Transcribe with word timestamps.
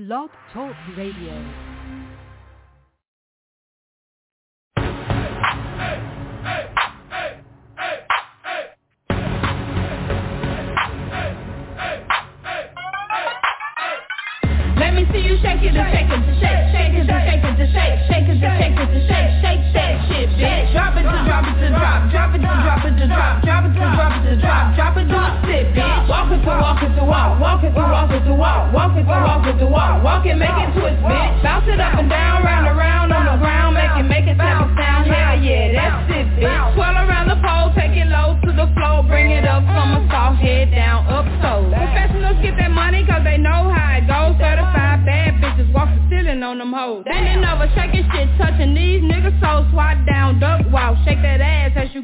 Blog 0.00 0.30
Talk 0.54 0.74
Radio. 0.96 1.69
Walk, 29.22 29.46
it 29.46 29.56
to 29.58 29.66
walk 29.66 30.02
walk, 30.02 30.26
it, 30.26 30.36
make 30.36 30.50
it 30.50 30.70
twist, 30.72 31.00
bitch. 31.04 31.42
Bounce 31.42 31.68
it 31.68 31.80
up 31.80 31.98
and 31.98 32.08
down, 32.08 32.42
round 32.42 32.66
and 32.66 32.76
round 32.76 33.12
on 33.12 33.24
the 33.26 33.36
ground, 33.36 33.74
make 33.74 33.92
it, 34.00 34.08
make 34.08 34.26
it 34.26 34.36
tap 34.36 34.64
sound, 34.76 35.06
hell 35.06 35.36
yeah, 35.38 35.72
that's 35.76 36.10
it, 36.10 36.26
bitch. 36.40 36.74
Swirl 36.74 36.96
around 36.96 37.28
the 37.28 37.38
pole, 37.44 37.68
take 37.76 37.92
it 37.96 38.08
low 38.08 38.36
to 38.40 38.50
the 38.52 38.66
floor, 38.72 39.04
bring 39.04 39.30
it 39.30 39.44
up 39.44 39.62
from 39.68 39.96
a 39.96 40.00
soft 40.08 40.40
head 40.40 40.72
down, 40.72 41.04
up 41.06 41.28
so. 41.44 41.68
Professionals 41.68 42.40
get 42.40 42.56
that 42.56 42.72
money 42.72 43.04
cause 43.04 43.22
they 43.24 43.36
know 43.36 43.68
how 43.68 44.00
it 44.00 44.08
goes, 44.08 44.32
certified 44.40 45.04
bad 45.04 45.36
bitches 45.40 45.68
walk 45.72 45.88
the 45.92 46.00
ceiling 46.08 46.42
on 46.42 46.58
them 46.58 46.72
hoes. 46.72 47.04
Bending 47.04 47.44
over, 47.44 47.68
shaking 47.76 48.08
shit, 48.12 48.28
touching 48.40 48.74
these 48.74 49.04
niggas 49.04 49.36
so 49.40 49.68
swat 49.72 50.00
down, 50.08 50.40
duck 50.40 50.64
walk, 50.72 50.96
shake 51.04 51.20
that 51.20 51.40
ass 51.40 51.59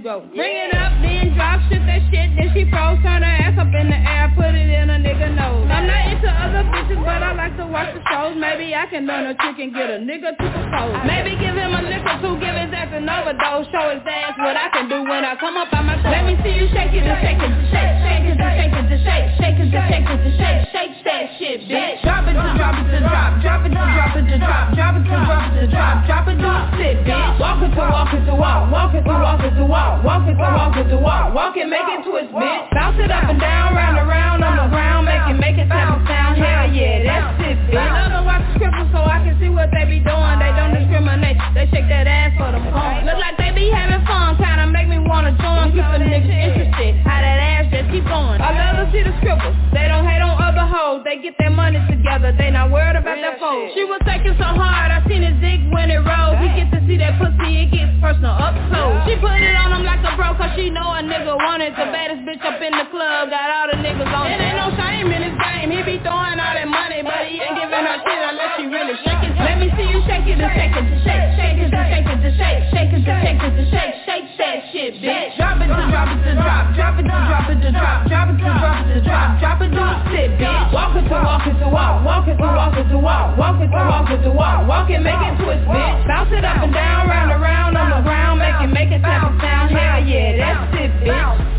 go. 0.06 0.22
Bring 0.30 0.54
it 0.54 0.72
up, 0.78 0.94
then 1.02 1.34
drop, 1.34 1.58
shit 1.66 1.82
that 1.82 1.98
shit, 2.14 2.30
then 2.38 2.54
she 2.54 2.62
froze, 2.70 3.02
turn 3.02 3.26
her 3.26 3.36
ass 3.42 3.58
up 3.58 3.66
in 3.74 3.90
the 3.90 3.98
air, 3.98 4.30
put 4.38 4.54
it 4.54 4.70
in 4.70 4.86
a 4.86 5.02
nigga 5.02 5.34
nose. 5.34 5.66
I'm 5.66 5.90
not 5.90 6.06
into 6.06 6.30
other 6.30 6.62
bitches, 6.70 7.02
but 7.02 7.26
I 7.26 7.34
like 7.34 7.58
to 7.58 7.66
watch 7.66 7.90
the 7.90 7.98
shows. 8.06 8.38
Maybe 8.38 8.70
I 8.70 8.86
can 8.86 9.02
learn 9.10 9.26
a 9.26 9.34
trick 9.34 9.58
and 9.58 9.74
get 9.74 9.90
a 9.90 9.98
nigga 9.98 10.38
to 10.38 10.46
propose. 10.46 10.94
Maybe 11.02 11.34
give 11.42 11.58
him 11.58 11.74
a 11.74 11.82
lick 11.82 12.06
or 12.06 12.22
two, 12.22 12.38
give 12.38 12.54
his 12.54 12.70
ass 12.70 12.94
an 12.94 13.10
overdose, 13.10 13.66
show 13.74 13.90
his 13.90 14.06
ass 14.06 14.38
what 14.38 14.54
I 14.54 14.70
can 14.70 14.86
do 14.86 15.02
when 15.02 15.26
I 15.26 15.34
come 15.42 15.58
up 15.58 15.74
on 15.74 15.90
my 15.90 15.98
show. 15.98 16.14
Let 16.14 16.22
me 16.22 16.38
see 16.46 16.54
you 16.54 16.70
shake 16.70 16.94
it, 16.94 17.02
and 17.02 17.18
shake 17.18 17.42
it, 17.42 17.52
shake, 17.74 17.94
shake 18.06 18.26
it, 18.30 18.38
and 18.38 18.52
shake 18.62 18.78
it, 18.78 18.85
shake, 19.06 19.26
shake 19.38 19.58
it, 19.62 19.70
and 19.70 19.86
shake 19.86 20.08
it, 20.10 20.20
and 20.26 20.34
shake, 20.34 20.60
shake 20.74 20.94
that 21.06 21.24
shit, 21.38 21.58
bitch. 21.70 22.02
Drop 22.02 22.26
it 22.26 22.34
to 22.34 22.50
drop 22.58 22.76
it 22.82 22.90
to 22.90 22.98
drop, 22.98 23.30
drop 23.40 23.62
it 23.62 23.70
to 23.70 23.78
drop 23.78 24.16
it 24.18 24.26
to 24.26 24.36
drop, 24.42 24.74
drop 24.74 24.94
it 24.98 25.06
to 25.06 25.16
drop 25.22 25.46
it 25.46 25.60
to 25.62 25.66
drop, 25.70 25.94
drop 26.06 26.26
it 26.26 26.36
to 26.42 26.50
sit, 26.76 26.96
bitch. 27.06 27.38
Walk 27.38 27.62
it 27.62 27.70
to 27.70 27.84
walk 27.86 28.10
it 28.10 28.26
to 28.26 28.34
walk, 28.34 28.60
walk 28.74 28.94
it 28.94 29.04
to 29.06 29.14
walk 29.14 29.42
it 29.46 29.54
to 29.54 29.64
walk, 29.64 30.02
walk 30.02 30.26
it 30.26 30.34
to 30.34 30.48
walk 30.50 30.76
it 30.76 30.88
to 30.90 30.98
walk, 30.98 31.34
walk 31.34 31.54
it, 31.56 31.68
make 31.70 31.86
it 31.86 32.02
twist, 32.02 32.34
bitch. 32.34 32.64
Bounce 32.74 32.98
it 32.98 33.10
up 33.14 33.30
and 33.30 33.38
down, 33.38 33.74
round 33.74 33.96
and 33.96 34.08
round 34.08 34.42
on 34.42 34.56
the 34.58 34.66
ground, 34.74 35.06
make 35.06 35.22
it, 35.30 35.38
make 35.38 35.56
it 35.56 35.68
tap 35.70 36.02
sound, 36.06 36.36
hell 36.42 36.66
yeah, 36.74 37.06
that's 37.06 37.38
it, 37.46 37.56
bitch. 37.70 37.78
I 37.78 38.10
love 38.10 38.10
to 38.18 38.22
watch 38.26 38.42
the 38.42 38.58
scribbles 38.58 38.90
so 38.90 39.00
I 39.06 39.22
can 39.22 39.38
see 39.38 39.48
what 39.48 39.70
they 39.70 39.86
be 39.86 40.02
doing. 40.02 40.36
They 40.42 40.52
don't 40.58 40.74
discriminate, 40.74 41.38
they 41.54 41.70
shake 41.70 41.88
that 41.88 42.10
ass 42.10 42.34
for 42.34 42.50
them. 42.50 42.66
Look 43.06 43.18
like 43.22 43.38
they 43.38 43.54
be 43.54 43.70
having 43.70 44.02
fun, 44.04 44.34
wanna 45.06 45.32
join. 45.38 45.72
Keep 45.72 45.86
the 45.94 46.00
niggas 46.02 46.30
interested, 46.30 46.92
how 47.06 47.20
that 47.22 47.38
ass 47.38 47.66
just 47.70 47.88
keep 47.90 48.04
going. 48.04 48.38
I 48.42 48.50
love 48.52 48.82
to 48.82 48.84
see 48.92 49.02
the 49.02 49.14
scribbles, 49.22 49.54
they 49.72 49.86
don't 49.88 50.06
hate 50.06 50.20
on 50.22 50.34
other 50.38 50.66
hoes. 50.66 51.02
They 51.06 51.18
get 51.22 51.34
their 51.38 51.50
money 51.50 51.80
together, 51.88 52.34
they 52.36 52.50
not 52.50 52.70
worried 52.70 52.96
about 52.96 53.16
their 53.18 53.38
foes. 53.38 53.72
She 53.74 53.84
was 53.84 54.00
taking 54.04 54.34
so 54.36 54.48
hard, 54.50 54.90
I 54.90 55.00
seen 55.08 55.22
it 55.22 55.38
zig 55.40 55.66
when 55.72 55.90
it 55.90 56.02
rolled. 56.02 56.42
We 56.42 56.48
get 56.58 56.70
to 56.74 56.80
see 56.86 56.98
that 56.98 57.18
pussy, 57.18 57.66
it 57.66 57.70
gets 57.70 57.92
personal 58.02 58.34
up 58.34 58.54
close. 58.70 59.06
She 59.06 59.14
put 59.22 59.38
it 59.38 59.56
on 59.56 59.72
him 59.72 59.84
like 59.86 60.02
a 60.02 60.12
bro, 60.18 60.34
cause 60.34 60.52
she 60.58 60.70
know 60.70 60.86
a 60.94 61.02
nigga 61.02 61.34
wanted 61.38 61.72
the 61.78 61.86
baddest 61.94 62.26
bitch 62.26 62.42
up 62.42 62.58
in 62.60 62.74
the 62.74 62.86
club. 62.90 63.30
Got 63.30 63.46
all 63.50 63.66
the 63.70 63.78
niggas 63.78 64.10
on 64.10 64.26
it. 64.30 64.42
ain't 64.42 64.58
no 64.58 64.68
shame 64.74 65.08
in 65.10 65.22
his 65.22 65.36
game, 65.38 65.70
he 65.70 65.80
be 65.86 65.96
throwing 66.02 66.38
all 66.42 66.54
that 66.54 66.68
money, 66.68 67.02
but 67.02 67.26
he 67.30 67.38
ain't 67.38 67.56
giving 67.56 67.84
her 67.86 67.98
shit 68.02 68.20
unless 68.26 68.52
she 68.58 68.64
really 68.66 68.96
shake 69.06 69.15
shake 70.26 70.38
it, 70.38 70.42
and 70.42 70.58
shake 70.58 70.74
it, 70.74 70.90
and 70.90 71.02
shake, 71.06 71.22
shake 71.38 71.58
it, 71.62 71.70
and 71.70 71.86
shake 71.86 72.06
it, 72.06 72.18
and 72.18 72.34
shake, 72.34 72.62
shake 72.74 72.90
it, 72.90 72.98
and 72.98 73.22
shake 73.22 73.42
it, 73.42 73.54
and 73.54 73.68
shake, 73.70 73.94
shake 74.06 74.26
that 74.38 74.58
shit, 74.72 74.92
bitch. 74.98 75.36
Drop 75.38 75.62
it 75.62 75.70
to 75.70 75.82
drop 75.86 76.10
it 76.10 76.18
to 76.26 76.32
drop, 76.34 76.74
drop 76.74 76.98
it 76.98 77.06
to 77.06 77.14
drop 77.14 77.46
it 77.46 77.58
to 77.62 77.70
drop, 77.70 77.98
drop 78.08 78.28
it 78.30 78.36
to 78.36 78.50
drop 78.58 78.78
it 78.82 78.94
to 78.94 79.00
drop, 79.06 79.38
drop 79.38 79.60
it 79.62 79.70
to 79.70 79.86
sit, 80.10 80.30
bitch. 80.38 80.72
Walk 80.72 80.96
it 80.96 81.06
to 81.06 81.16
walk 81.22 81.46
it 81.46 81.54
to 81.62 81.68
walk, 81.68 82.04
walk 82.04 82.26
it 82.26 82.36
to 82.36 82.42
walk 82.42 82.74
it 82.74 82.88
to 82.90 82.98
walk, 82.98 83.38
walk 83.38 83.60
it 83.62 83.70
to 83.70 83.82
walk 83.86 84.10
it 84.10 84.22
to 84.22 84.30
walk, 84.30 84.66
walk 84.66 84.90
it, 84.90 85.00
make 85.00 85.14
it 85.14 85.34
twist, 85.38 85.62
bitch. 85.62 86.06
Bounce 86.06 86.32
it 86.32 86.44
up 86.44 86.62
and 86.62 86.74
down, 86.74 87.06
round 87.08 87.30
and 87.30 87.42
round 87.42 87.76
on 87.78 87.90
the 87.90 88.02
ground, 88.02 88.40
make 88.42 88.58
it, 88.66 88.72
make 88.74 88.90
it 88.90 89.02
tap 89.02 89.30
sound, 89.40 89.70
hell 89.70 90.02
yeah, 90.02 90.34
that's 90.42 90.74
it, 90.74 90.90
bitch. 91.06 91.55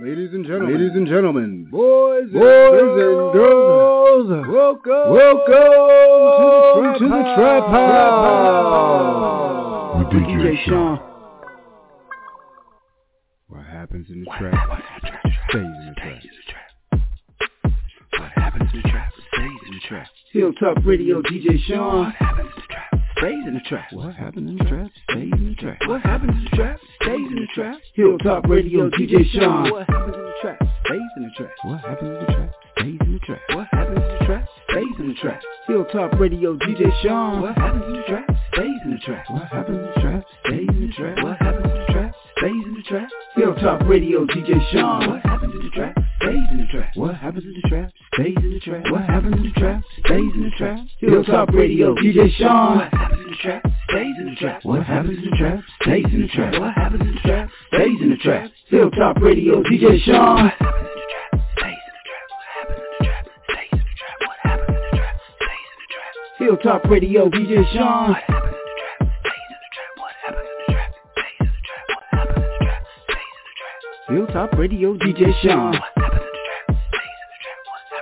Ladies 0.00 0.30
and 0.32 0.46
gentlemen, 0.46 0.74
ladies 0.78 0.94
and 0.94 1.08
gentlemen, 1.08 1.64
boys, 1.70 2.22
and 2.22 2.32
boys 2.32 2.80
and 2.80 3.32
girls, 3.32 4.28
welcome, 4.46 5.12
welcome 5.12 6.98
to 6.98 7.04
the 7.08 7.22
Trap 7.34 7.64
House. 7.68 8.78
With 9.98 10.08
DJ 10.12 10.64
Sean. 10.66 11.00
What 13.48 13.64
happens 13.64 14.08
in 14.10 14.20
the 14.20 14.30
trap? 14.38 14.82
Stays 15.50 15.62
in 15.62 15.86
the 15.88 15.94
trap. 16.00 16.22
What 18.10 18.30
happens 18.36 18.70
in 18.72 18.82
the 18.82 18.88
trap? 18.88 19.12
Stays 19.34 19.60
in 19.66 19.72
the 19.74 19.80
trap. 19.88 20.06
Hilltop 20.32 20.84
Radio, 20.84 21.22
DJ 21.22 21.58
Sean. 21.66 22.04
What 22.04 22.14
happens 22.14 22.50
in 22.50 22.54
the 22.56 22.62
trap 22.62 22.67
stays 23.18 23.46
in 23.46 23.54
the 23.54 23.60
trap. 23.68 23.92
What 23.92 24.14
happens 24.14 24.48
in 24.48 24.56
the 24.56 24.64
trap 24.64 24.90
stays 25.10 25.32
in 25.32 25.48
the 25.50 25.54
trap. 25.54 25.78
What 25.86 26.00
happens 26.02 26.32
in 26.36 26.44
the 26.44 26.56
trap 26.56 26.80
stays 27.02 27.14
in 27.14 27.34
the 27.34 27.46
trap. 27.54 27.78
Hilltop 27.94 28.46
Radio, 28.46 28.90
DJ 28.90 29.24
Sean. 29.32 29.70
What 29.70 29.88
happens 29.88 30.14
in 30.14 30.22
the 30.22 30.34
trap 30.40 30.58
stays 30.86 31.00
in 31.16 31.22
the 31.22 31.30
trap. 31.36 31.50
What 31.64 31.80
happens 31.80 32.08
in 32.08 32.14
the 32.14 32.32
trap 32.32 32.54
stays 32.78 32.98
in 33.00 33.12
the 33.12 33.18
trap. 33.20 33.40
What 33.54 33.68
happens 33.72 33.96
in 33.98 34.18
the 34.18 34.24
trap 34.26 34.48
stays 34.70 34.98
in 34.98 35.08
the 35.08 35.14
trap. 35.14 35.42
Hilltop 35.66 36.20
Radio, 36.20 36.56
DJ 36.56 37.02
Sean. 37.02 37.42
What 37.42 37.56
happens 37.56 37.84
in 37.86 37.92
the 37.94 38.02
trap 38.06 38.30
stays 38.54 38.80
in 38.84 38.90
the 38.90 38.98
trap. 38.98 39.24
What 39.30 39.48
happens 39.48 39.78
in 39.78 39.84
the 39.84 40.00
trap 40.00 40.24
stays 40.46 40.68
in 40.68 40.86
the 40.86 40.92
trap. 40.92 41.24
What 41.24 41.36
happens 41.38 41.64
in 41.64 41.70
the 41.70 41.74
trap 41.74 41.77
stays 42.38 42.64
in 42.64 42.74
the 42.74 42.82
trap. 42.82 43.08
Hilltop 43.34 43.82
Radio, 43.88 44.24
DJ 44.26 44.54
Sean. 44.72 45.10
What 45.10 45.22
happens 45.22 45.54
in 45.54 45.62
the 45.64 45.70
trap 45.70 45.96
stays 46.20 46.48
in 46.50 46.58
the 46.58 46.66
trap. 46.66 46.90
What 46.94 47.14
happens 47.14 47.44
in 47.44 47.52
the 47.54 47.68
trap 47.68 47.92
stays 48.14 48.36
in 48.36 48.50
the 48.52 48.60
trap. 48.60 48.84
What 48.90 49.02
happens 49.04 49.36
in 49.36 49.42
the 49.42 49.50
trap 49.60 49.82
stays 50.04 50.32
in 50.34 50.42
the 50.42 50.50
trap. 50.56 50.78
Hilltop 50.98 51.50
Radio, 51.50 51.94
DJ 51.94 52.30
Sean. 52.36 52.78
What 52.78 52.92
happens 52.92 53.20
in 53.20 53.30
the 53.30 53.36
trap 53.36 53.62
stays 53.88 54.16
in 54.18 54.26
the 54.26 54.36
trap. 54.36 54.64
What 54.64 54.82
happens 54.84 55.18
in 55.18 55.30
the 55.30 55.36
trap 55.36 55.64
stays 55.82 56.04
in 56.12 56.22
the 56.22 56.28
trap. 56.28 56.60
What 56.60 56.74
happens 56.74 57.00
in 57.00 57.14
the 57.14 57.20
trap 57.20 57.50
stays 57.72 58.00
in 58.00 58.10
the 58.10 58.16
trap. 58.16 58.50
Hilltop 58.68 59.16
Radio, 59.20 59.62
DJ 59.62 60.00
Sean. 60.04 60.50
Stay 60.58 61.68
in 61.68 61.82
the 61.90 62.02
trap. 62.06 62.26
Stays 63.48 63.72
in 63.72 63.78
the 63.78 63.94
trap. 63.98 64.16
What 64.20 64.38
happens 64.42 64.68
in 64.68 64.82
the 64.82 64.90
trap 64.90 65.16
stays 65.36 65.66
in 65.74 65.88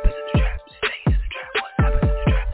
the 0.06 0.30
trap 0.32 0.56
stays 0.78 1.06
in 1.06 1.12
the 1.12 1.30
trap. 1.34 2.46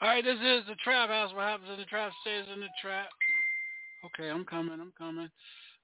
All 0.00 0.08
right, 0.08 0.22
this 0.22 0.36
is 0.36 0.62
the 0.68 0.76
Trap 0.84 1.08
House. 1.08 1.32
What 1.34 1.42
happens 1.42 1.70
in 1.72 1.78
the 1.78 1.84
trap 1.86 2.12
stays 2.20 2.44
in 2.54 2.60
the 2.60 2.66
trap. 2.80 3.08
Okay, 4.06 4.30
I'm 4.30 4.44
coming. 4.44 4.78
I'm 4.80 4.92
coming. 4.96 5.28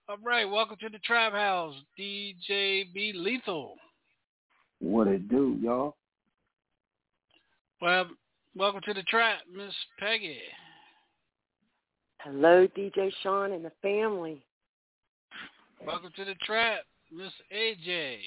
All 0.09 0.19
right, 0.25 0.45
welcome 0.45 0.77
to 0.83 0.89
the 0.89 1.01
Trap 1.01 1.33
House, 1.33 1.75
DJ 1.99 2.85
B 2.95 3.13
Lethal. 3.13 3.75
What 4.81 5.09
it 5.09 5.29
do, 5.29 5.59
y'all? 5.61 5.97
Well, 7.81 8.07
welcome 8.55 8.81
to 8.87 8.95
the 8.95 9.03
trap, 9.03 9.41
Miss 9.55 9.75
Peggy. 9.99 10.39
Hello, 12.19 12.67
DJ 12.77 13.13
Sean 13.23 13.53
and 13.53 13.65
the 13.65 13.73
family. 13.83 14.43
Welcome 15.85 16.11
to 16.17 16.25
the 16.25 16.35
trap, 16.45 16.81
Miss 17.13 17.33
AJ. 17.55 18.19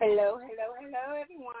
Hello, 0.00 0.38
hello, 0.38 0.74
hello, 0.80 1.20
everyone. 1.20 1.54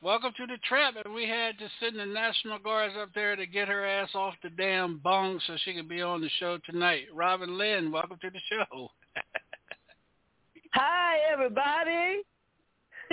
Welcome 0.00 0.32
to 0.36 0.46
the 0.46 0.58
trap, 0.68 0.94
and 1.04 1.14
we 1.14 1.28
had 1.28 1.58
to 1.58 1.68
send 1.80 1.96
the 1.96 2.06
National 2.06 2.58
Guards 2.58 2.94
up 3.00 3.10
there 3.14 3.36
to 3.36 3.46
get 3.46 3.68
her 3.68 3.86
ass 3.86 4.10
off 4.14 4.34
the 4.42 4.50
damn 4.50 4.98
bong 4.98 5.40
so 5.46 5.56
she 5.64 5.74
could 5.74 5.88
be 5.88 6.02
on 6.02 6.20
the 6.20 6.30
show 6.40 6.58
tonight. 6.68 7.04
Robin 7.14 7.56
Lynn, 7.56 7.92
welcome 7.92 8.18
to 8.20 8.30
the 8.30 8.40
show. 8.50 8.90
Hi, 10.74 11.16
everybody. 11.30 12.22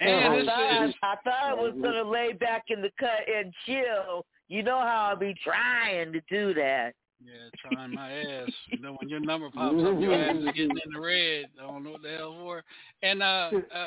and 0.00 0.10
I 0.10 0.36
this 0.36 0.46
thought, 0.46 0.84
is 0.84 0.94
I 1.02 1.14
thought 1.24 1.42
I 1.42 1.54
was 1.54 1.72
gonna 1.82 2.02
lay 2.02 2.34
back 2.34 2.64
in 2.68 2.82
the 2.82 2.90
cut 3.00 3.26
and 3.34 3.52
chill. 3.64 4.26
You 4.48 4.62
know 4.62 4.78
how 4.78 5.08
I'll 5.10 5.16
be 5.16 5.34
trying 5.42 6.12
to 6.12 6.20
do 6.28 6.52
that. 6.54 6.92
yeah, 7.24 7.48
trying 7.70 7.94
my 7.94 8.12
ass. 8.12 8.50
You 8.66 8.80
know 8.80 8.96
when 9.00 9.08
your 9.08 9.20
number 9.20 9.48
pops 9.50 9.82
up, 9.82 10.00
your 10.00 10.12
ass 10.12 10.36
is 10.36 10.44
getting 10.46 10.70
in 10.70 10.92
the 10.92 11.00
red. 11.00 11.46
I 11.58 11.66
don't 11.66 11.84
know 11.84 11.92
what 11.92 12.02
the 12.02 12.10
hell 12.10 12.36
for. 12.40 12.62
And 13.02 13.22
uh, 13.22 13.50
uh 13.74 13.86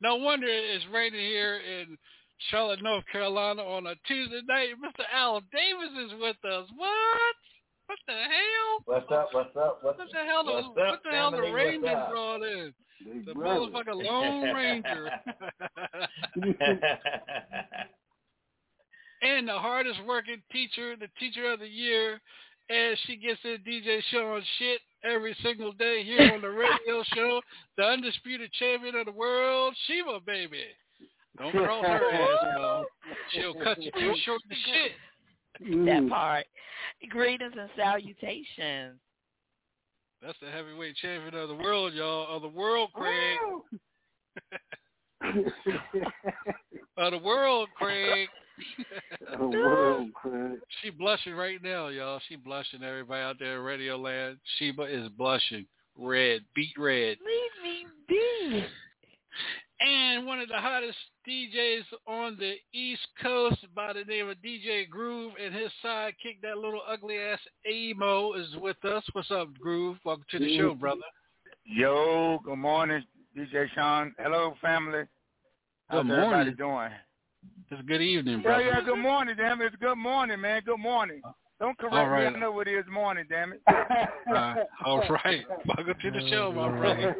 no 0.00 0.16
wonder 0.16 0.46
it's 0.48 0.84
raining 0.92 1.20
here 1.20 1.56
in 1.58 1.98
Charlotte, 2.50 2.82
North 2.82 3.04
Carolina 3.12 3.62
on 3.62 3.86
a 3.86 3.94
Tuesday 4.06 4.40
night. 4.48 4.70
Mr. 4.82 5.04
Al 5.14 5.42
Davis 5.52 6.06
is 6.06 6.12
with 6.20 6.36
us. 6.50 6.66
What? 6.74 7.36
What 7.86 7.98
the 8.06 8.12
hell? 8.12 8.80
What's 8.84 9.12
up? 9.12 9.28
What's 9.32 9.56
up? 9.56 9.78
What's, 9.82 9.98
What 9.98 10.08
the 10.12 10.24
hell? 10.26 10.44
The, 10.44 10.52
what's 10.52 10.68
what 10.68 10.86
up, 10.86 11.02
the 11.04 11.10
hell? 11.10 11.30
The? 11.30 11.40
Rangers 11.40 11.82
What's 11.82 12.10
brought 12.10 12.42
in 12.42 12.72
the 13.04 13.32
motherfucking 13.34 14.04
Lone 14.04 14.54
Ranger. 14.54 15.10
and 19.22 19.48
the 19.48 19.52
hardest 19.52 20.00
working 20.06 20.42
teacher, 20.52 20.96
the 20.96 21.08
teacher 21.18 21.52
of 21.52 21.60
the 21.60 21.68
year, 21.68 22.20
and 22.68 22.98
she 23.06 23.16
gets 23.16 23.40
in 23.44 23.58
DJ 23.66 24.00
Sean 24.10 24.42
shit 24.58 24.80
every 25.04 25.36
single 25.42 25.72
day 25.72 26.02
here 26.04 26.32
on 26.34 26.40
the 26.40 26.50
radio 26.50 27.02
show. 27.14 27.40
The 27.76 27.84
undisputed 27.84 28.52
champion 28.52 28.96
of 28.96 29.06
the 29.06 29.12
world, 29.12 29.74
Sheba 29.86 30.20
baby. 30.26 30.64
Don't 31.38 31.52
cross 31.56 31.86
her 31.86 32.10
ass, 32.12 32.44
though. 32.56 32.84
She'll 33.32 33.54
cut 33.62 33.80
you 33.82 33.90
too 33.92 34.14
short 34.24 34.40
to 34.48 34.54
shit. 34.54 34.92
That 35.60 36.06
part. 36.08 36.46
Greetings 37.08 37.54
and 37.58 37.70
salutations. 37.76 38.98
That's 40.22 40.38
the 40.40 40.50
heavyweight 40.50 40.96
champion 40.96 41.34
of 41.34 41.48
the 41.48 41.54
world, 41.54 41.92
y'all. 41.94 42.34
Of 42.34 42.42
the 42.42 42.48
world, 42.48 42.90
Craig. 42.92 43.38
Of 46.98 47.12
the 47.12 47.18
world, 47.18 47.68
Craig. 47.76 48.28
The 49.38 49.46
world, 49.46 50.12
Craig. 50.14 50.58
She 50.82 50.90
blushing 50.90 51.34
right 51.34 51.62
now, 51.62 51.88
y'all. 51.88 52.20
She 52.28 52.36
blushing. 52.36 52.82
Everybody 52.82 53.22
out 53.22 53.36
there 53.38 53.58
in 53.58 53.62
Radio 53.62 53.96
Land. 53.96 54.38
Sheba 54.58 54.84
is 54.84 55.08
blushing. 55.10 55.66
Red. 55.94 56.40
Beat 56.54 56.72
red. 56.78 57.18
Leave 57.20 57.62
me 57.62 57.86
be. 58.08 58.64
And 59.80 60.26
one 60.26 60.40
of 60.40 60.48
the 60.48 60.56
hottest 60.56 60.96
DJs 61.28 61.82
on 62.06 62.38
the 62.38 62.54
East 62.72 63.06
Coast 63.22 63.58
by 63.74 63.92
the 63.92 64.04
name 64.04 64.28
of 64.28 64.38
DJ 64.38 64.88
Groove 64.88 65.34
and 65.42 65.54
his 65.54 65.70
sidekick, 65.84 66.40
that 66.42 66.56
little 66.56 66.80
ugly 66.88 67.18
ass 67.18 67.38
Emo, 67.70 68.32
is 68.34 68.46
with 68.58 68.82
us. 68.86 69.04
What's 69.12 69.30
up, 69.30 69.48
Groove? 69.60 69.98
Welcome 70.02 70.24
to 70.30 70.38
the 70.38 70.56
show, 70.56 70.70
mm-hmm. 70.70 70.80
brother. 70.80 71.00
Yo, 71.64 72.38
good 72.42 72.56
morning, 72.56 73.02
DJ 73.36 73.66
Sean. 73.74 74.14
Hello, 74.18 74.54
family. 74.62 75.02
How's 75.88 76.04
Good 76.04 76.12
everybody 76.12 76.30
morning. 76.30 76.54
doing? 76.56 76.90
It's 77.70 77.80
a 77.80 77.84
good 77.84 78.00
evening, 78.00 78.40
brother. 78.40 78.64
yeah, 78.64 78.80
good 78.80 78.98
morning, 78.98 79.34
damn 79.36 79.60
it. 79.60 79.66
It's 79.66 79.76
good 79.76 79.98
morning, 79.98 80.40
man. 80.40 80.62
Good 80.64 80.80
morning. 80.80 81.20
Uh, 81.22 81.32
Don't 81.58 81.78
correct 81.78 81.94
All 81.94 82.08
right. 82.08 82.30
me. 82.30 82.36
I 82.36 82.40
know 82.40 82.52
what 82.52 82.68
it 82.68 82.76
is 82.76 82.84
morning, 82.90 83.24
damn 83.28 83.52
it. 83.52 83.62
Uh, 84.26 84.56
all 84.84 85.06
right. 85.22 85.46
Welcome 85.70 85.94
to 86.02 86.10
the 86.10 86.28
show, 86.28 86.50
my 86.50 86.66
brother. 86.66 87.14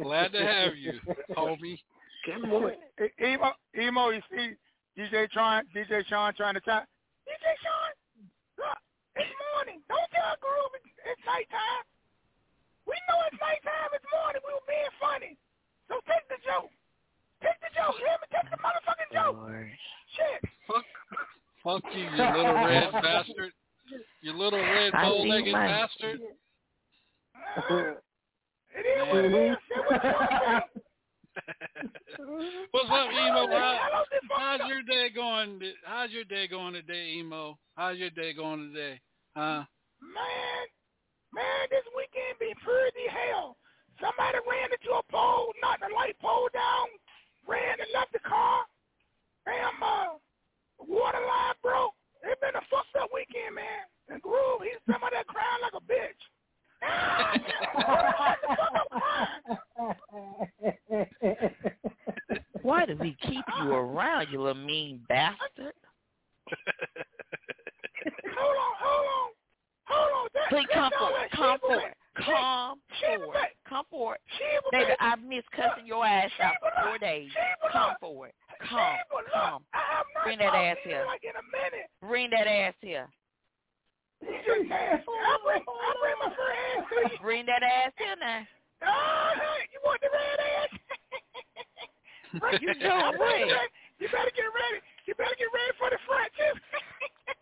Glad 0.00 0.30
to 0.30 0.38
have 0.38 0.78
you, 0.78 0.94
homie. 1.36 1.82
Good 2.24 2.46
morning. 2.48 2.78
Emo, 3.18 3.50
emo, 3.74 4.10
you 4.10 4.22
see 4.30 4.54
DJ 4.94 5.28
trying, 5.34 5.66
DJ 5.74 6.06
Sean 6.06 6.32
trying 6.38 6.54
to 6.54 6.60
try. 6.60 6.86
DJ 7.26 7.46
Sean, 7.58 7.90
look, 8.62 8.78
it's 9.18 9.26
morning. 9.50 9.82
Don't 9.90 10.06
tell 10.14 10.38
Groove 10.38 10.70
it's, 10.78 10.86
it's 11.02 11.20
nighttime. 11.26 11.82
We 12.86 12.94
know 13.10 13.18
it's 13.26 13.42
nighttime. 13.42 13.90
It's 13.90 14.06
morning. 14.14 14.42
We 14.46 14.54
were 14.54 14.68
being 14.70 14.94
funny. 15.02 15.32
So 15.90 15.98
take 16.06 16.22
the 16.30 16.38
joke. 16.46 16.70
Take 17.42 17.58
the 17.58 17.74
joke. 17.74 17.98
Hear 17.98 18.14
me? 18.22 18.26
Take 18.30 18.54
the 18.54 18.60
motherfucking 18.62 19.10
joke. 19.10 19.34
Shit. 20.14 20.40
Fuck, 20.70 20.86
fuck 21.66 21.82
you, 21.90 22.06
you 22.06 22.22
little 22.22 22.54
red 22.54 22.94
bastard. 23.02 23.50
You 24.22 24.32
little 24.32 24.58
red 24.58 24.92
I 24.94 25.04
see 25.04 25.08
bow-legged 25.10 25.52
my- 25.52 25.66
bastard. 25.66 26.20
It 28.76 28.84
is 28.84 29.08
what 29.08 29.24
it 29.24 29.32
is. 29.32 29.56
Say 29.68 29.80
what 29.88 30.04
you 30.04 30.10
want 30.12 30.30
to 30.30 30.36
say. 30.44 30.82
What's 32.72 32.90
up, 32.90 33.08
Emo? 33.12 33.46
How, 33.48 34.02
how's 34.36 34.68
your 34.68 34.82
day 34.82 35.08
going? 35.14 35.60
How's 35.84 36.10
your 36.10 36.24
day 36.24 36.46
going 36.48 36.74
today, 36.74 37.14
Emo? 37.18 37.58
How's 37.76 37.96
your 37.98 38.10
day 38.10 38.32
going 38.34 38.72
today? 38.72 39.00
Huh? 39.34 39.64
Man, 40.00 40.62
man, 41.32 41.62
this 41.70 41.84
weekend 41.96 42.36
be 42.40 42.52
pretty 42.64 43.08
hell. 43.08 43.56
Somebody 44.00 44.38
ran 44.48 44.68
into 44.72 44.92
a 44.92 45.02
pole, 45.10 45.52
knocked 45.62 45.80
the 45.80 45.94
light 45.94 46.16
pole 46.20 46.48
down, 46.52 46.88
ran 47.48 47.80
and 47.80 47.88
left 47.94 48.12
the 48.12 48.20
car. 48.20 48.64
Damn, 49.46 49.80
uh, 49.82 50.20
water 50.84 51.20
line 51.20 51.56
broke. 51.62 51.95
It's 52.26 52.40
been 52.40 52.56
a 52.56 52.60
fucked 52.70 52.96
up 53.00 53.10
weekend, 53.14 53.54
man. 53.54 53.86
And 54.08 54.20
Groove, 54.22 54.62
he's 54.62 54.80
somebody 54.90 55.16
that 55.16 55.26
crying 55.26 55.62
like 55.62 55.74
a 55.74 55.80
bitch. 55.80 56.22
The 58.42 58.48
fuck 58.56 58.72
I'm 58.74 58.88
crying. 59.00 59.56
Why 62.62 62.86
do 62.86 62.96
we 62.96 63.16
keep 63.22 63.44
you 63.62 63.72
around, 63.72 64.28
you 64.30 64.42
little 64.42 64.62
mean 64.62 65.00
bastard? 65.08 65.74
hold 68.36 68.56
on, 68.56 68.74
hold 68.80 69.06
on, 69.06 69.30
hold 69.84 70.12
on. 70.12 70.28
That, 70.34 70.48
Please 70.48 70.66
that's 70.68 70.74
come 70.74 70.92
all 71.00 71.08
forward. 71.08 71.30
Come 71.32 71.58
forward. 71.60 71.94
Come 72.24 72.80
forward. 73.04 73.36
Come 73.68 73.84
forward. 73.90 74.18
Baby. 74.72 74.92
I've 75.00 75.20
missed 75.22 75.50
cussing 75.52 75.86
your 75.86 76.04
ass 76.06 76.30
out 76.42 76.54
for 76.60 76.70
four 76.82 76.98
days. 76.98 77.28
Come 77.72 77.94
forward. 78.00 78.32
Come. 78.60 78.96
Come. 79.32 79.62
I 79.74 79.82
have 79.92 80.06
not 80.14 80.24
Bring 80.24 80.38
that 80.38 80.54
ass 80.54 80.76
here. 80.84 81.04
Like 81.06 81.24
in 81.24 81.36
a 81.36 81.44
minute. 81.52 81.90
Bring 82.00 82.30
that 82.30 82.46
ass 82.46 82.74
here. 82.80 83.08
You 84.22 84.32
just 84.46 84.68
nasty. 84.68 85.04
I 85.12 85.36
bring, 85.44 85.60
I 85.60 85.94
bring 86.00 86.16
my 86.24 86.30
fur 86.34 86.52
ass 86.52 87.12
to. 87.12 87.22
Bring 87.22 87.44
that 87.46 87.62
ass 87.62 87.92
here 87.98 88.16
now. 88.18 88.42
Oh, 88.86 89.32
you 89.72 89.80
want 89.84 90.00
the 90.00 90.08
red 90.12 90.40
ass? 90.40 90.70
You 92.36 92.68
you, 92.68 92.74
do, 92.74 92.80
better 92.84 93.16
bring. 93.16 93.48
get- 93.48 93.72
you 93.98 94.08
better 94.12 94.32
get 94.36 94.50
ready. 94.52 94.78
You 95.06 95.14
better 95.14 95.36
get 95.38 95.48
ready 95.56 95.72
for 95.78 95.88
the 95.88 95.96
front 96.04 96.28
too. 96.36 96.52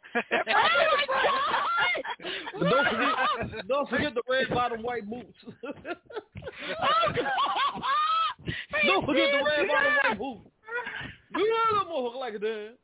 Oh, 2.57 2.61
don't 2.61 2.89
forget, 2.89 3.69
don't 3.69 3.89
forget 3.91 4.15
the 4.15 4.23
red 4.29 4.49
bottom 4.51 4.83
white 4.83 5.09
boots. 5.09 5.39
Oh, 6.81 7.13
don't 8.87 9.07
forget 9.07 9.29
the 9.33 9.45
red 9.45 9.67
bottom 9.69 9.93
white 10.05 10.19
boots. 10.19 10.51
You 11.37 11.49
know 11.49 11.79
that 11.79 11.87
motherfucker 11.89 12.21
like 12.21 12.35
a 12.35 12.39
damn. 12.39 12.75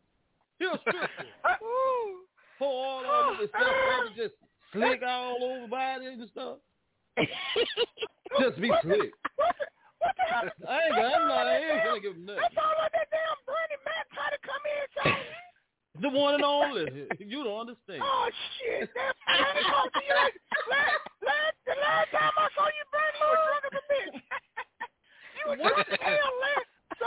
He 0.58 0.64
a 0.64 0.78
stripper. 0.80 1.08
Pour 2.58 3.04
all 3.06 3.30
over 3.32 3.42
the 3.42 3.48
stuff, 3.48 4.16
just 4.16 4.34
slick 4.72 5.02
all 5.06 5.36
over 5.42 5.66
body 5.68 6.06
and 6.06 6.28
stuff. 6.30 6.58
Just 8.40 8.60
be 8.60 8.70
slick. 8.82 9.12
What 9.36 10.14
the, 10.16 10.24
hell? 10.28 10.48
I 10.68 10.70
ain't 10.86 10.94
got, 10.96 11.12
I'm 11.20 11.28
not, 11.28 11.46
I 11.46 11.56
ain't 11.58 11.84
gonna 11.84 12.00
give 12.00 12.14
him 12.16 12.26
That 12.26 12.36
nothing. 12.40 12.56
sound 12.56 12.74
like 12.80 12.92
that 12.92 13.08
damn 13.12 13.36
Bernie 13.44 13.80
Mac 13.84 14.08
trying 14.16 14.32
to 14.32 14.40
come 14.40 14.64
in. 14.64 14.84
So, 14.96 15.02
The 15.98 16.08
one 16.08 16.34
and 16.34 16.44
only. 16.44 16.86
You 17.18 17.42
don't 17.44 17.66
understand. 17.66 18.00
oh 18.04 18.28
shit! 18.58 18.88
That 18.94 19.14
Bernie 19.26 19.66
talked 19.66 19.94
to 19.94 20.02
you 20.06 20.14
last, 20.14 20.38
last, 20.70 21.56
the 21.66 21.74
last 21.74 22.08
time 22.14 22.34
I 22.38 22.46
saw 22.54 22.66
you, 22.70 22.84
Bernie, 22.94 23.18
you 23.18 23.26
was 23.26 23.40
drunk 23.42 23.64
as 23.66 23.74
a 23.74 23.84
bitch. 23.90 24.14
you 25.36 25.44
was 25.50 25.58
drunk 25.58 25.88
as 25.90 25.98
hell 26.00 26.34
last. 26.40 26.68
So, 27.00 27.06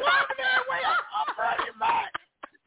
driving 0.00 0.40
that 0.40 0.62
way, 0.72 0.80
I'm, 0.88 1.04
I'm 1.04 1.28
Bernie 1.36 1.74
Mac. 1.78 2.10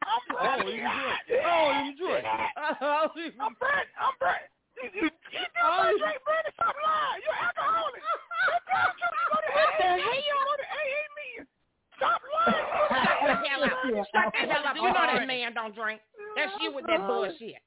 I'm 0.06 0.22
Oh, 0.30 0.62
Bernie 0.62 0.78
you 0.78 0.84
Mac. 0.86 1.26
drink. 1.26 1.42
Oh, 1.42 1.66
you 1.84 1.92
drink. 1.98 2.24
I 2.28 2.78
don't 2.78 3.18
even. 3.18 3.40
I'm 3.42 3.54
Bernie. 3.58 3.92
I'm 3.98 4.14
Bernie. 4.22 4.48
You, 4.78 4.86
you, 4.94 5.06
you 5.10 5.42
do 5.42 5.58
Oh, 5.58 5.82
not 5.82 5.90
you- 5.90 5.98
drink 5.98 6.20
Bernie. 6.22 6.52
Stop 6.54 6.76
lying. 6.78 7.20
You're 7.26 7.34
alcoholic. 7.34 7.98
Stop 7.98 8.20
telling 8.30 8.54
the 8.54 8.62
truth. 8.70 9.18
You 9.18 9.26
go 9.28 9.36
to 9.42 9.50
What 9.58 9.72
the 9.74 9.84
AA. 9.84 9.98
hell? 10.06 10.22
You 10.22 10.34
go 10.38 10.54
to 10.54 10.66
AA 10.70 11.02
meeting. 11.18 11.46
Stop 11.98 12.20
lying. 12.30 12.66
Shut 12.88 13.26
the 13.26 13.48
hell 13.48 13.62
up. 13.66 13.72
Shut 14.08 14.26
the 14.32 14.40
hell 14.48 14.64
up. 14.64 14.76
You 14.78 14.86
know 14.86 14.94
that 14.94 15.02
man 15.02 15.04
don't 15.04 15.26
drink. 15.26 15.27
You 16.68 16.74
with 16.76 16.84
that 16.86 17.00
bullshit. 17.06 17.62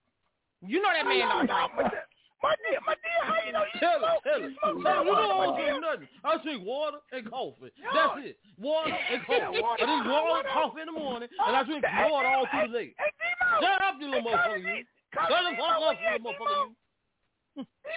You 0.62 0.77
know 0.81 0.91
that 0.93 1.05
man 1.10 1.20
don't 1.25 1.48
drink. 1.50 1.93
My 2.41 2.58
dear, 2.65 2.81
my 2.89 2.98
dear, 2.98 3.22
how 3.22 3.38
you 3.46 3.53
know 3.53 3.62
you 3.70 3.77
Tell 3.77 4.01
smoke? 4.01 4.25
tell. 4.25 4.41
You 4.41 4.50
smoke 4.58 4.81
Tell. 4.81 5.05
You 5.05 5.13
don't 5.13 5.38
want 5.38 5.53
to 5.53 5.62
dear. 5.62 5.77
drink 5.77 5.86
nothing. 5.86 6.10
I 6.25 6.41
drink 6.41 6.65
water 6.65 6.98
and 7.13 7.22
coffee. 7.29 7.70
No. 7.77 7.93
That's 7.93 8.34
it. 8.34 8.41
Water 8.58 8.98
and 8.98 9.22
coffee. 9.29 9.62
I 9.62 9.77
drink 9.86 10.10
water 10.10 10.41
and 10.41 10.50
coffee 10.50 10.81
in 10.81 10.89
the 10.89 10.98
morning, 10.98 11.29
and 11.29 11.53
I 11.53 11.62
drink 11.62 11.86
water 11.86 12.25
all 12.34 12.50
through 12.50 12.74
the 12.74 12.74
day. 12.74 12.98
Hey, 12.98 13.13
Shut 13.62 13.77
up, 13.86 14.01
you 14.01 14.10
little 14.10 14.25
motherfucker, 14.25 14.58
you. 14.58 14.81
Shut 15.13 15.29
the 15.29 15.53
fuck 15.53 15.86
up, 15.86 16.01
you 16.01 16.10
little 16.17 16.34
motherfucker, 16.34 16.65
you. 16.65 16.74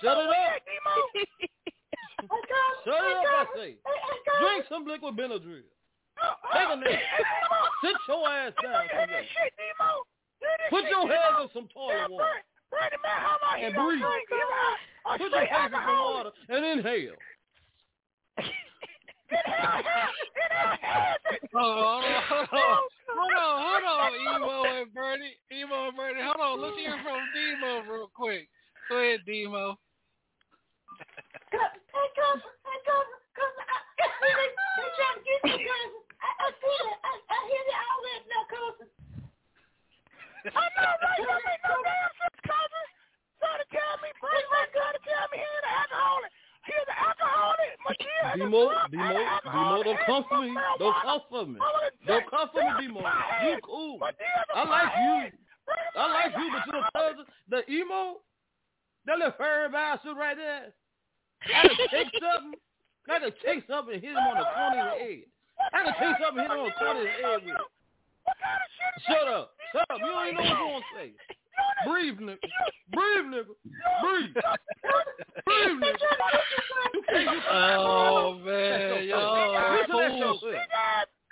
Shut 0.04 0.20
it 0.20 0.28
up. 0.28 0.60
Shut 2.84 3.00
it 3.00 3.16
up, 3.16 3.32
I 3.32 3.48
say. 3.56 3.80
Drink 3.80 4.60
some 4.68 4.84
liquid 4.84 5.16
Benadryl. 5.16 5.64
Take 6.52 6.68
a 6.68 6.76
nap. 6.76 7.00
Sit 7.80 7.96
your 8.08 8.28
ass 8.28 8.52
down. 8.60 8.84
Put 10.70 10.84
your 10.88 11.08
hands 11.08 11.42
in 11.42 11.48
some 11.54 11.68
toilet 11.68 12.10
water. 12.10 12.24
And 13.60 13.74
breathe. 13.74 14.02
Put 15.18 15.20
your 15.20 15.30
face 15.30 15.48
in 15.52 15.72
some 15.72 15.86
water 15.86 16.30
and 16.48 16.64
inhale. 16.64 17.16
Hold 21.54 21.78
on, 21.78 22.02
hold 22.28 22.48
on, 22.52 22.82
hold 23.08 23.34
on, 23.34 23.54
hold 23.62 23.84
on, 23.84 24.12
Emo 24.14 24.52
and 24.64 24.94
Bernie, 24.94 25.36
Emo 25.52 25.88
and 25.88 25.96
Bernie, 25.96 26.22
hold 26.22 26.40
on. 26.40 26.60
Let's 26.60 26.76
hear 26.76 26.96
from 27.02 27.20
Demo 27.34 27.70
real 27.90 28.10
quick. 28.14 28.48
Go 28.88 28.96
ahead, 28.98 29.20
Demo. 29.26 29.78
I 38.64 38.93
know, 40.52 40.92
right? 41.00 41.18
Don't 41.24 41.44
make 41.48 41.62
no 41.64 41.76
damn 41.80 42.12
sense, 42.20 42.40
cousin. 42.44 42.84
Trying 43.40 43.60
to 43.64 43.68
tell 43.72 43.94
me, 44.04 44.10
Bruce, 44.20 44.48
my 44.52 44.64
trying 44.76 44.96
to 44.96 45.02
tell 45.04 45.26
me 45.32 45.36
he's 45.40 45.64
alcoholic. 45.64 46.32
He's 46.64 46.86
the 46.88 46.96
alcoholic. 46.96 47.72
Matia 47.84 48.20
is 48.24 48.40
Demo, 48.40 48.62
Demo, 48.88 49.20
Demo, 49.44 49.82
don't 49.84 50.02
come 50.08 50.24
for 50.28 50.40
me. 50.40 50.52
Don't 50.78 50.96
come 51.04 51.20
for 51.28 51.44
me. 51.46 51.58
Don't 52.08 52.26
come 52.28 52.48
for 52.52 52.60
me, 52.60 52.72
Demo. 52.80 53.00
You 53.00 53.56
cool. 53.64 54.00
I 54.00 54.64
like 54.64 54.92
you. 54.96 55.44
I 55.96 56.04
like 56.12 56.32
you, 56.36 56.46
but 56.52 56.64
your 56.72 56.84
cousin, 56.92 57.24
the 57.48 57.60
emo, 57.72 58.20
that 59.06 59.18
little 59.18 59.32
furry 59.38 59.68
bastard 59.70 60.16
right 60.16 60.36
there, 60.36 60.72
I 61.44 61.68
can 61.68 61.88
take 61.90 62.12
something. 62.20 62.60
I 63.08 63.18
can 63.18 63.32
take 63.44 63.64
something 63.68 63.94
and 63.94 64.02
hit 64.02 64.12
him 64.12 64.16
on 64.16 64.38
the 64.38 64.44
corner 64.44 64.88
of 64.88 64.98
the 64.98 65.04
head. 65.04 65.24
I 65.72 65.84
can 65.84 65.94
take 66.00 66.16
something 66.20 66.44
and 66.44 66.48
hit 66.48 66.52
him 66.52 66.64
on 66.64 66.68
the 66.68 66.76
corner 66.80 67.00
of 67.00 67.04
the 67.04 67.12
head 67.12 67.40
with 67.44 67.54
it. 67.54 67.74
Shut 69.06 69.28
up. 69.28 69.53
Shut 69.74 69.90
up. 69.90 69.98
You 69.98 70.06
don't 70.06 70.28
even 70.30 70.34
know 70.38 70.42
what 70.42 70.46
you're 70.46 70.70
going 70.70 70.82
to 70.82 70.86
say. 70.94 71.10
Breathe, 71.84 72.18
nigga. 72.22 72.38
Breathe, 72.94 73.26
nigga. 73.34 73.54
Breathe. 74.02 74.34
Breathe, 75.44 75.78
nigga. 75.82 75.98
You 76.94 77.02
can't 77.10 77.26
get 77.26 77.42
Oh 77.50 78.38
man, 78.38 79.04
yo, 79.04 79.18
Listen 79.74 79.90
to 79.90 79.98
that 79.98 80.10
cool. 80.22 80.38
shit. 80.40 80.54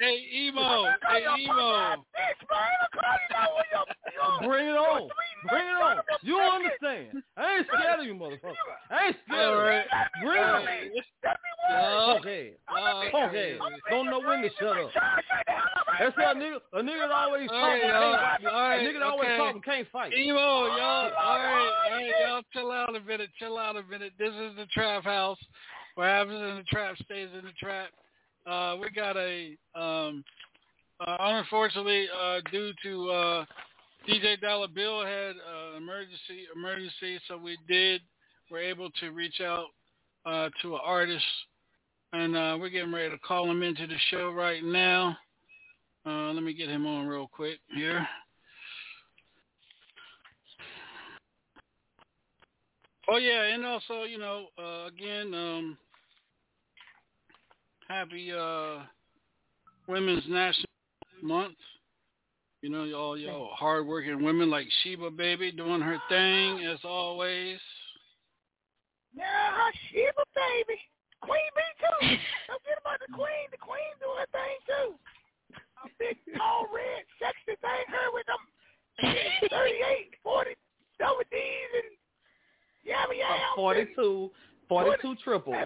Hey, 0.02 0.18
Emo. 0.35 0.90
Hey, 1.09 1.23
Emo. 1.38 2.04
Bring 4.42 4.66
it 4.66 4.76
on. 4.76 5.09
Bring 5.49 5.62
it 5.62 5.78
on. 5.78 5.97
You 6.23 6.40
understand. 6.40 7.23
I 7.37 7.59
ain't 7.59 7.66
scared 7.68 8.00
of 8.00 8.06
you, 8.06 8.14
motherfucker. 8.14 8.54
I 8.90 9.06
ain't 9.06 9.16
scared 9.25 9.54
of 9.54 9.62
right. 9.62 9.85
you. 10.21 10.26
Bring 10.26 10.42
it 10.42 10.49
on. 11.71 12.18
Okay. 12.18 12.52
Okay. 13.14 13.59
Don't 13.90 14.06
know 14.06 14.18
when 14.26 14.42
to 14.42 14.50
shut 14.59 14.76
up. 14.76 14.90
That's 16.00 16.16
why 16.16 16.32
a 16.32 16.35
nigga, 16.35 16.59
a 16.73 16.82
nigga 16.82 17.06
that 17.06 17.12
always 17.12 17.49
talking 17.49 17.61
right, 17.61 18.40
can't 18.40 18.42
fight. 18.42 18.52
All 18.52 18.61
right, 18.61 18.80
A 18.80 18.82
nigga 18.82 18.99
that 18.99 19.02
always 19.02 19.28
okay. 19.28 19.37
talking 19.37 19.62
can't 19.62 19.88
fight. 19.92 20.12
Emo, 20.14 20.35
y'all. 20.35 20.75
All 20.75 21.38
right, 21.38 21.71
all 21.87 21.92
right, 21.92 22.12
y'all. 22.26 22.42
Chill 22.52 22.73
out 22.73 22.97
a 22.97 23.00
minute. 23.00 23.30
Chill 23.38 23.56
out 23.56 23.76
a 23.76 23.85
minute. 23.85 24.14
This 24.18 24.35
is 24.35 24.56
the 24.56 24.66
Trap 24.73 25.04
House. 25.04 25.38
What 25.94 26.09
happens 26.09 26.40
in 26.40 26.56
the 26.56 26.64
trap 26.64 26.97
stays 26.97 27.28
in 27.38 27.44
the 27.44 27.52
trap. 27.61 27.90
Uh, 28.47 28.77
we 28.81 28.91
got 28.91 29.17
a 29.17 29.57
um, 29.75 30.25
uh, 31.01 31.17
unfortunately 31.21 32.07
uh, 32.21 32.41
due 32.51 32.73
to 32.83 33.11
uh, 33.11 33.45
DJ 34.09 34.41
Dollar 34.41 34.69
Bill 34.69 35.05
had 35.05 35.35
uh, 35.37 35.77
emergency 35.77 36.47
emergency, 36.55 37.21
so 37.29 37.37
we 37.37 37.57
did 37.69 38.01
we're 38.51 38.59
able 38.59 38.91
to 39.01 39.11
reach 39.11 39.41
out 39.41 39.67
uh, 40.27 40.49
to 40.61 40.75
an 40.75 40.81
artist, 40.85 41.25
and 42.13 42.37
uh, 42.37 42.57
we're 42.59 42.69
getting 42.69 42.93
ready 42.93 43.11
to 43.11 43.19
call 43.19 43.51
him 43.51 43.63
into 43.63 43.87
the 43.87 43.97
show 44.11 44.31
right 44.31 44.65
now. 44.65 45.17
Uh, 46.05 46.33
let 46.33 46.43
me 46.43 46.53
get 46.53 46.69
him 46.69 46.87
on 46.87 47.07
real 47.07 47.29
quick 47.29 47.59
here. 47.75 48.07
Oh 53.09 53.19
yeah, 53.19 53.55
and 53.55 53.65
also 53.65 54.03
you 54.03 54.19
know 54.19 54.47
uh, 54.59 54.87
again, 54.87 55.33
um, 55.35 55.79
happy 57.93 58.33
uh, 58.33 58.85
Women's 59.87 60.25
National 60.29 60.67
Month. 61.23 61.57
You 62.63 62.71
know, 62.71 62.91
all 62.95 63.19
y'all 63.19 63.51
hardworking 63.53 64.23
women 64.23 64.49
like 64.49 64.67
Sheba 64.83 65.11
Baby 65.11 65.53
doing 65.53 65.81
her 65.81 65.99
thing 66.09 66.65
as 66.65 66.79
always. 66.85 67.59
Yeah, 69.15 69.71
Sheba 69.91 70.25
Baby. 70.35 70.81
Queen 71.21 71.51
B 71.55 71.61
too. 71.79 72.07
Don't 72.49 72.61
forget 72.63 72.79
about 72.81 72.99
the 73.05 73.13
Queen. 73.13 73.47
The 73.51 73.59
Queen 73.59 73.93
doing 74.01 74.19
her 74.19 74.31
thing 74.33 74.57
too. 74.67 74.95
A 75.85 75.89
big, 75.99 76.17
tall, 76.39 76.67
red, 76.73 77.03
sexy 77.19 77.59
thing. 77.61 77.85
Her 77.89 78.09
with 78.15 78.27
them 78.27 78.41
38, 79.51 80.15
40 80.23 80.51
double 80.99 81.27
D's 81.31 81.71
and 81.75 81.93
yeah, 82.85 83.07
yabba. 83.07 83.57
42, 83.57 84.31
42 84.69 85.17
triples. 85.23 85.57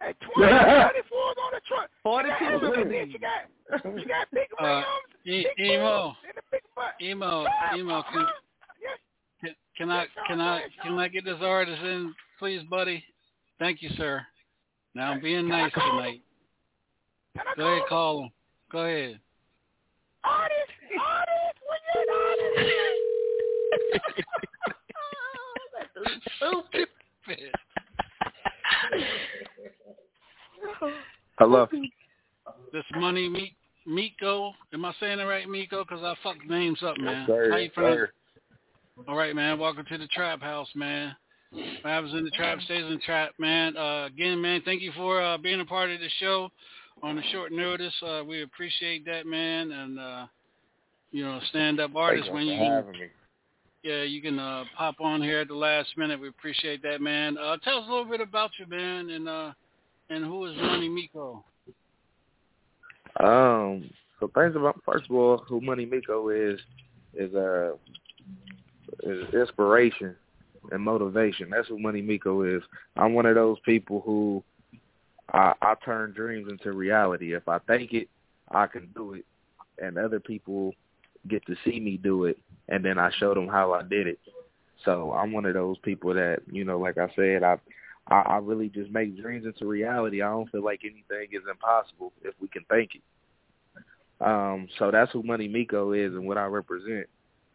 Hey, 0.00 0.14
20, 0.34 0.52
34 0.52 1.18
on 1.18 1.52
the 1.52 1.60
truck. 1.66 1.90
42. 2.02 2.44
You, 2.44 3.06
you 3.06 3.18
got, 3.18 3.48
you 3.84 4.06
got 4.06 4.30
big 4.32 4.46
rims, 4.60 4.60
uh, 4.60 4.82
big 5.24 5.46
e- 5.46 5.74
emo. 5.74 6.14
and 6.26 6.38
a 6.38 6.42
big 6.50 6.62
butt. 6.76 6.94
Emo, 7.02 7.46
ah, 7.46 7.76
emo, 7.76 8.02
can, 8.02 8.22
huh? 8.22 8.26
yes. 8.80 8.98
can, 9.40 9.54
can 9.76 9.88
yes, 9.88 10.08
I 10.16 10.28
can 10.28 10.40
I 10.40 10.62
can 10.82 10.98
I 10.98 11.08
get 11.08 11.24
this 11.24 11.38
artist 11.40 11.82
in, 11.82 12.14
please, 12.38 12.62
buddy? 12.70 13.04
Thank 13.58 13.82
you, 13.82 13.90
sir. 13.96 14.24
Now 14.94 15.12
I'm 15.12 15.20
being 15.20 15.48
can 15.48 15.48
nice 15.48 15.72
tonight. 15.72 16.22
Him? 17.34 17.42
Go 17.56 17.66
ahead, 17.66 17.88
call 17.88 18.22
him. 18.22 18.30
Go 18.70 18.78
ahead. 18.78 19.20
Artist, 20.24 20.72
artist, 21.00 21.58
when 21.66 21.78
you're 21.94 22.02
an 22.02 22.10
artist. 22.20 22.74
Oh, 26.40 26.54
that's 26.62 26.70
stupid. 26.70 26.88
Hello. 31.38 31.68
This 32.72 32.84
money 32.96 33.54
Miko. 33.86 34.52
Am 34.72 34.84
I 34.84 34.92
saying 35.00 35.18
it 35.18 35.24
right, 35.24 35.48
Miko? 35.48 35.84
Because 35.84 36.02
I 36.02 36.14
fucked 36.22 36.46
names 36.48 36.82
up, 36.82 36.98
man. 36.98 37.26
Sir, 37.26 37.50
How 37.50 37.56
you 37.56 37.70
feeling? 37.74 38.06
All 39.06 39.16
right, 39.16 39.34
man. 39.34 39.58
Welcome 39.58 39.86
to 39.90 39.98
the 39.98 40.06
Trap 40.08 40.40
House, 40.40 40.68
man. 40.74 41.14
What 41.50 41.84
happens 41.84 42.14
in 42.14 42.24
the 42.24 42.30
trap 42.30 42.60
stays 42.60 42.84
in 42.84 42.90
the 42.90 42.98
trap, 42.98 43.32
man. 43.38 43.76
Uh, 43.76 44.06
again, 44.06 44.40
man, 44.40 44.60
thank 44.64 44.82
you 44.82 44.92
for 44.92 45.22
uh, 45.22 45.38
being 45.38 45.60
a 45.60 45.64
part 45.64 45.90
of 45.90 46.00
the 46.00 46.08
show 46.20 46.50
on 47.02 47.16
the 47.16 47.22
short 47.32 47.52
notice. 47.52 47.94
Uh, 48.06 48.22
we 48.26 48.42
appreciate 48.42 49.06
that, 49.06 49.24
man. 49.26 49.72
And 49.72 49.98
uh, 49.98 50.26
you 51.10 51.24
know, 51.24 51.40
stand 51.48 51.80
up 51.80 51.96
artist 51.96 52.30
when 52.30 52.46
you 52.46 52.52
you 52.52 52.58
for 52.58 52.64
can, 52.64 52.72
having 52.72 52.92
me. 52.92 53.06
yeah, 53.82 54.02
you 54.02 54.20
can 54.20 54.38
uh, 54.38 54.64
pop 54.76 54.96
on 55.00 55.22
here 55.22 55.40
at 55.40 55.48
the 55.48 55.54
last 55.54 55.88
minute. 55.96 56.20
We 56.20 56.28
appreciate 56.28 56.82
that, 56.82 57.00
man. 57.00 57.38
Uh, 57.38 57.56
tell 57.64 57.78
us 57.78 57.84
a 57.88 57.90
little 57.90 58.04
bit 58.04 58.20
about 58.20 58.50
you, 58.58 58.66
man, 58.66 59.08
and 59.10 59.28
uh, 59.28 59.52
and 60.10 60.24
who 60.24 60.46
is 60.46 60.56
Money 60.56 60.88
Miko? 60.88 61.44
Um, 63.20 63.90
so 64.20 64.30
things 64.34 64.56
about 64.56 64.80
first 64.84 65.10
of 65.10 65.16
all, 65.16 65.38
who 65.48 65.60
Money 65.60 65.86
Miko 65.86 66.28
is 66.28 66.58
is 67.14 67.34
uh 67.34 67.72
is 69.02 69.32
inspiration 69.34 70.14
and 70.70 70.82
motivation. 70.82 71.50
That's 71.50 71.68
who 71.68 71.78
Money 71.78 72.02
Miko 72.02 72.42
is. 72.42 72.62
I'm 72.96 73.14
one 73.14 73.26
of 73.26 73.34
those 73.34 73.58
people 73.64 74.02
who 74.04 74.42
I, 75.32 75.52
I 75.60 75.74
turn 75.84 76.12
dreams 76.12 76.50
into 76.50 76.72
reality. 76.72 77.34
If 77.34 77.48
I 77.48 77.58
think 77.60 77.92
it, 77.92 78.08
I 78.50 78.66
can 78.66 78.88
do 78.94 79.14
it, 79.14 79.24
and 79.78 79.98
other 79.98 80.20
people 80.20 80.72
get 81.28 81.44
to 81.46 81.56
see 81.64 81.80
me 81.80 81.96
do 81.96 82.24
it, 82.24 82.38
and 82.68 82.84
then 82.84 82.98
I 82.98 83.10
show 83.18 83.34
them 83.34 83.48
how 83.48 83.72
I 83.72 83.82
did 83.82 84.06
it. 84.06 84.18
So 84.84 85.12
I'm 85.12 85.32
one 85.32 85.44
of 85.44 85.54
those 85.54 85.76
people 85.78 86.14
that 86.14 86.40
you 86.50 86.64
know, 86.64 86.78
like 86.78 86.98
I 86.98 87.08
said, 87.14 87.42
I 87.42 87.58
I, 88.08 88.20
I 88.20 88.36
really 88.38 88.68
just 88.68 88.90
make 88.90 89.20
dreams 89.20 89.46
into 89.46 89.66
reality. 89.66 90.22
I 90.22 90.30
don't 90.30 90.50
feel 90.50 90.64
like 90.64 90.80
anything 90.84 91.28
is 91.32 91.42
impossible 91.50 92.12
if 92.22 92.34
we 92.40 92.48
can 92.48 92.64
think 92.64 92.96
it. 92.96 93.02
Um, 94.20 94.68
so 94.78 94.90
that's 94.90 95.12
who 95.12 95.22
Money 95.22 95.48
Miko 95.48 95.92
is 95.92 96.12
and 96.12 96.26
what 96.26 96.38
I 96.38 96.46
represent. 96.46 97.06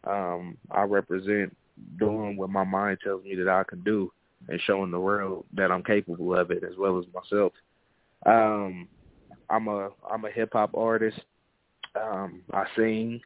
Um, 0.04 0.56
I 0.70 0.82
represent 0.82 1.54
doing 1.98 2.36
what 2.36 2.50
my 2.50 2.64
mind 2.64 2.98
tells 3.02 3.24
me 3.24 3.34
that 3.34 3.48
I 3.48 3.64
can 3.64 3.82
do 3.82 4.10
and 4.48 4.60
showing 4.66 4.90
the 4.90 5.00
world 5.00 5.44
that 5.54 5.70
I'm 5.70 5.82
capable 5.82 6.36
of 6.36 6.50
it 6.50 6.62
as 6.64 6.76
well 6.78 6.98
as 6.98 7.04
myself. 7.12 7.52
Um, 8.26 8.88
I'm 9.50 9.68
a 9.68 9.90
I'm 10.10 10.24
a 10.24 10.30
hip 10.30 10.50
hop 10.52 10.74
artist. 10.74 11.20
Um, 12.00 12.42
I 12.52 12.64
sing. 12.76 13.20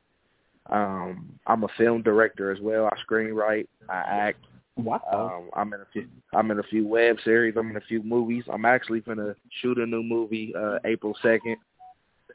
Um, 0.71 1.39
I'm 1.47 1.65
a 1.65 1.69
film 1.77 2.03
director 2.03 2.53
as 2.53 2.61
well. 2.61 2.87
I 2.87 2.97
screenwrite. 3.11 3.69
I 3.89 3.97
act. 3.97 4.45
Wow. 4.79 5.01
Um, 5.13 5.51
I'm 5.55 5.73
in 5.73 5.81
a 5.81 5.87
few. 5.93 6.07
I'm 6.33 6.51
in 6.51 6.61
a 6.61 6.65
few 6.65 6.87
web 6.87 7.17
series. 7.25 7.57
I'm 7.57 7.71
in 7.71 7.77
a 7.77 7.83
few 7.83 8.03
movies. 8.03 8.45
I'm 8.51 8.65
actually 8.65 9.01
gonna 9.01 9.35
shoot 9.61 9.79
a 9.79 9.87
new 9.87 10.03
movie 10.03 10.55
uh, 10.57 10.79
April 10.85 11.17
second. 11.21 11.57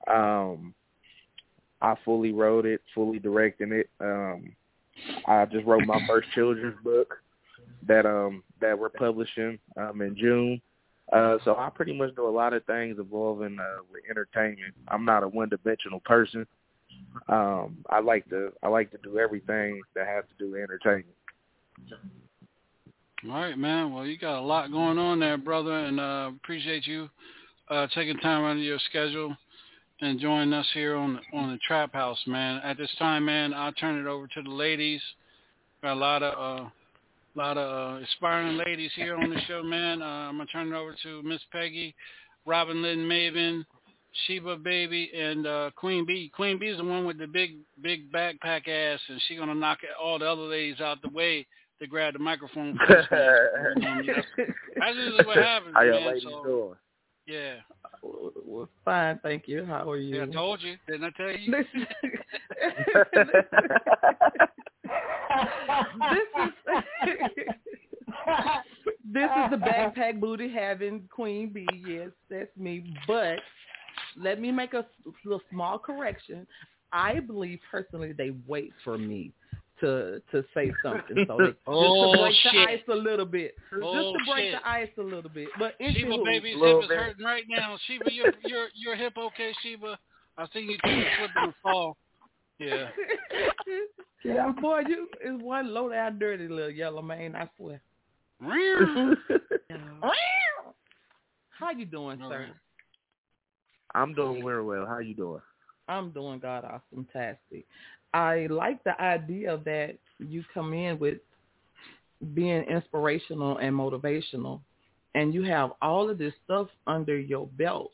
Um, 0.08 0.74
I 1.82 1.96
fully 2.04 2.34
wrote 2.34 2.66
it, 2.66 2.82
fully 2.94 3.20
directing 3.20 3.72
it. 3.72 3.90
Um, 4.02 4.54
I 5.26 5.46
just 5.46 5.66
wrote 5.66 5.86
my 5.86 6.06
first 6.08 6.30
children's 6.32 6.78
book 6.84 7.16
that 7.88 8.06
um 8.06 8.44
that 8.62 8.78
we're 8.78 8.90
publishing 8.90 9.58
um 9.78 10.02
in 10.02 10.16
June. 10.16 10.62
Uh, 11.12 11.38
so 11.46 11.56
I 11.56 11.70
pretty 11.70 11.94
much 11.94 12.16
do 12.16 12.28
a 12.28 12.30
lot 12.30 12.54
of 12.54 12.64
things 12.66 12.98
involving 12.98 13.58
uh, 13.60 13.84
with 13.92 14.04
entertainment. 14.10 14.74
I'm 14.88 15.06
not 15.06 15.24
a 15.24 15.28
one-dimensional 15.28 16.00
person. 16.00 16.48
Um, 17.28 17.78
I 17.90 18.00
like 18.00 18.28
to 18.30 18.52
I 18.64 18.68
like 18.68 18.92
to 18.92 18.98
do 19.04 19.20
everything 19.20 19.82
that 19.96 20.08
has 20.08 20.24
to 20.30 20.46
do 20.46 20.52
with 20.52 20.62
entertainment. 20.62 21.16
All 23.30 23.40
right, 23.40 23.58
man. 23.58 23.94
Well, 23.94 24.06
you 24.06 24.18
got 24.18 24.40
a 24.40 24.42
lot 24.42 24.70
going 24.70 24.98
on 24.98 25.18
there, 25.22 25.38
brother, 25.38 25.72
and 25.72 25.98
uh, 25.98 26.32
appreciate 26.36 26.86
you 26.86 27.10
uh, 27.70 27.88
taking 27.96 28.18
time 28.18 28.44
out 28.44 28.58
of 28.58 28.64
your 28.64 28.80
schedule 28.90 29.34
and 30.02 30.20
joining 30.20 30.54
us 30.54 30.68
here 30.74 30.98
on 30.98 31.22
on 31.32 31.52
the 31.54 31.58
Trap 31.66 31.94
House, 31.94 32.20
man. 32.28 32.60
At 32.66 32.78
this 32.78 32.94
time, 33.00 33.24
man, 33.24 33.54
I'll 33.54 33.72
turn 33.72 33.98
it 33.98 34.10
over 34.10 34.28
to 34.28 34.42
the 34.42 34.50
ladies. 34.50 35.02
Got 35.82 35.94
a 35.94 35.96
lot 35.96 36.22
of 36.22 36.34
uh, 36.66 36.70
lot 37.36 37.58
of 37.58 38.02
uh, 38.02 38.04
aspiring 38.04 38.58
ladies 38.58 38.92
here 38.94 39.16
on 39.16 39.30
the 39.30 39.40
show, 39.48 39.64
man. 39.64 40.02
Uh, 40.02 40.06
I'm 40.06 40.36
gonna 40.36 40.46
turn 40.48 40.74
it 40.74 40.76
over 40.76 40.94
to 41.04 41.24
Miss 41.24 41.42
Peggy, 41.50 41.96
Robin 42.46 42.82
Lynn 42.82 43.08
Maven, 43.08 43.64
Sheba 44.28 44.58
Baby, 44.58 45.10
and 45.18 45.48
uh, 45.48 45.72
Queen 45.78 46.06
B. 46.06 46.30
Queen 46.36 46.60
B 46.60 46.66
is 46.66 46.78
the 46.78 46.84
one 46.84 47.06
with 47.06 47.20
the 47.20 47.28
big 47.28 47.52
big 47.82 48.12
backpack 48.12 48.68
ass, 48.68 49.00
and 49.08 49.22
she's 49.30 49.40
gonna 49.40 49.56
knock 49.56 49.78
all 49.98 50.20
the 50.20 50.28
other 50.28 50.42
ladies 50.42 50.82
out 50.82 51.02
the 51.02 51.10
way 51.10 51.48
to 51.80 51.88
grab 51.88 52.14
the 52.14 52.20
microphone. 52.20 52.78
First, 52.88 53.12
man. 53.12 54.06
that's, 54.08 54.28
that's 54.78 54.96
just 54.96 55.28
what 55.28 55.38
happens, 55.44 55.74
How 55.76 55.82
man. 55.82 55.94
y'all 55.94 56.08
ladies 56.08 56.24
so, 56.24 56.44
doing? 56.44 56.76
yeah. 57.28 57.56
Well, 58.46 58.70
fine, 58.84 59.20
thank 59.24 59.48
you. 59.48 59.66
How 59.66 59.90
are 59.90 59.98
you? 59.98 60.18
Yeah, 60.18 60.24
I 60.24 60.28
told 60.28 60.62
you. 60.62 60.76
Didn't 60.88 61.06
I 61.06 61.10
tell 61.12 61.32
you? 61.32 61.52
this 61.52 61.66
is 61.76 61.88
this 69.12 69.30
is 69.30 69.52
the 69.52 69.58
backpack 69.58 70.20
booty 70.20 70.50
having 70.52 71.08
queen 71.14 71.50
bee. 71.50 71.66
Yes, 71.88 72.10
that's 72.30 72.56
me. 72.58 72.94
But 73.08 73.40
let 74.18 74.40
me 74.42 74.52
make 74.52 74.74
a 74.74 74.86
little 75.24 75.42
small 75.50 75.80
correction. 75.80 76.46
I 76.92 77.20
believe 77.20 77.60
personally 77.72 78.12
they 78.14 78.32
wait 78.48 78.72
for 78.84 78.98
me 78.98 79.32
to 79.82 80.22
to 80.32 80.44
say 80.54 80.72
something. 80.84 81.26
So 81.28 81.38
they, 81.40 81.46
just 81.48 81.58
Oh, 81.68 82.14
to 82.14 82.20
break 82.22 82.36
shit. 82.44 82.52
the 82.54 82.72
ice 82.72 82.82
a 82.90 82.96
little 82.96 83.26
bit. 83.26 83.56
Oh, 83.82 83.94
just 83.94 84.26
to 84.26 84.32
break 84.32 84.52
shit. 84.52 84.62
the 84.62 84.70
ice 84.70 84.90
a 84.98 85.02
little 85.02 85.30
bit. 85.30 85.50
But 85.60 85.74
Sheba 85.80 86.00
anywho- 86.00 86.26
baby's 86.26 86.56
Little 86.58 86.82
hip 86.82 86.84
is 86.84 86.90
bit. 86.90 86.98
hurting 87.00 87.26
right 87.26 87.44
now. 87.50 87.78
Sheba, 87.88 88.12
your 88.14 88.34
your 88.46 88.68
your 88.76 88.96
hip 88.96 89.14
okay, 89.18 89.52
Sheba? 89.64 89.98
I 90.38 90.46
think 90.48 90.70
you 90.70 90.78
took 90.78 90.86
a 90.92 91.06
slip 91.20 91.32
and 91.36 91.54
fall. 91.62 91.98
Yeah. 92.60 92.90
Yeah, 94.26 94.54
boy, 94.54 94.84
you 94.88 95.10
is 95.22 95.42
one 95.42 95.74
low 95.74 95.90
down 95.90 96.18
dirty 96.18 96.48
little 96.48 96.70
yellow 96.72 97.02
man, 97.02 97.36
I 97.36 97.50
swear. 97.58 97.82
How 101.60 101.72
you 101.72 101.86
doing, 101.86 102.22
All 102.22 102.30
sir? 102.30 102.40
right. 102.40 102.54
I'm 103.96 104.14
doing 104.14 104.44
very 104.44 104.64
well. 104.64 104.86
How 104.88 105.00
you 105.00 105.14
doing? 105.14 105.42
I'm 105.88 106.12
doing 106.12 106.40
God 106.40 106.64
awesome 106.64 107.06
tastic. 107.12 107.66
I 108.14 108.48
like 108.50 108.84
the 108.84 109.00
idea 109.02 109.60
that 109.66 109.98
you 110.20 110.44
come 110.54 110.74
in 110.74 111.00
with 111.00 111.18
being 112.34 112.64
inspirational 112.64 113.58
and 113.58 113.76
motivational 113.76 114.62
and 115.16 115.34
you 115.34 115.44
have 115.44 115.72
all 115.82 116.10
of 116.10 116.18
this 116.18 116.34
stuff 116.46 116.68
under 116.88 117.18
your 117.18 117.48
belt 117.58 117.92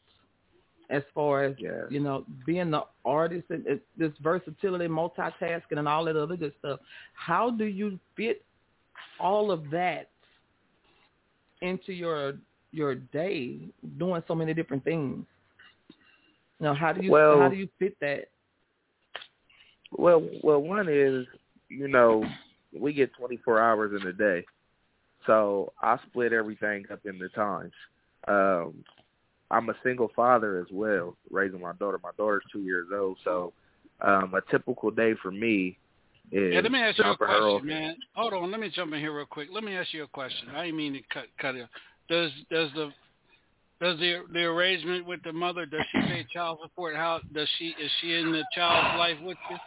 as 0.89 1.03
far 1.13 1.43
as 1.43 1.55
Yes. 1.59 1.85
you 1.89 1.99
know 1.99 2.25
being 2.45 2.71
the 2.71 2.83
artist 3.05 3.45
and 3.49 3.65
it, 3.65 3.81
this 3.97 4.11
versatility 4.21 4.87
multitasking 4.87 5.77
and 5.77 5.87
all 5.87 6.05
that 6.05 6.15
other 6.15 6.35
good 6.35 6.53
stuff. 6.59 6.79
How 7.13 7.49
do 7.49 7.65
you 7.65 7.99
fit 8.15 8.43
all 9.19 9.51
of 9.51 9.69
that 9.71 10.09
into 11.61 11.93
your 11.93 12.33
your 12.71 12.95
day 12.95 13.59
doing 13.97 14.21
so 14.27 14.35
many 14.35 14.53
different 14.53 14.83
things? 14.83 15.25
You 16.59 16.65
know 16.65 16.73
how 16.73 16.93
do 16.93 17.01
you 17.03 17.11
Well- 17.11 17.39
how 17.39 17.49
do 17.49 17.55
you 17.55 17.69
fit 17.79 17.97
that 18.01 18.29
Well, 19.91 20.27
well, 20.43 20.61
one 20.61 20.87
is 20.89 21.25
you 21.69 21.87
know 21.87 22.23
we 22.77 22.93
get 22.93 23.13
24 23.15 23.59
hours 23.59 23.99
in 23.99 24.07
a 24.07 24.13
day, 24.13 24.45
so 25.25 25.73
I 25.81 25.97
split 26.09 26.33
everything 26.33 26.85
up 26.91 26.99
into 27.05 27.29
times. 27.29 27.73
Um, 28.27 28.83
I'm 29.51 29.69
a 29.69 29.75
single 29.83 30.11
father 30.15 30.59
as 30.59 30.67
well, 30.71 31.15
raising 31.31 31.61
my 31.61 31.73
daughter. 31.73 31.99
My 32.03 32.11
daughter's 32.17 32.43
two 32.51 32.61
years 32.61 32.87
old, 32.93 33.17
so 33.23 33.53
um, 34.01 34.33
a 34.35 34.51
typical 34.51 34.91
day 34.91 35.13
for 35.21 35.31
me 35.31 35.77
is 36.31 36.53
Yeah, 36.53 36.61
let 36.61 36.71
me 36.71 36.79
ask 36.79 36.97
you 36.97 37.03
a 37.03 37.07
dropping 37.07 37.27
her 37.27 37.33
off. 37.33 37.61
question, 37.61 37.67
man. 37.67 37.95
Hold 38.15 38.33
on, 38.33 38.51
let 38.51 38.59
me 38.59 38.71
jump 38.73 38.93
in 38.93 38.99
here 38.99 39.15
real 39.15 39.25
quick. 39.25 39.49
Let 39.51 39.63
me 39.63 39.75
ask 39.75 39.93
you 39.93 40.03
a 40.03 40.07
question. 40.07 40.49
I 40.55 40.65
didn't 40.65 40.77
mean 40.77 40.93
to 40.93 41.01
cut 41.11 41.25
cut 41.39 41.55
it. 41.55 41.67
Does 42.07 42.31
does 42.51 42.69
the 42.75 42.91
does 43.81 43.97
the 43.99 44.23
the 44.33 44.41
arrangement 44.41 45.05
with 45.05 45.23
the 45.23 45.33
mother 45.33 45.65
does 45.65 45.81
she 45.91 45.99
pay 46.01 46.25
child 46.31 46.59
support? 46.61 46.95
How 46.95 47.19
does 47.33 47.47
she 47.57 47.69
is 47.81 47.91
she 48.01 48.13
in 48.13 48.31
the 48.31 48.43
child's 48.53 48.97
life 48.99 49.17
with 49.23 49.37
you? 49.49 49.57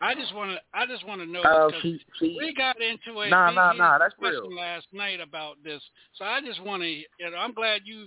I 0.00 0.14
just 0.14 0.34
want 0.34 0.52
to 0.52 0.58
I 0.72 0.86
just 0.86 1.06
want 1.06 1.20
to 1.20 1.26
know 1.26 1.42
because 1.42 1.82
she, 1.82 2.00
she, 2.18 2.36
we 2.38 2.54
got 2.54 2.76
into 2.80 3.20
a 3.20 3.30
Nah, 3.30 3.48
big 3.48 3.56
nah, 3.56 3.72
nah, 3.72 3.98
that's 3.98 4.14
discussion 4.14 4.50
real. 4.50 4.56
last 4.56 4.86
night 4.92 5.20
about 5.20 5.56
this. 5.64 5.82
So 6.14 6.24
I 6.24 6.40
just 6.40 6.62
want 6.62 6.82
to 6.82 6.88
you 6.88 7.06
know 7.30 7.36
I'm 7.36 7.52
glad 7.52 7.82
you 7.84 8.06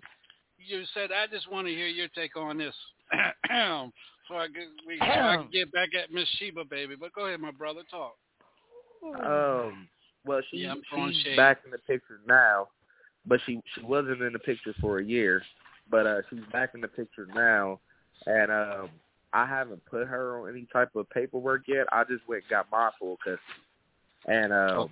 you 0.57 0.83
said 0.93 1.09
I 1.11 1.27
just 1.27 1.51
want 1.51 1.67
to 1.67 1.73
hear 1.73 1.87
your 1.87 2.07
take 2.09 2.37
on 2.37 2.57
this. 2.57 2.75
so 3.11 4.35
I 4.35 4.47
can 4.47 4.71
we, 4.87 4.97
so 4.99 5.05
I 5.05 5.35
can 5.37 5.49
get 5.51 5.71
back 5.71 5.89
at 6.01 6.11
Miss 6.11 6.27
Sheba 6.39 6.65
baby. 6.65 6.95
But 6.99 7.13
go 7.13 7.25
ahead, 7.25 7.39
my 7.41 7.51
brother, 7.51 7.81
talk. 7.89 8.15
Um, 9.25 9.87
well, 10.25 10.41
she 10.49 10.57
Yeah, 10.57 10.75
she's 10.95 11.23
shade. 11.23 11.35
back 11.35 11.59
in 11.65 11.71
the 11.71 11.79
picture 11.79 12.19
now, 12.25 12.69
but 13.25 13.39
she 13.45 13.61
she 13.75 13.81
wasn't 13.81 14.21
in 14.21 14.33
the 14.33 14.39
picture 14.39 14.73
for 14.79 14.99
a 14.99 15.03
year, 15.03 15.41
but 15.89 16.05
uh 16.05 16.21
she's 16.29 16.39
back 16.51 16.71
in 16.73 16.81
the 16.81 16.87
picture 16.87 17.27
now, 17.33 17.79
and 18.27 18.51
um 18.51 18.89
I 19.33 19.45
haven't 19.45 19.83
put 19.85 20.07
her 20.07 20.41
on 20.41 20.49
any 20.49 20.67
type 20.71 20.95
of 20.95 21.09
paperwork 21.09 21.63
yet. 21.67 21.87
I 21.91 22.03
just 22.03 22.27
went 22.27 22.43
and 22.43 22.49
got 22.49 22.71
my 22.71 22.91
full 22.99 23.17
custody, 23.17 23.41
and 24.27 24.51
um 24.53 24.89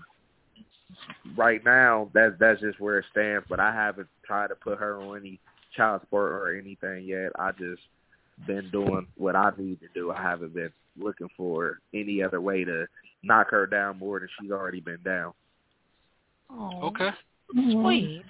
right 1.35 1.63
now 1.63 2.09
that's 2.13 2.35
that's 2.39 2.61
just 2.61 2.79
where 2.79 2.99
it 2.99 3.05
stands. 3.11 3.45
But 3.49 3.59
I 3.59 3.73
haven't 3.73 4.07
tried 4.25 4.47
to 4.47 4.55
put 4.55 4.79
her 4.79 5.01
on 5.01 5.17
any 5.17 5.39
child 5.75 6.01
support 6.01 6.31
or 6.31 6.55
anything 6.57 7.05
yet. 7.05 7.31
I 7.37 7.51
just 7.51 7.81
been 8.47 8.69
doing 8.71 9.05
what 9.17 9.35
I 9.35 9.51
need 9.57 9.79
to 9.81 9.87
do. 9.93 10.11
I 10.11 10.21
haven't 10.21 10.53
been 10.53 10.71
looking 10.97 11.29
for 11.35 11.79
any 11.93 12.23
other 12.23 12.41
way 12.41 12.63
to 12.63 12.85
knock 13.23 13.49
her 13.51 13.67
down 13.67 13.99
more 13.99 14.19
than 14.19 14.29
she's 14.39 14.51
already 14.51 14.79
been 14.79 15.01
down. 15.03 15.33
Okay. 16.51 17.09
Sweet. 17.51 18.23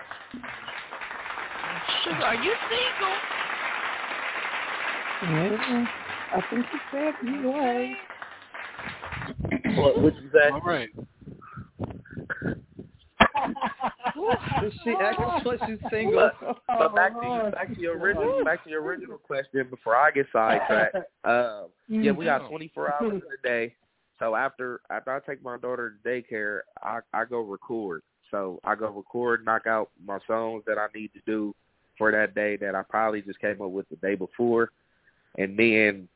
Sugar, 2.03 2.15
are 2.15 2.35
you 2.35 2.53
single? 2.69 3.15
Yeah, 5.21 5.85
I 6.31 6.41
think 6.49 6.65
you 6.71 6.79
said 6.91 7.13
you 7.23 7.49
was. 7.49 7.95
What 9.77 10.01
would 10.01 10.15
you 10.15 10.29
say? 10.31 10.49
All 10.51 10.61
right. 10.61 10.89
she 14.83 14.93
actually 15.01 15.57
she's 15.65 15.79
single. 15.89 16.29
But, 16.39 16.57
but 16.67 16.95
back 16.95 17.13
to 17.13 17.51
back 17.53 17.73
to 17.73 17.79
your 17.79 17.97
original 17.97 18.43
back 18.43 18.63
to 18.63 18.69
your 18.69 18.83
original 18.83 19.17
question 19.17 19.67
before 19.69 19.95
I 19.95 20.11
get 20.11 20.27
sidetracked. 20.31 20.97
Um, 21.23 21.67
yeah, 21.87 22.11
we 22.11 22.25
got 22.25 22.47
24 22.47 22.93
hours 22.93 23.13
in 23.13 23.21
a 23.21 23.41
day. 23.47 23.73
So 24.19 24.35
after 24.35 24.81
after 24.91 25.15
I 25.15 25.19
take 25.19 25.43
my 25.43 25.57
daughter 25.57 25.95
to 26.03 26.09
daycare, 26.09 26.61
I 26.83 26.99
I 27.13 27.25
go 27.25 27.39
record. 27.41 28.03
So 28.29 28.59
I 28.63 28.75
go 28.75 28.89
record, 28.89 29.45
knock 29.45 29.65
out 29.65 29.89
my 30.05 30.19
songs 30.27 30.63
that 30.67 30.77
I 30.77 30.87
need 30.93 31.11
to 31.13 31.19
do 31.25 31.55
for 31.97 32.11
that 32.11 32.35
day 32.35 32.55
that 32.57 32.75
I 32.75 32.83
probably 32.83 33.21
just 33.21 33.39
came 33.39 33.61
up 33.61 33.71
with 33.71 33.89
the 33.89 33.95
day 33.95 34.15
before, 34.15 34.71
and 35.37 35.57
then 35.57 36.07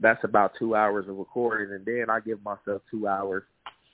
that's 0.00 0.22
about 0.24 0.52
two 0.58 0.74
hours 0.74 1.08
of 1.08 1.16
recording, 1.16 1.74
and 1.74 1.84
then 1.84 2.06
I 2.10 2.20
give 2.20 2.42
myself 2.42 2.82
two 2.90 3.06
hours 3.06 3.44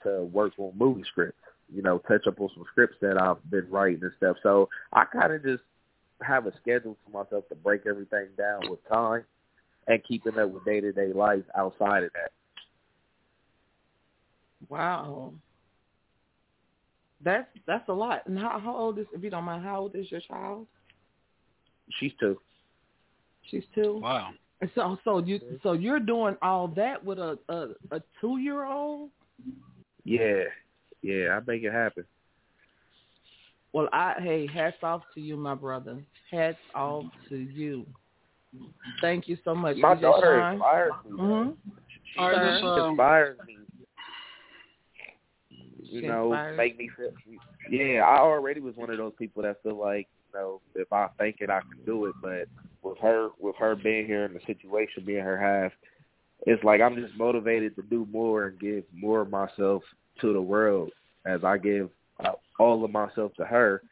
to 0.03 0.25
work 0.25 0.53
on 0.59 0.73
movie 0.77 1.05
scripts. 1.11 1.38
You 1.75 1.83
know, 1.83 1.99
touch 1.99 2.27
up 2.27 2.40
on 2.40 2.51
some 2.55 2.64
scripts 2.70 2.97
that 3.01 3.20
I've 3.20 3.42
been 3.51 3.68
writing 3.70 4.03
and 4.03 4.12
stuff. 4.18 4.37
So 4.42 4.68
I 4.92 5.05
kind 5.05 5.33
of 5.33 5.42
just 5.42 5.62
have 6.23 6.47
a 6.47 6.53
schedule 6.61 6.97
for 7.05 7.25
myself 7.25 7.49
to 7.49 7.55
break 7.55 7.83
everything 7.87 8.29
down 8.37 8.70
with 8.70 8.87
time 8.88 9.25
and 9.87 10.03
keeping 10.05 10.38
up 10.38 10.51
with 10.51 10.64
day 10.64 10.81
to 10.81 10.92
day 10.92 11.12
life 11.12 11.42
outside 11.57 12.05
of 12.05 12.12
that. 12.12 12.33
Wow. 14.68 15.33
That's 17.23 17.49
that's 17.66 17.88
a 17.88 17.92
lot. 17.92 18.27
And 18.27 18.38
how 18.38 18.59
how 18.59 18.77
old 18.77 18.99
is 18.99 19.07
if 19.12 19.23
you 19.23 19.31
don't 19.31 19.44
mind, 19.44 19.64
how 19.64 19.81
old 19.81 19.97
is 19.97 20.11
your 20.11 20.20
child? 20.20 20.66
She's 21.99 22.12
two. 22.20 22.38
She's 23.51 23.64
two. 23.75 24.01
Wow. 24.03 24.31
And 24.64 24.72
So 24.74 24.96
so 25.05 25.18
you 25.18 25.38
so 25.62 25.72
you're 25.72 26.00
doing 26.00 26.37
all 26.40 26.68
that 26.68 27.05
with 27.05 27.18
a 27.18 27.38
a, 27.50 27.66
a 27.90 28.00
two 28.18 28.38
year 28.38 28.64
old? 28.64 29.11
Yeah, 30.05 30.44
yeah, 31.03 31.37
I 31.37 31.40
make 31.46 31.62
it 31.62 31.70
happen. 31.70 32.05
Well, 33.74 33.90
I 33.92 34.14
hey, 34.20 34.46
hats 34.46 34.79
off 34.83 35.03
to 35.14 35.20
you, 35.20 35.37
my 35.37 35.55
brother. 35.55 35.98
Hats 36.31 36.57
off 36.74 37.05
to 37.29 37.37
you. 37.37 37.85
Thank 39.03 39.29
you 39.29 39.37
so 39.44 39.55
much. 39.55 39.77
My 39.77 39.94
DJ 39.96 40.00
daughter 40.00 40.40
Shine. 40.40 40.55
inspires 40.55 40.92
me. 41.05 41.18
Mhm. 41.18 41.57
All 42.18 42.27
right, 42.31 42.35
Sir. 42.35 42.53
let's, 42.62 42.64
um, 42.64 42.88
inspires 42.90 43.38
me. 43.46 43.57
you 45.90 46.00
She 46.00 46.07
know, 46.07 46.33
inspires. 46.33 46.57
make 46.57 46.79
me 46.79 46.88
feel. 46.96 47.11
Yeah, 47.70 48.00
I 48.05 48.20
already 48.20 48.61
was 48.61 48.77
one 48.77 48.88
of 48.88 48.96
those 48.96 49.12
people 49.18 49.42
that 49.42 49.62
feel 49.62 49.77
like, 49.79 50.09
you 50.33 50.40
know, 50.40 50.62
if 50.74 50.90
I 50.90 51.09
think 51.18 51.37
it, 51.40 51.50
I 51.50 51.61
can 51.61 51.85
do 51.85 52.07
it. 52.07 52.14
But 52.22 52.48
with 52.85 52.99
her, 52.99 53.31
with 53.38 53.57
her 53.57 53.75
being 53.75 54.07
here 54.07 54.25
in 54.25 54.35
the 54.35 54.40
situation, 54.47 55.05
being 55.05 55.25
her 55.25 55.38
half, 55.38 55.73
it's 56.47 56.62
like 56.62 56.81
I'm 56.81 56.97
just 56.97 57.16
motivated 57.16 57.75
to 57.77 57.83
do 57.83 58.07
more 58.12 58.47
and 58.47 58.61
give 58.61 58.85
more 58.94 59.23
of 59.23 59.31
myself 59.31 59.83
to 60.20 60.33
the 60.33 60.40
world 60.40 60.90
as 61.27 61.42
I 61.42 61.59
give 61.59 61.90
uh, 62.25 62.33
all 62.59 62.85
of 62.85 62.90
myself 62.90 63.33
to 63.37 63.44
her. 63.44 63.83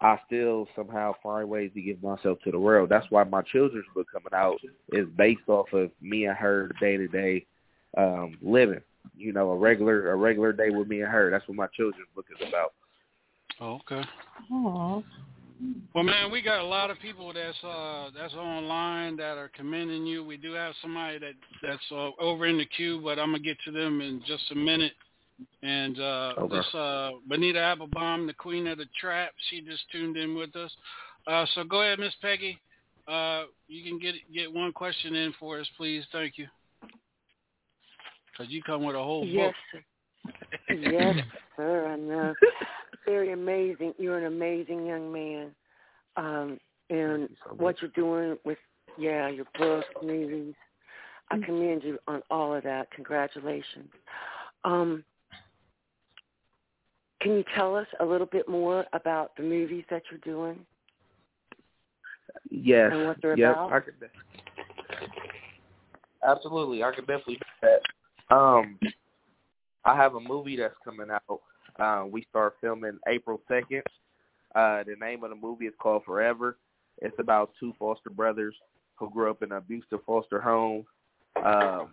I 0.00 0.18
still 0.26 0.68
somehow 0.76 1.14
find 1.22 1.48
ways 1.48 1.70
to 1.74 1.80
give 1.80 2.02
myself 2.02 2.38
to 2.44 2.50
the 2.50 2.58
world. 2.58 2.90
That's 2.90 3.06
why 3.10 3.24
my 3.24 3.42
children's 3.42 3.86
book 3.94 4.06
coming 4.12 4.34
out 4.34 4.58
is 4.92 5.06
based 5.16 5.48
off 5.48 5.72
of 5.72 5.90
me 6.00 6.26
and 6.26 6.36
her 6.36 6.70
day 6.80 6.96
to 6.96 7.08
day 7.08 7.46
um 7.96 8.36
living. 8.42 8.82
You 9.16 9.32
know, 9.32 9.50
a 9.50 9.56
regular 9.56 10.10
a 10.10 10.16
regular 10.16 10.52
day 10.52 10.70
with 10.70 10.88
me 10.88 11.00
and 11.00 11.10
her. 11.10 11.30
That's 11.30 11.46
what 11.48 11.56
my 11.56 11.68
children's 11.68 12.08
book 12.14 12.26
is 12.38 12.48
about. 12.48 12.74
Oh, 13.60 13.80
okay. 13.90 14.06
Aw. 14.52 15.02
Well, 15.94 16.04
man, 16.04 16.30
we 16.32 16.42
got 16.42 16.60
a 16.60 16.66
lot 16.66 16.90
of 16.90 16.98
people 16.98 17.32
that's 17.32 17.62
uh 17.62 18.10
that's 18.16 18.34
online 18.34 19.16
that 19.16 19.38
are 19.38 19.50
commending 19.54 20.04
you. 20.04 20.24
We 20.24 20.36
do 20.36 20.52
have 20.52 20.74
somebody 20.82 21.18
that 21.20 21.34
that's 21.62 21.82
uh, 21.92 22.10
over 22.20 22.46
in 22.46 22.58
the 22.58 22.66
queue, 22.66 23.00
but 23.02 23.18
I'm 23.18 23.28
gonna 23.28 23.38
get 23.38 23.58
to 23.64 23.70
them 23.70 24.00
in 24.00 24.20
just 24.26 24.50
a 24.50 24.54
minute. 24.56 24.92
And 25.62 25.98
uh 26.00 26.34
Okay. 26.38 26.56
this 26.56 26.74
uh 26.74 27.10
Benita 27.28 27.60
Applebaum, 27.60 28.26
the 28.26 28.34
queen 28.34 28.66
of 28.66 28.78
the 28.78 28.86
trap, 29.00 29.32
she 29.48 29.60
just 29.60 29.84
tuned 29.92 30.16
in 30.16 30.34
with 30.34 30.54
us. 30.56 30.72
Uh 31.26 31.46
so 31.54 31.62
go 31.64 31.82
ahead, 31.82 32.00
Miss 32.00 32.14
Peggy. 32.20 32.58
Uh 33.06 33.44
you 33.68 33.88
can 33.88 34.00
get 34.00 34.14
get 34.34 34.52
one 34.52 34.72
question 34.72 35.14
in 35.14 35.32
for 35.38 35.60
us, 35.60 35.68
please. 35.76 36.04
Thank 36.10 36.38
you. 36.38 36.48
Cause 38.36 38.46
you 38.48 38.62
come 38.64 38.84
with 38.84 38.96
a 38.96 39.02
whole 39.02 39.24
Yes, 39.24 39.54
book. 39.72 39.82
sir. 40.68 40.74
yes, 40.74 41.16
sir. 41.56 41.86
I 41.86 41.96
know. 41.96 42.34
Very 43.06 43.32
amazing. 43.32 43.94
You're 43.98 44.18
an 44.18 44.26
amazing 44.26 44.86
young 44.86 45.12
man. 45.12 45.50
Um, 46.16 46.58
and 46.90 47.28
what 47.56 47.76
you're 47.80 47.90
doing 47.90 48.38
with, 48.44 48.58
yeah, 48.98 49.28
your 49.28 49.46
books, 49.58 49.86
movies. 50.02 50.54
I 51.30 51.38
commend 51.38 51.82
you 51.82 51.98
on 52.06 52.22
all 52.30 52.54
of 52.54 52.62
that. 52.64 52.90
Congratulations. 52.92 53.88
Um, 54.64 55.04
can 57.20 57.32
you 57.32 57.44
tell 57.54 57.74
us 57.74 57.86
a 58.00 58.04
little 58.04 58.26
bit 58.26 58.48
more 58.48 58.84
about 58.92 59.34
the 59.36 59.42
movies 59.42 59.84
that 59.90 60.02
you're 60.10 60.20
doing? 60.20 60.60
Yes. 62.50 62.90
And 62.92 63.06
what 63.06 63.16
they're 63.22 63.36
yep, 63.36 63.52
about? 63.52 63.72
I 63.72 63.80
could 63.80 63.94
Absolutely, 66.26 66.82
I 66.82 66.94
could 66.94 67.06
definitely 67.06 67.36
do 67.36 67.40
that. 67.62 68.34
Um, 68.34 68.78
I 69.84 69.94
have 69.96 70.14
a 70.14 70.20
movie 70.20 70.56
that's 70.56 70.74
coming 70.84 71.08
out. 71.10 71.40
Uh, 71.78 72.04
we 72.10 72.24
start 72.30 72.54
filming 72.60 72.98
April 73.08 73.40
second. 73.48 73.82
Uh, 74.54 74.84
the 74.84 74.94
name 75.00 75.24
of 75.24 75.30
the 75.30 75.36
movie 75.36 75.66
is 75.66 75.74
called 75.78 76.04
Forever. 76.04 76.56
It's 76.98 77.18
about 77.18 77.50
two 77.58 77.74
foster 77.78 78.10
brothers 78.10 78.54
who 78.96 79.10
grew 79.10 79.30
up 79.30 79.42
in 79.42 79.50
an 79.50 79.58
abusive 79.58 80.04
foster 80.06 80.40
home. 80.40 80.84
Um, 81.44 81.88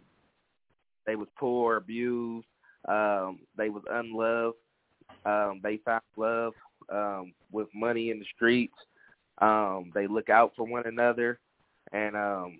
they 1.07 1.15
was 1.15 1.27
poor, 1.37 1.77
abused. 1.77 2.45
Um, 2.87 3.39
they 3.57 3.69
was 3.69 3.83
unloved. 3.89 4.57
Um, 5.25 5.59
they 5.63 5.77
found 5.77 6.03
love 6.15 6.53
um, 6.91 7.33
with 7.51 7.67
money 7.73 8.11
in 8.11 8.19
the 8.19 8.25
streets. 8.35 8.75
Um, 9.39 9.91
they 9.95 10.07
look 10.07 10.29
out 10.29 10.53
for 10.55 10.65
one 10.65 10.85
another, 10.85 11.39
and 11.91 12.15
um, 12.15 12.59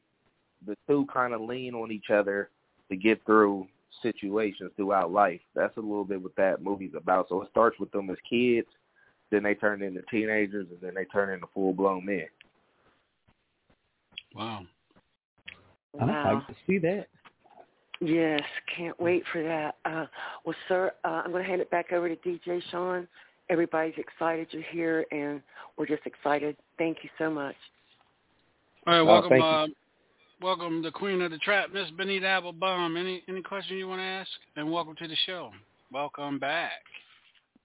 the 0.65 0.75
two 0.87 1.07
kind 1.13 1.33
of 1.33 1.41
lean 1.41 1.75
on 1.75 1.91
each 1.91 2.09
other 2.09 2.49
to 2.89 2.95
get 2.95 3.23
through 3.25 3.67
situations 4.01 4.71
throughout 4.75 5.11
life. 5.11 5.41
That's 5.55 5.75
a 5.77 5.81
little 5.81 6.05
bit 6.05 6.21
what 6.21 6.35
that 6.37 6.61
movie's 6.63 6.93
about. 6.95 7.27
So 7.29 7.41
it 7.41 7.49
starts 7.51 7.79
with 7.79 7.91
them 7.91 8.09
as 8.09 8.17
kids, 8.29 8.67
then 9.31 9.43
they 9.43 9.53
turn 9.55 9.81
into 9.81 10.01
teenagers, 10.11 10.67
and 10.69 10.79
then 10.81 10.93
they 10.95 11.05
turn 11.05 11.33
into 11.33 11.47
full 11.53 11.73
blown 11.73 12.05
men. 12.05 12.25
Wow. 14.35 14.65
I'd 15.99 16.33
like 16.33 16.47
to 16.47 16.55
see 16.65 16.77
that. 16.79 17.07
Yes, 17.99 18.41
can't 18.75 18.99
wait 18.99 19.23
for 19.31 19.43
that. 19.43 19.75
Uh, 19.85 20.05
well, 20.45 20.55
sir, 20.67 20.91
uh, 21.03 21.21
I'm 21.23 21.31
going 21.31 21.43
to 21.43 21.49
hand 21.49 21.61
it 21.61 21.69
back 21.69 21.91
over 21.91 22.09
to 22.09 22.15
DJ 22.15 22.61
Sean. 22.71 23.07
Everybody's 23.49 23.93
excited 23.97 24.47
you're 24.51 24.63
here, 24.71 25.05
and 25.11 25.41
we're 25.77 25.85
just 25.85 26.05
excited. 26.05 26.55
Thank 26.77 26.99
you 27.03 27.09
so 27.17 27.29
much. 27.29 27.55
All 28.87 28.93
right, 28.93 28.99
Oh, 29.01 29.05
welcome, 29.05 29.29
thank 29.29 29.41
you. 29.41 29.47
uh, 29.47 29.67
welcome, 30.41 30.81
the 30.81 30.91
queen 30.91 31.21
of 31.21 31.31
the 31.31 31.37
trap, 31.39 31.69
Miss 31.73 31.89
Benita 31.91 32.27
Applebaum. 32.27 32.97
Any 32.97 33.23
any 33.27 33.41
question 33.41 33.77
you 33.77 33.87
want 33.87 33.99
to 33.99 34.05
ask? 34.05 34.29
And 34.55 34.71
welcome 34.71 34.95
to 34.97 35.07
the 35.07 35.15
show. 35.25 35.51
Welcome 35.91 36.39
back. 36.39 36.71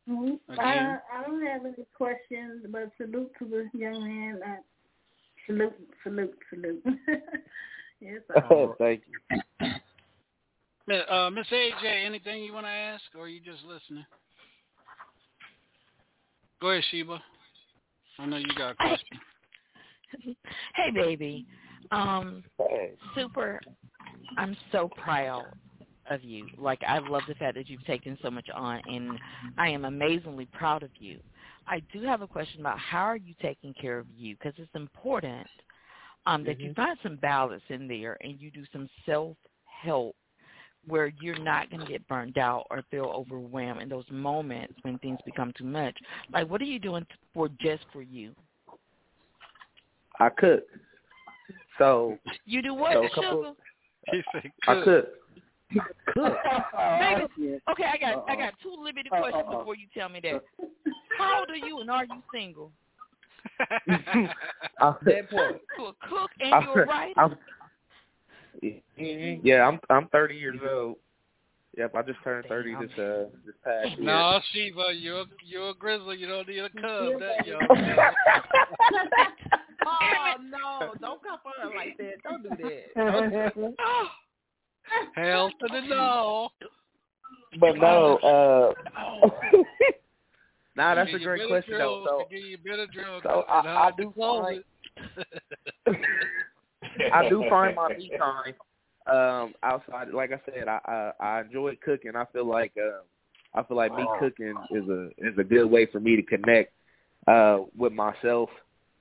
Mhm. 0.08 0.38
Again? 0.48 0.60
I, 0.60 0.98
I 1.12 1.22
don't 1.22 1.44
have 1.46 1.64
any 1.64 1.86
questions, 1.96 2.64
but 2.68 2.90
salute 2.96 3.32
to 3.38 3.44
the 3.44 3.78
young 3.78 4.04
man. 4.04 4.40
Uh, 4.42 4.56
salute, 5.46 5.74
salute, 6.02 6.38
salute. 6.50 6.82
yes, 8.00 8.20
I 8.36 8.40
Thank 8.78 9.02
you. 9.06 9.66
Mi- 10.86 11.02
Uh, 11.10 11.30
Miss 11.30 11.46
AJ, 11.48 12.04
anything 12.04 12.44
you 12.44 12.52
want 12.52 12.66
to 12.66 12.70
ask, 12.70 13.02
or 13.16 13.22
are 13.22 13.28
you 13.28 13.40
just 13.40 13.64
listening? 13.64 14.06
Go 16.60 16.70
ahead, 16.70 16.84
Sheba. 16.90 17.20
I 18.18 18.26
know 18.26 18.36
you 18.36 18.46
got 18.56 18.72
a 18.72 18.74
question. 18.74 19.20
Hey, 20.74 20.90
baby. 20.92 21.44
Um, 21.90 22.44
super. 23.14 23.60
I'm 24.38 24.56
so 24.72 24.90
proud 25.02 25.46
of 26.10 26.22
you. 26.22 26.46
Like 26.58 26.80
I 26.86 26.98
love 26.98 27.22
the 27.28 27.34
fact 27.34 27.56
that 27.56 27.68
you've 27.68 27.84
taken 27.84 28.18
so 28.22 28.30
much 28.30 28.48
on, 28.54 28.80
and 28.88 29.18
I 29.58 29.68
am 29.68 29.84
amazingly 29.84 30.48
proud 30.52 30.82
of 30.82 30.90
you. 30.98 31.18
I 31.66 31.82
do 31.92 32.02
have 32.02 32.22
a 32.22 32.26
question 32.26 32.60
about 32.60 32.78
how 32.78 33.02
are 33.02 33.16
you 33.16 33.34
taking 33.42 33.74
care 33.74 33.98
of 33.98 34.06
you 34.16 34.36
because 34.36 34.54
it's 34.58 34.74
important 34.74 35.46
um, 36.26 36.44
that 36.44 36.60
you 36.60 36.74
find 36.74 36.96
some 37.02 37.16
balance 37.16 37.62
in 37.68 37.88
there 37.88 38.16
and 38.20 38.40
you 38.40 38.50
do 38.50 38.64
some 38.72 38.88
self 39.04 39.36
help 39.64 40.14
where 40.86 41.12
you're 41.20 41.38
not 41.38 41.68
going 41.70 41.84
to 41.84 41.90
get 41.90 42.06
burned 42.06 42.38
out 42.38 42.66
or 42.70 42.82
feel 42.90 43.06
overwhelmed 43.06 43.82
in 43.82 43.88
those 43.88 44.04
moments 44.10 44.74
when 44.82 44.98
things 44.98 45.18
become 45.24 45.52
too 45.58 45.64
much. 45.64 45.96
Like, 46.32 46.48
what 46.48 46.60
are 46.60 46.64
you 46.66 46.78
doing 46.78 47.04
for 47.34 47.48
just 47.60 47.84
for 47.92 48.02
you? 48.02 48.32
I 50.20 50.28
cook. 50.28 50.64
So 51.78 52.18
You 52.44 52.62
do 52.62 52.74
what, 52.74 52.92
So 52.94 53.04
a 53.04 53.10
couple- 53.10 53.42
sugar? 53.42 53.54
He 54.12 54.22
said, 54.32 54.52
I 54.68 54.82
cook. 54.84 55.06
Cook. 56.14 56.36
Baby, 57.00 57.58
okay, 57.70 57.84
I 57.92 57.96
got 57.98 58.24
I 58.28 58.32
Uh-uh. 58.32 58.36
got 58.36 58.54
two 58.62 58.74
limited 58.78 59.10
questions 59.10 59.44
before 59.50 59.74
you 59.76 59.86
tell 59.92 60.08
me 60.08 60.20
that. 60.22 60.44
How 61.18 61.40
old 61.40 61.50
are 61.50 61.56
you 61.56 61.80
and 61.80 61.90
are 61.90 62.04
you 62.04 62.22
single? 62.32 62.70
I, 63.60 64.94
That 65.02 65.30
part. 65.30 65.60
You 65.78 65.86
a 65.86 65.92
cook 66.08 66.30
and 66.40 66.64
you 66.64 66.72
a 66.72 66.84
writer? 66.84 67.14
I'm, 67.20 67.36
yeah, 69.44 69.66
I'm 69.66 69.80
I'm 69.90 70.08
30 70.08 70.36
years 70.36 70.58
old. 70.68 70.96
Yep, 71.76 71.94
I 71.94 72.02
just 72.02 72.18
turned 72.24 72.46
30 72.46 72.74
this 72.80 72.90
uh 72.98 73.24
this 73.44 73.54
past 73.64 73.88
year. 73.98 74.06
no, 74.06 74.40
Sheba, 74.52 74.94
you're 74.94 75.24
you're 75.44 75.70
a 75.70 75.74
grizzly. 75.74 76.16
You 76.16 76.28
don't 76.28 76.48
need 76.48 76.58
a 76.60 76.70
cub. 76.70 77.20
That 77.20 77.46
young. 77.46 77.60
Oh 79.86 80.34
no! 80.50 80.94
Don't 81.00 81.22
come 81.22 81.38
for 81.42 81.52
her 81.62 81.74
like 81.74 81.96
that. 81.98 82.22
Don't 82.24 82.42
do 82.42 82.48
that. 82.50 82.84
Don't 82.96 83.54
do 83.54 83.74
Oh, 83.80 84.06
Hell 85.14 85.50
to 85.60 85.68
the 85.68 85.80
no. 85.88 86.48
But 87.60 87.76
no, 87.78 88.16
uh, 88.16 88.72
nah, 90.76 90.94
that's 90.94 91.10
a 91.14 91.18
great 91.18 91.46
question 91.46 91.74
drills, 91.74 92.06
though. 92.06 92.26
give 92.30 92.40
you 92.42 92.58
better 92.58 92.86
drills, 92.86 93.22
So 93.22 93.44
I, 93.48 93.88
I 93.88 93.90
do 93.96 94.12
find 94.16 94.62
it. 95.86 95.96
I 97.12 97.28
do 97.28 97.44
find 97.48 97.76
my 97.76 97.88
me 97.88 98.10
time 98.18 98.54
um 99.06 99.54
outside. 99.62 100.08
Like 100.12 100.32
I 100.32 100.40
said, 100.44 100.68
I 100.68 100.80
I, 100.84 101.12
I 101.24 101.40
enjoy 101.42 101.76
cooking. 101.84 102.16
I 102.16 102.24
feel 102.32 102.46
like 102.46 102.72
uh, 102.76 103.02
I 103.54 103.62
feel 103.62 103.76
like 103.76 103.96
me 103.96 104.06
cooking 104.18 104.54
is 104.72 104.88
a 104.88 105.08
is 105.18 105.38
a 105.38 105.44
good 105.44 105.66
way 105.66 105.86
for 105.86 106.00
me 106.00 106.16
to 106.16 106.22
connect 106.22 106.72
uh 107.28 107.60
with 107.76 107.92
myself 107.92 108.50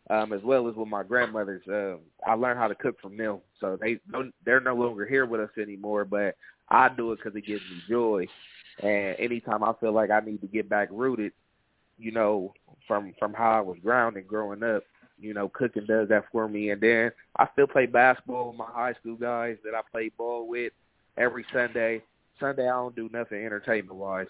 um 0.10 0.34
as 0.34 0.42
well 0.44 0.68
as 0.68 0.76
with 0.76 0.88
my 0.88 1.04
grandmothers. 1.04 1.64
Um, 1.68 2.00
I 2.26 2.34
learned 2.34 2.60
how 2.60 2.68
to 2.68 2.76
cook 2.76 3.00
from 3.02 3.18
them, 3.18 3.40
so 3.60 3.78
they 3.80 4.00
they're 4.46 4.60
no 4.60 4.76
longer 4.76 5.06
here 5.06 5.26
with 5.26 5.42
us 5.42 5.58
anymore. 5.62 6.06
But 6.06 6.36
I 6.70 6.90
do 6.90 7.12
it 7.12 7.18
because 7.18 7.36
it 7.36 7.46
gives 7.46 7.64
me 7.64 7.82
joy. 7.90 8.28
And 8.82 9.16
anytime 9.20 9.64
I 9.64 9.74
feel 9.80 9.94
like 9.94 10.12
I 10.12 10.20
need 10.20 10.42
to 10.42 10.48
get 10.48 10.70
back 10.70 10.90
rooted, 10.92 11.32
you 11.98 12.12
know, 12.12 12.54
from 12.88 13.14
from 13.20 13.34
how 13.34 13.52
I 13.52 13.62
was 13.62 13.78
grounded 13.82 14.28
growing 14.28 14.64
up, 14.64 14.84
you 15.20 15.34
know, 15.34 15.50
cooking 15.50 15.86
does 15.86 16.10
that 16.10 16.26
for 16.32 16.48
me. 16.48 16.70
And 16.70 16.82
then 16.82 17.12
I 17.38 17.48
still 17.54 17.68
play 17.68 17.86
basketball 17.86 18.50
with 18.50 18.58
my 18.58 18.66
high 18.66 18.94
school 18.94 19.16
guys 19.16 19.58
that 19.64 19.76
I 19.76 19.82
play 19.92 20.12
ball 20.18 20.48
with 20.48 20.74
every 21.18 21.46
Sunday. 21.54 22.02
Sunday 22.40 22.64
I 22.68 22.74
don't 22.74 22.96
do 22.96 23.10
nothing 23.14 23.44
entertainment 23.46 23.96
wise. 23.96 24.28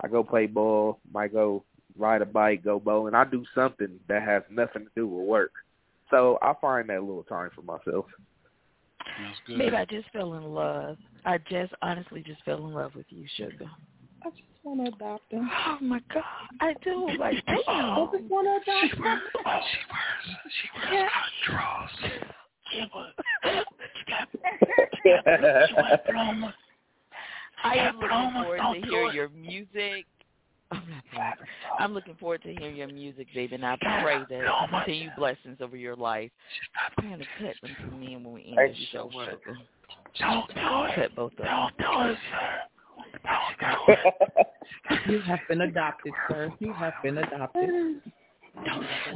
I 0.00 0.08
go 0.08 0.22
play 0.22 0.46
ball, 0.46 1.00
might 1.12 1.32
go 1.32 1.64
ride 1.98 2.22
a 2.22 2.26
bike, 2.26 2.64
go 2.64 2.80
bowling. 2.80 3.14
I 3.14 3.24
do 3.24 3.44
something 3.54 4.00
that 4.08 4.22
has 4.22 4.42
nothing 4.50 4.84
to 4.84 4.90
do 4.96 5.06
with 5.06 5.26
work. 5.26 5.52
So 6.10 6.38
I 6.42 6.54
find 6.60 6.88
that 6.88 7.02
little 7.02 7.22
time 7.24 7.50
for 7.54 7.62
myself. 7.62 8.06
That's 8.98 9.38
good. 9.46 9.58
Babe, 9.58 9.74
I 9.74 9.84
just 9.84 10.08
fell 10.10 10.34
in 10.34 10.44
love. 10.44 10.96
I 11.24 11.38
just 11.50 11.72
honestly 11.82 12.22
just 12.22 12.42
fell 12.44 12.66
in 12.66 12.72
love 12.72 12.94
with 12.94 13.06
you, 13.10 13.26
sugar. 13.36 13.66
I 14.24 14.30
just 14.30 14.42
want 14.64 14.84
to 14.84 14.88
adopt 14.94 15.32
him. 15.32 15.48
Oh 15.66 15.78
my 15.80 16.00
God, 16.12 16.22
I 16.60 16.74
do. 16.82 17.08
Like, 17.18 17.44
damn. 17.46 17.58
I 17.68 18.06
just 18.12 18.24
want 18.30 18.46
to 18.46 18.70
adopt 18.70 18.94
She 18.94 19.00
wears, 19.00 19.20
she 19.32 19.38
wears, 19.90 20.34
she 20.60 20.68
wears 20.78 20.92
yeah. 20.92 21.08
draws. 21.46 21.90
I 27.64 27.74
am 27.74 27.98
looking 27.98 28.42
forward 28.42 28.60
to 28.74 28.80
hear 28.88 29.10
your 29.10 29.28
music. 29.30 30.06
I'm 31.78 31.94
looking 31.94 32.14
forward 32.16 32.42
to 32.42 32.54
hearing 32.54 32.76
your 32.76 32.88
music, 32.88 33.28
baby, 33.34 33.54
and 33.54 33.64
I 33.64 33.76
pray 33.76 34.18
that 34.28 34.68
continue 34.70 35.10
blessings 35.16 35.58
over 35.60 35.76
your 35.76 35.96
life. 35.96 36.30
I'm 36.98 37.08
going 37.08 37.20
to 37.20 37.26
cut 37.38 37.54
them 37.62 37.90
to 37.90 37.96
me 37.96 38.16
when 38.16 38.32
we 38.32 38.54
end 38.56 38.74
the 38.74 38.86
show. 38.92 39.10
Don't 40.18 40.48
do 40.48 40.54
it. 40.54 40.94
Cut 40.94 41.14
both 41.14 41.32
of 41.32 41.38
them. 41.38 41.46
Don't 41.46 41.78
do 41.78 42.10
it, 42.10 42.18
sir. 42.30 42.68
you 45.08 45.20
have 45.20 45.40
been 45.48 45.62
adopted, 45.62 46.12
sir. 46.28 46.52
You 46.58 46.72
have 46.72 46.94
been 47.02 47.18
adopted. 47.18 47.70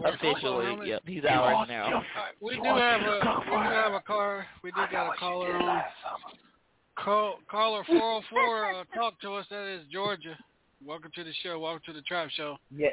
Officially, 0.05 0.89
yep, 0.89 1.03
he's 1.05 1.25
ours 1.29 1.67
now. 1.69 2.03
We 2.41 2.57
do 2.57 2.63
have 2.63 3.01
a 3.01 3.41
we 3.45 3.51
do 3.51 3.57
have 3.57 3.93
a 3.93 4.01
car. 4.01 4.47
We 4.63 4.71
do 4.71 4.81
got 4.91 5.15
a 5.15 5.17
caller 5.19 5.53
on. 5.57 5.83
Call 6.97 7.39
caller 7.51 7.83
four 7.85 7.97
oh 8.01 8.21
four. 8.31 8.73
Uh, 8.73 8.85
talk 8.95 9.21
to 9.23 9.35
us. 9.35 9.47
That 9.51 9.67
is 9.67 9.83
Georgia. 9.91 10.37
Welcome 10.85 11.13
to 11.15 11.23
the 11.23 11.33
show. 11.45 11.61
Welcome 11.61 11.83
to 11.87 11.93
the 11.93 12.03
Trap 12.03 12.29
Show. 12.31 12.57
Yeah. 12.75 12.89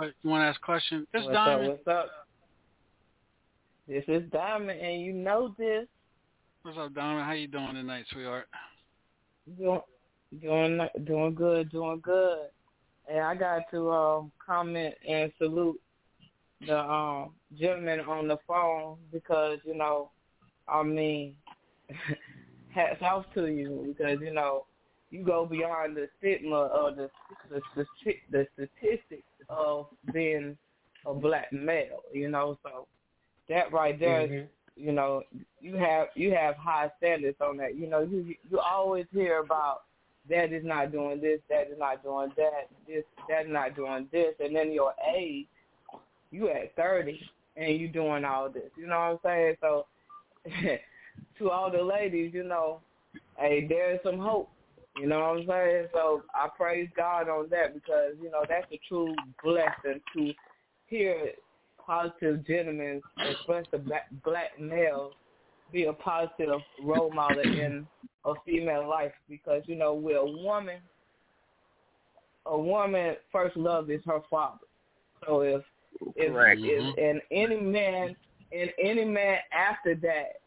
You 0.00 0.30
want 0.30 0.42
to 0.42 0.46
ask 0.46 0.60
a 0.60 0.64
question? 0.64 1.06
This 1.12 1.22
what's 1.22 1.34
Diamond. 1.34 1.70
Up, 1.70 1.78
what's 1.84 1.98
up? 1.98 2.10
This 3.86 4.04
is 4.08 4.22
Diamond, 4.32 4.80
and 4.80 5.02
you 5.02 5.12
know 5.12 5.54
this. 5.56 5.86
What's 6.62 6.76
up, 6.78 6.94
Diamond? 6.94 7.26
How 7.26 7.32
you 7.32 7.46
doing 7.46 7.74
tonight, 7.74 8.06
sweetheart? 8.12 8.48
Doing, 9.56 9.80
doing, 10.42 10.80
doing 11.04 11.34
good, 11.34 11.70
doing 11.70 12.00
good. 12.02 12.38
And 13.08 13.20
I 13.20 13.36
got 13.36 13.62
to 13.70 13.90
um, 13.92 14.32
comment 14.44 14.94
and 15.08 15.30
salute 15.38 15.80
the 16.66 16.78
um, 16.78 17.30
gentleman 17.56 18.00
on 18.00 18.26
the 18.26 18.38
phone 18.48 18.96
because 19.12 19.58
you 19.64 19.76
know, 19.76 20.10
I 20.66 20.82
mean, 20.82 21.34
hats 22.70 23.00
off 23.00 23.26
to 23.34 23.46
you 23.46 23.94
because 23.96 24.18
you 24.20 24.32
know 24.32 24.64
you 25.10 25.24
go 25.24 25.46
beyond 25.46 25.96
the 25.96 26.08
stigma 26.18 26.56
or 26.56 26.90
the 26.92 27.10
the, 27.50 27.60
the, 27.74 28.16
the 28.30 28.46
statistics 28.54 29.22
of 29.48 29.86
being 30.12 30.56
a 31.06 31.14
black 31.14 31.52
male. 31.52 32.00
You 32.12 32.30
know, 32.30 32.58
so 32.62 32.86
that 33.48 33.72
right 33.72 33.98
there, 33.98 34.28
Mm-hmm. 34.28 34.46
you 34.76 34.92
know, 34.92 35.22
you 35.60 35.76
have 35.76 36.08
you 36.14 36.32
have 36.32 36.56
high 36.56 36.90
standards 36.98 37.36
on 37.40 37.56
that. 37.58 37.76
You 37.76 37.88
know, 37.88 38.00
you 38.00 38.34
you 38.50 38.58
always 38.58 39.06
hear 39.12 39.38
about 39.40 39.82
that 40.28 40.52
is 40.52 40.64
not 40.64 40.92
doing 40.92 41.20
this, 41.20 41.40
that 41.48 41.68
is 41.70 41.78
not 41.78 42.02
doing 42.02 42.30
that, 42.36 42.68
this 42.86 43.04
that 43.28 43.46
is 43.46 43.52
not 43.52 43.74
doing 43.74 44.08
this, 44.12 44.34
and 44.40 44.54
then 44.54 44.72
your 44.72 44.92
age, 45.16 45.46
you 46.30 46.48
at 46.50 46.74
thirty 46.76 47.18
and 47.56 47.80
you 47.80 47.88
doing 47.88 48.24
all 48.24 48.48
this. 48.48 48.70
You 48.76 48.86
know 48.86 48.98
what 48.98 49.04
I'm 49.04 49.18
saying? 49.24 49.56
So 49.60 49.86
to 51.38 51.50
all 51.50 51.70
the 51.70 51.82
ladies, 51.82 52.32
you 52.34 52.44
know, 52.44 52.80
hey, 53.36 53.66
there's 53.68 54.00
some 54.04 54.18
hope. 54.18 54.50
You 54.98 55.06
know 55.06 55.20
what 55.20 55.40
I'm 55.40 55.46
saying? 55.46 55.86
So 55.92 56.22
I 56.34 56.48
praise 56.56 56.88
God 56.96 57.28
on 57.28 57.48
that 57.50 57.74
because, 57.74 58.14
you 58.20 58.30
know, 58.30 58.44
that's 58.48 58.66
a 58.72 58.80
true 58.88 59.14
blessing 59.42 60.00
to 60.16 60.32
hear 60.86 61.32
positive 61.84 62.46
gentlemen, 62.46 63.00
especially 63.30 63.78
black, 63.78 64.08
black 64.24 64.58
males, 64.58 65.12
be 65.72 65.84
a 65.84 65.92
positive 65.92 66.60
role 66.82 67.10
model 67.12 67.40
in 67.40 67.86
a 68.24 68.32
female 68.44 68.88
life 68.88 69.12
because, 69.28 69.62
you 69.66 69.76
know, 69.76 69.94
with 69.94 70.16
a 70.16 70.24
woman, 70.24 70.80
a 72.46 72.58
woman 72.58 73.16
first 73.30 73.56
love 73.56 73.90
is 73.90 74.00
her 74.06 74.20
father. 74.30 74.58
So 75.26 75.40
if 75.42 75.62
if, 76.16 76.32
Correct. 76.32 76.60
if 76.62 76.98
and 76.98 77.20
any 77.30 77.60
man 77.60 78.16
and 78.52 78.70
any 78.82 79.04
man 79.04 79.38
after 79.52 79.94
that 79.96 80.37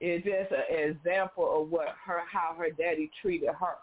is 0.00 0.22
just 0.22 0.52
an 0.52 0.90
example 0.90 1.62
of 1.62 1.70
what 1.70 1.88
her 2.04 2.20
how 2.30 2.54
her 2.58 2.70
daddy 2.70 3.10
treated 3.22 3.48
her. 3.48 3.76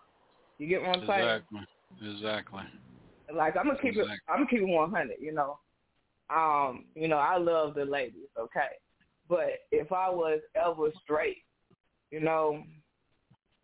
You 0.58 0.68
get 0.68 0.82
what 0.82 0.98
I'm 0.98 1.08
saying? 1.08 1.20
Exactly. 1.20 1.62
Exactly. 2.02 2.64
Like 3.36 3.58
I'm 3.58 3.66
gonna 3.66 3.80
keep 3.80 3.92
Exactly. 3.92 4.14
it. 4.14 4.20
I'm 4.28 4.38
gonna 4.40 4.50
keep 4.50 4.62
it 4.62 4.66
100. 4.66 5.16
You 5.20 5.34
know, 5.34 5.60
um, 6.30 6.86
you 6.96 7.08
know 7.08 7.18
I 7.18 7.38
love 7.38 7.76
the 7.76 7.86
ladies. 7.86 8.28
Okay, 8.38 8.70
but 9.30 9.50
if 9.72 9.92
I 9.92 10.10
was 10.10 10.40
ever 10.56 10.90
straight, 11.04 11.44
you 12.12 12.20
know, 12.20 12.64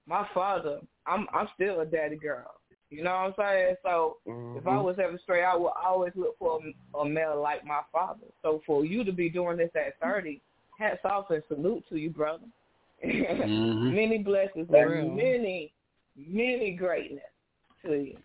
my 0.08 0.28
father, 0.34 0.80
I'm 1.06 1.28
I'm 1.34 1.48
still 1.56 1.82
a 1.82 1.86
daddy 1.86 2.16
girl. 2.16 2.52
You 2.90 3.04
know 3.04 3.12
what 3.12 3.18
I'm 3.18 3.34
saying? 3.38 3.76
So 3.84 4.18
if 4.58 4.66
I 4.66 4.80
was 4.80 4.98
ever 5.02 5.20
straight, 5.22 5.44
I 5.44 5.56
would 5.56 5.74
always 5.82 6.12
look 6.16 6.38
for 6.40 6.60
a, 6.96 6.98
a 6.98 7.08
male 7.08 7.40
like 7.40 7.64
my 7.64 7.82
father. 7.92 8.26
So 8.42 8.62
for 8.66 8.84
you 8.84 9.04
to 9.04 9.12
be 9.12 9.30
doing 9.30 9.58
this 9.58 9.70
at 9.76 10.00
30, 10.02 10.42
hats 10.80 11.02
off 11.04 11.30
and 11.30 11.44
salute 11.48 11.84
to 11.90 11.98
you, 11.98 12.10
brother. 12.10 12.46
Mhm. 13.06 13.94
many 13.94 14.18
blessings 14.20 14.68
For 14.68 14.78
and 14.78 14.92
real. 14.92 15.10
many, 15.16 15.74
many 16.16 16.72
greatness 16.72 17.24
to 17.86 17.94
you. 17.94 18.18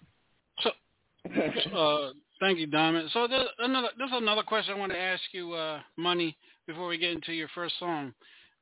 uh, 1.74 2.12
thank 2.40 2.58
you, 2.58 2.66
Diamond. 2.66 3.10
So 3.12 3.26
there's 3.26 3.48
another 3.58 3.88
there's 3.98 4.10
another 4.12 4.42
question 4.42 4.74
I 4.74 4.78
want 4.78 4.92
to 4.92 4.98
ask 4.98 5.22
you, 5.32 5.52
uh, 5.52 5.80
Money, 5.96 6.36
before 6.66 6.88
we 6.88 6.98
get 6.98 7.12
into 7.12 7.32
your 7.32 7.48
first 7.54 7.78
song. 7.78 8.14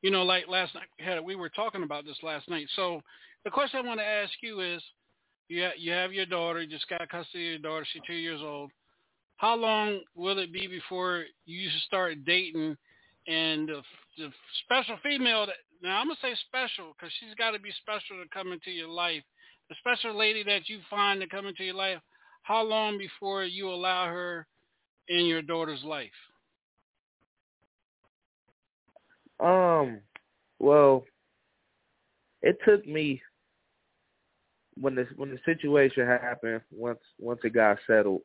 You 0.02 0.10
know, 0.10 0.22
like 0.22 0.48
last 0.48 0.74
night, 0.74 0.88
we 0.98 1.04
had 1.04 1.20
we 1.20 1.36
were 1.36 1.48
talking 1.48 1.82
about 1.82 2.04
this 2.04 2.18
last 2.22 2.48
night. 2.48 2.66
So 2.74 3.00
the 3.44 3.50
question 3.50 3.80
I 3.82 3.86
want 3.86 4.00
to 4.00 4.06
ask 4.06 4.32
you 4.42 4.60
is, 4.60 4.82
you 5.48 5.62
ha- 5.62 5.76
you 5.78 5.92
have 5.92 6.12
your 6.12 6.26
daughter, 6.26 6.62
you 6.62 6.68
just 6.68 6.88
got 6.88 7.08
custody 7.08 7.54
of 7.54 7.60
your 7.62 7.70
daughter. 7.70 7.86
She's 7.92 8.02
two 8.06 8.14
years 8.14 8.40
old. 8.42 8.70
How 9.36 9.56
long 9.56 10.00
will 10.14 10.38
it 10.38 10.52
be 10.52 10.66
before 10.66 11.24
you 11.46 11.68
start 11.86 12.24
dating? 12.24 12.76
And 13.26 13.68
the, 13.68 13.82
the 14.18 14.28
special 14.64 14.96
female 15.02 15.46
that 15.46 15.56
now 15.82 16.00
I'm 16.00 16.08
gonna 16.08 16.18
say 16.22 16.34
special 16.48 16.94
because 16.96 17.12
she's 17.20 17.34
got 17.36 17.52
to 17.52 17.60
be 17.60 17.70
special 17.80 18.22
to 18.22 18.28
come 18.32 18.52
into 18.52 18.70
your 18.70 18.88
life. 18.88 19.22
The 19.68 19.76
special 19.78 20.16
lady 20.16 20.42
that 20.44 20.68
you 20.68 20.80
find 20.90 21.20
to 21.20 21.28
come 21.28 21.46
into 21.46 21.64
your 21.64 21.74
life 21.74 21.98
how 22.42 22.62
long 22.62 22.98
before 22.98 23.44
you 23.44 23.68
allow 23.68 24.06
her 24.06 24.46
in 25.08 25.26
your 25.26 25.42
daughter's 25.42 25.82
life? 25.84 26.10
Um, 29.40 30.00
well, 30.58 31.04
it 32.42 32.58
took 32.64 32.86
me 32.86 33.20
when 34.80 34.94
the 34.94 35.06
when 35.16 35.30
the 35.30 35.38
situation 35.44 36.06
happened 36.06 36.60
once 36.72 37.00
once 37.18 37.40
it 37.44 37.54
got 37.54 37.78
settled. 37.86 38.22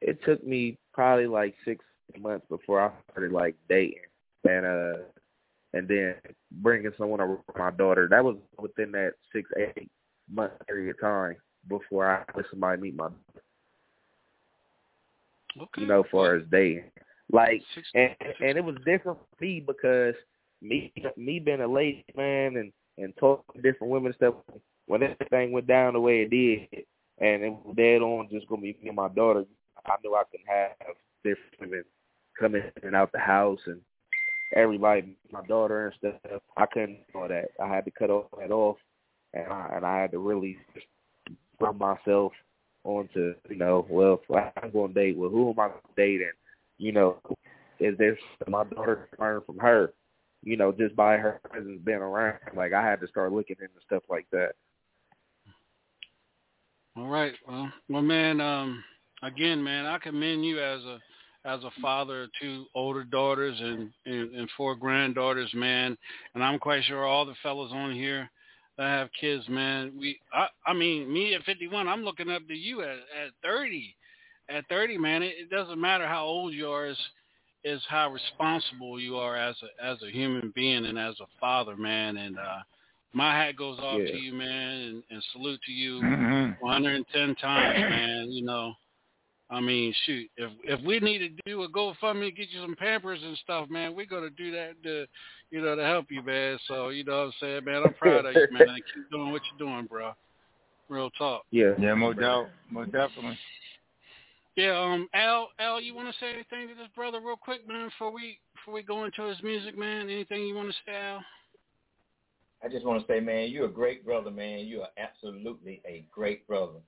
It 0.00 0.18
took 0.24 0.44
me 0.46 0.78
probably 0.92 1.26
like 1.26 1.54
six 1.64 1.84
months 2.20 2.46
before 2.48 2.80
I 2.80 2.90
started 3.10 3.32
like 3.32 3.54
dating 3.68 4.00
and 4.44 4.66
uh 4.66 4.98
and 5.74 5.86
then 5.86 6.14
bringing 6.50 6.92
someone 6.96 7.20
around 7.20 7.40
my 7.56 7.70
daughter. 7.70 8.08
That 8.10 8.24
was 8.24 8.36
within 8.58 8.92
that 8.92 9.12
six 9.32 9.50
eight 9.56 9.90
month 10.32 10.52
period 10.66 10.90
of 10.90 11.00
time 11.00 11.36
before 11.68 12.10
I 12.10 12.24
let 12.34 12.46
somebody 12.50 12.80
meet 12.80 12.96
my 12.96 13.04
daughter. 13.04 13.42
Okay. 15.60 15.82
you 15.82 15.86
know, 15.86 16.04
far 16.10 16.36
as 16.36 16.44
dating. 16.50 16.84
Like, 17.30 17.62
and 17.94 18.14
and 18.40 18.56
it 18.56 18.64
was 18.64 18.76
different 18.86 19.18
for 19.18 19.44
me 19.44 19.62
because 19.66 20.14
me 20.62 20.92
me 21.16 21.38
being 21.38 21.60
a 21.60 21.68
lady 21.68 22.04
man 22.16 22.56
and 22.56 22.72
and 22.96 23.14
talking 23.18 23.60
to 23.60 23.70
different 23.70 23.92
women 23.92 24.06
and 24.06 24.16
stuff. 24.16 24.34
When 24.86 25.02
everything 25.02 25.52
went 25.52 25.66
down 25.66 25.92
the 25.92 26.00
way 26.00 26.22
it 26.22 26.30
did, 26.30 26.84
and 27.18 27.42
it 27.42 27.50
was 27.50 27.74
dead 27.76 28.00
on 28.00 28.28
just 28.30 28.48
gonna 28.48 28.62
be 28.62 28.78
me 28.82 28.88
and 28.88 28.96
my 28.96 29.08
daughter, 29.08 29.44
I 29.84 29.96
knew 30.02 30.14
I 30.14 30.22
could 30.30 30.40
have 30.46 30.96
different 31.22 31.60
women 31.60 31.84
coming 32.38 32.62
in 32.62 32.86
and 32.86 32.96
out 32.96 33.12
the 33.12 33.18
house 33.18 33.60
and 33.66 33.80
everybody, 34.54 35.16
my 35.30 35.44
daughter 35.46 35.86
and 35.86 36.14
stuff. 36.22 36.42
I 36.56 36.66
couldn't 36.66 36.98
do 37.12 37.18
all 37.18 37.28
that. 37.28 37.48
I 37.62 37.68
had 37.68 37.84
to 37.84 37.90
cut 37.90 38.10
all 38.10 38.28
that 38.38 38.50
off, 38.50 38.76
and 39.34 39.46
I 39.52 39.72
and 39.76 39.84
I 39.84 40.00
had 40.00 40.12
to 40.12 40.18
really 40.18 40.56
put 41.58 41.76
myself 41.78 42.32
onto, 42.84 43.34
you 43.48 43.56
know, 43.56 43.86
well, 43.90 44.20
I'm 44.62 44.70
going 44.70 44.94
to 44.94 45.00
date, 45.00 45.16
well, 45.16 45.30
who 45.30 45.50
am 45.50 45.60
I? 45.60 45.70
And, 45.96 46.22
you 46.78 46.92
know, 46.92 47.18
is 47.80 47.96
there 47.98 48.16
my 48.48 48.64
daughter 48.64 49.08
learn 49.18 49.42
from 49.44 49.58
her? 49.58 49.92
You 50.42 50.56
know, 50.56 50.72
just 50.72 50.94
by 50.94 51.16
her 51.16 51.40
presence 51.50 51.80
being 51.84 51.98
around. 51.98 52.38
Like, 52.56 52.72
I 52.72 52.82
had 52.82 53.00
to 53.00 53.08
start 53.08 53.32
looking 53.32 53.56
into 53.60 53.74
stuff 53.84 54.04
like 54.08 54.26
that. 54.30 54.52
All 56.96 57.08
right. 57.08 57.34
Well, 57.46 57.72
well, 57.88 58.02
man. 58.02 58.40
Um, 58.40 58.82
again, 59.22 59.62
man, 59.62 59.84
I 59.86 59.98
commend 59.98 60.44
you 60.44 60.62
as 60.62 60.80
a 60.84 60.98
as 61.48 61.64
a 61.64 61.70
father 61.80 62.24
of 62.24 62.30
two 62.40 62.66
older 62.74 63.04
daughters 63.04 63.58
and, 63.60 63.90
and 64.06 64.34
and 64.34 64.48
four 64.56 64.74
granddaughters, 64.76 65.50
man. 65.54 65.96
And 66.34 66.44
I'm 66.44 66.58
quite 66.58 66.84
sure 66.84 67.06
all 67.06 67.24
the 67.24 67.34
fellas 67.42 67.72
on 67.72 67.92
here 67.94 68.30
that 68.76 68.84
have 68.84 69.08
kids, 69.18 69.44
man. 69.48 69.92
We, 69.98 70.20
I, 70.32 70.46
I 70.66 70.72
mean, 70.72 71.12
me 71.12 71.34
at 71.34 71.42
51, 71.44 71.88
I'm 71.88 72.04
looking 72.04 72.30
up 72.30 72.46
to 72.48 72.54
you 72.54 72.82
at 72.82 72.90
at 72.90 73.32
30. 73.42 73.94
At 74.50 74.66
30, 74.68 74.98
man, 74.98 75.22
it, 75.22 75.34
it 75.38 75.50
doesn't 75.50 75.80
matter 75.80 76.06
how 76.06 76.24
old 76.24 76.52
you 76.54 76.68
are. 76.68 76.86
Is 76.86 76.98
is 77.64 77.82
how 77.88 78.10
responsible 78.12 79.00
you 79.00 79.16
are 79.16 79.36
as 79.36 79.56
a 79.62 79.84
as 79.84 79.98
a 80.02 80.10
human 80.10 80.52
being 80.54 80.86
and 80.86 80.98
as 80.98 81.14
a 81.20 81.26
father, 81.40 81.76
man. 81.76 82.16
And 82.16 82.38
uh, 82.38 82.58
my 83.12 83.34
hat 83.34 83.56
goes 83.56 83.78
off 83.80 83.98
Yeah. 83.98 84.12
to 84.12 84.18
you, 84.18 84.32
man, 84.34 84.78
and, 84.80 85.02
and 85.10 85.24
salute 85.32 85.60
to 85.66 85.72
you 85.72 86.00
Mhm. 86.02 86.56
110 86.60 87.34
times, 87.36 87.78
man. 87.90 88.30
You 88.30 88.44
know, 88.44 88.74
I 89.50 89.60
mean, 89.60 89.94
shoot, 90.04 90.28
if 90.36 90.50
if 90.64 90.84
we 90.84 91.00
need 91.00 91.18
to 91.18 91.28
do 91.46 91.62
a 91.62 91.68
GoFundMe, 91.68 92.26
to 92.26 92.30
get 92.30 92.50
you 92.50 92.60
some 92.60 92.76
Pampers 92.76 93.20
and 93.22 93.36
stuff, 93.38 93.70
man, 93.70 93.94
we're 93.94 94.06
gonna 94.06 94.30
do 94.30 94.50
that 94.52 94.82
to, 94.82 95.06
you 95.50 95.62
know, 95.62 95.74
to 95.74 95.84
help 95.84 96.06
you, 96.10 96.22
man. 96.22 96.58
So 96.68 96.90
you 96.90 97.02
know 97.04 97.18
what 97.18 97.24
I'm 97.24 97.32
saying, 97.40 97.64
man. 97.64 97.82
I'm 97.86 97.94
proud 97.94 98.26
of 98.26 98.34
you, 98.34 98.46
man. 98.52 98.66
Keep 98.94 99.10
doing 99.10 99.32
what 99.32 99.42
you're 99.50 99.68
doing, 99.68 99.86
bro. 99.86 100.12
Real 100.88 101.10
talk. 101.10 101.44
Yeah. 101.50 101.72
Yeah, 101.78 101.94
most 101.94 102.20
doubt, 102.20 102.48
most 102.70 102.92
definitely. 102.92 103.38
Yeah, 104.56 104.76
um, 104.76 105.08
Al, 105.14 105.50
Al, 105.60 105.80
you 105.80 105.94
want 105.94 106.08
to 106.08 106.14
say 106.18 106.30
anything 106.30 106.66
to 106.66 106.74
this 106.74 106.88
brother 106.96 107.20
real 107.24 107.36
quick, 107.36 107.66
man, 107.68 107.88
before 107.88 108.12
we 108.12 108.38
before 108.54 108.74
we 108.74 108.82
go 108.82 109.04
into 109.04 109.22
his 109.22 109.40
music, 109.42 109.78
man? 109.78 110.10
Anything 110.10 110.42
you 110.42 110.54
want 110.54 110.68
to 110.68 110.74
say, 110.84 110.96
Al? 110.96 111.20
I 112.62 112.68
just 112.68 112.84
want 112.84 113.00
to 113.00 113.06
say, 113.10 113.20
man, 113.20 113.50
you're 113.50 113.66
a 113.66 113.70
great 113.70 114.04
brother, 114.04 114.30
man. 114.30 114.66
You 114.66 114.82
are 114.82 114.88
absolutely 114.98 115.80
a 115.86 116.04
great 116.10 116.46
brother, 116.48 116.80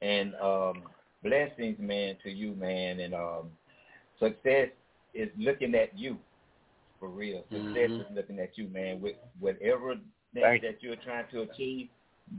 and 0.00 0.34
um, 0.36 0.84
blessings, 1.22 1.78
man, 1.78 2.16
to 2.22 2.30
you, 2.30 2.54
man. 2.54 3.00
And 3.00 3.14
um, 3.14 3.50
success 4.18 4.68
is 5.14 5.28
looking 5.38 5.74
at 5.74 5.96
you, 5.98 6.16
for 7.00 7.08
real. 7.08 7.42
Success 7.50 7.90
Mhm. 7.90 8.00
is 8.00 8.16
looking 8.16 8.38
at 8.40 8.56
you, 8.56 8.68
man. 8.68 9.00
With 9.00 9.16
whatever 9.40 9.94
thing 10.34 10.42
Thank 10.42 10.62
that 10.62 10.82
you're 10.82 10.96
trying 10.96 11.26
to 11.32 11.42
achieve, 11.42 11.88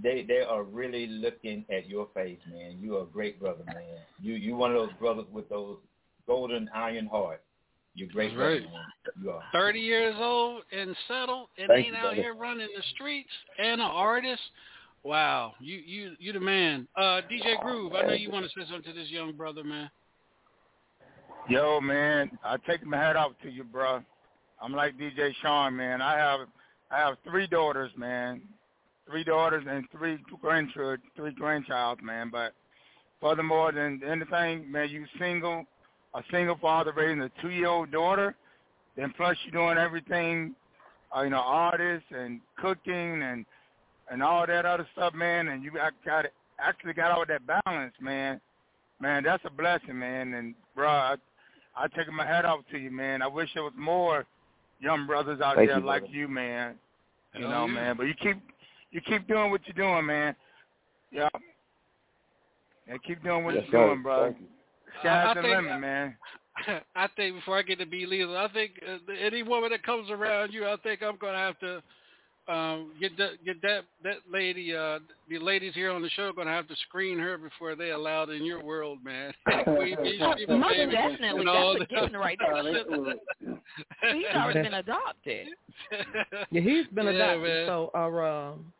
they 0.03 0.23
they 0.23 0.41
are 0.41 0.63
really 0.63 1.07
looking 1.07 1.65
at 1.69 1.87
your 1.89 2.07
face, 2.13 2.39
man. 2.51 2.77
You 2.79 2.97
are 2.97 3.03
a 3.03 3.07
great 3.07 3.39
brother, 3.39 3.63
man. 3.65 3.99
You 4.21 4.35
you 4.35 4.55
one 4.55 4.71
of 4.71 4.77
those 4.77 4.93
brothers 4.99 5.25
with 5.31 5.49
those 5.49 5.77
golden 6.27 6.69
iron 6.73 7.07
heart. 7.07 7.41
You're 7.95 8.07
great 8.09 8.27
That's 8.27 8.37
brother, 8.37 8.53
right. 8.61 8.71
man. 8.71 8.85
You 9.23 9.31
are. 9.31 9.43
30 9.51 9.79
years 9.79 10.15
old 10.19 10.63
and 10.71 10.95
settled 11.07 11.49
and 11.57 11.67
Thank 11.67 11.87
ain't 11.87 11.95
you, 11.95 11.99
out 11.99 12.01
brother. 12.03 12.15
here 12.21 12.33
running 12.35 12.69
the 12.75 12.83
streets 12.93 13.31
and 13.57 13.81
an 13.81 13.87
artist. 13.87 14.41
Wow, 15.03 15.53
you 15.59 15.77
you 15.77 16.12
you 16.19 16.33
the 16.33 16.39
man. 16.39 16.88
Uh, 16.95 17.21
DJ 17.31 17.59
Groove, 17.62 17.93
I 17.93 18.03
know 18.03 18.13
you 18.13 18.31
want 18.31 18.45
to 18.45 18.49
say 18.49 18.65
something 18.69 18.93
to 18.93 18.99
this 18.99 19.09
young 19.09 19.33
brother, 19.33 19.63
man. 19.63 19.89
Yo, 21.47 21.79
man, 21.79 22.29
I 22.43 22.57
take 22.67 22.85
my 22.85 22.97
hat 22.97 23.15
off 23.15 23.31
to 23.43 23.49
you, 23.49 23.63
bro. 23.63 24.01
I'm 24.62 24.73
like 24.73 24.97
DJ 24.97 25.33
Sean, 25.41 25.75
man. 25.75 26.01
I 26.01 26.17
have 26.17 26.41
I 26.91 26.97
have 26.97 27.15
three 27.23 27.47
daughters, 27.47 27.91
man. 27.97 28.41
Three 29.09 29.23
daughters 29.23 29.63
and 29.67 29.85
three 29.91 30.19
grandchildren, 30.41 31.01
three 31.15 31.31
grandchild, 31.31 32.03
man. 32.03 32.29
But 32.31 32.53
furthermore 33.21 33.71
than 33.71 34.01
anything, 34.07 34.71
man, 34.71 34.89
you 34.89 35.05
single, 35.17 35.65
a 36.13 36.21
single 36.31 36.57
father 36.57 36.93
raising 36.95 37.21
a 37.21 37.31
two-year-old 37.41 37.91
daughter. 37.91 38.35
Then 38.95 39.13
plus 39.15 39.35
you're 39.45 39.63
doing 39.63 39.77
everything, 39.77 40.53
uh, 41.15 41.21
you 41.21 41.29
know, 41.29 41.41
artists 41.43 42.07
and 42.12 42.41
cooking 42.57 43.23
and 43.23 43.45
and 44.09 44.23
all 44.23 44.45
that 44.47 44.65
other 44.65 44.87
stuff, 44.93 45.13
man. 45.13 45.49
And 45.49 45.63
you 45.63 45.71
got, 45.71 45.93
got 46.05 46.25
actually 46.59 46.93
got 46.93 47.11
all 47.11 47.25
that 47.27 47.41
balance, 47.65 47.93
man. 48.01 48.39
Man, 49.01 49.23
that's 49.23 49.43
a 49.45 49.49
blessing, 49.49 49.97
man. 49.97 50.33
And 50.33 50.55
bro, 50.75 50.89
I, 50.89 51.15
I 51.75 51.87
take 51.87 52.11
my 52.11 52.25
hat 52.25 52.45
off 52.45 52.61
to 52.71 52.77
you, 52.77 52.91
man. 52.91 53.21
I 53.21 53.27
wish 53.27 53.49
there 53.53 53.63
was 53.63 53.73
more 53.77 54.25
young 54.81 55.05
brothers 55.07 55.41
out 55.41 55.55
Thank 55.55 55.69
there 55.69 55.79
you, 55.79 55.85
like 55.85 56.01
brother. 56.03 56.15
you, 56.17 56.27
man. 56.27 56.75
You 57.35 57.41
Hell 57.43 57.51
know, 57.51 57.65
yeah. 57.67 57.73
man. 57.73 57.97
But 57.97 58.03
you 58.03 58.13
keep 58.21 58.37
you 58.91 59.01
keep 59.01 59.27
doing 59.27 59.51
what 59.51 59.61
you're 59.65 59.75
doing, 59.75 60.05
man. 60.05 60.35
Yeah. 61.11 61.29
And 62.87 63.01
keep 63.03 63.23
doing 63.23 63.43
what 63.45 63.55
Yes, 63.55 63.65
you're 63.71 63.81
sir. 63.81 63.87
doing, 63.89 64.01
bro. 64.03 64.23
Thank 64.25 64.39
you. 64.39 64.47
Sky's 65.01 65.27
I 65.27 65.33
the 65.35 65.41
think- 65.41 65.55
limit, 65.55 65.79
man. 65.81 66.15
I 66.95 67.07
think 67.15 67.35
before 67.35 67.57
I 67.57 67.61
get 67.61 67.79
to 67.79 67.85
be 67.85 68.05
legal, 68.05 68.35
I 68.35 68.49
think 68.49 68.71
uh, 68.85 68.97
any 69.13 69.43
woman 69.43 69.69
that 69.69 69.81
comes 69.83 70.09
around 70.09 70.51
you, 70.51 70.65
I 70.67 70.75
think 70.83 71.01
I'm 71.01 71.15
gonna 71.15 71.37
have 71.37 71.57
to 71.59 71.81
um, 72.49 72.91
get 72.99 73.15
that 73.17 73.43
get 73.45 73.62
that 73.62 73.81
that 74.03 74.17
lady. 74.29 74.75
Uh, 74.75 74.99
the 75.29 75.38
ladies 75.39 75.73
here 75.75 75.91
on 75.91 76.01
the 76.01 76.09
show 76.09 76.29
are 76.29 76.33
gonna 76.33 76.51
have 76.51 76.67
to 76.67 76.75
screen 76.88 77.19
her 77.19 77.38
before 77.38 77.75
they 77.75 77.91
allowed 77.91 78.29
in 78.29 78.43
your 78.43 78.63
world, 78.63 78.99
man. 79.03 79.31
Queen 79.75 79.97
Bee, 80.01 80.17
most 80.19 80.75
baby, 80.75 80.93
definitely. 80.93 81.45
That's 81.45 81.75
a 81.75 81.79
that. 81.79 81.89
given 81.89 82.13
right 82.13 82.39
there. 82.39 82.73
He's 84.13 84.25
already 84.35 84.63
been 84.63 84.73
adopted. 84.75 85.47
Yeah, 86.51 86.62
he's 86.62 86.88
been 86.88 87.05
Yeah, 87.05 87.12
adopted. 87.12 87.43
man. 87.43 87.67
So 87.67 87.91
uh, 87.93 88.51
um, 88.51 88.73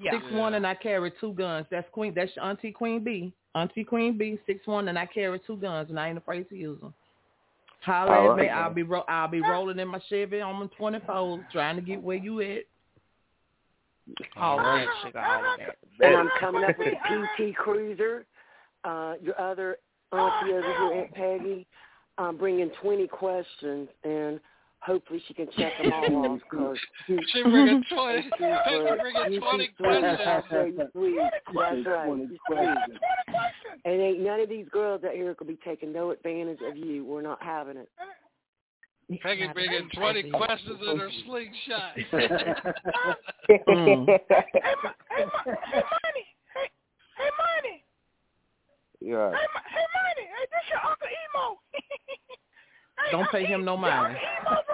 Yeah. 0.00 0.12
six 0.12 0.32
one, 0.32 0.54
and 0.54 0.66
I 0.66 0.74
carry 0.74 1.12
two 1.20 1.32
guns. 1.34 1.66
That's 1.70 1.88
Queen. 1.92 2.14
That's 2.14 2.32
Auntie 2.42 2.72
Queen 2.72 3.04
B. 3.04 3.32
Auntie 3.54 3.84
Queen 3.84 4.16
B. 4.16 4.38
Six 4.46 4.66
one, 4.66 4.88
and 4.88 4.98
I 4.98 5.06
carry 5.06 5.38
two 5.46 5.56
guns, 5.56 5.90
and 5.90 6.00
I 6.00 6.08
ain't 6.08 6.18
afraid 6.18 6.48
to 6.48 6.56
use 6.56 6.80
them. 6.80 6.94
Holler 7.82 8.32
at 8.32 8.36
me. 8.36 8.48
I'll 8.48 8.72
be 8.72 8.82
ro- 8.82 9.04
I'll 9.08 9.28
be 9.28 9.40
rolling 9.40 9.78
in 9.78 9.88
my 9.88 10.00
Chevy 10.08 10.40
on 10.40 10.56
my 10.56 10.66
twenty 10.76 11.00
four, 11.06 11.44
trying 11.50 11.76
to 11.76 11.82
get 11.82 12.02
where 12.02 12.16
you 12.16 12.40
at. 12.40 12.62
All 14.36 14.58
right, 14.58 14.86
sugar, 15.04 15.20
all 15.20 15.52
of 15.54 15.58
that. 15.58 15.76
And 16.00 16.16
I'm 16.16 16.30
coming 16.40 16.64
up 16.64 16.76
with 16.78 16.88
the 16.88 17.48
PT 17.48 17.56
Cruiser. 17.56 18.26
Uh, 18.84 19.14
your 19.22 19.40
other 19.40 19.76
auntie 20.12 20.52
over 20.52 20.62
here, 20.62 20.92
Aunt 20.92 21.14
Peggy, 21.14 21.66
I'm 22.18 22.36
bringing 22.36 22.70
20 22.82 23.06
questions, 23.06 23.88
and 24.02 24.40
hopefully 24.84 25.22
she 25.26 25.34
can 25.34 25.46
check 25.56 25.72
them 25.82 25.92
all 25.92 26.26
off. 26.34 26.40
Cause 26.50 26.76
She 27.32 27.42
bringing 27.42 27.82
20. 27.94 28.22
She's, 28.22 28.30
Peggy 28.38 28.88
uh, 28.88 28.96
bringing 29.00 29.40
20 29.40 29.40
sweet. 29.40 29.70
That's 29.80 30.22
questions. 30.44 30.56
right, 30.56 30.74
she's 30.74 30.88
sweet. 30.92 31.16
That's 31.56 31.86
right. 31.86 32.78
And 33.84 34.00
ain't 34.00 34.20
none 34.20 34.40
of 34.40 34.48
these 34.48 34.66
girls 34.70 35.02
out 35.04 35.12
here 35.14 35.34
could 35.34 35.48
be 35.48 35.58
taking 35.64 35.92
no 35.92 36.10
advantage 36.10 36.58
of 36.68 36.76
you. 36.76 37.04
We're 37.04 37.22
not 37.22 37.42
having 37.42 37.76
it. 37.76 37.88
Peggy 39.22 39.48
bringing 39.52 39.88
20 39.94 40.30
questions 40.30 40.78
in 40.88 40.98
her 40.98 41.10
slingshot. 41.26 41.96
Mm. 43.68 44.06
Hey, 44.06 44.18
hey, 44.30 44.68
hey, 45.10 45.82
money. 45.82 46.26
Hey, 46.54 46.68
hey, 47.18 47.30
money. 47.38 47.84
Yeah. 49.00 49.30
Hey, 49.30 49.46
hey, 49.68 49.86
money. 49.92 50.26
Hey, 50.30 50.46
this 50.48 50.70
your 50.70 50.80
Uncle 50.88 51.08
Emo. 51.08 51.58
hey, 51.72 53.10
Don't 53.10 53.28
pay 53.30 53.44
him 53.44 53.64
no 53.64 53.76
mind. 53.76 54.16
Emo 54.16 54.56
from, 54.66 54.71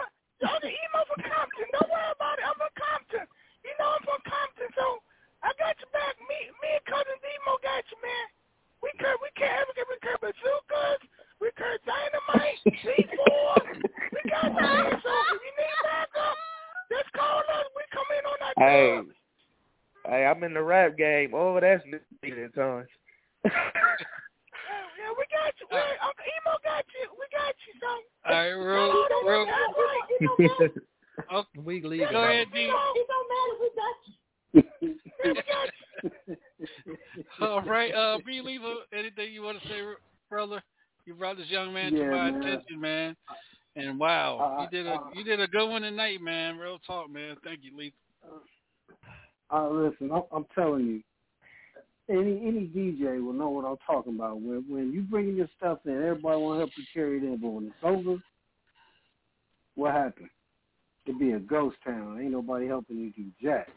your 0.49 0.57
Uncle 0.57 0.73
Emo 0.73 1.01
from 1.05 1.21
Compton. 1.29 1.69
Don't 1.77 1.91
worry 1.93 2.13
about 2.17 2.41
it. 2.41 2.45
I'm 2.49 2.57
from 2.57 2.73
Compton. 2.73 3.27
You 3.65 3.73
know 3.77 3.89
I'm 4.01 4.05
from 4.05 4.21
Compton, 4.25 4.71
so 4.73 5.05
I 5.45 5.53
got 5.61 5.77
your 5.77 5.93
back. 5.93 6.17
Me, 6.25 6.39
me 6.65 6.69
and 6.81 6.85
cousin 6.89 7.21
Emo 7.21 7.61
got 7.61 7.85
you, 7.93 7.99
man. 8.01 8.27
We 8.81 8.91
carry, 8.97 9.19
we 9.21 9.31
carry, 9.37 9.69
we 9.69 9.97
carry 10.01 10.19
bazookas. 10.23 11.01
We 11.43 11.53
carry 11.55 11.79
dynamite, 11.85 12.59
C4. 12.83 13.85
We 14.15 14.21
got 14.31 14.49
that. 14.57 14.89
So 15.05 15.13
if 15.37 15.41
you 15.45 15.53
need 15.55 15.79
backup, 15.85 16.37
just 16.91 17.11
call 17.13 17.45
us. 17.45 17.67
We 17.77 17.83
come 17.93 18.09
in 18.17 18.25
on 18.25 18.39
that. 18.41 18.55
Hey, 18.57 18.97
dub. 18.97 19.07
hey, 20.09 20.27
I'm 20.27 20.43
in 20.43 20.55
the 20.55 20.63
rap 20.63 20.97
game. 20.97 21.33
Oh, 21.35 21.59
that's 21.61 21.85
nigga 21.87 22.49
at 22.49 22.55
times. 22.55 22.89
Yeah, 24.99 25.15
we 25.15 25.25
got 25.31 25.55
you. 25.63 25.67
We, 25.71 25.79
Uncle 25.79 26.27
Emo 26.27 26.59
got 26.67 26.85
you. 26.99 27.07
We 27.15 27.25
got 27.31 27.55
you, 27.65 27.73
son. 27.79 28.03
All 28.27 28.35
right, 28.35 28.51
real, 28.51 28.91
No, 28.91 29.07
don't 29.09 29.27
real. 29.31 29.47
Worry, 30.21 30.51
that's 30.59 30.61
right. 30.61 30.61
Don't 30.61 30.61
matter. 30.61 30.83
Okay, 31.35 31.61
We 31.65 31.83
leave. 31.83 32.11
go 32.11 32.23
ahead, 32.25 32.47
D. 32.55 32.61
It 32.61 33.07
don't 33.09 33.29
matter. 33.33 33.55
We 33.61 33.69
got 33.77 33.97
you. 34.05 34.95
We 35.25 35.33
got 35.35 35.69
you. 37.41 37.47
All 37.47 37.63
right, 37.63 37.93
uh, 37.95 38.19
B. 38.25 38.41
Lethal, 38.45 38.83
anything 38.93 39.33
you 39.33 39.43
want 39.43 39.61
to 39.63 39.69
say, 39.69 39.81
brother? 40.31 40.63
You 41.07 41.15
brought 41.15 41.37
this 41.39 41.49
young 41.49 41.73
man 41.73 41.93
to 41.93 42.05
my 42.11 42.31
man. 42.31 42.43
attention, 42.43 42.81
man. 42.81 43.17
And 43.77 43.99
wow, 43.99 44.57
Uh, 44.59 44.63
you 44.63 44.69
did 44.71 44.87
a 44.87 44.95
uh, 44.95 44.99
you 45.15 45.25
did 45.25 45.41
a 45.41 45.47
good 45.49 45.69
one 45.69 45.83
tonight, 45.83 46.21
man. 46.21 46.57
Real 46.59 46.79
talk, 46.87 47.11
man. 47.11 47.37
Thank 47.45 47.61
you, 47.63 47.77
Lethal. 47.77 47.99
Uh, 49.51 49.69
listen, 49.71 50.11
I'm, 50.13 50.23
I'm 50.33 50.45
telling 50.55 50.87
you, 50.87 51.03
any 52.09 52.41
any 52.47 52.67
DJ 52.67 53.25
will 53.25 53.33
know 53.33 53.49
what 53.49 53.65
I'm 53.65 53.77
talking 53.87 54.15
about. 54.17 54.41
When 54.41 54.65
when 54.69 54.93
you 54.93 55.03
bringing 55.03 55.37
your 55.37 55.49
stuff 55.57 55.79
in, 55.87 55.93
everybody 55.95 56.41
want 56.41 56.57
to 56.57 56.59
help 56.61 56.71
you 56.77 56.85
carry 56.93 57.19
it 57.19 57.23
in, 57.25 57.39
but 57.39 57.49
when 57.49 57.67
it's 57.67 57.75
over, 57.83 58.21
what 59.79 59.95
happened? 59.95 60.29
It'd 61.07 61.21
be 61.21 61.33
a 61.33 61.39
ghost 61.39 61.77
town. 61.87 62.19
Ain't 62.21 62.33
nobody 62.33 62.67
helping 62.67 62.99
you 62.99 63.13
do 63.13 63.31
jack. 63.41 63.69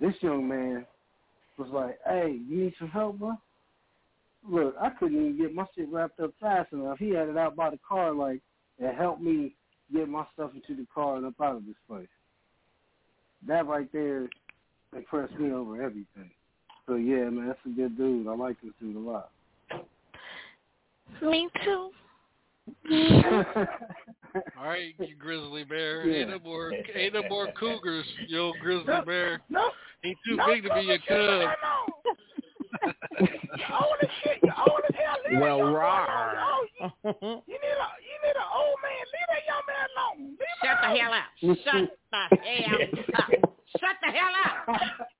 This 0.00 0.14
young 0.20 0.46
man 0.46 0.86
was 1.58 1.68
like, 1.70 1.98
"Hey, 2.06 2.40
you 2.46 2.64
need 2.64 2.74
some 2.78 2.88
help, 2.88 3.18
bro?" 3.18 3.36
Look, 4.48 4.76
I 4.80 4.90
couldn't 4.90 5.18
even 5.18 5.36
get 5.36 5.52
my 5.52 5.66
shit 5.74 5.88
wrapped 5.90 6.20
up 6.20 6.32
fast 6.40 6.72
enough. 6.72 6.98
He 6.98 7.10
had 7.10 7.28
it 7.28 7.36
out 7.36 7.56
by 7.56 7.70
the 7.70 7.78
car, 7.78 8.12
like, 8.12 8.40
and 8.78 8.96
helped 8.96 9.20
me 9.20 9.56
get 9.92 10.08
my 10.08 10.24
stuff 10.32 10.52
into 10.54 10.80
the 10.80 10.86
car 10.94 11.16
and 11.16 11.26
up 11.26 11.40
out 11.40 11.56
of 11.56 11.66
this 11.66 11.74
place. 11.88 12.08
That 13.48 13.66
right 13.66 13.92
there 13.92 14.28
impressed 14.94 15.34
me 15.40 15.50
over 15.52 15.82
everything. 15.82 16.30
So 16.86 16.94
yeah, 16.94 17.28
man, 17.30 17.48
that's 17.48 17.58
a 17.66 17.70
good 17.70 17.96
dude. 17.96 18.28
I 18.28 18.34
like 18.36 18.60
this 18.62 18.72
dude 18.78 18.94
a 18.94 18.98
lot. 19.00 19.32
Me 21.20 21.48
too. 21.64 21.90
All 24.58 24.66
right, 24.68 24.94
you 24.98 25.14
grizzly 25.16 25.64
bear. 25.64 26.06
Yeah. 26.06 26.18
Ain't 26.20 26.30
no 26.30 26.38
more 26.38 26.72
ain't 26.94 27.14
no 27.14 27.22
more 27.28 27.48
cougars, 27.58 28.06
you 28.28 28.38
old 28.40 28.56
grizzly 28.60 28.94
bear. 29.04 29.40
No, 29.48 29.70
He 30.02 30.14
too 30.28 30.36
no 30.36 30.46
big 30.46 30.62
to 30.64 30.74
be 30.74 30.80
your 30.82 30.98
cub. 30.98 31.50
You 32.82 33.64
old 33.72 33.96
as 34.02 34.08
shit. 34.22 34.38
You 34.42 34.52
old 34.58 34.80
as 34.88 34.94
hell. 34.96 35.16
Leave 35.30 35.40
Well, 35.40 35.58
that 35.58 35.64
young 35.64 35.72
boy 35.72 35.78
rawr. 35.78 36.32
alone. 36.36 36.66
You, 36.74 37.42
you 37.46 37.58
need 37.58 37.78
a 37.78 37.88
you 38.04 38.16
need 38.24 38.36
an 38.36 38.50
old 38.54 38.78
man. 38.82 39.04
Leave 39.12 39.28
that 39.32 39.44
young 39.48 39.64
man 39.66 39.86
alone. 39.96 40.18
Leave 40.36 40.56
Shut 40.62 40.76
the 40.82 40.88
alone. 40.88 41.00
hell 41.00 41.14
up. 41.14 41.28
Shut 41.64 41.90
the 42.12 42.36
hell 42.46 42.76
up. 42.76 43.30
Shut 43.80 43.96
the 44.02 44.10
hell 44.12 44.34
damn 44.66 45.15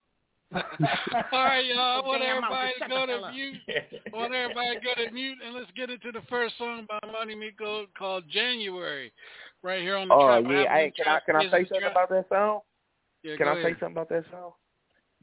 mouth. 2.41 2.53
everybody 2.55 2.73
and 2.73 2.79
shut 2.79 2.89
go 2.89 3.01
the 3.01 3.07
to 3.07 3.13
hell 3.13 3.25
up. 3.25 3.33
mute. 3.33 3.57
I 4.13 4.17
want 4.17 4.35
everybody 4.35 4.75
to 4.75 4.81
go 4.81 5.05
to 5.05 5.11
mute 5.11 5.39
and 5.45 5.55
let's 5.55 5.71
get 5.77 5.91
into 5.91 6.13
the 6.13 6.23
first 6.29 6.57
song 6.59 6.87
by 6.89 6.99
Money 7.11 7.35
Meeco 7.35 7.87
called 7.99 8.25
January, 8.31 9.13
right 9.63 9.81
here 9.83 9.97
on 9.97 10.09
the 10.09 10.15
Oh 10.15 10.41
Trap. 10.41 10.45
yeah, 10.45 10.63
Happening 10.63 10.71
hey, 10.73 10.93
can 10.97 11.09
I 11.09 11.21
can 11.27 11.37
I 11.37 11.43
say 11.51 11.65
something 11.69 11.81
Trap. 11.81 11.93
about 11.93 12.09
that 12.11 12.29
song? 12.29 12.61
Yeah, 13.23 13.37
Can 13.37 13.47
go 13.47 13.53
I 13.53 13.63
say 13.63 13.71
something 13.81 13.93
about 13.93 14.09
that 14.11 14.25
song? 14.31 14.53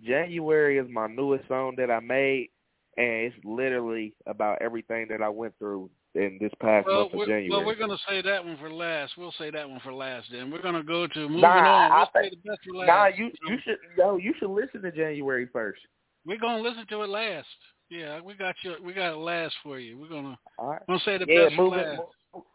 January 0.03 0.77
is 0.77 0.87
my 0.89 1.07
newest 1.07 1.47
song 1.47 1.75
that 1.77 1.89
I 1.89 1.99
made, 1.99 2.49
and 2.97 3.07
it's 3.07 3.35
literally 3.45 4.13
about 4.25 4.61
everything 4.61 5.07
that 5.09 5.21
I 5.21 5.29
went 5.29 5.53
through 5.57 5.89
in 6.15 6.37
this 6.39 6.51
past 6.61 6.85
Well, 6.87 7.01
month 7.01 7.13
of 7.13 7.17
we're, 7.19 7.25
January. 7.25 7.49
well, 7.49 7.65
we're 7.65 7.75
gonna 7.75 7.97
say 8.07 8.21
that 8.21 8.43
one 8.45 8.57
for 8.57 8.71
last. 8.71 9.13
We'll 9.17 9.33
say 9.37 9.49
that 9.51 9.67
one 9.69 9.79
for 9.79 9.93
last. 9.93 10.27
Then 10.31 10.51
we're 10.51 10.61
gonna 10.61 10.83
go 10.83 11.07
to 11.07 11.19
moving 11.21 11.41
nah, 11.41 11.47
on. 11.49 11.91
I 11.91 11.97
We'll 11.97 12.05
say 12.23 12.29
think 12.29 12.43
the 12.43 12.49
best 12.49 12.59
for 12.67 12.75
last. 12.77 12.87
nah, 12.87 13.05
you 13.07 13.31
you 13.47 13.57
should 13.63 13.77
yo 13.97 14.17
you 14.17 14.33
should 14.39 14.49
listen 14.51 14.81
to 14.83 14.91
January 14.91 15.47
first. 15.51 15.81
We're 16.25 16.37
gonna 16.39 16.61
listen 16.61 16.85
to 16.89 17.01
it 17.03 17.09
last. 17.09 17.47
Yeah, 17.89 18.21
we 18.21 18.33
got 18.35 18.55
you. 18.63 18.75
We 18.83 18.93
got 18.93 19.13
it 19.13 19.17
last 19.17 19.55
for 19.63 19.79
you. 19.79 19.97
We're 19.99 20.07
gonna. 20.09 20.37
All 20.57 20.69
right. 20.71 20.81
We'll 20.87 20.99
say 20.99 21.17
the 21.17 21.25
yeah, 21.27 21.45
best 21.45 21.55
for 21.55 21.63
moving. 21.63 21.79
last. 21.79 21.97
mo- 22.33 22.45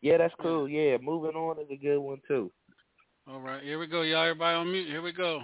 Yeah, 0.00 0.18
that's 0.18 0.34
cool. 0.40 0.68
Yeah, 0.68 0.96
moving 1.02 1.36
on 1.36 1.58
is 1.60 1.66
a 1.70 1.76
good 1.76 1.98
one 1.98 2.20
too. 2.28 2.50
All 3.28 3.40
right, 3.40 3.62
here 3.62 3.78
we 3.78 3.86
go, 3.88 4.02
y'all. 4.02 4.22
Everybody 4.22 4.56
on 4.56 4.70
mute. 4.72 4.86
Here 4.88 5.02
we 5.02 5.12
go. 5.12 5.40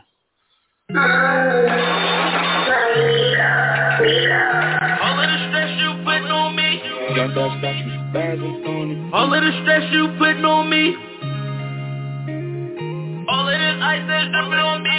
All 3.82 5.18
of 5.18 5.26
the 5.28 5.38
stress 5.49 5.70
you 5.80 5.88
putting 5.88 5.88
on 5.88 5.91
All 9.13 9.33
of 9.35 9.41
the 9.43 9.53
stress 9.63 9.85
you 9.93 10.09
putting 10.19 10.45
on 10.45 10.71
me. 10.71 10.97
All 13.29 13.49
of 13.49 13.59
this 13.59 13.77
ice 13.81 14.05
that's 14.09 14.29
dripping 14.33 14.61
on 14.61 14.83
me. 14.83 14.99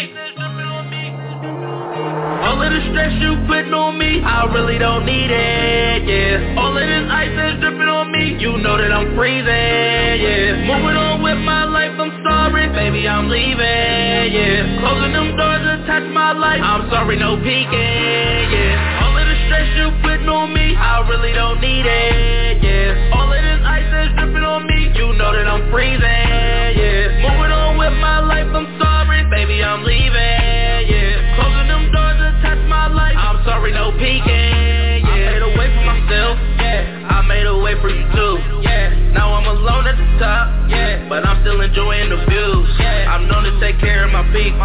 All 2.43 2.61
of 2.61 2.69
the 2.69 2.81
stress 2.91 3.13
you 3.21 3.33
putting 3.47 3.73
on 3.73 3.97
me, 3.97 4.21
I 4.21 4.45
really 4.53 4.77
don't 4.77 5.05
need 5.05 5.31
it, 5.31 6.05
yeah. 6.05 6.59
All 6.61 6.75
of 6.75 6.85
this 6.85 7.05
ice 7.09 7.33
that's 7.35 7.59
dripping 7.61 7.89
on 7.89 8.11
me, 8.11 8.37
you 8.37 8.57
know 8.61 8.77
that 8.77 8.91
I'm 8.91 9.15
freezing, 9.15 9.47
yeah. 9.47 10.69
Moving 10.69 10.97
on 10.97 11.23
with 11.23 11.39
my 11.41 11.65
life, 11.65 11.97
I'm 11.97 12.13
sorry, 12.23 12.69
baby, 12.69 13.07
I'm 13.07 13.29
leaving, 13.29 13.57
yeah. 13.57 14.79
Closing 14.85 15.13
them 15.13 15.35
doors, 15.37 15.65
attach 15.81 16.05
my 16.13 16.33
life, 16.33 16.61
I'm 16.61 16.89
sorry, 16.91 17.17
no 17.17 17.37
peeking, 17.41 17.73
yeah. 17.73 19.01
All 19.01 19.17
of 19.17 19.25
the 19.25 19.37
stress 19.47 19.67
you 19.79 19.87
putting 20.03 20.29
on 20.29 20.53
me, 20.53 20.62
I 20.75 21.05
really 21.09 21.33
don't 21.33 21.59
need 21.61 21.85
it, 21.85 22.63
yeah. 22.63 23.15
All 23.15 23.31
of 23.31 23.41
this 23.41 23.61
ice 23.65 23.87
that's 23.91 24.13
dripping 24.17 24.43
on 24.43 24.65
me, 24.67 24.91
you 24.95 25.13
know 25.13 25.31
that 25.33 25.47
I'm 25.47 25.69
freezing, 25.71 26.01
yeah. 26.01 27.23
Moving 27.23 27.53
on 27.53 27.77
with 27.77 27.93
my 28.01 28.19
life, 28.19 28.47
I'm 28.53 28.67
sorry, 28.79 29.23
baby, 29.29 29.63
I'm 29.63 29.83
leaving, 29.83 30.13
yeah. 30.13 31.35
Closing 31.37 31.67
them 31.67 31.91
doors, 31.91 32.19
attach 32.19 32.61
my 32.67 32.87
life, 32.87 33.15
I'm 33.17 33.43
sorry, 33.45 33.71
no 33.71 33.91
peeking, 33.97 35.05
yeah. 35.05 35.09
I 35.09 35.33
made 35.33 35.43
a 35.43 35.51
way 35.57 35.67
for 35.71 35.85
myself, 35.85 36.35
yeah. 36.59 37.09
I 37.09 37.21
made 37.27 37.45
a 37.47 37.57
way 37.57 37.73
for 37.81 37.89
you 37.89 38.05
too, 38.13 38.33
yeah. 38.63 39.13
Now 39.13 39.33
I'm 39.33 39.47
alone 39.47 39.87
at 39.87 39.97
the 39.97 40.09
top, 40.19 40.49
yeah. 40.69 41.07
But 41.09 41.25
I'm 41.25 41.41
still 41.43 41.61
enjoying 41.61 42.09
the 42.09 42.19
views. 42.25 42.82
I'm 43.13 43.29
known 43.29 43.45
to 43.45 43.53
take 43.61 43.77
care 43.77 44.05
of 44.05 44.11
my 44.11 44.25
peak. 44.33 44.57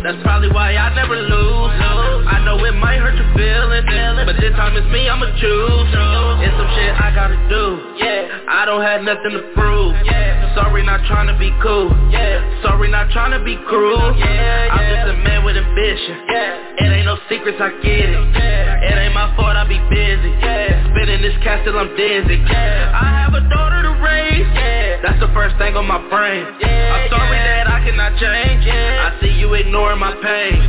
That's 0.00 0.16
probably 0.24 0.48
why 0.48 0.72
I 0.72 0.88
never 0.96 1.20
lose. 1.20 1.68
I 2.24 2.40
know 2.48 2.56
it 2.64 2.72
might 2.72 2.96
hurt 2.96 3.12
your 3.12 3.28
feelings, 3.36 3.84
but 4.24 4.40
this 4.40 4.56
time 4.56 4.72
it's 4.72 4.88
me, 4.88 5.04
I'ma 5.04 5.28
choose. 5.36 5.88
It's 6.40 6.56
some 6.56 6.70
shit 6.80 6.96
I 6.96 7.12
gotta 7.12 7.36
do, 7.52 7.64
yeah. 8.00 8.48
I 8.48 8.64
don't 8.64 8.80
have 8.80 9.04
nothing 9.04 9.36
to 9.36 9.52
prove, 9.52 9.92
yeah. 10.08 10.56
Sorry, 10.56 10.80
not 10.82 11.04
trying 11.04 11.28
to 11.28 11.36
be 11.36 11.52
cool, 11.60 11.92
yeah. 12.08 12.40
Sorry, 12.64 12.88
not 12.88 13.12
trying 13.12 13.36
to 13.36 13.44
be 13.44 13.60
cruel, 13.68 14.16
yeah. 14.16 14.72
I'm 14.72 14.84
just 14.88 15.12
a 15.12 15.16
man 15.20 15.44
with 15.44 15.60
ambition, 15.60 16.24
yeah. 16.32 16.80
It 16.80 16.88
ain't 16.88 17.04
no 17.04 17.20
secrets, 17.28 17.60
I 17.60 17.68
get 17.84 18.08
it. 18.08 18.16
It 18.16 18.96
ain't 18.96 19.12
my 19.12 19.28
fault, 19.36 19.60
I 19.60 19.68
be 19.68 19.76
busy, 19.92 20.32
yeah. 20.40 20.88
Spinning 20.88 21.20
this 21.20 21.36
cash 21.44 21.68
till 21.68 21.76
I'm 21.76 21.92
dizzy. 21.92 22.40
I 22.48 23.28
have 23.28 23.36
a 23.36 23.44
daughter 23.52 23.84
to 23.84 23.92
raise. 24.00 24.48
That's 25.02 25.18
the 25.20 25.32
first 25.32 25.56
thing 25.56 25.76
on 25.76 25.86
my 25.88 25.96
brain. 26.12 26.44
I'm 26.44 27.08
sorry 27.08 27.38
that 27.40 27.66
I 27.68 27.80
cannot 27.84 28.12
change. 28.20 28.68
I 28.68 29.16
see 29.20 29.32
you 29.32 29.48
ignoring 29.54 29.98
my 29.98 30.12
pain, 30.20 30.60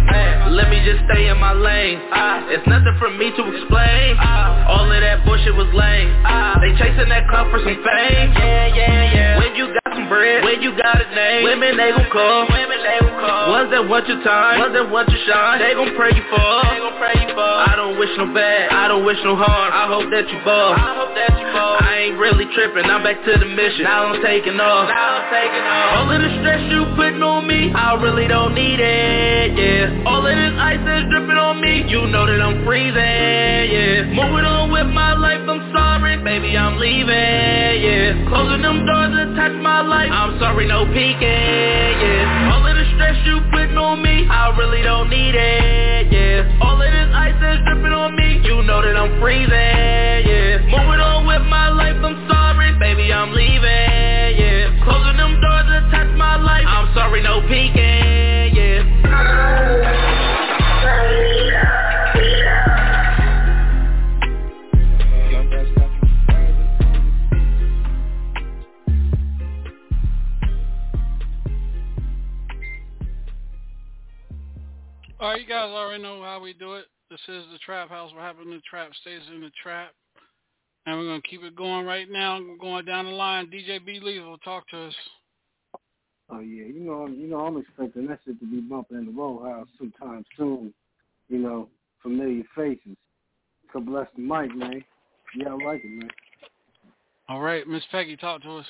Let 0.55 0.69
me 0.69 0.79
just 0.87 1.03
stay 1.11 1.27
in 1.27 1.37
my 1.37 1.51
lane, 1.53 1.99
ah. 2.11 2.47
It's 2.47 2.65
nothing 2.67 2.95
for 2.97 3.09
me 3.11 3.31
to 3.35 3.43
explain, 3.51 4.15
ah. 4.23 4.71
All 4.71 4.87
of 4.87 5.01
that 5.01 5.25
bullshit 5.25 5.53
was 5.55 5.67
lame, 5.75 6.15
ah. 6.23 6.55
They 6.63 6.71
chasing 6.79 7.09
that 7.09 7.27
clout 7.27 7.51
for 7.51 7.59
some 7.59 7.75
fame, 7.75 8.31
yeah, 8.39 8.67
yeah, 8.71 9.13
yeah. 9.13 9.37
When 9.39 9.55
you 9.55 9.73
got 9.73 9.80
bread, 10.07 10.43
when 10.43 10.61
you 10.61 10.71
got 10.77 10.99
a 11.01 11.07
name, 11.11 11.43
women 11.43 11.75
they 11.75 11.91
gon' 11.91 12.07
call, 12.11 12.47
women 12.47 12.79
they 12.79 12.97
gon' 13.03 13.19
call. 13.19 13.51
Ones 13.51 13.69
that 13.71 13.83
want 13.87 14.07
your 14.07 14.23
time, 14.23 14.59
ones 14.59 14.73
that 14.73 14.87
want 14.87 15.09
your 15.09 15.21
shine, 15.27 15.59
they 15.59 15.73
gon' 15.75 15.91
pray 15.95 16.11
you 16.15 16.23
fall, 16.31 16.63
they 16.63 16.79
gon' 16.79 16.95
pray 16.95 17.15
you 17.19 17.29
fall. 17.35 17.59
I 17.67 17.75
don't 17.75 17.99
wish 17.99 18.11
no 18.15 18.31
bad, 18.33 18.71
I 18.71 18.87
don't 18.87 19.03
wish 19.03 19.19
no 19.23 19.35
harm. 19.35 19.69
I 19.73 19.87
hope 19.91 20.07
that 20.11 20.29
you 20.31 20.39
ball, 20.47 20.71
I 20.75 20.95
hope 20.95 21.11
that 21.15 21.31
you 21.35 21.47
ball. 21.51 21.75
I 21.81 22.07
ain't 22.07 22.17
really 22.17 22.47
tripping, 22.55 22.87
I'm 22.87 23.03
back 23.03 23.19
to 23.25 23.33
the 23.35 23.49
mission. 23.49 23.83
Now 23.83 24.07
I'm 24.07 24.21
taking 24.23 24.59
off, 24.59 24.87
now 24.87 25.21
I'm 25.21 25.27
taking 25.27 25.65
off. 25.65 25.97
All 25.99 26.09
of 26.11 26.19
the 26.21 26.31
stress 26.39 26.61
you 26.71 26.87
putting 26.95 27.23
on 27.23 27.47
me, 27.47 27.71
I 27.75 27.99
really 27.99 28.27
don't 28.27 28.55
need 28.55 28.79
it, 28.79 29.57
yeah. 29.57 30.07
All 30.07 30.23
of 30.23 30.31
this 30.31 30.55
ice 30.55 30.79
that's 30.87 31.09
dripping 31.11 31.37
on 31.37 31.59
me, 31.59 31.83
you 31.91 32.07
know 32.07 32.25
that 32.25 32.39
I'm 32.39 32.63
freezing, 32.63 32.95
yeah. 32.95 34.07
Moving 34.15 34.45
on 34.47 34.71
with 34.71 34.87
my 34.87 35.13
life, 35.17 35.43
I'm 35.47 35.61
sorry, 35.73 35.80
baby, 36.01 36.57
I'm 36.57 36.77
leaving, 36.77 37.05
yeah. 37.09 38.25
Closing 38.27 38.61
them 38.61 38.85
doors, 38.85 39.13
attach 39.13 39.53
my 39.61 39.81
life, 39.81 40.09
I'm 40.11 40.39
sorry, 40.39 40.67
no 40.67 40.85
peeking, 40.85 41.21
yeah. 41.21 42.51
All 42.53 42.65
of 42.65 42.75
the 42.75 42.85
stress 42.95 43.17
you 43.25 43.41
putting 43.51 43.77
on 43.77 44.01
me, 44.01 44.27
I 44.27 44.55
really 44.57 44.81
don't 44.81 45.09
need 45.09 45.35
it, 45.35 46.11
yeah. 46.11 46.57
All 46.61 46.81
of 46.81 46.91
this 46.91 47.09
ice 47.13 47.35
that's 47.39 47.61
dripping 47.65 47.93
on 47.93 48.15
me, 48.15 48.41
you 48.43 48.63
know 48.63 48.81
that 48.81 48.97
I'm 48.97 49.19
freezing, 49.21 49.51
yeah. 49.51 50.65
Moving 50.73 51.01
on 51.01 51.27
with 51.27 51.45
my 51.49 51.69
life, 51.69 51.97
I'm 52.01 52.17
sorry, 52.29 52.73
baby, 52.79 53.13
I'm 53.13 53.31
leaving, 53.33 53.61
yeah. 53.61 54.83
Closing 54.83 55.17
them 55.17 55.37
doors, 55.41 55.69
attach 55.69 56.09
my 56.17 56.35
life, 56.37 56.65
I'm 56.65 56.93
sorry, 56.95 57.21
no 57.21 57.41
peeking, 57.45 57.80
guys 75.71 75.77
already 75.77 76.03
know 76.03 76.21
how 76.21 76.39
we 76.41 76.53
do 76.53 76.73
it. 76.73 76.85
This 77.09 77.19
is 77.27 77.45
the 77.51 77.57
Trap 77.65 77.89
House. 77.89 78.11
What 78.13 78.21
happened 78.21 78.47
in 78.47 78.55
the 78.55 78.61
trap 78.69 78.91
stays 79.01 79.21
in 79.33 79.41
the 79.41 79.51
trap. 79.61 79.91
And 80.85 80.97
we're 80.97 81.05
going 81.05 81.21
to 81.21 81.27
keep 81.27 81.43
it 81.43 81.55
going 81.55 81.85
right 81.85 82.09
now. 82.09 82.39
We're 82.39 82.57
going 82.57 82.85
down 82.85 83.05
the 83.05 83.11
line. 83.11 83.47
DJ 83.47 83.83
B. 83.85 83.99
will 84.03 84.37
talk 84.39 84.67
to 84.69 84.87
us. 84.87 84.93
Oh 86.29 86.39
yeah, 86.39 86.63
you 86.63 86.79
know, 86.79 87.07
you 87.07 87.27
know, 87.27 87.39
I'm 87.39 87.57
expecting 87.57 88.07
that 88.07 88.19
shit 88.25 88.39
to 88.39 88.45
be 88.45 88.61
bumping 88.61 88.97
in 88.97 89.05
the 89.05 89.11
Roll 89.11 89.43
House 89.43 89.67
sometime 89.77 90.23
soon. 90.37 90.73
You 91.27 91.39
know, 91.39 91.67
familiar 92.01 92.43
faces. 92.55 92.95
God 93.73 93.85
bless 93.85 94.07
the 94.15 94.21
mic, 94.21 94.55
man. 94.55 94.81
Yeah, 95.35 95.49
I 95.49 95.65
like 95.65 95.81
it, 95.83 95.89
man. 95.89 96.09
All 97.27 97.41
right, 97.41 97.67
Miss 97.67 97.83
Peggy, 97.91 98.15
talk 98.15 98.41
to 98.43 98.57
us. 98.57 98.65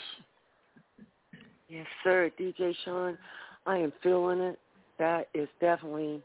Yes, 1.70 1.86
sir. 2.04 2.32
DJ 2.40 2.74
Sean, 2.84 3.16
I 3.68 3.78
am 3.78 3.94
feeling 4.02 4.40
it. 4.40 4.60
That 4.98 5.28
is 5.36 5.48
definitely, 5.60 6.22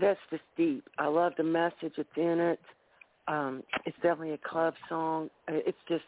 that's 0.00 0.20
just 0.30 0.42
deep. 0.56 0.84
I 0.98 1.06
love 1.06 1.32
the 1.36 1.44
message 1.44 1.92
that's 1.96 2.08
in 2.16 2.40
it. 2.40 2.60
Um, 3.28 3.62
it's 3.84 3.96
definitely 3.96 4.32
a 4.32 4.48
club 4.48 4.74
song. 4.88 5.30
Uh, 5.48 5.54
It's 5.66 5.78
just, 5.88 6.04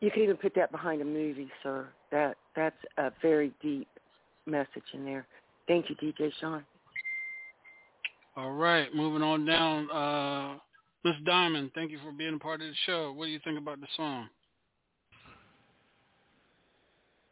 you 0.00 0.10
can 0.10 0.22
even 0.22 0.36
put 0.36 0.54
that 0.54 0.72
behind 0.72 1.02
a 1.02 1.04
movie, 1.04 1.50
sir. 1.62 1.88
That 2.10 2.36
That's 2.56 2.76
a 2.96 3.12
very 3.22 3.52
deep 3.62 3.88
message 4.46 4.84
in 4.94 5.04
there. 5.04 5.26
Thank 5.66 5.86
you, 5.90 5.96
DJ 5.96 6.32
Sean. 6.40 6.64
All 8.36 8.52
right, 8.52 8.94
moving 8.94 9.22
on 9.22 9.44
down. 9.44 9.90
Uh, 9.90 10.58
Miss 11.04 11.14
Diamond, 11.26 11.72
thank 11.74 11.90
you 11.90 11.98
for 12.04 12.12
being 12.12 12.34
a 12.34 12.38
part 12.38 12.62
of 12.62 12.68
the 12.68 12.74
show. 12.86 13.12
What 13.12 13.26
do 13.26 13.30
you 13.30 13.40
think 13.44 13.58
about 13.58 13.80
the 13.80 13.86
song? 13.96 14.28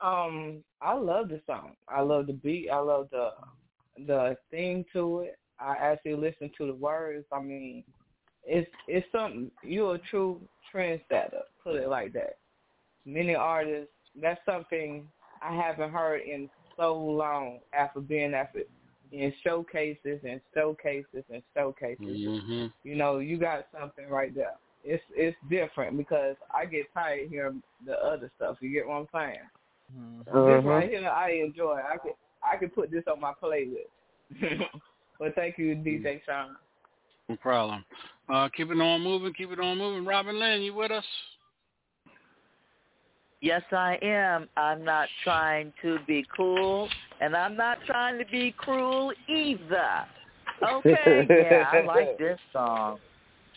Um, 0.00 0.62
I 0.82 0.94
love 0.94 1.28
the 1.28 1.40
song. 1.46 1.72
I 1.88 2.00
love 2.02 2.26
the 2.26 2.34
beat. 2.34 2.68
I 2.70 2.78
love 2.78 3.08
the 3.10 3.30
the 4.06 4.36
theme 4.50 4.84
to 4.92 5.20
it. 5.20 5.38
I 5.58 5.74
actually 5.80 6.14
listen 6.14 6.50
to 6.58 6.66
the 6.66 6.74
words. 6.74 7.24
I 7.32 7.40
mean, 7.40 7.82
it's 8.44 8.70
it's 8.86 9.06
something. 9.10 9.50
You're 9.62 9.94
a 9.96 10.00
true 10.10 10.40
trendsetter. 10.74 11.42
Put 11.64 11.76
it 11.76 11.88
like 11.88 12.12
that. 12.12 12.36
Many 13.04 13.34
artists. 13.34 13.92
That's 14.20 14.40
something 14.46 15.06
I 15.42 15.54
haven't 15.54 15.92
heard 15.92 16.22
in 16.22 16.48
so 16.76 16.96
long 16.96 17.60
after 17.72 18.00
being 18.00 18.34
after 18.34 18.60
in 19.12 19.32
showcases 19.44 20.20
and 20.28 20.40
showcases 20.54 21.24
and 21.32 21.42
showcases. 21.54 22.04
Mm-hmm. 22.06 22.66
You 22.82 22.96
know, 22.96 23.18
you 23.18 23.38
got 23.38 23.66
something 23.78 24.08
right 24.08 24.34
there. 24.34 24.54
It's 24.84 25.02
it's 25.14 25.36
different 25.48 25.96
because 25.96 26.36
I 26.54 26.64
get 26.66 26.92
tired 26.92 27.28
hearing 27.30 27.62
the 27.84 27.94
other 27.94 28.30
stuff. 28.36 28.56
You 28.60 28.70
get 28.70 28.86
what 28.86 28.94
I'm 28.96 29.08
saying? 29.12 29.38
This 30.24 30.34
Uh-huh. 30.34 30.68
right 30.68 30.88
here, 30.90 31.08
I 31.08 31.30
enjoy. 31.30 31.80
I 31.92 31.96
could 31.96 32.12
I 32.42 32.56
can 32.56 32.70
put 32.70 32.90
this 32.90 33.04
on 33.10 33.20
my 33.20 33.32
playlist. 33.42 33.90
Well, 35.18 35.32
thank 35.34 35.56
you, 35.56 35.74
DJ 35.74 36.20
Sean. 36.26 36.56
No 37.28 37.36
problem. 37.36 37.84
Uh, 38.28 38.48
keep 38.54 38.70
it 38.70 38.80
on 38.80 39.00
moving. 39.00 39.32
Keep 39.32 39.52
it 39.52 39.60
on 39.60 39.78
moving. 39.78 40.04
Robin 40.04 40.38
Lynn, 40.38 40.62
you 40.62 40.74
with 40.74 40.90
us? 40.90 41.04
Yes, 43.40 43.62
I 43.72 43.98
am. 44.02 44.48
I'm 44.56 44.84
not 44.84 45.08
trying 45.22 45.72
to 45.82 45.98
be 46.06 46.26
cool, 46.36 46.88
and 47.20 47.36
I'm 47.36 47.56
not 47.56 47.78
trying 47.86 48.18
to 48.18 48.24
be 48.30 48.54
cruel 48.56 49.12
either. 49.28 50.04
Okay, 50.62 51.26
yeah, 51.30 51.64
I 51.70 51.82
like 51.82 52.18
this 52.18 52.38
song. 52.52 52.98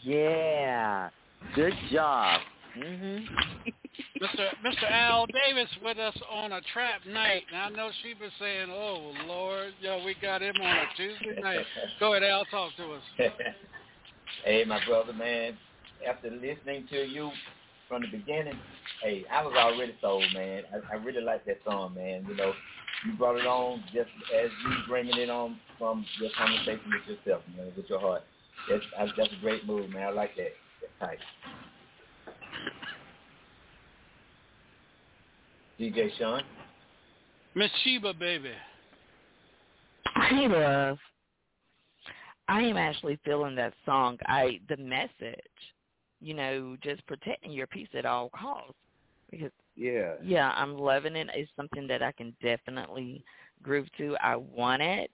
Yeah, 0.04 1.10
good 1.56 1.74
job. 1.92 2.42
Mhm. 2.78 3.26
Mr. 4.22 4.48
Mr. 4.66 4.92
Al 4.92 5.26
Davis 5.28 5.70
with 5.84 5.98
us 5.98 6.16
on 6.32 6.52
a 6.52 6.62
trap 6.74 7.02
night. 7.08 7.44
And 7.52 7.62
I 7.62 7.70
know 7.70 7.90
she 8.04 8.14
been 8.14 8.32
saying, 8.40 8.70
"Oh 8.70 9.14
Lord, 9.26 9.74
yo, 9.80 10.04
we 10.04 10.16
got 10.22 10.42
him 10.42 10.56
on 10.62 10.78
a 10.78 10.86
Tuesday 10.96 11.42
night." 11.42 11.66
Go 12.00 12.14
ahead, 12.14 12.24
Al, 12.24 12.46
talk 12.46 12.72
to 12.78 12.94
us. 12.94 13.04
hey, 14.46 14.64
my 14.66 14.84
brother, 14.86 15.14
man. 15.14 15.58
After 16.08 16.30
listening 16.30 16.88
to 16.92 17.06
you 17.06 17.30
from 17.90 18.04
the 18.04 18.08
beginning, 18.08 18.58
hey, 19.04 19.26
I 19.32 19.44
was 19.44 19.54
already 19.58 19.96
sold, 20.00 20.24
man. 20.34 20.64
I, 20.74 20.96
I 20.96 20.98
really 20.98 21.22
like 21.22 21.46
that 21.46 21.60
song, 21.66 21.96
man. 21.96 22.26
You 22.28 22.36
know, 22.36 22.54
you 23.06 23.14
brought 23.14 23.38
it 23.38 23.46
on 23.46 23.84
just 23.94 24.10
as 24.34 24.50
you 24.64 24.72
bringing 24.88 25.18
it 25.18 25.30
on 25.30 25.58
from 25.78 26.06
your 26.22 26.30
conversation 26.38 26.92
with 26.92 27.18
yourself, 27.18 27.44
man, 27.58 27.72
with 27.76 27.90
your 27.90 28.00
heart. 28.00 28.24
That's 28.70 28.84
that's 29.18 29.30
a 29.32 29.42
great 29.42 29.66
move, 29.66 29.90
man. 29.90 30.08
I 30.08 30.12
like 30.12 30.36
that. 30.36 30.52
That's 30.82 30.94
tight. 31.00 31.20
DJ 35.80 36.10
Sean. 36.18 36.44
Miss 37.56 37.72
Sheba, 37.84 38.14
baby. 38.14 38.52
Hey, 40.30 40.48
love. 40.48 40.98
I 42.48 42.62
am 42.62 42.78
actually 42.78 43.20
feeling 43.24 43.56
that 43.56 43.74
song. 43.86 44.18
I 44.26 44.60
the 44.70 44.78
message, 44.78 45.40
you 46.20 46.34
know, 46.34 46.76
just 46.82 47.06
protecting 47.08 47.52
your 47.52 47.68
peace 47.68 47.88
at 47.94 48.06
all 48.06 48.30
costs. 48.30 48.74
Because 49.30 49.52
Yeah. 49.76 50.16
yeah, 50.24 50.52
I'm 50.56 50.78
loving 50.78 51.16
it. 51.16 51.30
It's 51.34 51.52
something 51.56 51.88
that 51.88 52.02
I 52.02 52.12
can 52.12 52.36
definitely 52.42 53.24
groove 53.62 53.88
to. 53.98 54.18
I 54.18 54.36
want 54.36 54.82
it. 54.82 55.12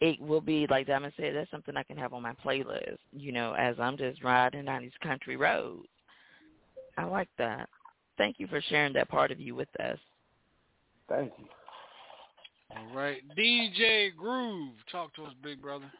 It 0.00 0.20
will 0.20 0.40
be 0.40 0.66
like 0.68 0.86
Diamond 0.86 1.12
said. 1.16 1.34
That's 1.34 1.50
something 1.50 1.76
I 1.76 1.82
can 1.82 1.96
have 1.96 2.14
on 2.14 2.22
my 2.22 2.34
playlist. 2.44 2.98
You 3.12 3.32
know, 3.32 3.54
as 3.54 3.74
I'm 3.80 3.96
just 3.96 4.22
riding 4.22 4.66
down 4.66 4.82
these 4.82 4.92
country 5.02 5.36
roads. 5.36 5.88
I 6.96 7.04
like 7.04 7.28
that. 7.38 7.68
Thank 8.18 8.38
you 8.38 8.46
for 8.48 8.60
sharing 8.68 8.92
that 8.94 9.08
part 9.08 9.30
of 9.30 9.40
you 9.40 9.54
with 9.54 9.68
us. 9.80 9.98
Thank 11.08 11.32
you. 11.38 11.46
All 12.76 12.94
right, 12.94 13.22
DJ 13.38 14.14
Groove, 14.14 14.74
talk 14.92 15.14
to 15.14 15.24
us, 15.24 15.32
big 15.42 15.62
brother. 15.62 15.90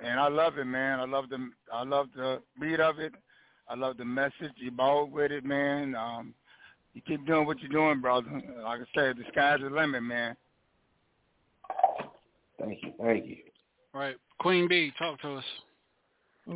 And 0.00 0.18
I 0.18 0.28
love 0.28 0.58
it, 0.58 0.64
man. 0.64 0.98
I 0.98 1.04
love 1.04 1.28
the 1.28 1.50
I 1.72 1.84
love 1.84 2.08
the 2.16 2.40
beat 2.60 2.80
of 2.80 2.98
it. 2.98 3.12
I 3.68 3.74
love 3.74 3.98
the 3.98 4.04
message. 4.04 4.52
You 4.56 4.70
bold 4.70 5.12
with 5.12 5.30
it, 5.30 5.44
man. 5.44 5.94
Um, 5.94 6.34
you 6.94 7.02
keep 7.06 7.24
doing 7.26 7.46
what 7.46 7.60
you're 7.60 7.70
doing, 7.70 8.00
brother. 8.00 8.28
Like 8.64 8.80
I 8.80 8.84
said, 8.94 9.16
the 9.16 9.24
sky's 9.30 9.60
the 9.60 9.70
limit, 9.70 10.02
man. 10.02 10.36
Thank 12.60 12.82
you. 12.82 12.92
Thank 13.00 13.26
you. 13.26 13.36
All 13.94 14.00
right, 14.00 14.16
Queen 14.40 14.68
B, 14.68 14.92
talk 14.98 15.20
to 15.20 15.34
us. 15.34 15.44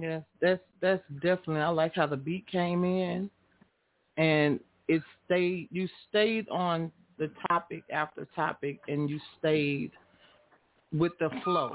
Yes, 0.01 0.23
that's 0.41 0.61
that's 0.81 1.03
definitely. 1.23 1.61
I 1.61 1.69
like 1.69 1.95
how 1.95 2.07
the 2.07 2.17
beat 2.17 2.47
came 2.47 2.85
in, 2.85 3.31
and 4.17 4.61
it 4.89 5.03
stayed. 5.25 5.69
You 5.71 5.89
stayed 6.09 6.49
on 6.49 6.93
the 7.19 7.31
topic 7.49 7.85
after 7.93 8.27
topic, 8.35 8.81
and 8.89 9.09
you 9.09 9.21
stayed 9.39 9.93
with 10.93 11.13
the 11.21 11.31
flow, 11.45 11.75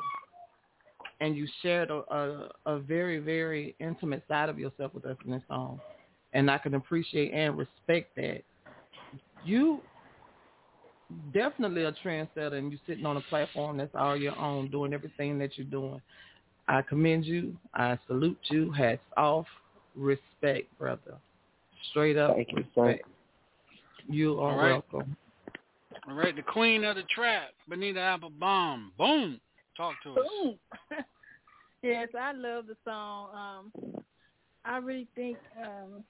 and 1.22 1.36
you 1.36 1.48
shared 1.62 1.90
a, 1.90 2.04
a 2.14 2.50
a 2.66 2.80
very 2.80 3.20
very 3.20 3.76
intimate 3.80 4.24
side 4.28 4.50
of 4.50 4.60
yourself 4.60 4.94
with 4.94 5.06
us 5.06 5.18
in 5.26 5.32
this 5.32 5.42
song, 5.48 5.80
and 6.34 6.50
I 6.52 6.58
can 6.58 6.76
appreciate 6.76 7.34
and 7.34 7.58
respect 7.58 8.16
that. 8.16 8.44
You 9.44 9.82
definitely 11.34 11.84
a 11.84 11.94
trendsetter, 11.94 12.54
and 12.54 12.72
you 12.72 12.78
sitting 12.86 13.06
on 13.06 13.18
a 13.18 13.22
platform 13.22 13.78
that's 13.78 13.96
all 13.96 14.18
your 14.18 14.38
own, 14.38 14.70
doing 14.70 14.94
everything 14.94 15.38
that 15.40 15.58
you're 15.58 15.68
doing. 15.68 16.02
I 16.68 16.82
commend 16.82 17.26
you. 17.26 17.56
I 17.74 17.98
salute 18.08 18.40
you. 18.50 18.72
Hats 18.72 19.02
off. 19.16 19.46
Respect, 19.96 20.78
brother. 20.78 21.18
Straight 21.92 22.18
up 22.18 22.36
Thank 22.36 22.52
you, 22.52 22.58
respect. 22.58 23.06
You 24.08 24.40
are 24.40 24.52
All 24.52 24.58
right. 24.58 24.84
welcome. 24.92 25.16
All 26.08 26.16
right, 26.16 26.36
the 26.36 26.42
queen 26.42 26.84
of 26.84 26.96
the 26.96 27.04
trap, 27.04 27.50
Benita 27.68 28.00
Applebaum. 28.00 28.94
Boom. 28.98 29.42
Talk 29.76 29.96
to 30.04 30.12
us. 30.12 30.28
Boom. 30.42 30.56
yes, 31.82 32.08
I 32.18 32.32
love 32.32 32.66
the 32.68 32.78
song. 32.86 33.72
Um, 33.84 34.04
I 34.64 34.78
really 34.78 35.08
think 35.16 35.38
um, 35.62 36.04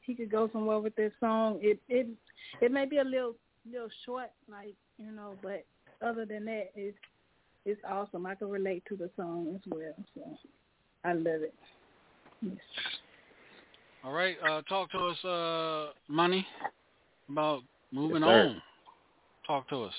he 0.00 0.14
could 0.14 0.30
go 0.30 0.48
somewhere 0.52 0.78
with 0.78 0.96
this 0.96 1.12
song. 1.20 1.58
It 1.60 1.78
it 1.88 2.06
it 2.60 2.72
may 2.72 2.86
be 2.86 2.98
a 2.98 3.04
little 3.04 3.34
little 3.70 3.88
short, 4.04 4.30
like 4.50 4.74
you 4.98 5.12
know, 5.12 5.34
but 5.42 5.64
other 6.04 6.24
than 6.24 6.44
that, 6.46 6.70
it's 6.74 6.96
it's 7.64 7.80
awesome. 7.88 8.26
I 8.26 8.34
can 8.34 8.48
relate 8.48 8.82
to 8.88 8.96
the 8.96 9.10
song 9.16 9.54
as 9.54 9.60
well, 9.70 9.94
so 10.14 10.38
I 11.04 11.12
love 11.12 11.42
it. 11.42 11.54
Yes. 12.40 12.56
All 14.04 14.12
right, 14.12 14.36
uh, 14.44 14.62
talk 14.62 14.90
to 14.90 14.98
us, 14.98 15.24
uh, 15.24 15.92
money, 16.08 16.44
about 17.28 17.62
moving 17.92 18.22
Yes, 18.22 18.48
on. 18.48 18.62
Talk 19.46 19.68
to 19.68 19.84
us. 19.84 19.94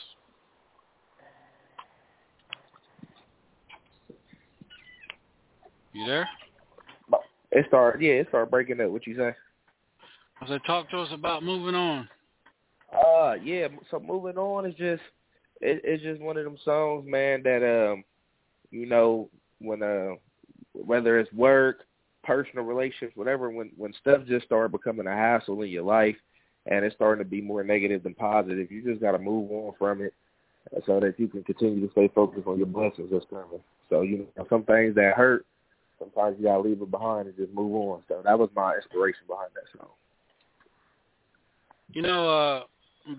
You 5.94 6.06
there? 6.06 6.28
It 7.52 7.66
started. 7.68 8.02
Yeah, 8.02 8.14
it 8.14 8.28
started 8.30 8.52
breaking 8.52 8.82
up. 8.82 8.90
What 8.90 9.08
you 9.08 9.16
say? 9.16 9.34
I 10.42 10.48
said, 10.48 10.62
talk 10.66 10.90
to 10.90 11.00
us 11.00 11.10
about 11.14 11.44
moving 11.44 11.76
on. 11.76 12.10
Uh, 12.92 13.36
yeah. 13.42 13.68
So 13.90 14.00
moving 14.00 14.38
on 14.38 14.66
is 14.66 14.76
just 14.76 15.02
it, 15.62 15.82
it's 15.84 16.04
just 16.04 16.20
one 16.20 16.36
of 16.36 16.44
them 16.44 16.58
songs, 16.66 17.06
man. 17.08 17.42
That 17.44 17.64
um, 17.64 18.04
you 18.72 18.86
know, 18.86 19.30
when 19.60 19.82
uh, 19.82 20.16
whether 20.74 21.20
it's 21.20 21.32
work, 21.32 21.86
personal 22.24 22.66
relationships, 22.66 23.16
whatever, 23.16 23.50
when 23.50 23.72
when 23.78 23.94
stuff 24.02 24.22
just 24.28 24.46
start 24.46 24.72
becoming 24.72 25.08
a 25.08 25.12
hassle 25.12 25.62
in 25.62 25.70
your 25.70 25.84
life, 25.84 26.16
and 26.66 26.86
it's 26.86 26.96
starting 26.96 27.24
to 27.24 27.30
be 27.30 27.42
more 27.42 27.64
negative 27.64 28.04
than 28.04 28.14
positive, 28.16 28.72
you 28.72 28.84
just 28.84 29.02
got 29.02 29.12
to 29.12 29.20
move 29.20 29.52
on 29.52 29.74
from 29.78 30.02
it, 30.02 30.14
so 30.86 31.00
that 31.00 31.20
you 31.20 31.28
can 31.28 31.44
continue 31.44 31.86
to 31.86 31.92
stay 31.92 32.10
focused 32.14 32.48
on 32.48 32.58
your 32.58 32.68
blessings 32.68 33.10
that's 33.12 33.26
coming. 33.30 33.60
So 33.90 34.02
you 34.02 34.26
know, 34.38 34.46
some 34.50 34.64
things 34.64 34.96
that 34.96 35.14
hurt, 35.16 35.46
sometimes 36.00 36.38
you 36.40 36.46
gotta 36.46 36.62
leave 36.62 36.82
it 36.82 36.92
behind 36.92 37.28
and 37.28 37.38
just 37.38 37.54
move 37.54 37.74
on. 37.76 38.04
So 38.08 38.22
that 38.24 38.38
was 38.38 38.50
my 38.56 38.76
inspiration 38.76 39.22
behind 39.28 39.50
that 39.56 39.78
song. 39.78 39.90
You 41.92 42.02
know, 42.02 42.30
uh, 42.30 42.64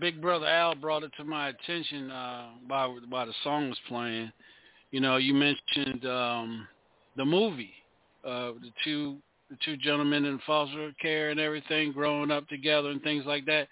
Big 0.01 0.21
Brother 0.21 0.47
Al 0.47 0.75
brought 0.75 1.05
it 1.05 1.13
to 1.19 1.25
my 1.25 1.51
attention 1.51 2.11
uh, 2.11 2.49
while 2.67 2.99
while 3.09 3.27
the 3.27 3.35
song 3.43 3.69
was 3.69 3.79
playing. 3.89 4.33
You 4.91 5.01
know, 5.01 5.17
you 5.17 5.35
mentioned 5.35 6.07
um, 6.07 6.69
the 7.17 7.25
movie, 7.25 7.73
uh, 8.25 8.53
the 8.61 8.70
two 8.83 9.18
the 9.51 9.57
two 9.64 9.77
gentlemen 9.77 10.25
in 10.25 10.39
foster 10.47 10.93
care 11.01 11.31
and 11.31 11.39
everything, 11.39 11.93
growing 11.93 12.31
up 12.31 12.49
together 12.49 12.89
and 12.89 13.03
things 13.03 13.25
like 13.27 13.45
that. 13.45 13.68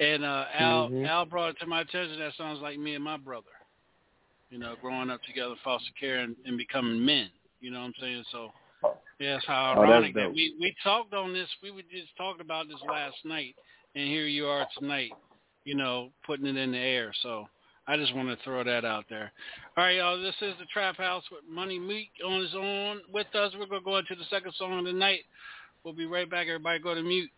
And 0.00 0.24
uh, 0.24 0.46
Al 0.52 0.90
Mhm. 0.90 1.06
Al 1.08 1.24
brought 1.24 1.50
it 1.50 1.58
to 1.60 1.66
my 1.66 1.80
attention. 1.80 2.18
That 2.18 2.34
sounds 2.34 2.60
like 2.60 2.78
me 2.78 2.94
and 2.94 3.02
my 3.02 3.16
brother. 3.16 3.50
You 4.50 4.58
know, 4.58 4.76
growing 4.80 5.10
up 5.10 5.22
together, 5.22 5.52
in 5.52 5.58
foster 5.64 5.92
care, 5.98 6.18
and, 6.18 6.36
and 6.44 6.56
becoming 6.56 7.04
men. 7.04 7.30
You 7.60 7.70
know 7.70 7.80
what 7.80 7.86
I'm 7.86 7.94
saying? 8.00 8.24
So, 8.30 8.52
yeah, 9.18 9.36
it's 9.36 9.46
how 9.46 9.74
Oh, 9.76 9.82
ironic 9.82 10.14
that 10.14 10.32
we 10.32 10.54
we 10.60 10.74
talked 10.82 11.14
on 11.14 11.32
this. 11.32 11.48
We 11.62 11.70
were 11.70 11.82
just 11.82 12.16
talking 12.16 12.42
about 12.42 12.68
this 12.68 12.80
last 12.88 13.16
night, 13.24 13.56
and 13.94 14.06
here 14.08 14.26
you 14.26 14.46
are 14.46 14.66
tonight. 14.78 15.12
You 15.64 15.74
know, 15.74 16.10
putting 16.24 16.46
it 16.46 16.56
in 16.56 16.72
the 16.72 16.78
air. 16.78 17.12
So. 17.22 17.48
I 17.88 17.96
just 17.96 18.14
want 18.14 18.28
to 18.28 18.36
throw 18.44 18.62
that 18.62 18.84
out 18.84 19.06
there. 19.08 19.32
All 19.76 19.84
right, 19.84 19.96
y'all. 19.96 20.20
This 20.20 20.34
is 20.42 20.52
the 20.60 20.66
Trap 20.70 20.98
House 20.98 21.24
with 21.32 21.40
Money 21.50 21.78
Meek 21.78 22.10
on 22.24 22.42
his 22.42 22.54
own 22.54 23.00
with 23.10 23.34
us. 23.34 23.54
We're 23.58 23.64
gonna 23.64 23.80
go 23.82 23.96
into 23.96 24.14
the 24.14 24.26
second 24.28 24.52
song 24.58 24.78
of 24.78 24.84
the 24.84 24.92
night. 24.92 25.20
We'll 25.82 25.94
be 25.94 26.04
right 26.04 26.30
back. 26.30 26.48
Everybody, 26.48 26.80
go 26.80 26.94
to 26.94 27.02
mute. 27.02 27.30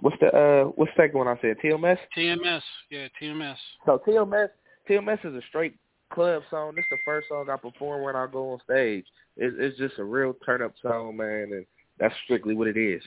What's 0.00 0.16
the 0.18 0.28
uh, 0.28 0.64
what's 0.76 0.90
the 0.96 1.02
second 1.02 1.18
one 1.18 1.28
I 1.28 1.38
said? 1.42 1.58
TMS. 1.62 1.98
TMS, 2.16 2.62
yeah, 2.90 3.08
TMS. 3.20 3.56
So 3.84 4.00
TMS, 4.08 4.48
TMS 4.88 5.26
is 5.26 5.34
a 5.34 5.42
straight 5.50 5.74
club 6.10 6.42
song. 6.48 6.72
This 6.74 6.84
is 6.84 6.92
the 6.92 6.98
first 7.04 7.28
song 7.28 7.50
I 7.50 7.58
perform 7.58 8.02
when 8.02 8.16
I 8.16 8.26
go 8.32 8.52
on 8.52 8.60
stage. 8.64 9.04
It's, 9.36 9.54
it's 9.58 9.76
just 9.76 9.98
a 9.98 10.04
real 10.04 10.34
turn 10.46 10.62
up 10.62 10.72
song, 10.80 11.18
man, 11.18 11.50
and 11.52 11.66
that's 11.98 12.14
strictly 12.24 12.54
what 12.54 12.66
it 12.66 12.78
is. 12.78 13.02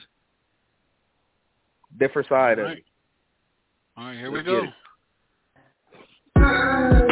Different 1.98 2.28
side 2.28 2.60
of 2.60 2.68
it. 2.68 2.84
All 3.96 4.04
right, 4.04 4.16
here 4.16 4.30
we 4.30 4.38
Let's 4.38 4.46
go. 4.46 4.66
Uh-uh. 6.46 7.05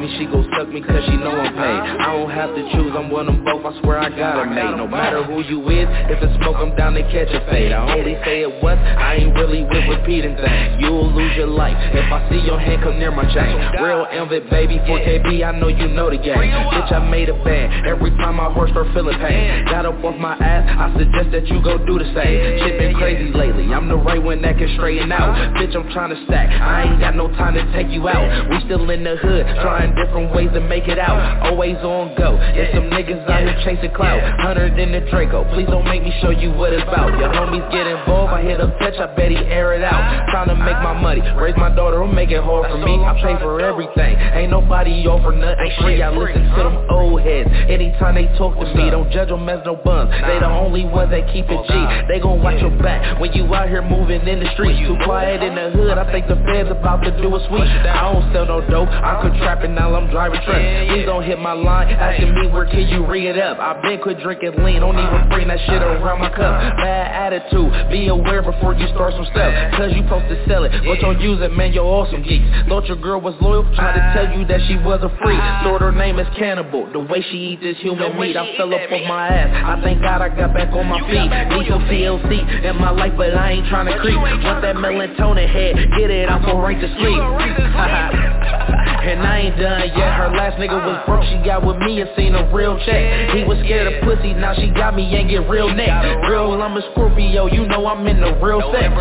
Me, 0.00 0.08
she 0.16 0.24
gon' 0.24 0.48
suck 0.56 0.68
me 0.72 0.80
cause 0.80 1.04
she 1.04 1.16
know 1.20 1.36
I'm 1.36 1.52
paid. 1.52 1.80
I 2.00 2.16
don't 2.16 2.32
have 2.32 2.56
to 2.56 2.62
choose, 2.72 2.92
I'm 2.96 3.12
one 3.12 3.28
of 3.28 3.36
them 3.36 3.44
both, 3.44 3.68
I 3.68 3.76
swear 3.84 4.00
I 4.00 4.08
got 4.08 4.40
it 4.40 4.50
made 4.50 4.76
No 4.80 4.88
matter 4.88 5.22
who 5.22 5.44
you 5.44 5.60
is, 5.68 5.86
if 6.08 6.16
it's 6.24 6.32
smoke, 6.40 6.56
I'm 6.56 6.74
down 6.74 6.96
to 6.96 7.04
catch 7.12 7.28
a 7.28 7.44
fade. 7.52 7.70
I 7.70 7.84
only 7.84 8.16
say 8.24 8.42
it 8.42 8.62
once, 8.64 8.80
I 8.80 9.20
ain't 9.20 9.36
really 9.36 9.62
with 9.68 9.84
repeating 9.92 10.34
things. 10.40 10.80
You'll 10.80 11.12
lose 11.12 11.36
your 11.36 11.52
life, 11.52 11.76
if 11.92 12.08
I 12.08 12.24
see 12.32 12.40
your 12.40 12.58
hand 12.58 12.82
come 12.82 12.98
near 12.98 13.12
my 13.12 13.28
chain 13.28 13.52
Real 13.76 14.08
envy, 14.08 14.40
baby, 14.48 14.80
4KB, 14.88 15.44
I 15.44 15.52
know 15.52 15.68
you 15.68 15.88
know 15.92 16.08
the 16.08 16.16
game. 16.16 16.48
Bitch, 16.48 16.90
I 16.90 17.04
made 17.04 17.28
a 17.28 17.36
band, 17.44 17.86
every 17.86 18.10
time 18.16 18.36
my 18.40 18.50
horse 18.50 18.70
start 18.70 18.88
feeling 18.94 19.18
pain. 19.20 19.66
Got 19.66 19.84
up 19.84 20.02
off 20.02 20.16
my 20.16 20.34
ass, 20.40 20.64
I 20.64 20.88
suggest 20.96 21.28
that 21.36 21.46
you 21.52 21.62
go 21.62 21.76
do 21.76 22.00
the 22.00 22.08
same. 22.16 22.64
Shit 22.64 22.80
been 22.80 22.96
crazy 22.96 23.30
lately, 23.36 23.68
I'm 23.68 23.88
the 23.88 24.00
right 24.00 24.22
one 24.22 24.40
that 24.42 24.56
can 24.56 24.72
straighten 24.76 25.12
out. 25.12 25.36
Bitch, 25.60 25.76
I'm 25.76 25.92
trying 25.92 26.16
to 26.16 26.24
stack, 26.24 26.48
I 26.48 26.88
ain't 26.88 27.00
got 27.00 27.16
no 27.16 27.28
time 27.36 27.52
to 27.54 27.64
take 27.76 27.92
you 27.92 28.08
out. 28.08 28.48
We 28.48 28.64
still 28.64 28.88
in 28.88 29.04
the 29.04 29.16
hood, 29.16 29.44
trying 29.60 29.89
different 29.96 30.34
ways 30.34 30.50
to 30.54 30.60
make 30.60 30.88
it 30.88 30.98
out. 30.98 31.18
Always 31.46 31.76
on 31.82 32.14
go, 32.16 32.36
and 32.36 32.68
some 32.74 32.90
niggas 32.90 33.28
out 33.28 33.42
here 33.42 33.56
chasing 33.64 33.94
clout. 33.94 34.20
Hundred 34.40 34.78
in 34.78 34.92
the 34.92 35.00
Draco, 35.10 35.44
please 35.54 35.66
don't 35.66 35.84
make 35.84 36.02
me 36.02 36.12
show 36.20 36.30
you 36.30 36.52
what 36.52 36.72
it's 36.72 36.82
about. 36.82 37.16
Your 37.18 37.28
homies 37.30 37.64
get 37.72 37.86
involved, 37.86 38.32
I 38.32 38.42
hit 38.42 38.60
a 38.60 38.68
touch, 38.78 38.96
I 38.98 39.08
bet 39.14 39.30
he 39.30 39.38
air 39.50 39.74
it 39.74 39.84
out. 39.84 40.28
Trying 40.30 40.48
to 40.48 40.56
make 40.56 40.78
my 40.82 40.94
money, 40.94 41.20
raise 41.36 41.56
my 41.56 41.74
daughter, 41.74 41.98
don't 41.98 42.14
make 42.14 42.30
it 42.30 42.42
hard 42.42 42.70
for 42.70 42.78
me. 42.78 42.98
I 43.02 43.14
pay 43.20 43.36
for 43.38 43.60
everything, 43.60 44.16
ain't 44.16 44.50
nobody 44.50 45.06
over 45.06 45.32
nothing 45.32 45.72
free. 45.80 46.02
I 46.02 46.10
listen 46.10 46.42
to 46.42 46.62
them 46.62 46.86
old 46.90 47.22
heads, 47.22 47.50
anytime 47.68 48.14
they 48.14 48.26
talk 48.36 48.58
to 48.58 48.66
me 48.74 48.90
Don't 48.90 49.10
judge 49.10 49.28
them 49.28 49.48
as 49.48 49.60
no 49.64 49.76
bums, 49.76 50.10
they 50.10 50.38
the 50.38 50.48
only 50.48 50.84
ones 50.84 51.10
that 51.10 51.26
keep 51.32 51.46
it 51.48 51.62
G. 51.68 51.72
They 52.08 52.20
gon' 52.20 52.42
watch 52.42 52.60
your 52.60 52.74
back, 52.78 53.20
when 53.20 53.32
you 53.32 53.44
out 53.54 53.68
here 53.68 53.82
moving 53.82 54.26
in 54.26 54.40
the 54.40 54.48
streets. 54.54 54.78
Too 54.80 54.96
quiet 55.04 55.42
in 55.42 55.54
the 55.54 55.70
hood, 55.70 55.98
I 55.98 56.10
think 56.12 56.28
the 56.28 56.36
feds 56.46 56.70
about 56.70 57.02
to 57.04 57.10
do 57.20 57.28
a 57.34 57.40
sweep. 57.48 57.64
I 57.64 58.12
don't 58.12 58.32
sell 58.32 58.46
no 58.46 58.60
dope, 58.68 58.88
I'm 58.88 59.30
contrapping 59.30 59.74
now 59.80 59.96
I'm 59.96 60.10
driving 60.10 60.40
truck 60.44 60.60
Please 60.92 61.06
don't 61.08 61.24
hit 61.24 61.38
my 61.38 61.52
line, 61.56 61.88
asking 61.88 62.34
me 62.34 62.52
where 62.52 62.66
can 62.66 62.84
you 62.88 63.06
re 63.06 63.28
it 63.28 63.38
up? 63.38 63.56
I 63.58 63.80
been 63.80 64.00
quit 64.02 64.20
drinking 64.20 64.60
lean, 64.60 64.84
don't 64.84 64.98
even 64.98 65.28
bring 65.32 65.48
that 65.48 65.58
shit 65.64 65.80
around 65.80 66.20
my 66.20 66.28
cup. 66.28 66.76
Bad 66.76 67.32
attitude, 67.32 67.72
be 67.90 68.08
aware 68.08 68.42
before 68.42 68.74
you 68.74 68.86
start 68.92 69.14
some 69.16 69.24
stuff. 69.32 69.48
Cause 69.80 69.92
you 69.96 70.04
supposed 70.04 70.28
to 70.28 70.36
sell 70.44 70.64
it, 70.64 70.72
but 70.84 71.00
don't 71.00 71.20
use 71.20 71.40
it 71.40 71.52
man, 71.56 71.72
you're 71.72 71.88
awesome 71.88 72.22
geeks. 72.22 72.44
Thought 72.68 72.86
your 72.86 73.00
girl 73.00 73.20
was 73.20 73.34
loyal, 73.40 73.64
tried 73.74 73.96
to 73.96 74.02
tell 74.12 74.28
you 74.36 74.44
that 74.46 74.60
she 74.68 74.76
was 74.76 75.00
a 75.00 75.10
freak. 75.24 75.40
Thought 75.64 75.80
her 75.80 75.92
name 75.92 76.18
is 76.18 76.28
Cannibal, 76.36 76.92
the 76.92 77.00
way 77.00 77.24
she 77.30 77.56
eat 77.56 77.60
this 77.60 77.78
human 77.78 78.18
meat. 78.20 78.36
I 78.36 78.56
fell 78.56 78.74
up 78.74 78.84
on 78.92 79.08
my 79.08 79.28
ass, 79.28 79.48
I 79.48 79.82
thank 79.82 80.02
God 80.02 80.20
I 80.20 80.28
got 80.28 80.52
back 80.52 80.74
on 80.76 80.86
my 80.86 81.00
feet. 81.08 81.30
Need 81.56 81.68
some 81.72 81.88
TLC 81.88 82.64
in 82.68 82.76
my 82.76 82.90
life, 82.90 83.14
but 83.16 83.32
I 83.32 83.52
ain't 83.52 83.68
trying 83.68 83.86
to 83.86 83.96
creep. 84.00 84.18
Want 84.18 84.60
that 84.60 84.76
melatonin 84.76 85.48
head, 85.48 85.76
get 85.96 86.10
it, 86.10 86.28
I'm 86.28 86.44
going 86.44 86.58
right 86.58 86.80
to 86.80 86.88
sleep 86.98 88.76
And 89.00 89.22
I 89.22 89.38
ain't 89.38 89.58
done 89.58 89.88
yet, 89.96 90.12
her 90.14 90.30
last 90.36 90.56
nigga 90.58 90.76
was 90.76 91.02
broke. 91.06 91.24
She 91.24 91.36
got 91.44 91.64
with 91.64 91.78
me 91.78 92.00
and 92.00 92.10
seen 92.16 92.34
a 92.34 92.44
real 92.52 92.78
check. 92.84 93.30
He 93.34 93.44
was 93.44 93.58
scared 93.64 93.92
of 93.92 94.02
pussy, 94.04 94.34
now 94.34 94.54
she 94.54 94.68
got 94.70 94.94
me 94.94 95.08
and 95.16 95.28
get 95.28 95.48
real 95.48 95.72
neck. 95.72 95.88
Girl, 96.28 96.60
I'm 96.60 96.76
a 96.76 96.82
Scorpio, 96.92 97.46
you 97.46 97.66
know 97.66 97.86
I'm 97.86 98.06
in 98.06 98.20
the 98.20 98.34
real 98.40 98.60
sex. 98.72 98.92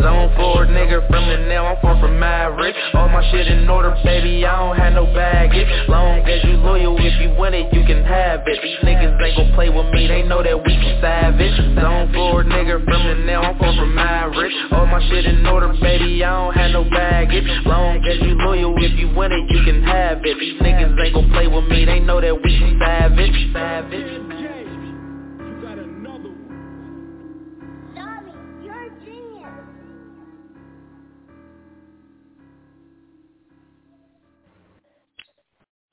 Zone 0.00 0.30
4 0.36 0.66
nigga 0.70 1.02
from 1.08 1.26
the 1.26 1.36
nail, 1.48 1.66
I'm 1.66 1.82
far 1.82 1.98
from 2.00 2.18
Maverick. 2.18 2.76
All 2.94 3.08
my 3.08 3.28
shit 3.32 3.48
in 3.48 3.68
order, 3.68 3.90
baby, 4.04 4.46
I 4.46 4.54
don't 4.56 4.76
have 4.76 4.92
no 4.92 5.06
baggage. 5.06 5.66
Long 5.88 6.20
as 6.20 6.44
you 6.44 6.56
loyal, 6.58 6.96
if 6.98 7.20
you 7.20 7.34
want 7.34 7.56
it, 7.56 7.72
you 7.74 7.84
can 7.84 8.04
have 8.04 8.42
it. 8.46 8.62
These 8.62 8.78
niggas 8.86 9.18
ain't 9.18 9.36
gon' 9.36 9.52
play 9.54 9.68
with 9.68 9.90
me, 9.90 10.06
they 10.06 10.22
know 10.22 10.42
that 10.42 10.54
we 10.54 10.74
can 10.78 11.00
savage. 11.00 11.56
Zone 11.74 12.12
4 12.14 12.44
nigga 12.44 12.84
from 12.84 13.02
the 13.08 13.14
nail, 13.26 13.42
I'm 13.42 13.58
far 13.58 13.74
from 13.74 13.94
Maverick. 13.94 14.52
All 14.70 14.86
my 14.86 15.02
shit 15.10 15.26
in 15.26 15.44
order, 15.46 15.74
baby, 15.80 16.22
I 16.22 16.30
don't 16.30 16.54
have 16.54 16.70
no 16.70 16.84
baggage. 16.84 17.44
Long 17.66 17.98
as 18.04 18.16
you 18.22 18.38
loyal, 18.38 18.76
if 18.78 18.97
you 18.98 19.14
want 19.14 19.32
it, 19.32 19.50
you 19.50 19.64
can 19.64 19.82
have 19.82 20.18
it 20.24 20.38
These 20.38 20.60
niggas 20.60 21.04
ain't 21.04 21.14
gon' 21.14 21.30
play 21.30 21.46
with 21.46 21.64
me, 21.64 21.84
they 21.84 22.00
know 22.00 22.20
that 22.20 22.34
we 22.34 22.58
can 22.58 22.78
savage 22.82 23.52
Savage 23.52 24.28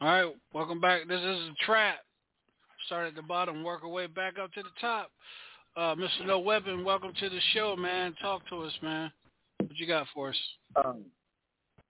All 0.01 0.11
right, 0.11 0.35
welcome 0.53 0.79
back. 0.79 1.07
This 1.07 1.19
is 1.19 1.25
a 1.25 1.65
trap. 1.65 1.95
Start 2.85 3.07
at 3.07 3.15
the 3.15 3.23
bottom, 3.23 3.63
work 3.63 3.81
our 3.83 3.89
way 3.89 4.05
back 4.05 4.37
up 4.37 4.53
to 4.53 4.61
the 4.61 4.69
top. 4.79 5.09
Uh, 5.75 5.95
Mr. 5.95 6.27
No 6.27 6.37
Weapon, 6.37 6.83
welcome 6.83 7.11
to 7.19 7.27
the 7.27 7.39
show, 7.53 7.75
man. 7.75 8.13
Talk 8.21 8.47
to 8.49 8.57
us, 8.57 8.73
man. 8.83 9.11
What 9.57 9.75
you 9.77 9.87
got 9.87 10.05
for 10.13 10.29
us? 10.29 10.35
Um, 10.75 11.05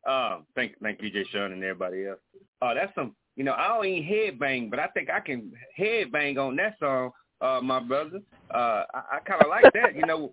uh, 0.06 0.40
thank, 0.56 0.74
thank 0.82 1.02
you, 1.02 1.10
Jay 1.10 1.26
Sean 1.32 1.52
and 1.52 1.64
everybody 1.64 2.08
else. 2.08 2.20
Uh, 2.62 2.74
that's 2.74 2.94
some, 2.96 3.16
you 3.36 3.44
know, 3.44 3.54
I 3.54 3.68
don't 3.68 3.86
even 3.86 4.10
headbang, 4.10 4.70
but 4.70 4.80
I 4.80 4.88
think 4.88 5.10
I 5.10 5.20
can 5.20 5.52
headbang 5.78 6.38
on 6.38 6.56
that 6.58 6.78
song, 6.80 7.12
uh, 7.42 7.60
my 7.62 7.80
brother. 7.80 8.20
Uh, 8.54 8.84
I, 8.94 9.02
I 9.14 9.20
kind 9.26 9.42
of 9.42 9.50
like 9.50 9.72
that, 9.74 9.96
you 9.96 10.06
know. 10.06 10.32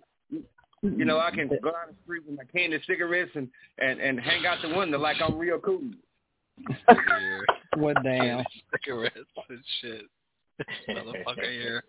You 0.81 1.05
know, 1.05 1.17
I 1.17 1.31
can 1.31 1.47
go 1.47 1.71
down 1.71 1.87
the 1.87 1.95
street 2.03 2.23
with 2.27 2.35
my 2.35 2.43
candy 2.53 2.77
cigarettes 2.85 3.31
and, 3.35 3.47
and, 3.77 4.01
and 4.01 4.19
hang 4.19 4.45
out 4.45 4.57
the 4.61 4.67
window 4.67 4.99
like 4.99 5.15
I'm 5.21 5.37
real 5.37 5.57
cool. 5.59 5.81
Yeah. 6.89 7.39
What 7.77 8.03
damn? 8.03 8.43
Cigarettes 8.83 9.15
and 9.49 9.63
shit. 9.79 10.01
Motherfucker 10.89 11.51
here. 11.51 11.83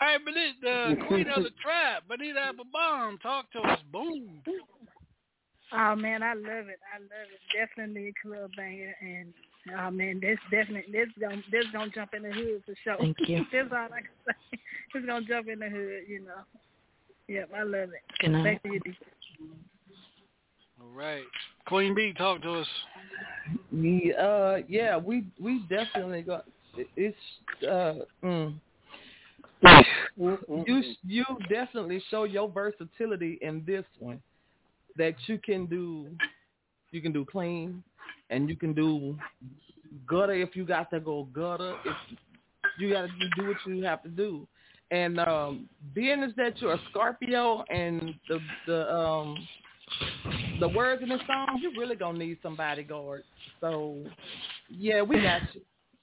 All 0.00 0.08
right, 0.08 0.18
but 0.24 0.34
it, 0.36 0.56
uh, 0.66 1.06
Queen 1.06 1.28
of 1.28 1.44
the 1.44 1.50
Trap, 1.62 2.08
Bonita 2.08 2.52
Bomb, 2.72 3.18
talk 3.18 3.52
to 3.52 3.60
us. 3.60 3.78
Boom. 3.92 4.42
Oh 5.72 5.94
man, 5.94 6.22
I 6.22 6.34
love 6.34 6.68
it. 6.68 6.80
I 6.94 6.98
love 6.98 7.28
it. 7.30 7.40
Definitely 7.52 8.08
a 8.08 8.26
club 8.26 8.50
banger, 8.56 8.94
and 9.00 9.34
oh 9.78 9.90
man, 9.90 10.20
this 10.20 10.38
definitely 10.50 10.90
this 10.92 11.08
gonna 11.20 11.42
this 11.50 11.64
gonna 11.72 11.90
jump 11.90 12.14
in 12.14 12.22
the 12.22 12.32
hood 12.32 12.62
for 12.64 12.74
sure. 12.84 12.96
Thank 12.98 13.16
you. 13.26 13.44
That's 13.52 13.68
all 13.72 13.88
I 13.92 14.00
can 14.00 14.08
say. 14.26 14.58
It's 14.94 15.06
gonna 15.06 15.26
jump 15.26 15.48
in 15.48 15.58
the 15.58 15.68
hood, 15.68 16.08
you 16.08 16.20
know. 16.20 16.40
Yep, 17.28 17.50
I 17.54 17.62
love 17.62 17.90
it. 17.90 18.02
Good 18.20 18.30
night. 18.30 18.44
Back 18.44 18.62
to 18.62 18.68
you, 18.70 18.80
D. 18.80 18.96
All 20.80 20.88
right. 20.94 21.24
Queen 21.66 21.94
B, 21.94 22.14
talk 22.16 22.40
to 22.42 22.60
us. 22.60 22.66
Yeah, 23.70 24.14
uh, 24.14 24.58
yeah, 24.66 24.96
we 24.96 25.26
we 25.38 25.62
definitely 25.68 26.22
got 26.22 26.46
it's 26.96 27.16
uh 27.68 27.94
mm, 28.24 28.54
you 30.66 30.82
you 31.06 31.24
definitely 31.50 32.02
show 32.10 32.24
your 32.24 32.48
versatility 32.48 33.38
in 33.42 33.62
this 33.66 33.84
one 33.98 34.22
that 34.98 35.14
you 35.26 35.38
can 35.38 35.66
do 35.66 36.08
you 36.90 37.00
can 37.00 37.12
do 37.12 37.24
clean 37.24 37.82
and 38.30 38.48
you 38.48 38.56
can 38.56 38.74
do 38.74 39.16
gutter 40.06 40.34
if 40.34 40.54
you 40.54 40.64
got 40.64 40.90
to 40.90 41.00
go 41.00 41.24
gutter 41.32 41.74
if 41.84 41.96
you 42.78 42.92
got 42.92 43.02
to 43.02 43.08
do 43.36 43.48
what 43.48 43.56
you 43.66 43.82
have 43.82 44.02
to 44.02 44.08
do 44.08 44.46
and 44.90 45.18
um 45.20 45.68
being 45.94 46.22
is 46.22 46.32
that 46.36 46.60
you're 46.60 46.74
a 46.74 46.80
Scorpio 46.90 47.64
and 47.70 48.14
the 48.28 48.38
the 48.66 48.94
um 48.94 49.36
the 50.60 50.68
words 50.68 51.02
in 51.02 51.08
the 51.08 51.18
song, 51.26 51.60
you 51.62 51.72
really 51.78 51.96
gonna 51.96 52.18
need 52.18 52.38
some 52.42 52.56
bodyguards. 52.56 53.24
So 53.60 53.96
yeah, 54.68 55.02
we 55.02 55.20
got 55.22 55.42
you. 55.54 55.60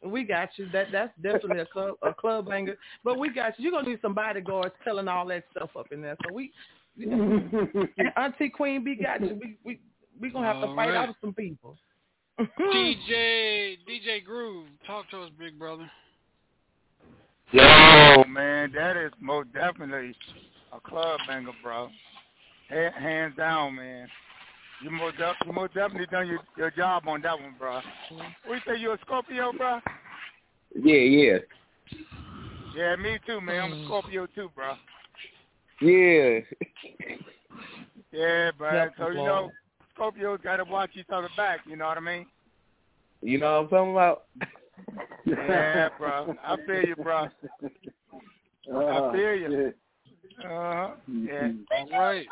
We 0.09 0.23
got 0.23 0.49
you. 0.57 0.67
That 0.71 0.87
that's 0.91 1.11
definitely 1.21 1.59
a 1.59 1.65
club 1.65 1.95
a 2.01 2.13
club 2.13 2.47
banger. 2.47 2.77
But 3.03 3.19
we 3.19 3.29
got 3.29 3.57
you. 3.57 3.63
You're 3.63 3.71
gonna 3.71 3.89
need 3.89 3.99
some 4.01 4.13
bodyguards 4.13 4.75
telling 4.83 5.07
all 5.07 5.25
that 5.27 5.43
stuff 5.51 5.71
up 5.77 5.87
in 5.91 6.01
there. 6.01 6.15
So 6.25 6.33
we 6.33 6.51
and 6.97 8.11
Auntie 8.17 8.49
Queen 8.49 8.83
B 8.83 8.95
got 8.95 9.21
you. 9.21 9.39
We 9.41 9.57
we 9.63 9.79
we 10.19 10.29
gonna 10.29 10.45
have 10.45 10.61
to 10.61 10.75
fight 10.75 10.89
right. 10.89 11.09
out 11.09 11.15
some 11.21 11.33
people. 11.33 11.77
DJ 12.39 13.77
DJ 13.87 14.23
Groove, 14.23 14.67
talk 14.85 15.09
to 15.11 15.21
us, 15.23 15.31
big 15.37 15.57
brother. 15.57 15.89
Yo, 17.51 18.23
man, 18.27 18.71
that 18.73 18.97
is 18.97 19.11
most 19.19 19.53
definitely 19.53 20.15
a 20.73 20.79
club 20.79 21.19
banger, 21.27 21.51
bro. 21.63 21.89
Hands 22.69 23.33
down, 23.37 23.75
man. 23.75 24.07
You 24.81 24.89
most, 24.89 25.17
def- 25.17 25.35
you 25.45 25.53
most 25.53 25.73
definitely 25.73 26.07
done 26.07 26.27
your, 26.27 26.39
your 26.57 26.71
job 26.71 27.03
on 27.07 27.21
that 27.21 27.39
one, 27.39 27.55
bro. 27.57 27.79
We 28.49 28.57
say 28.67 28.77
you 28.77 28.91
a 28.91 28.97
Scorpio, 29.01 29.53
bro? 29.53 29.79
Yeah, 30.75 30.95
yeah, 30.95 31.37
Yeah, 32.75 32.95
me 32.97 33.17
too, 33.25 33.39
man. 33.39 33.63
I'm 33.63 33.71
a 33.71 33.75
mm. 33.75 33.85
Scorpio 33.85 34.27
too, 34.27 34.51
bro. 34.53 34.73
Yeah. 35.81 36.39
Yeah, 38.11 38.51
bro. 38.57 38.73
Yep, 38.73 38.93
so 38.97 39.07
you 39.09 39.17
Lord. 39.17 39.27
know, 39.27 39.51
Scorpios 39.97 40.41
gotta 40.43 40.63
watch 40.63 40.91
each 40.95 41.09
other 41.11 41.29
back. 41.35 41.61
You 41.67 41.75
know 41.75 41.87
what 41.87 41.97
I 41.97 42.01
mean? 42.01 42.25
You 43.21 43.39
know 43.39 43.53
what 43.53 43.63
I'm 43.63 43.67
talking 43.69 43.91
about? 43.91 44.23
Yeah, 45.25 45.89
bro. 45.97 46.35
I 46.43 46.55
feel 46.65 46.83
you, 46.83 46.95
bro. 46.95 47.27
Oh, 48.71 48.87
I 48.87 49.13
feel 49.13 49.33
you. 49.33 49.73
Uh 50.43 50.47
huh. 50.47 50.89
Yeah. 51.07 51.51
All 51.71 51.99
right. 51.99 52.27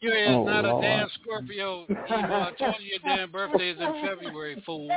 You 0.00 0.12
is 0.12 0.28
Oh, 0.28 0.44
not 0.44 0.64
a 0.64 0.80
damn 0.80 1.08
Scorpio. 1.20 1.86
Emo. 1.88 1.96
I 2.10 2.52
told 2.58 2.76
you 2.78 2.98
your 3.02 3.16
damn 3.16 3.30
birthday 3.32 3.70
is 3.70 3.78
in 3.80 4.06
February, 4.06 4.62
fool. 4.64 4.88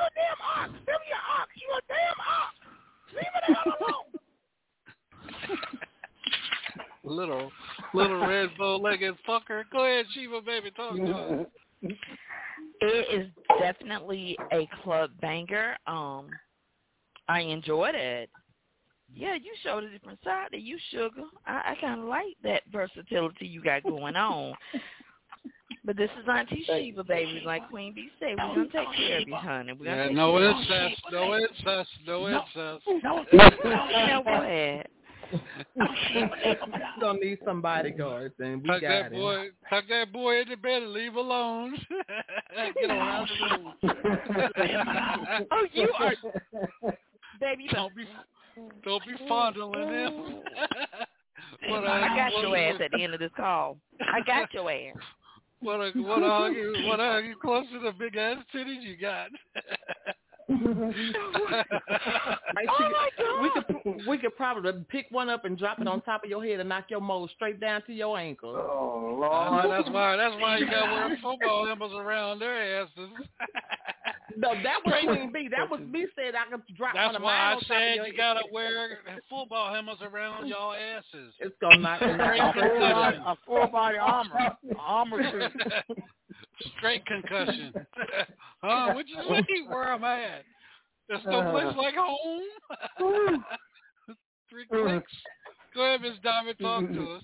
You're 0.00 0.06
a 0.06 0.08
ox. 0.08 0.08
You're 0.08 0.08
a 0.08 0.10
damn 0.14 0.40
ox. 0.40 0.70
Tell 0.86 0.98
me 0.98 1.06
you're 1.08 1.26
ox. 1.38 1.48
You're 1.60 1.78
a 1.78 1.82
damn 1.88 2.20
ox. 2.20 2.54
Leave 3.14 3.34
it 3.36 3.42
the 3.48 3.54
hell 3.54 3.74
alone. 3.80 4.08
little 7.04 7.50
little 7.94 8.20
red 8.26 8.50
bow 8.56 8.76
legged 8.76 9.16
fucker. 9.28 9.64
Go 9.72 9.84
ahead, 9.84 10.06
Sheba 10.14 10.40
baby, 10.42 10.70
talk 10.70 10.96
to 10.96 11.12
us. 11.12 11.46
It 12.82 13.20
is 13.20 13.30
definitely 13.60 14.38
a 14.52 14.68
club 14.82 15.10
banger. 15.20 15.76
Um, 15.86 16.28
I 17.28 17.40
enjoyed 17.40 17.94
it. 17.94 18.30
Yeah, 19.12 19.34
you 19.34 19.52
showed 19.62 19.84
a 19.84 19.90
different 19.90 20.20
side 20.22 20.52
to 20.52 20.58
you, 20.58 20.78
sugar. 20.90 21.24
I, 21.46 21.72
I 21.72 21.74
kind 21.80 22.00
of 22.00 22.06
like 22.06 22.36
that 22.44 22.62
versatility 22.72 23.46
you 23.46 23.62
got 23.62 23.82
going 23.82 24.14
on. 24.16 24.54
But 25.84 25.96
this 25.96 26.10
is 26.20 26.28
Auntie 26.28 26.62
Sheba, 26.66 27.04
baby. 27.04 27.42
Like 27.44 27.68
Queen 27.70 27.94
Bee 27.94 28.10
said, 28.20 28.36
we're 28.36 28.54
gonna 28.54 28.64
take 28.66 28.92
care 28.96 29.20
of 29.22 29.28
you, 29.28 29.34
honey. 29.34 29.72
We're 29.72 29.86
gonna 29.86 29.96
Yeah, 29.96 30.06
take 30.08 30.16
no 30.16 30.36
care 30.38 30.50
of 30.50 30.56
you. 30.58 30.68
no 30.68 30.84
incest, 30.86 31.02
no 31.10 31.36
incest, 31.36 31.90
no 32.06 32.28
incest. 32.28 32.86
No, 33.02 33.24
no, 33.32 34.22
go 34.22 34.32
ahead. 34.32 34.86
We're 35.76 36.56
gonna 37.00 37.18
need 37.20 37.38
some 37.44 37.62
bodyguards, 37.62 38.34
and 38.40 38.62
we 38.62 38.68
Tuck 38.68 38.80
got 38.82 38.88
that 38.88 39.12
him. 39.12 39.52
tuck 39.70 39.84
that 39.88 40.12
boy 40.12 40.40
in 40.42 40.48
the 40.50 40.56
bed 40.56 40.82
and 40.82 40.92
leave 40.92 41.14
alone. 41.14 41.74
Get 42.80 42.90
on 42.90 42.98
out 42.98 43.28
the 43.82 43.88
room. 43.88 45.46
oh, 45.52 45.66
you 45.72 45.88
are, 45.98 46.14
baby. 47.40 47.68
Don't 47.72 47.94
be, 47.96 48.04
don't 48.84 49.02
be 49.06 49.14
fondling 49.28 49.88
him. 49.88 50.12
What 51.68 51.84
a- 51.84 51.88
I 51.90 52.16
got 52.30 52.42
your 52.42 52.56
ass 52.56 52.80
at 52.84 52.90
the 52.90 53.02
end 53.02 53.14
of 53.14 53.20
this 53.20 53.30
call. 53.36 53.78
I 54.00 54.20
got 54.26 54.52
your 54.52 54.70
ass. 54.70 54.96
What 55.60 55.80
a 55.80 55.92
what 55.94 56.22
a 56.22 56.52
you 56.54 56.86
what 56.86 57.00
a 57.00 57.32
close 57.40 57.66
to 57.72 57.80
the 57.80 57.92
big 57.92 58.16
ass 58.16 58.38
titties 58.54 58.82
you 58.82 58.96
got. 58.96 59.28
Right, 62.54 62.66
Oh 62.68 63.40
we 63.42 63.50
could 63.50 64.06
we 64.06 64.18
could 64.18 64.36
probably 64.36 64.72
pick 64.88 65.06
one 65.10 65.28
up 65.28 65.44
and 65.44 65.56
drop 65.58 65.80
it 65.80 65.86
on 65.88 66.00
top 66.02 66.24
of 66.24 66.30
your 66.30 66.44
head 66.44 66.60
and 66.60 66.68
knock 66.68 66.86
your 66.88 67.00
mold 67.00 67.30
straight 67.34 67.60
down 67.60 67.82
to 67.86 67.92
your 67.92 68.18
ankle. 68.18 68.54
Oh 68.56 69.22
Uh, 69.22 69.68
that's 69.68 69.88
why 69.90 70.16
that's 70.16 70.34
why 70.40 70.58
you 70.58 70.66
got 70.66 70.86
to 70.86 70.92
wear 70.92 71.18
football 71.22 71.66
helmets 71.66 71.94
around 71.96 72.40
their 72.40 72.82
asses. 72.82 73.10
No, 74.36 74.54
that 74.54 74.78
was 74.84 75.04
Queen 75.04 75.32
B. 75.32 75.48
That 75.50 75.70
was 75.70 75.80
me 75.80 76.06
said 76.16 76.34
I 76.34 76.50
could 76.50 76.62
drop 76.76 76.94
one 76.94 77.04
That's 77.04 77.16
of 77.16 77.22
why 77.22 77.32
mine 77.32 77.40
I 77.40 77.52
on 77.52 77.58
top 77.60 77.68
said 77.68 78.06
you 78.06 78.16
gotta 78.16 78.42
wear 78.52 78.98
football 79.28 79.72
helmets 79.72 80.00
around 80.02 80.48
y'all 80.48 80.74
asses. 80.74 81.34
It's 81.40 81.54
gonna 81.60 81.78
knock 81.78 82.00
it 82.02 82.14
Straight 82.14 82.40
A 82.40 83.36
full 83.46 83.66
body 83.68 83.98
armor, 83.98 84.56
armor 84.78 85.30
suit. 85.30 85.96
Straight 86.76 87.04
concussion. 87.06 87.72
huh? 88.62 88.92
What 88.94 89.08
you 89.08 89.16
say? 89.28 89.44
Where 89.68 89.92
I'm 89.92 90.04
at? 90.04 90.44
There's 91.08 91.24
no 91.26 91.50
place 91.50 91.74
like 91.76 91.94
home. 91.94 92.42
Three 94.50 94.66
clicks. 94.66 95.12
Go 95.74 95.82
ahead, 95.82 96.00
Miss 96.02 96.18
Diamond, 96.22 96.58
talk 96.60 96.82
to 96.92 97.12
us. 97.12 97.22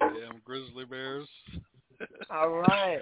Damn 0.00 0.40
grizzly 0.44 0.84
bears. 0.84 1.28
All 2.30 2.50
right. 2.50 3.00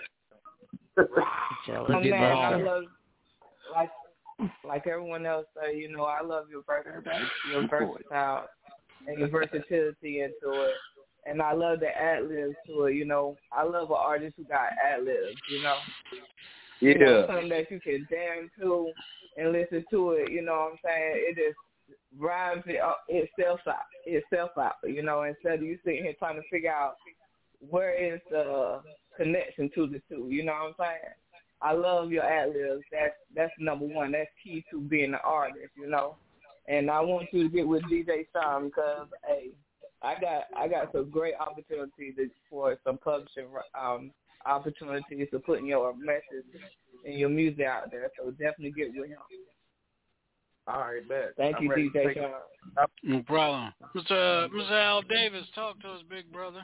Oh, 0.98 2.00
man, 2.00 2.22
I 2.22 2.56
love 2.56 2.84
like 3.72 3.90
like 4.64 4.86
everyone 4.86 5.26
else 5.26 5.46
say, 5.56 5.76
you 5.76 5.94
know, 5.94 6.04
I 6.04 6.22
love 6.22 6.46
your 6.50 6.62
vers- 6.66 6.86
your 7.50 7.68
versatile 7.68 8.46
and 9.06 9.18
your 9.18 9.28
versatility 9.28 10.20
into 10.20 10.62
it. 10.62 10.74
And 11.24 11.40
I 11.40 11.52
love 11.52 11.80
the 11.80 11.88
ad 11.88 12.28
libs 12.28 12.56
to 12.66 12.84
it, 12.86 12.94
you 12.94 13.04
know. 13.04 13.36
I 13.52 13.62
love 13.62 13.90
an 13.90 13.96
artist 13.98 14.34
who 14.36 14.44
got 14.44 14.72
ad 14.84 15.04
libs, 15.04 15.40
you 15.50 15.62
know. 15.62 15.76
You 16.80 16.98
know, 16.98 17.20
Yeah. 17.20 17.26
something 17.26 17.48
that 17.50 17.70
you 17.70 17.80
can 17.80 18.06
jam 18.10 18.50
to 18.58 18.92
and 19.36 19.52
listen 19.52 19.84
to 19.90 20.12
it, 20.12 20.32
you 20.32 20.42
know 20.42 20.52
what 20.52 20.72
I'm 20.72 20.78
saying? 20.84 21.12
It 21.14 21.36
just 21.36 21.58
rhymes 22.18 22.64
it, 22.66 22.80
uh, 22.80 22.94
itself 23.08 23.60
out 23.66 23.84
itself 24.04 24.50
out, 24.58 24.74
you 24.84 25.02
know, 25.02 25.22
instead 25.22 25.60
of 25.60 25.62
you 25.62 25.78
sitting 25.84 26.02
here 26.02 26.14
trying 26.18 26.36
to 26.36 26.48
figure 26.50 26.72
out 26.72 26.96
where 27.60 27.94
is 27.94 28.20
the 28.30 28.82
connection 29.16 29.70
to 29.74 29.86
the 29.86 30.02
two, 30.08 30.28
you 30.28 30.44
know 30.44 30.52
what 30.52 30.68
I'm 30.68 30.74
saying? 30.78 31.14
I 31.60 31.72
love 31.72 32.10
your 32.10 32.24
ad 32.24 32.48
libs. 32.48 32.84
That's 32.90 33.14
that's 33.34 33.52
number 33.58 33.86
one. 33.86 34.12
That's 34.12 34.28
key 34.42 34.64
to 34.70 34.80
being 34.80 35.14
an 35.14 35.20
artist, 35.24 35.70
you 35.76 35.88
know. 35.88 36.16
And 36.66 36.90
I 36.90 37.00
want 37.00 37.28
you 37.32 37.44
to 37.44 37.48
get 37.48 37.66
with 37.66 37.84
DJ 37.84 38.26
Sean 38.32 38.66
because 38.66 39.06
hey, 39.26 39.50
I 40.02 40.20
got 40.20 40.44
I 40.56 40.68
got 40.68 40.92
some 40.92 41.10
great 41.10 41.34
opportunities 41.38 42.30
for 42.50 42.76
some 42.84 42.98
publishing 42.98 43.46
um 43.80 44.10
opportunities 44.46 45.28
to 45.30 45.38
putting 45.38 45.66
your 45.66 45.94
message 45.96 46.46
and 47.04 47.18
your 47.18 47.28
music 47.28 47.64
out 47.64 47.90
there. 47.90 48.10
So 48.18 48.30
definitely 48.30 48.72
get 48.72 48.92
with 48.94 49.10
him. 49.10 49.18
All 50.68 50.80
right, 50.80 51.08
bet. 51.08 51.32
Thank 51.36 51.56
I'm 51.56 51.64
you, 51.64 51.70
DJ. 51.70 52.14
Sean. 52.14 52.86
No 53.02 53.22
problem. 53.22 53.72
Mr. 53.96 54.44
Uh, 54.44 54.48
Mr. 54.48 54.70
Al 54.70 55.02
Davis, 55.02 55.44
talk 55.54 55.80
to 55.80 55.88
us, 55.88 56.02
big 56.08 56.30
brother. 56.32 56.62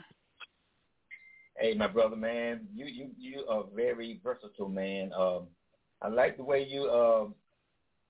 Hey, 1.57 1.73
my 1.73 1.87
brother, 1.87 2.15
man, 2.15 2.61
you 2.73 2.85
you 2.85 3.09
you 3.17 3.45
are 3.49 3.65
very 3.75 4.19
versatile, 4.23 4.69
man. 4.69 5.11
Um, 5.13 5.47
I 6.01 6.07
like 6.07 6.37
the 6.37 6.43
way 6.43 6.65
you 6.65 6.89
um 6.89 7.35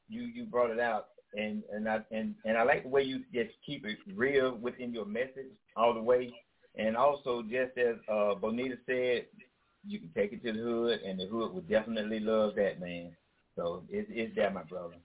you 0.08 0.22
you 0.22 0.46
brought 0.46 0.70
it 0.70 0.80
out, 0.80 1.08
and 1.36 1.64
and 1.74 1.88
I 1.88 2.00
and 2.12 2.36
and 2.46 2.58
I 2.58 2.64
like 2.64 2.84
the 2.84 2.90
way 2.90 3.04
you 3.04 3.24
just 3.34 3.52
keep 3.66 3.86
it 3.86 3.98
real 4.16 4.56
within 4.56 4.94
your 4.94 5.06
message 5.06 5.52
all 5.76 5.94
the 5.94 6.02
way, 6.02 6.34
and 6.78 6.96
also 6.98 7.42
just 7.44 7.78
as 7.78 7.96
uh 8.12 8.36
Bonita 8.36 8.78
said, 8.86 9.26
you 9.86 10.00
can 10.00 10.10
take 10.16 10.34
it 10.34 10.44
to 10.44 10.54
the 10.54 10.60
hood, 10.60 11.02
and 11.02 11.20
the 11.20 11.26
hood 11.26 11.54
would 11.54 11.70
definitely 11.70 12.20
love 12.20 12.56
that, 12.56 12.80
man. 12.80 13.12
So 13.56 13.84
it's 13.90 14.10
it's 14.12 14.36
that, 14.36 14.54
my 14.54 14.64
brother. 14.64 14.96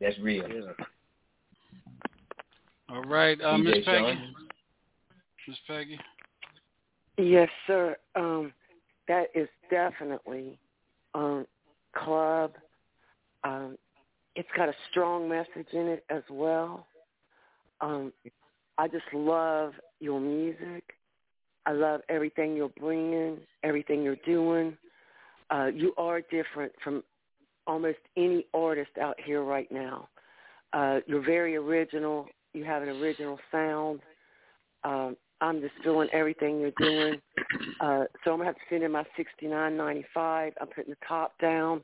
That's 0.00 0.18
real. 0.18 0.46
All 2.88 3.02
right, 3.04 3.40
uh, 3.40 3.58
Miss 3.58 3.84
Peggy. 3.84 3.84
Sean. 3.84 4.34
Miss 5.48 5.58
Peggy. 5.66 5.98
Yes, 7.18 7.48
sir. 7.66 7.96
Um, 8.14 8.52
that 9.08 9.26
is 9.34 9.48
definitely 9.70 10.58
um, 11.14 11.46
club. 11.94 12.52
Um, 13.44 13.76
it's 14.34 14.48
got 14.56 14.68
a 14.68 14.74
strong 14.90 15.28
message 15.28 15.72
in 15.72 15.86
it 15.88 16.04
as 16.10 16.22
well. 16.30 16.86
Um, 17.80 18.12
I 18.78 18.88
just 18.88 19.04
love 19.12 19.72
your 20.00 20.20
music. 20.20 20.84
I 21.66 21.72
love 21.72 22.00
everything 22.08 22.56
you're 22.56 22.70
bringing, 22.70 23.38
everything 23.62 24.02
you're 24.02 24.16
doing. 24.26 24.76
Uh, 25.50 25.66
you 25.66 25.94
are 25.98 26.20
different 26.20 26.72
from 26.82 27.02
almost 27.66 27.98
any 28.16 28.46
artist 28.54 28.90
out 29.00 29.16
here 29.24 29.42
right 29.42 29.70
now. 29.70 30.08
Uh, 30.72 31.00
you're 31.06 31.24
very 31.24 31.56
original. 31.56 32.26
You 32.54 32.64
have 32.64 32.82
an 32.82 32.88
original 32.88 33.38
sound. 33.50 34.00
Um, 34.84 35.16
I'm 35.40 35.60
just 35.60 35.74
feeling 35.82 36.08
everything 36.12 36.60
you're 36.60 36.72
doing. 36.78 37.20
Uh, 37.80 38.04
so 38.24 38.32
I'm 38.32 38.38
gonna 38.38 38.44
have 38.44 38.54
to 38.54 38.60
send 38.70 38.82
in 38.82 38.92
my 38.92 39.04
69.95. 39.18 40.52
I'm 40.60 40.66
putting 40.68 40.90
the 40.90 41.06
top 41.06 41.38
down 41.40 41.82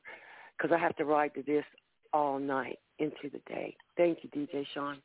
because 0.56 0.74
I 0.74 0.78
have 0.78 0.96
to 0.96 1.04
ride 1.04 1.34
to 1.34 1.42
this 1.42 1.64
all 2.12 2.38
night 2.38 2.78
into 2.98 3.30
the 3.32 3.40
day. 3.48 3.76
Thank 3.96 4.18
you, 4.22 4.30
DJ 4.30 4.66
Sean. 4.74 4.98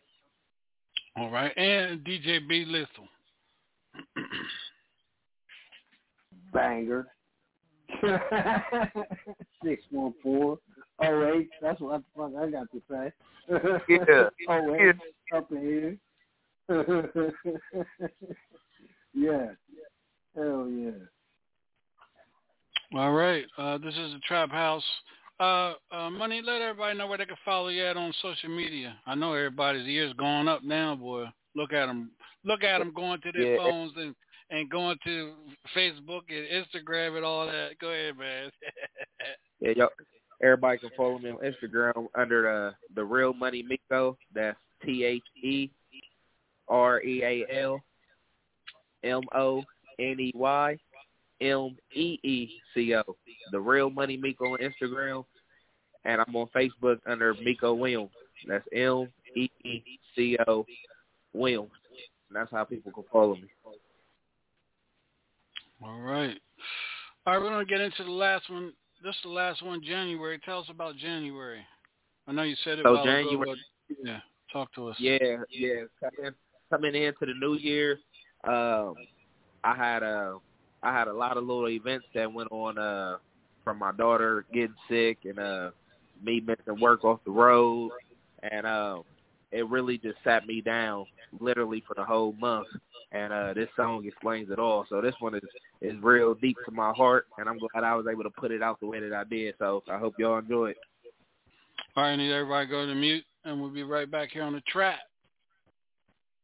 All 1.16 1.30
right, 1.30 1.56
and 1.58 2.04
DJ 2.04 2.48
B 2.48 2.66
Lethal. 2.68 3.08
Banger. 6.52 7.08
Six 9.64 9.84
one 9.92 10.14
four 10.24 10.58
oh 11.00 11.34
eight. 11.36 11.50
That's 11.62 11.80
what 11.80 12.02
the 12.02 12.06
fuck 12.16 12.32
I 12.40 12.50
got 12.50 12.72
to 12.72 12.82
say. 12.90 13.12
Yeah. 13.90 14.30
oh 14.50 14.76
eight 14.76 14.96
up 15.36 15.52
in 15.52 15.62
here. 15.62 15.98
yeah. 19.14 19.48
Hell 20.36 20.70
yeah. 20.70 20.92
All 22.96 23.12
right, 23.12 23.46
uh, 23.58 23.80
this 23.80 23.94
is 23.96 24.14
the 24.14 24.20
Trap 24.28 24.52
House. 24.52 24.84
Uh, 25.44 25.74
uh, 25.92 26.10
Money, 26.10 26.42
let 26.42 26.62
everybody 26.62 26.98
know 26.98 27.08
where 27.08 27.18
they 27.18 27.26
can 27.26 27.36
follow 27.44 27.68
you 27.68 27.84
at 27.84 27.98
on 27.98 28.14
social 28.22 28.50
media. 28.50 28.96
I 29.06 29.14
know 29.16 29.34
everybody's 29.34 29.86
ears 29.88 30.14
going 30.18 30.48
up 30.48 30.64
now, 30.64 30.96
boy. 30.96 31.26
Look 31.54 31.74
at 31.74 31.88
them. 31.88 32.12
Look 32.46 32.64
at 32.64 32.78
them 32.80 32.94
going 32.96 33.20
to 33.22 33.32
their 33.34 33.56
Yeah. 33.56 33.58
phones 33.58 33.92
and, 33.98 34.16
and 34.52 34.70
going 34.70 34.98
to 35.04 35.34
Facebook 35.76 36.22
and 36.30 36.48
Instagram 36.66 37.18
and 37.18 37.26
all 37.26 37.46
that. 37.46 37.78
Go 37.80 37.90
ahead, 37.90 38.18
man. 38.18 38.50
Yeah, 39.60 39.72
yo, 39.78 39.88
everybody 40.42 40.78
can 40.78 40.90
follow 40.98 41.18
me 41.20 41.30
on 41.30 41.38
Instagram 41.38 42.08
under 42.16 42.68
uh, 42.68 42.72
the 42.96 43.04
Real 43.04 43.34
Money 43.34 43.64
Meeco. 43.64 44.18
That's 44.34 44.58
T 44.86 45.06
H 45.06 45.24
E 45.42 45.70
R 46.68 47.02
E 47.02 47.24
A 47.24 47.62
L 47.62 47.80
M 49.06 49.22
O 49.34 49.64
N 50.00 50.18
E 50.20 50.34
Y 50.36 50.78
M 51.40 51.78
E 51.96 52.20
E 52.24 52.60
C 52.74 52.94
O. 52.96 53.04
The 53.54 53.60
Real 53.60 53.90
Money 53.90 54.18
Meeco 54.18 54.52
on 54.52 54.58
Instagram, 54.60 55.24
and 56.06 56.22
I'm 56.22 56.36
on 56.36 56.48
Facebook 56.56 57.00
under 57.06 57.34
Meeco 57.36 57.78
Williams. 57.78 58.12
That's 58.48 58.66
M 58.74 59.08
E 59.36 59.50
E 59.64 59.84
C 60.16 60.38
O 60.48 60.66
Williams. 61.34 61.72
And 62.30 62.38
that's 62.38 62.52
how 62.52 62.64
people 62.64 62.92
can 62.92 63.04
follow 63.12 63.36
me. 63.36 63.48
All 65.84 66.00
right. 66.00 66.38
All 67.26 67.34
right, 67.34 67.42
we're 67.42 67.50
going 67.50 67.66
to 67.66 67.70
get 67.72 67.82
into 67.82 68.04
the 68.04 68.12
last 68.12 68.50
one. 68.50 68.74
This 69.04 69.16
is 69.16 69.22
the 69.24 69.30
last 69.30 69.62
one, 69.64 69.82
January. 69.84 70.40
Tell 70.46 70.60
us 70.60 70.68
about 70.70 70.96
January. 70.98 71.62
I 72.28 72.32
know 72.32 72.44
you 72.44 72.56
said 72.64 72.80
it 72.80 72.84
So 72.84 72.90
a 72.90 72.94
while 72.94 73.04
ago, 73.04 73.30
January- 73.30 73.60
yeah, 74.04 74.20
talk 74.52 74.74
to 74.76 74.88
us. 74.90 74.96
Yeah, 75.00 75.18
yeah. 75.50 75.82
Come 76.00 76.26
in, 76.26 76.34
coming 76.70 76.96
into 76.96 77.26
the 77.26 77.34
new 77.40 77.56
year, 77.56 78.00
um, 78.46 78.96
I 79.64 79.76
had 79.76 80.04
a 80.04 80.38
I 80.82 80.92
had 80.98 81.08
a 81.08 81.14
lot 81.14 81.38
of 81.38 81.44
little 81.46 81.70
events 81.70 82.06
that 82.14 82.32
went 82.32 82.52
on 82.52 82.78
uh, 82.78 83.18
from 83.64 83.80
my 83.80 83.92
daughter 83.94 84.46
getting 84.54 84.76
sick 84.90 85.20
and 85.24 85.40
uh, 85.40 85.72
me 86.24 86.40
missing 86.40 86.82
work 86.82 87.04
off 87.04 87.20
the 87.26 87.32
road, 87.32 87.92
and 88.52 88.66
um, 88.66 89.04
it 89.52 89.68
really 89.70 89.98
just 89.98 90.18
sat 90.24 90.48
me 90.48 90.62
down 90.62 91.06
literally 91.40 91.84
for 91.88 91.94
the 91.94 92.04
whole 92.04 92.34
month. 92.34 92.68
And 93.12 93.32
uh, 93.32 93.54
this 93.54 93.70
song 93.76 94.04
explains 94.06 94.50
it 94.50 94.58
all. 94.58 94.86
So 94.90 95.02
this 95.02 95.14
one 95.20 95.36
is 95.36 95.44
is 95.82 95.94
real 96.02 96.34
deep 96.34 96.58
to 96.66 96.72
my 96.72 96.92
heart, 96.92 97.28
and 97.38 97.48
I'm 97.48 97.60
glad 97.60 97.84
I 97.84 97.96
was 97.96 98.06
able 98.12 98.24
to 98.24 98.30
put 98.30 98.52
it 98.52 98.64
out 98.64 98.80
the 98.80 98.88
way 98.88 99.00
that 99.00 99.14
I 99.14 99.24
did. 99.24 99.54
So 99.60 99.84
I 99.92 100.00
hope 100.00 100.16
y'all 100.18 100.40
enjoy 100.40 100.72
it. 100.72 100.78
All 101.96 102.04
right, 102.04 102.14
I 102.14 102.16
need 102.16 102.32
everybody 102.32 102.66
to 102.66 102.72
go 102.72 102.86
to 102.88 102.96
mute, 102.96 103.24
and 103.46 103.62
we'll 103.62 103.70
be 103.70 103.84
right 103.84 104.10
back 104.10 104.32
here 104.32 104.44
on 104.44 104.54
the 104.54 104.62
trap. 104.62 105.00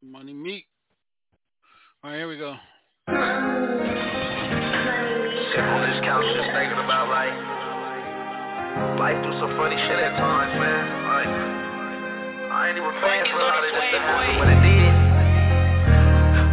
Money 0.04 0.34
Meek. 0.34 0.66
All 2.04 2.12
right, 2.12 2.18
here 2.18 2.28
we 2.28 2.38
go. 2.38 2.56
Sitting 3.08 3.16
on 5.66 5.90
this 5.90 6.00
couch 6.02 6.24
just 6.36 6.52
thinking 6.54 6.78
about 6.78 7.10
like 7.10 7.49
life 9.00 9.18
do 9.24 9.32
some 9.40 9.56
funny 9.58 9.78
shit 9.78 10.00
at 10.00 10.14
times, 10.18 10.54
man. 10.60 10.86
Like 11.08 11.32
I 12.50 12.70
ain't 12.70 12.78
even 12.78 12.94
paying 13.00 13.28
for 13.30 13.40
a 13.40 13.46
lot 13.46 13.62
of 13.64 13.72
this 13.72 13.86
to 13.94 14.00
happen 14.02 14.40
when 14.42 14.50
it 14.50 14.62
did. 14.66 14.94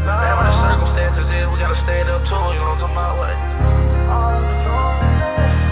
Whatever 0.07 0.45
the 0.47 0.55
circumstances 0.62 1.27
is, 1.35 1.45
we 1.51 1.57
gotta 1.59 1.81
stand 1.83 2.07
up 2.09 2.23
to 2.23 2.37
it, 2.37 2.55
you 2.55 2.62
know 2.62 2.79
what 2.79 2.85
I'm 2.85 2.95
talking 2.95 2.95
about? 2.95 3.19
Like, 3.19 3.39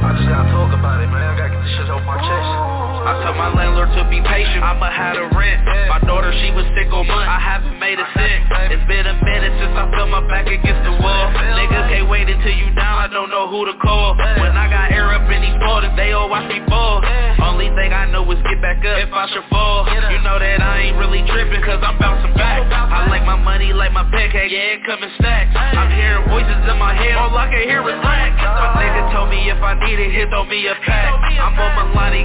I 0.05 0.09
just 0.17 0.29
gotta 0.29 0.51
talk 0.51 0.73
about 0.75 1.01
it, 1.01 1.09
man. 1.09 1.23
I 1.23 1.35
gotta 1.39 1.55
get 1.55 1.63
this 1.63 1.73
shit 1.79 1.89
off 1.89 2.03
my 2.03 2.19
chest. 2.19 2.94
I 3.05 3.21
told 3.21 3.37
my 3.37 3.53
landlord 3.53 3.93
to 4.01 4.09
be 4.09 4.17
patient, 4.25 4.65
I'ma 4.65 4.89
have 4.89 5.13
to 5.13 5.29
rent. 5.37 5.61
My 5.93 6.01
daughter, 6.09 6.33
she 6.41 6.49
was 6.57 6.65
sick 6.73 6.89
all 6.89 7.05
month, 7.05 7.29
I 7.29 7.37
haven't 7.37 7.77
made 7.77 8.01
a 8.01 8.09
cent. 8.17 8.49
It's 8.73 8.87
been 8.89 9.05
a 9.05 9.13
minute 9.21 9.53
since 9.61 9.77
I 9.77 9.93
felt 9.93 10.09
my 10.09 10.25
back 10.25 10.49
against 10.49 10.81
the 10.89 10.97
wall. 11.05 11.25
Niggas 11.53 11.85
can't 11.93 12.09
wait 12.09 12.33
until 12.33 12.57
you 12.57 12.73
down, 12.73 13.05
I 13.05 13.13
don't 13.13 13.29
know 13.29 13.45
who 13.45 13.69
to 13.69 13.77
call. 13.77 14.17
When 14.17 14.57
I 14.57 14.73
got 14.73 14.89
air 14.89 15.13
up 15.13 15.29
in 15.29 15.37
these 15.45 15.59
borders, 15.61 15.93
they 16.01 16.17
all 16.17 16.33
watch 16.33 16.49
me 16.49 16.65
fall. 16.65 17.05
Only 17.45 17.69
thing 17.77 17.93
I 17.93 18.09
know 18.09 18.25
is 18.33 18.41
get 18.49 18.65
back 18.65 18.81
up 18.81 18.97
if 18.97 19.13
I 19.13 19.29
should 19.37 19.45
fall. 19.53 19.85
You 19.85 20.25
know 20.25 20.41
that 20.41 20.65
I 20.65 20.89
ain't 20.89 20.97
really 20.97 21.21
tripping 21.29 21.61
cause 21.61 21.85
I'm 21.85 22.01
bouncing 22.01 22.33
back. 22.41 22.65
I 22.73 23.05
like 23.13 23.29
my 23.29 23.37
money 23.37 23.77
like 23.77 23.93
my 23.93 24.09
pancake, 24.09 24.49
yeah 24.49 24.81
it 24.81 24.85
coming 24.89 25.13
in 25.13 25.17
stacks. 25.21 25.53
I'm 25.53 25.93
hearing 25.93 26.25
voices 26.33 26.57
in 26.57 26.79
my 26.81 26.97
head, 26.97 27.21
all 27.21 27.37
I 27.37 27.53
can 27.53 27.69
hear 27.69 27.85
is 27.85 28.01
black 28.01 28.33
My 28.33 28.81
nigga 28.81 29.13
told 29.13 29.29
me 29.29 29.45
if 29.53 29.61
I 29.61 29.77
need 29.77 30.01
it, 30.01 30.09
he'll 30.17 30.33
throw 30.33 30.49
me 30.49 30.65
a 30.73 30.75
pack. 30.89 31.13
I'm 31.37 31.53
on 31.53 31.85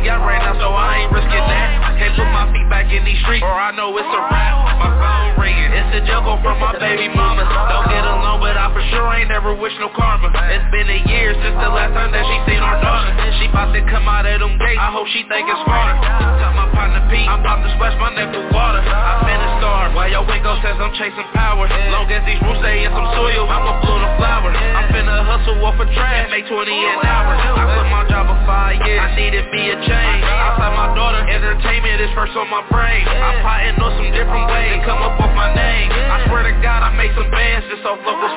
got 0.09 0.25
right 0.25 0.41
now 0.41 0.57
so 0.57 0.68
I 0.73 1.05
ain't 1.05 1.11
risking 1.11 1.45
that. 1.45 1.97
Can't 1.99 2.15
put 2.15 2.29
my 2.31 2.47
feet 2.53 2.67
back 2.69 2.87
in 2.91 3.03
these 3.03 3.19
streets. 3.25 3.43
Or 3.43 3.53
I 3.53 3.71
know 3.75 3.95
it's 3.97 4.07
a 4.07 4.21
wrap. 4.29 4.79
My 4.79 4.91
phone 4.95 5.41
ringing, 5.41 5.71
it's 5.73 5.91
a 5.97 6.01
jungle 6.05 6.39
from 6.41 6.59
my 6.59 6.77
baby 6.77 7.09
mama. 7.11 7.43
Don't 7.43 7.87
get 7.91 8.03
I 8.05 8.28
for 8.79 8.87
sure 8.95 9.11
ain't 9.11 9.27
never 9.27 9.51
wish 9.51 9.75
no 9.83 9.91
karma. 9.91 10.31
It's 10.31 10.69
been 10.71 10.87
a 10.87 10.99
year 11.11 11.35
since 11.35 11.57
the 11.59 11.67
last 11.67 11.91
time 11.91 12.15
that 12.15 12.23
she 12.23 12.37
seen 12.47 12.63
our 12.63 12.79
daughter. 12.79 13.11
She 13.35 13.51
about 13.51 13.75
to 13.75 13.83
come 13.91 14.07
out 14.07 14.23
of 14.23 14.39
them 14.39 14.55
gates, 14.55 14.79
I 14.79 14.87
hope 14.95 15.03
she 15.11 15.27
think 15.27 15.51
it's 15.51 15.59
smarter. 15.67 15.99
Tell 15.99 16.55
my 16.55 16.71
partner 16.71 17.03
Pete, 17.11 17.27
I'm 17.27 17.43
about 17.43 17.59
to 17.59 17.69
splash 17.75 17.99
my 17.99 18.15
neck 18.15 18.31
with 18.31 18.47
water. 18.55 18.79
I've 18.79 19.27
been 19.27 19.35
a 19.35 19.51
star, 19.59 19.91
while 19.91 20.07
your 20.07 20.23
window 20.23 20.55
says 20.63 20.79
I'm 20.79 20.95
chasing 20.95 21.27
power? 21.35 21.67
Long 21.67 22.07
as 22.07 22.23
these 22.23 22.39
roots 22.39 22.63
stay 22.63 22.87
in 22.87 22.91
some 22.95 23.09
soil, 23.19 23.51
I'ma 23.51 23.83
blow 23.83 23.99
the 23.99 24.11
flower. 24.15 24.47
I'm 24.55 24.87
finna 24.95 25.27
hustle 25.27 25.59
off 25.59 25.75
a 25.75 25.87
track, 25.91 26.31
make 26.31 26.47
20 26.47 26.71
an 26.71 27.03
hour. 27.03 27.35
I 27.35 27.63
quit 27.75 27.87
my 27.91 28.03
job 28.07 28.31
for 28.31 28.39
five 28.47 28.79
years, 28.87 29.03
I 29.03 29.11
needed 29.19 29.43
me 29.51 29.75
a 29.75 29.77
change. 29.83 30.23
Outside 30.23 30.71
my 30.71 30.95
daughter, 30.95 31.27
entertainment 31.27 31.99
is 31.99 32.11
first 32.15 32.31
on 32.39 32.47
my 32.47 32.63
brain. 32.71 33.03
I'm 33.03 33.43
plotting 33.43 33.75
on 33.83 33.91
some 33.99 34.11
different 34.15 34.47
ways 34.47 34.79
come 34.89 35.05
up 35.05 35.21
with 35.21 35.35
my 35.37 35.53
name. 35.53 35.93
I 35.93 36.25
swear 36.25 36.41
to 36.49 36.55
God 36.65 36.81
I 36.81 36.89
made 36.97 37.13
some 37.13 37.29
bands 37.29 37.69
just 37.69 37.85
off 37.85 38.01
local 38.01 38.31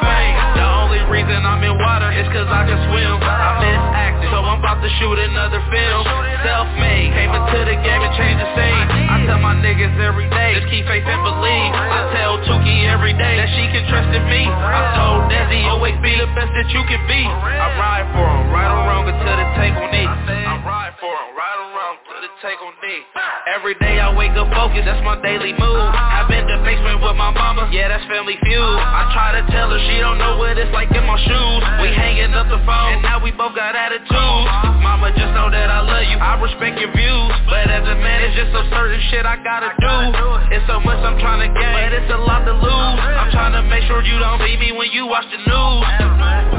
The 0.57 0.65
only 0.65 1.03
reason 1.09 1.39
I'm 1.45 1.63
in 1.63 1.77
water 1.77 2.11
is 2.13 2.27
cause 2.33 2.49
I 2.49 2.67
can 2.67 2.79
swim. 2.91 3.17
I 3.23 3.51
miss 3.61 3.83
acting, 3.97 4.31
so 4.33 4.43
I'm 4.43 4.61
about 4.61 4.81
to 4.81 4.91
shoot 4.99 5.17
another 5.19 5.61
film. 5.69 6.03
Self-made, 6.43 7.13
came 7.15 7.33
into 7.33 7.61
the 7.69 7.77
game 7.81 8.03
and 8.03 8.15
changed 8.17 8.41
the 8.41 8.49
scene. 8.57 8.85
I 9.09 9.25
tell 9.29 9.39
my 9.39 9.55
niggas 9.61 9.95
every 10.01 10.29
day, 10.31 10.59
just 10.59 10.69
keep 10.73 10.85
faith 10.89 11.07
and 11.07 11.23
believe. 11.23 11.71
I 11.73 12.11
tell 12.17 12.41
Tuki 12.45 12.89
every 12.89 13.15
day 13.15 13.39
that 13.39 13.51
she 13.55 13.65
can 13.71 13.85
trust 13.89 14.11
in 14.11 14.25
me. 14.27 14.49
I 14.49 14.83
told 14.97 15.31
Desi 15.31 15.65
always 15.71 15.97
be 16.03 16.15
the 16.17 16.29
best 16.35 16.53
that 16.57 16.69
you 16.73 16.83
can 16.89 17.03
be. 17.07 17.23
I 17.25 17.69
ride 17.79 18.09
for 18.15 18.27
him, 18.27 18.51
right 18.51 18.71
or 18.71 18.83
wrong 18.89 19.05
until 19.09 19.37
the 19.37 19.47
take 19.59 19.75
on 19.75 19.91
me 19.91 20.05
I 20.07 20.55
ride 20.63 20.95
for 20.99 21.11
him, 21.11 21.29
right 21.35 21.59
or 21.59 21.69
wrong 21.75 21.95
until 22.03 22.21
the 22.23 22.31
take 22.43 22.61
on 22.63 22.75
me 22.83 23.03
Every 23.51 23.75
day 23.83 23.99
I 23.99 24.15
wake 24.15 24.35
up 24.39 24.51
focused, 24.55 24.87
that's 24.87 25.03
my 25.03 25.19
daily 25.23 25.53
mood 25.55 25.89
I've 25.95 26.31
been 26.31 26.47
to 26.47 26.57
basement 26.63 27.03
with 27.03 27.17
my 27.19 27.35
mama, 27.35 27.71
yeah 27.75 27.91
that's 27.91 28.07
family 28.07 28.39
feud. 28.43 28.79
I 28.79 29.11
try 29.11 29.35
to 29.39 29.43
tell 29.51 29.71
her 29.71 29.81
she 29.91 29.99
don't 29.99 30.22
know 30.23 30.39
what 30.39 30.55
it's 30.55 30.71
like 30.71 30.91
in 30.95 31.03
my 31.03 31.19
shoes. 31.19 31.63
We 31.83 31.91
hanging 31.91 32.31
up 32.39 32.47
the 32.47 32.63
phone, 32.63 32.89
and 32.95 33.03
now 33.03 33.19
we 33.19 33.35
both 33.35 33.59
got 33.59 33.75
attitudes. 33.75 34.49
Mama 34.79 35.11
just 35.19 35.35
know 35.35 35.51
that 35.51 35.69
I 35.69 35.83
love 35.83 36.07
you, 36.07 36.19
I 36.23 36.39
respect 36.39 36.79
your 36.79 36.95
views. 36.95 37.35
But 37.51 37.67
as 37.67 37.83
a 37.83 37.97
man 37.99 38.23
it's 38.23 38.39
just 38.39 38.55
some 38.55 38.71
certain 38.71 39.03
shit 39.11 39.27
I 39.27 39.37
gotta 39.43 39.75
do. 39.83 39.95
It's 40.55 40.67
so 40.71 40.79
much 40.79 41.03
I'm 41.03 41.19
trying 41.19 41.43
to 41.43 41.51
gain, 41.51 41.75
but 41.75 41.91
it's 41.91 42.13
a 42.15 42.21
lot 42.23 42.47
to 42.47 42.55
lose. 42.55 42.99
I'm 43.03 43.31
trying 43.35 43.55
to 43.59 43.63
make 43.67 43.83
sure 43.91 44.03
you 44.07 44.19
don't 44.23 44.39
see 44.47 44.57
me 44.57 44.71
when 44.73 44.95
you 44.95 45.11
watch 45.11 45.27
the 45.35 45.43
news 45.43 46.52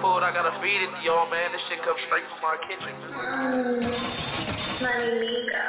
soul 0.00 0.14
food, 0.14 0.22
I 0.22 0.32
gotta 0.32 0.60
feed 0.62 0.82
it 0.82 0.90
to 0.90 1.02
y'all, 1.04 1.28
man. 1.30 1.52
This 1.52 1.60
shit 1.68 1.78
comes 1.84 2.00
straight 2.06 2.24
from 2.30 2.40
my 2.42 2.56
kitchen. 2.68 2.94
Money 4.82 5.20
Mika. 5.20 5.62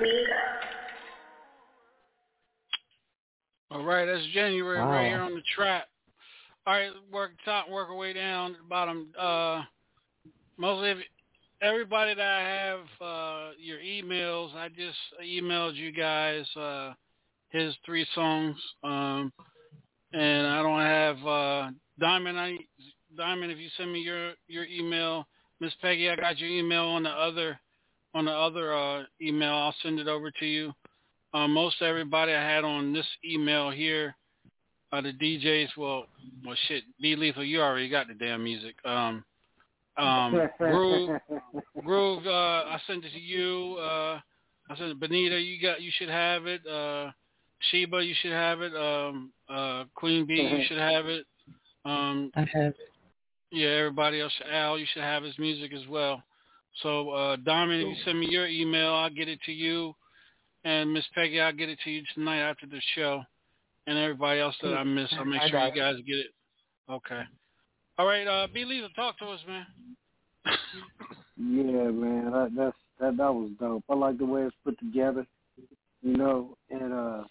Mika. 0.00 0.40
All 3.72 3.84
right, 3.84 4.04
that's 4.04 4.26
January 4.34 4.78
right 4.78 5.06
here 5.08 5.20
on 5.20 5.34
the 5.34 5.42
trap. 5.54 5.84
All 6.66 6.74
right, 6.74 6.90
work 7.12 7.32
top, 7.44 7.68
work 7.70 7.88
our 7.88 7.94
way 7.96 8.12
down 8.12 8.56
bottom. 8.68 9.08
Uh, 9.18 9.62
mostly, 10.56 10.90
every- 10.90 11.08
everybody 11.62 12.14
that 12.14 12.26
I 12.26 12.40
have 12.40 12.80
uh, 13.00 13.50
your 13.58 13.78
emails, 13.78 14.54
I 14.56 14.68
just 14.68 14.98
emailed 15.24 15.76
you 15.76 15.92
guys 15.92 16.44
uh, 16.56 16.94
his 17.50 17.74
three 17.86 18.06
songs, 18.14 18.56
um, 18.82 19.32
and 20.12 20.46
I 20.46 20.62
don't 20.62 20.80
have 20.80 21.26
uh, 21.26 21.70
Diamond. 21.98 22.38
I 22.40 22.56
Diamond, 23.20 23.52
if 23.52 23.58
you 23.58 23.68
send 23.76 23.92
me 23.92 24.00
your 24.00 24.32
your 24.48 24.64
email, 24.64 25.26
Miss 25.60 25.74
Peggy, 25.82 26.08
I 26.08 26.16
got 26.16 26.38
your 26.38 26.48
email 26.48 26.84
on 26.84 27.02
the 27.02 27.10
other 27.10 27.60
on 28.14 28.24
the 28.24 28.32
other 28.32 28.74
uh, 28.74 29.02
email. 29.20 29.52
I'll 29.52 29.74
send 29.82 30.00
it 30.00 30.08
over 30.08 30.30
to 30.30 30.46
you. 30.46 30.72
Uh, 31.34 31.46
most 31.46 31.82
everybody 31.82 32.32
I 32.32 32.42
had 32.42 32.64
on 32.64 32.94
this 32.94 33.04
email 33.22 33.70
here, 33.70 34.16
uh, 34.90 35.02
the 35.02 35.12
DJs. 35.12 35.68
Well, 35.76 36.06
well, 36.46 36.56
shit, 36.66 36.84
Be 37.02 37.14
Lethal, 37.14 37.44
you 37.44 37.60
already 37.60 37.90
got 37.90 38.08
the 38.08 38.14
damn 38.14 38.42
music. 38.42 38.74
Um, 38.86 39.22
um, 39.98 40.48
Groove, 40.56 41.20
Groove. 41.84 42.26
Uh, 42.26 42.30
I 42.30 42.78
sent 42.86 43.04
it 43.04 43.12
to 43.12 43.20
you. 43.20 43.76
Uh, 43.78 44.18
I 44.70 44.76
sent 44.78 44.92
it, 44.92 44.98
Benita. 44.98 45.38
You 45.38 45.60
got. 45.60 45.82
You 45.82 45.90
should 45.98 46.08
have 46.08 46.46
it. 46.46 46.66
Uh, 46.66 47.10
Sheba, 47.70 48.02
you 48.02 48.14
should 48.22 48.32
have 48.32 48.62
it. 48.62 48.74
Um, 48.74 49.30
uh, 49.46 49.84
Queen 49.94 50.24
Bee, 50.24 50.40
you 50.40 50.64
should 50.66 50.78
have 50.78 51.04
it. 51.04 51.26
Um, 51.84 52.32
I 52.34 52.46
have. 52.54 52.72
Yeah, 53.50 53.68
everybody 53.68 54.20
else. 54.20 54.32
Al, 54.50 54.78
you 54.78 54.86
should 54.92 55.02
have 55.02 55.22
his 55.22 55.38
music 55.38 55.72
as 55.72 55.86
well. 55.88 56.22
So, 56.82 57.10
uh, 57.10 57.36
Diamond, 57.36 57.82
if 57.82 57.88
you 57.88 58.04
send 58.04 58.20
me 58.20 58.28
your 58.30 58.46
email, 58.46 58.92
I'll 58.94 59.10
get 59.10 59.28
it 59.28 59.40
to 59.46 59.52
you. 59.52 59.94
And 60.64 60.92
Miss 60.92 61.04
Peggy, 61.14 61.40
I'll 61.40 61.52
get 61.52 61.68
it 61.68 61.78
to 61.84 61.90
you 61.90 62.02
tonight 62.14 62.40
after 62.40 62.66
the 62.66 62.80
show. 62.94 63.22
And 63.86 63.98
everybody 63.98 64.40
else 64.40 64.54
that 64.62 64.74
I 64.74 64.84
missed, 64.84 65.14
I'll 65.18 65.24
make 65.24 65.40
I 65.40 65.48
sure 65.48 65.66
you 65.66 65.74
guys 65.74 65.96
get 66.06 66.16
it. 66.16 66.26
Okay. 66.88 67.22
All 67.98 68.06
right, 68.06 68.26
uh, 68.26 68.46
B. 68.52 68.64
Lisa, 68.64 68.88
talk 68.94 69.18
to 69.18 69.26
us, 69.26 69.40
man. 69.46 69.66
Yeah, 71.36 71.90
man, 71.90 72.30
that 72.32 72.50
that's 72.56 72.76
that 73.00 73.16
that 73.16 73.34
was 73.34 73.50
dope. 73.58 73.84
I 73.88 73.94
like 73.94 74.18
the 74.18 74.26
way 74.26 74.42
it's 74.42 74.56
put 74.64 74.78
together, 74.78 75.26
you 76.02 76.16
know, 76.16 76.56
and 76.70 76.92
uh, 76.92 77.22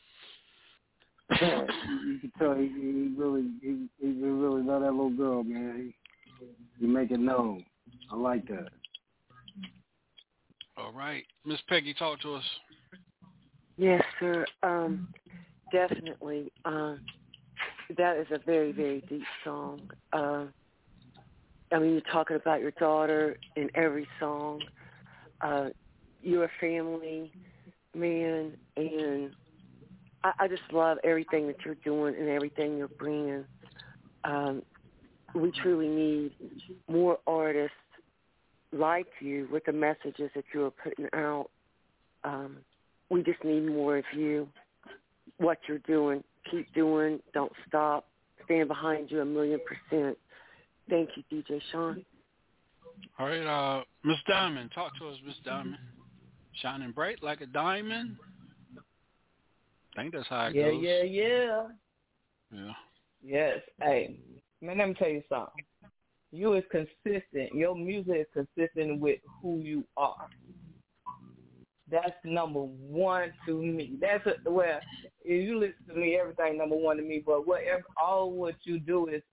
you, 1.42 2.14
you 2.14 2.20
can 2.20 2.32
tell 2.40 2.56
he, 2.56 2.68
he 2.68 3.14
really 3.16 3.46
he, 3.62 3.88
he 4.00 4.08
really 4.08 4.64
love 4.64 4.82
that 4.82 4.92
little 4.92 5.12
girl, 5.12 5.44
man. 5.44 5.94
He, 6.80 6.86
he 6.86 6.92
make 6.92 7.12
it 7.12 7.20
known. 7.20 7.66
I 8.12 8.16
like 8.16 8.48
that. 8.48 8.70
All 10.78 10.92
right. 10.92 11.24
Miss 11.46 11.60
Peggy, 11.68 11.94
talk 11.94 12.22
to 12.22 12.36
us. 12.36 12.44
Yes, 13.78 14.04
sir. 14.20 14.46
Um, 14.64 15.08
definitely. 15.72 16.52
Um, 16.66 17.02
that 17.98 18.18
is 18.18 18.28
a 18.32 18.40
very, 18.46 18.72
very 18.72 19.02
deep 19.10 19.24
song. 19.44 19.90
Uh, 20.14 20.46
I 21.72 21.80
mean, 21.80 21.92
you're 21.92 22.02
talking 22.12 22.36
about 22.36 22.62
your 22.62 22.72
daughter 22.72 23.38
in 23.56 23.70
every 23.76 24.08
song. 24.20 24.62
Uh, 25.42 25.70
you're 26.22 26.46
a 26.46 26.52
family 26.60 27.32
man, 27.96 28.54
and 28.76 29.32
I, 30.24 30.32
I 30.40 30.48
just 30.48 30.64
love 30.72 30.98
everything 31.04 31.48
that 31.48 31.58
you're 31.64 31.76
doing 31.76 32.16
and 32.16 32.30
everything 32.30 32.78
you're 32.78 32.88
bringing. 32.88 33.46
Um, 34.24 34.64
we 35.36 35.52
truly 35.52 35.88
need 35.88 36.32
more 36.88 37.20
artists 37.28 37.76
like 38.72 39.08
you 39.20 39.48
with 39.52 39.66
the 39.66 39.74
messages 39.74 40.30
that 40.36 40.44
you 40.54 40.66
are 40.66 40.72
putting 40.72 41.08
out. 41.14 41.50
Um, 42.24 42.58
we 43.10 43.24
just 43.24 43.44
need 43.44 43.68
more 43.68 43.98
of 43.98 44.06
you. 44.16 44.48
What 45.38 45.58
you're 45.68 45.80
doing, 45.80 46.24
keep 46.52 46.74
doing. 46.74 47.20
Don't 47.34 47.52
stop. 47.68 48.08
Stand 48.46 48.68
behind 48.68 49.12
you 49.12 49.22
a 49.22 49.26
million 49.26 49.60
percent. 49.66 50.18
Thank 50.90 51.10
you, 51.16 51.24
DJ 51.32 51.62
Sean. 51.72 52.04
All 53.18 53.28
right, 53.28 53.46
uh, 53.46 53.84
Miss 54.04 54.18
Diamond, 54.28 54.72
talk 54.74 54.98
to 55.00 55.08
us, 55.08 55.18
Miss 55.26 55.36
Diamond. 55.46 55.78
Shining 56.62 56.92
bright 56.92 57.24
like 57.24 57.42
a 57.42 57.46
diamond. 57.46 58.18
I 59.98 60.02
think 60.02 60.14
that's 60.14 60.28
how 60.28 60.48
it 60.48 60.56
yeah, 60.56 60.72
goes. 60.72 60.82
yeah, 60.82 61.04
yeah. 61.04 61.64
Yeah. 62.52 62.72
Yes. 63.24 63.60
Hey, 63.82 64.18
man, 64.62 64.78
let 64.78 64.90
me 64.90 64.94
tell 64.96 65.10
you 65.10 65.24
something. 65.30 65.66
You 66.32 66.54
is 66.54 66.64
consistent. 66.70 67.54
Your 67.54 67.76
music 67.76 68.28
is 68.36 68.46
consistent 68.56 69.00
with 69.00 69.20
who 69.42 69.60
you 69.60 69.84
are. 69.98 70.28
That's 71.92 72.14
number 72.24 72.60
one 72.62 73.34
to 73.48 73.62
me. 73.62 73.98
That's 74.00 74.26
a, 74.28 74.50
well, 74.50 74.80
if 75.24 75.48
you 75.48 75.60
listen 75.60 75.88
to 75.88 75.96
me, 75.96 76.18
everything 76.22 76.58
number 76.58 76.76
one 76.76 76.98
to 76.98 77.04
me. 77.04 77.24
But 77.26 77.48
whatever, 77.48 77.84
all 78.02 78.32
what 78.32 78.56
you 78.64 78.80
do 78.80 79.08
is 79.08 79.24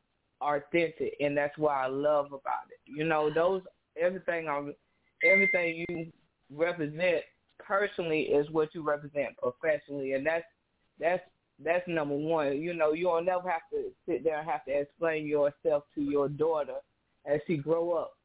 authentic, 0.41 1.15
and 1.21 1.37
that's 1.37 1.57
what 1.59 1.73
I 1.73 1.87
love 1.87 2.27
about 2.27 2.71
it. 2.71 2.81
You 2.87 3.05
know, 3.05 3.31
those 3.33 3.63
everything 4.01 4.49
on 4.49 4.75
everything 5.23 5.85
you 5.89 6.13
represent 6.51 7.23
personally 7.59 8.23
is 8.23 8.49
what 8.51 8.75
you 8.75 8.83
represent 8.83 9.37
professionally, 9.37 10.13
and 10.13 10.27
that's 10.27 10.45
that's 10.99 11.23
that's 11.65 11.87
number 11.89 12.15
one. 12.15 12.61
You 12.61 12.75
know, 12.75 12.93
you'll 12.93 13.23
never 13.23 13.51
have 13.51 13.69
to 13.73 13.91
sit 14.07 14.25
there 14.25 14.39
and 14.39 14.49
have 14.49 14.65
to 14.67 14.73
explain 14.73 15.27
yourself 15.27 15.85
to 15.95 16.03
your 16.03 16.29
daughter 16.29 16.77
as 17.25 17.41
she 17.47 17.57
grow 17.57 17.93
up 17.93 18.17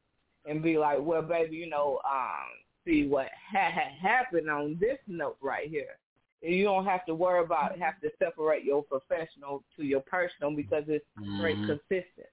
and 0.46 0.62
be 0.62 0.76
like, 0.78 0.98
well, 1.00 1.22
baby, 1.22 1.56
you 1.56 1.68
know, 1.68 1.98
um, 2.04 2.48
see 2.84 3.06
what 3.06 3.28
ha- 3.52 3.70
ha- 3.72 3.96
happened 4.00 4.50
on 4.50 4.76
this 4.80 4.98
note 5.06 5.36
right 5.40 5.68
here. 5.68 5.96
And 6.42 6.54
you 6.54 6.64
don't 6.64 6.84
have 6.84 7.06
to 7.06 7.14
worry 7.14 7.44
about 7.44 7.78
have 7.78 8.00
to 8.00 8.10
separate 8.18 8.64
your 8.64 8.82
professional 8.82 9.62
to 9.76 9.84
your 9.84 10.00
personal 10.00 10.50
because 10.54 10.84
it's 10.88 11.04
straight 11.36 11.58
Mhm. 11.58 11.66
consistent. 11.66 12.26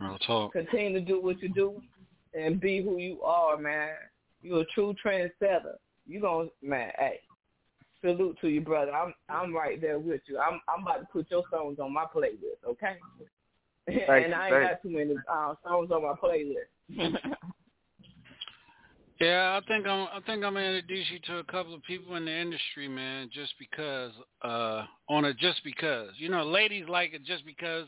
Real 0.00 0.18
talk. 0.18 0.52
Continue 0.52 0.98
to 0.98 1.04
do 1.04 1.20
what 1.20 1.40
you 1.42 1.50
do 1.50 1.82
and 2.32 2.60
be 2.60 2.80
who 2.80 2.98
you 2.98 3.22
are, 3.22 3.56
man. 3.58 3.94
You're 4.40 4.62
a 4.62 4.64
true 4.66 4.94
trendsetter. 4.94 5.76
You 6.06 6.20
gonna 6.20 6.48
man, 6.62 6.92
hey, 6.98 7.20
salute 8.04 8.38
to 8.40 8.48
you, 8.48 8.60
brother. 8.60 8.92
I'm 8.92 9.14
I'm 9.28 9.54
right 9.54 9.80
there 9.80 9.98
with 9.98 10.20
you. 10.26 10.38
I'm 10.38 10.60
I'm 10.68 10.82
about 10.82 11.00
to 11.00 11.06
put 11.12 11.30
your 11.30 11.44
songs 11.50 11.78
on 11.78 11.92
my 11.92 12.04
playlist, 12.04 12.64
okay? 12.66 12.96
Thank 13.86 13.98
and 13.98 14.08
you, 14.08 14.38
I 14.38 14.46
ain't 14.46 14.54
thank 14.54 14.70
got 14.70 14.82
too 14.82 14.90
many 14.90 15.14
uh, 15.32 15.54
songs 15.66 15.90
on 15.90 16.02
my 16.02 16.12
playlist. 16.12 17.16
Yeah, 19.20 19.60
I 19.60 19.66
think 19.66 19.84
I'm. 19.84 20.06
I 20.12 20.20
think 20.26 20.44
I'm 20.44 20.54
gonna 20.54 20.60
introduce 20.60 21.06
you 21.10 21.18
to 21.26 21.38
a 21.38 21.44
couple 21.44 21.74
of 21.74 21.82
people 21.82 22.14
in 22.14 22.24
the 22.24 22.32
industry, 22.32 22.86
man. 22.86 23.28
Just 23.32 23.52
because, 23.58 24.12
uh, 24.42 24.84
on 25.08 25.24
a 25.24 25.34
just 25.34 25.64
because, 25.64 26.10
you 26.18 26.28
know, 26.28 26.44
ladies 26.44 26.84
like 26.88 27.14
it 27.14 27.24
just 27.24 27.44
because, 27.44 27.86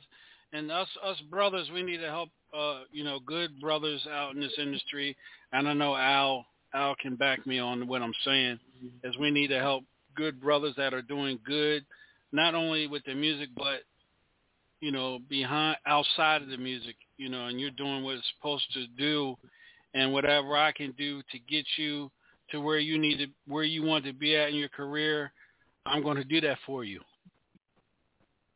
and 0.53 0.73
us 0.73 0.89
us 1.05 1.21
brothers, 1.31 1.71
we 1.73 1.83
need 1.83 1.99
to 1.99 2.09
help. 2.09 2.31
Uh, 2.53 2.81
you 2.91 3.05
know, 3.05 3.21
good 3.25 3.61
brothers 3.61 4.05
out 4.11 4.35
in 4.35 4.41
this 4.41 4.55
industry, 4.59 5.17
and 5.53 5.69
I 5.69 5.73
know 5.73 5.95
Al 5.95 6.45
Al 6.75 6.97
can 7.01 7.15
back 7.15 7.47
me 7.47 7.61
on 7.61 7.87
what 7.87 8.03
I'm 8.03 8.15
saying. 8.25 8.59
Is 9.05 9.17
we 9.17 9.31
need 9.31 9.49
to 9.49 9.61
help 9.61 9.85
good 10.15 10.41
brothers 10.41 10.75
that 10.77 10.95
are 10.95 11.03
doing 11.03 11.39
good, 11.45 11.85
not 12.33 12.55
only 12.55 12.87
with 12.87 13.05
the 13.05 13.15
music, 13.15 13.49
but 13.57 13.81
you 14.81 14.93
know, 14.93 15.19
behind 15.29 15.77
outside 15.87 16.43
of 16.43 16.49
the 16.49 16.57
music, 16.57 16.97
you 17.19 17.29
know, 17.29 17.47
and 17.47 17.61
you're 17.61 17.71
doing 17.71 18.03
what 18.03 18.17
it's 18.17 18.33
supposed 18.37 18.65
to 18.73 18.87
do 18.99 19.37
and 19.95 20.13
whatever 20.13 20.57
I 20.57 20.73
can 20.73 20.93
do 20.93 21.23
to 21.31 21.39
get 21.49 21.67
you 21.77 22.11
to 22.51 22.61
where 22.61 22.79
you 22.79 22.99
need 22.99 23.19
to 23.19 23.27
where 23.47 23.65
you 23.65 23.83
want 23.83 24.05
to 24.07 24.13
be 24.13 24.37
at 24.37 24.49
in 24.49 24.57
your 24.57 24.69
career, 24.69 25.33
I'm 25.87 26.03
going 26.03 26.17
to 26.17 26.25
do 26.25 26.41
that 26.43 26.59
for 26.67 26.85
you. 26.85 27.01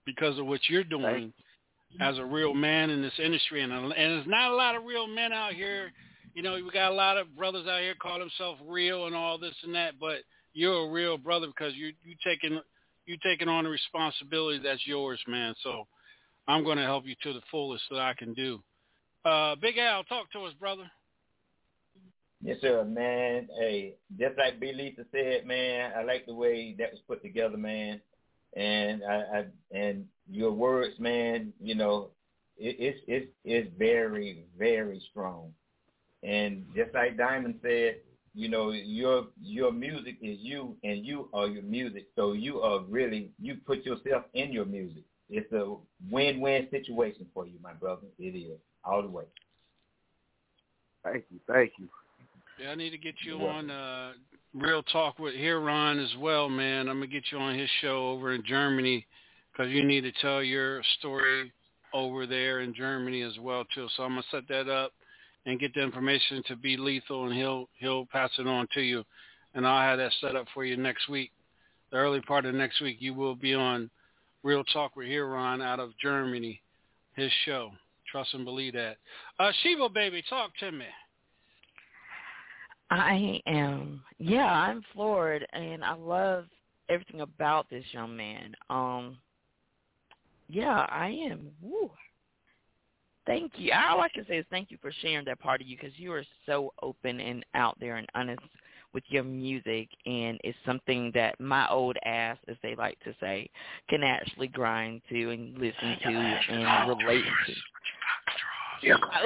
Because 0.06 0.38
of 0.38 0.46
what 0.46 0.60
you're 0.68 0.84
doing 0.84 1.32
as 2.00 2.18
a 2.18 2.24
real 2.24 2.54
man 2.54 2.90
in 2.90 3.00
this 3.00 3.18
industry 3.22 3.62
and 3.62 3.72
and 3.72 3.92
there's 3.92 4.26
not 4.26 4.50
a 4.50 4.54
lot 4.54 4.74
of 4.74 4.84
real 4.84 5.06
men 5.06 5.32
out 5.32 5.52
here. 5.52 5.92
You 6.34 6.42
know, 6.42 6.54
we 6.54 6.68
got 6.72 6.90
a 6.90 6.94
lot 6.94 7.16
of 7.16 7.36
brothers 7.36 7.66
out 7.68 7.80
here 7.80 7.94
call 7.94 8.18
themselves 8.18 8.60
real 8.66 9.06
and 9.06 9.14
all 9.14 9.38
this 9.38 9.54
and 9.62 9.74
that, 9.74 10.00
but 10.00 10.18
you're 10.54 10.86
a 10.86 10.90
real 10.90 11.18
brother 11.18 11.48
because 11.48 11.74
you 11.74 11.92
you 12.04 12.14
taking 12.24 12.60
you 13.06 13.18
taking 13.22 13.48
on 13.48 13.66
a 13.66 13.68
responsibility 13.68 14.60
that's 14.62 14.86
yours, 14.86 15.20
man. 15.28 15.54
So 15.62 15.86
I'm 16.48 16.64
going 16.64 16.78
to 16.78 16.84
help 16.84 17.04
you 17.06 17.14
to 17.22 17.32
the 17.34 17.42
fullest 17.50 17.84
that 17.90 18.00
I 18.00 18.14
can 18.18 18.32
do. 18.32 18.62
Uh, 19.24 19.56
Big 19.56 19.78
Al, 19.78 20.04
talk 20.04 20.30
to 20.32 20.44
us, 20.44 20.54
brother. 20.58 20.84
Yes, 22.42 22.58
sir, 22.60 22.84
man. 22.84 23.48
Hey, 23.58 23.94
just 24.18 24.36
like 24.36 24.60
B. 24.60 24.72
Lisa 24.74 25.06
said, 25.12 25.46
man, 25.46 25.92
I 25.96 26.02
like 26.02 26.26
the 26.26 26.34
way 26.34 26.74
that 26.78 26.92
was 26.92 27.00
put 27.06 27.22
together, 27.22 27.56
man. 27.56 28.00
And 28.54 29.02
I, 29.02 29.14
I 29.14 29.44
and 29.76 30.04
your 30.30 30.52
words, 30.52 30.94
man, 30.98 31.52
you 31.60 31.74
know, 31.74 32.10
it, 32.58 32.76
it's 32.78 33.00
it's 33.08 33.26
it's 33.44 33.70
very 33.78 34.44
very 34.58 35.02
strong. 35.10 35.52
And 36.22 36.64
just 36.76 36.94
like 36.94 37.16
Diamond 37.16 37.56
said, 37.62 37.96
you 38.34 38.48
know, 38.48 38.72
your 38.72 39.26
your 39.40 39.72
music 39.72 40.16
is 40.20 40.38
you, 40.40 40.76
and 40.82 41.06
you 41.06 41.28
are 41.32 41.46
your 41.46 41.62
music. 41.62 42.06
So 42.16 42.32
you 42.32 42.60
are 42.60 42.80
really 42.80 43.30
you 43.40 43.56
put 43.66 43.84
yourself 43.84 44.24
in 44.34 44.52
your 44.52 44.64
music. 44.64 45.04
It's 45.30 45.50
a 45.52 45.76
win-win 46.10 46.68
situation 46.70 47.26
for 47.32 47.46
you, 47.46 47.54
my 47.62 47.72
brother. 47.72 48.06
It 48.18 48.36
is 48.36 48.58
all 48.84 49.02
the 49.02 49.08
way. 49.08 49.24
Thank 51.04 51.24
you, 51.30 51.38
thank 51.46 51.72
you. 51.78 51.88
Yeah, 52.60 52.70
I 52.70 52.74
need 52.74 52.90
to 52.90 52.98
get 52.98 53.14
you 53.24 53.38
You're 53.38 53.50
on 53.50 53.70
uh, 53.70 54.12
Real 54.52 54.82
Talk 54.84 55.18
with 55.18 55.34
Heron 55.34 55.98
as 55.98 56.14
well, 56.18 56.48
man. 56.48 56.88
I'm 56.88 56.98
gonna 56.98 57.06
get 57.06 57.24
you 57.30 57.38
on 57.38 57.58
his 57.58 57.68
show 57.80 58.08
over 58.08 58.32
in 58.32 58.42
Germany 58.44 59.06
because 59.52 59.72
you 59.72 59.84
need 59.84 60.02
to 60.02 60.12
tell 60.20 60.42
your 60.42 60.82
story 60.98 61.52
over 61.92 62.26
there 62.26 62.60
in 62.60 62.74
Germany 62.74 63.22
as 63.22 63.38
well 63.40 63.64
too. 63.74 63.86
So 63.96 64.02
I'm 64.02 64.10
gonna 64.10 64.22
set 64.30 64.48
that 64.48 64.68
up 64.68 64.92
and 65.46 65.60
get 65.60 65.74
the 65.74 65.82
information 65.82 66.42
to 66.48 66.56
B 66.56 66.76
Lethal, 66.76 67.26
and 67.26 67.34
he'll 67.34 67.68
he'll 67.78 68.06
pass 68.06 68.30
it 68.38 68.46
on 68.46 68.66
to 68.74 68.80
you, 68.80 69.04
and 69.54 69.66
I'll 69.66 69.82
have 69.82 69.98
that 69.98 70.12
set 70.20 70.36
up 70.36 70.46
for 70.54 70.64
you 70.64 70.76
next 70.76 71.08
week. 71.08 71.30
The 71.90 71.98
early 71.98 72.20
part 72.20 72.46
of 72.46 72.54
next 72.54 72.80
week, 72.80 72.96
you 73.00 73.14
will 73.14 73.34
be 73.34 73.54
on 73.54 73.90
Real 74.42 74.64
Talk 74.64 74.96
with 74.96 75.06
Heron 75.06 75.60
out 75.60 75.80
of 75.80 75.90
Germany, 76.02 76.60
his 77.14 77.30
show. 77.44 77.70
Trust 78.10 78.34
and 78.34 78.44
believe 78.44 78.74
that. 78.74 78.96
Uh, 79.38 79.50
Sheba, 79.62 79.88
baby, 79.88 80.22
talk 80.28 80.50
to 80.60 80.70
me. 80.70 80.86
I 82.90 83.40
am. 83.46 84.02
Yeah, 84.18 84.46
I'm 84.46 84.82
floored, 84.92 85.46
and 85.52 85.84
I 85.84 85.94
love 85.94 86.44
everything 86.88 87.22
about 87.22 87.68
this 87.70 87.84
young 87.92 88.16
man. 88.16 88.54
Um, 88.70 89.18
yeah, 90.48 90.86
I 90.90 91.08
am. 91.08 91.48
Woo. 91.62 91.90
Thank 93.26 93.52
you. 93.56 93.72
All 93.72 94.00
I 94.00 94.08
can 94.08 94.26
say 94.26 94.38
is 94.38 94.46
thank 94.50 94.70
you 94.70 94.78
for 94.82 94.92
sharing 95.00 95.24
that 95.26 95.40
part 95.40 95.60
of 95.60 95.66
you 95.66 95.76
because 95.76 95.98
you 95.98 96.12
are 96.12 96.24
so 96.46 96.72
open 96.82 97.20
and 97.20 97.44
out 97.54 97.78
there 97.80 97.96
and 97.96 98.06
honest 98.14 98.42
with 98.92 99.04
your 99.08 99.24
music, 99.24 99.88
and 100.06 100.38
it's 100.44 100.56
something 100.64 101.10
that 101.14 101.38
my 101.40 101.68
old 101.68 101.96
ass, 102.04 102.38
as 102.48 102.56
they 102.62 102.76
like 102.76 102.98
to 103.00 103.14
say, 103.20 103.50
can 103.88 104.04
actually 104.04 104.46
grind 104.46 105.02
to 105.10 105.30
and 105.30 105.58
listen 105.58 105.96
to 106.02 106.08
and 106.08 106.88
relate 106.88 107.24
to. 107.46 107.54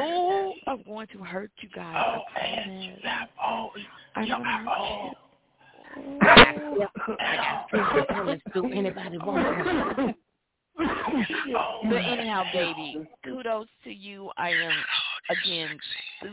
Oh, 0.00 0.54
I'm 0.66 0.82
going 0.84 1.06
to 1.08 1.18
hurt 1.18 1.50
you 1.60 1.68
guys. 1.74 2.04
Oh, 2.06 2.20
man. 2.34 2.96
Oh, 3.44 3.70
I'm 4.14 4.28
going 4.28 4.42
to 4.42 4.48
hurt 7.72 8.40
you. 8.54 8.62
Do 8.62 8.66
anybody 8.72 9.18
want 9.18 10.16
Oh, 10.80 11.80
but 11.84 11.96
anyhow, 11.96 12.44
baby, 12.52 13.08
kudos 13.24 13.66
to 13.84 13.90
you. 13.92 14.30
I 14.36 14.50
am 14.50 14.72
oh, 14.72 15.34
again. 15.42 15.78
Oh, 16.24 16.28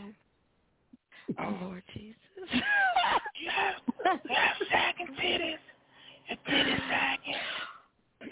oh 1.40 1.58
Lord 1.62 1.82
Jesus. 1.92 2.14
You 2.52 3.50
have, 3.50 4.20
you 4.24 4.66
sagging 4.70 5.14
titties. 5.20 5.58
Your 6.28 6.38
titties 6.48 6.80
sagging. 6.88 7.34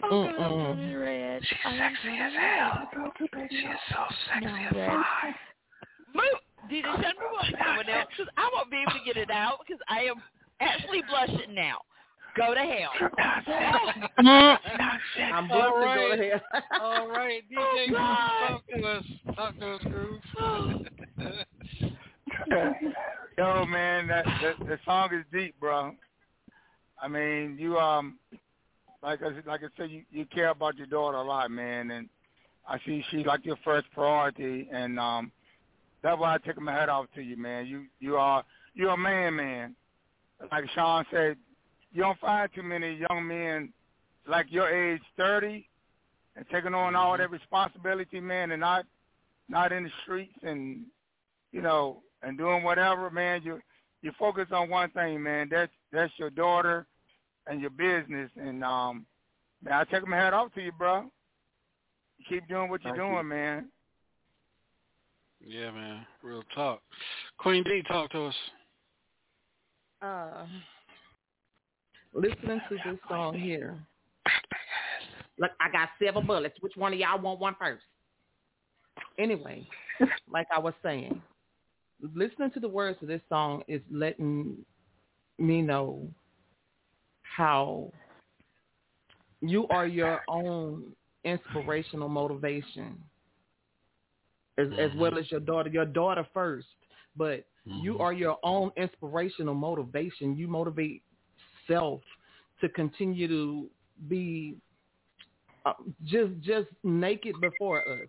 Oh, 0.03 0.11
mm, 0.11 0.37
God, 0.37 0.45
I'm 0.45 0.53
mm. 0.53 0.75
turning 0.77 0.97
red. 0.97 1.43
She's 1.43 1.59
sexy 1.63 2.19
as 2.21 2.33
hell. 2.39 2.89
She 3.19 3.57
is 3.57 3.77
so 3.91 4.05
sexy 4.29 4.47
No, 4.47 4.55
and 4.55 4.77
red. 4.77 4.91
Move. 6.15 6.41
Did 6.71 6.85
it 6.85 6.85
shut 6.85 6.97
me 6.97 7.07
up 7.07 7.45
to 7.45 7.57
someone 7.65 7.89
else? 7.89 8.09
Because 8.17 8.33
I 8.37 8.51
won't 8.55 8.71
be 8.71 8.79
able 8.81 8.93
to 8.93 9.05
get 9.05 9.17
it 9.17 9.31
out 9.31 9.59
because 9.67 9.81
I 9.89 10.01
am 10.01 10.17
actually 10.61 11.03
blushing 11.09 11.55
now. 11.55 11.79
Go 12.37 12.55
to 12.55 12.61
hell. 12.61 12.93
I'm 14.19 15.51
All 15.51 15.71
blushing. 15.71 15.83
right. 15.83 15.97
Go 15.97 16.13
ahead. 16.13 16.43
All 16.81 17.09
right, 17.09 17.43
DJ, 17.51 17.57
Oh, 17.59 17.87
Groove, 17.87 17.97
God. 17.99 18.49
talk 18.49 18.63
to 18.69 18.87
us. 18.87 19.05
Talk 19.37 19.59
to 19.59 19.67
us, 19.75 19.83
Groove. 19.83 20.21
Yo, 23.39 23.65
man, 23.67 24.07
that, 24.09 24.25
that 24.43 24.59
the 24.67 24.79
song 24.85 25.13
is 25.13 25.25
deep, 25.33 25.55
bro. 25.61 25.93
I 27.03 27.09
mean, 27.09 27.57
you 27.59 27.79
um, 27.79 28.19
like 29.03 29.21
I 29.23 29.29
like 29.49 29.63
I 29.63 29.69
said, 29.77 29.91
you 29.91 30.03
you 30.11 30.25
care 30.27 30.51
about 30.51 30.77
your 30.77 30.87
daughter 30.87 31.19
a 31.19 31.23
lot, 31.23 31.51
man, 31.51 31.91
and 31.91 32.09
I 32.69 32.79
see 32.87 33.05
she's 33.11 33.27
like 33.27 33.45
your 33.45 33.59
first 33.65 33.87
priority, 33.93 34.69
and 34.73 34.99
um, 34.99 35.33
that's 36.03 36.19
why 36.19 36.35
I 36.35 36.39
take 36.39 36.61
my 36.61 36.73
head 36.73 36.89
off 36.89 37.07
to 37.17 37.23
you, 37.23 37.37
man. 37.37 37.67
You 37.67 37.85
you 38.01 38.17
are 38.17 38.45
you're 38.75 38.91
a 38.91 38.97
man, 38.97 39.35
man. 39.37 39.77
Like 40.51 40.65
Sean 40.75 41.05
said, 41.11 41.37
you 41.95 42.03
don't 42.03 42.19
find 42.19 42.51
too 42.55 42.63
many 42.63 42.99
young 43.09 43.27
men 43.27 43.73
like 44.27 44.47
your 44.51 44.69
age, 44.69 45.01
thirty, 45.17 45.69
and 46.37 46.45
taking 46.53 46.75
on 46.75 46.97
all 46.97 47.17
that 47.17 47.31
responsibility, 47.31 48.21
man, 48.21 48.51
and 48.51 48.61
not 48.61 48.85
not 49.49 49.73
in 49.73 49.85
the 49.85 49.91
streets 50.03 50.37
and 50.43 50.83
you 51.53 51.63
know 51.63 52.03
and 52.23 52.37
doing 52.37 52.63
whatever, 52.65 53.11
man. 53.11 53.43
You 53.45 53.61
you 54.03 54.13
focus 54.19 54.49
on 54.53 54.69
one 54.69 54.91
thing, 54.91 55.23
man. 55.23 55.49
That's 55.51 55.73
that's 55.93 56.13
your 56.19 56.31
daughter 56.31 56.87
and 57.47 57.61
your 57.61 57.71
business, 57.71 58.31
and 58.37 58.65
um, 58.65 59.07
man, 59.63 59.75
I 59.75 59.85
take 59.85 60.07
my 60.07 60.17
hat 60.17 60.35
off 60.35 60.53
to 60.55 60.63
you, 60.63 60.73
bro. 60.73 61.05
Keep 62.29 62.49
doing 62.49 62.71
what 62.71 62.83
you're 62.83 62.97
Thank 62.97 63.09
doing, 63.09 63.19
you. 63.19 63.25
man. 63.25 63.69
Yeah, 65.47 65.71
man. 65.71 66.07
Real 66.23 66.43
talk. 66.55 66.81
Queen 67.39 67.63
D, 67.65 67.83
talk 67.87 68.11
to 68.13 68.27
us. 68.27 68.35
Uh, 70.01 70.47
listening 72.15 72.61
to 72.69 72.77
this 72.85 72.99
song 73.09 73.39
here. 73.39 73.77
Look, 75.39 75.51
I 75.61 75.71
got 75.71 75.89
seven 76.03 76.27
bullets. 76.27 76.57
Which 76.61 76.77
one 76.77 76.93
of 76.93 76.99
y'all 76.99 77.21
want 77.21 77.41
one 77.41 77.57
first? 77.59 77.85
Anyway, 79.19 79.67
like 80.31 80.47
I 80.55 80.59
was 80.59 80.75
saying, 80.83 81.21
listening 82.15 82.51
to 82.53 82.61
the 82.61 82.69
words 82.69 82.99
of 83.03 83.09
this 83.09 83.21
song 83.29 83.63
is 83.69 83.81
letting 83.91 84.57
me 85.39 85.63
know 85.63 86.09
how 87.23 87.93
you 89.41 89.67
are 89.69 89.87
your 89.87 90.23
own 90.29 90.85
inspirational 91.25 92.09
motivation 92.09 92.97
as 94.59 94.69
as 94.79 94.91
mm-hmm. 94.91 95.01
well 95.01 95.19
as 95.19 95.31
your 95.31 95.41
daughter 95.41 95.69
your 95.69 95.87
daughter 95.87 96.27
first 96.33 96.67
but 97.17 97.45
you 97.65 97.95
mm-hmm. 97.95 98.03
are 98.03 98.13
your 98.13 98.39
own 98.43 98.71
inspirational 98.77 99.55
motivation 99.55 100.37
you 100.37 100.47
motivate 100.47 101.03
self 101.67 102.01
to 102.61 102.69
continue 102.69 103.29
to 103.29 103.71
be 104.09 104.57
uh, 105.67 105.73
just 106.05 106.33
just 106.41 106.69
naked 106.83 107.41
before 107.41 107.81
us 107.89 108.09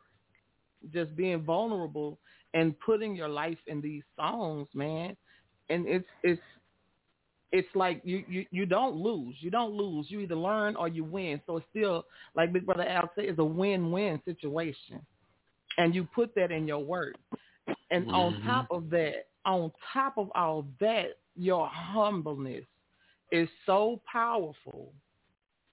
just 0.93 1.16
being 1.16 1.41
vulnerable 1.43 2.20
and 2.53 2.80
putting 2.80 3.16
your 3.16 3.30
life 3.30 3.58
in 3.68 3.82
these 3.82 4.03
songs 4.18 4.68
man 4.74 5.16
and 5.70 5.88
it's 5.88 6.08
it's 6.24 6.41
it's 7.51 7.68
like 7.76 8.01
you, 8.03 8.24
you 8.28 8.45
you 8.51 8.66
don't 8.66 8.95
lose. 8.95 9.36
You 9.39 9.49
don't 9.49 9.72
lose. 9.74 10.08
You 10.10 10.20
either 10.20 10.36
learn 10.36 10.76
or 10.76 10.88
you 10.89 11.03
win. 11.06 11.39
So 11.45 11.58
it's 11.58 11.66
still 11.70 12.06
like 12.36 12.51
Big 12.51 12.66
Brother 12.66 12.88
Al 12.88 13.10
said, 13.16 13.26
it's 13.26 13.39
a 13.39 13.43
win-win 13.45 14.22
situation, 14.26 14.99
and 15.78 15.95
you 15.95 16.06
put 16.14 16.36
that 16.36 16.51
in 16.51 16.68
your 16.68 16.80
work. 16.84 17.16
And 17.91 18.12
on 18.12 18.34
Mhm. 18.34 18.45
top 18.45 18.68
of 18.72 18.89
that, 18.89 19.28
on 19.45 19.72
top 19.93 20.18
of 20.18 20.32
all 20.36 20.66
that, 20.82 21.18
your 21.36 21.68
humbleness 21.68 22.66
is 23.32 23.50
so 23.66 24.02
powerful 24.12 24.94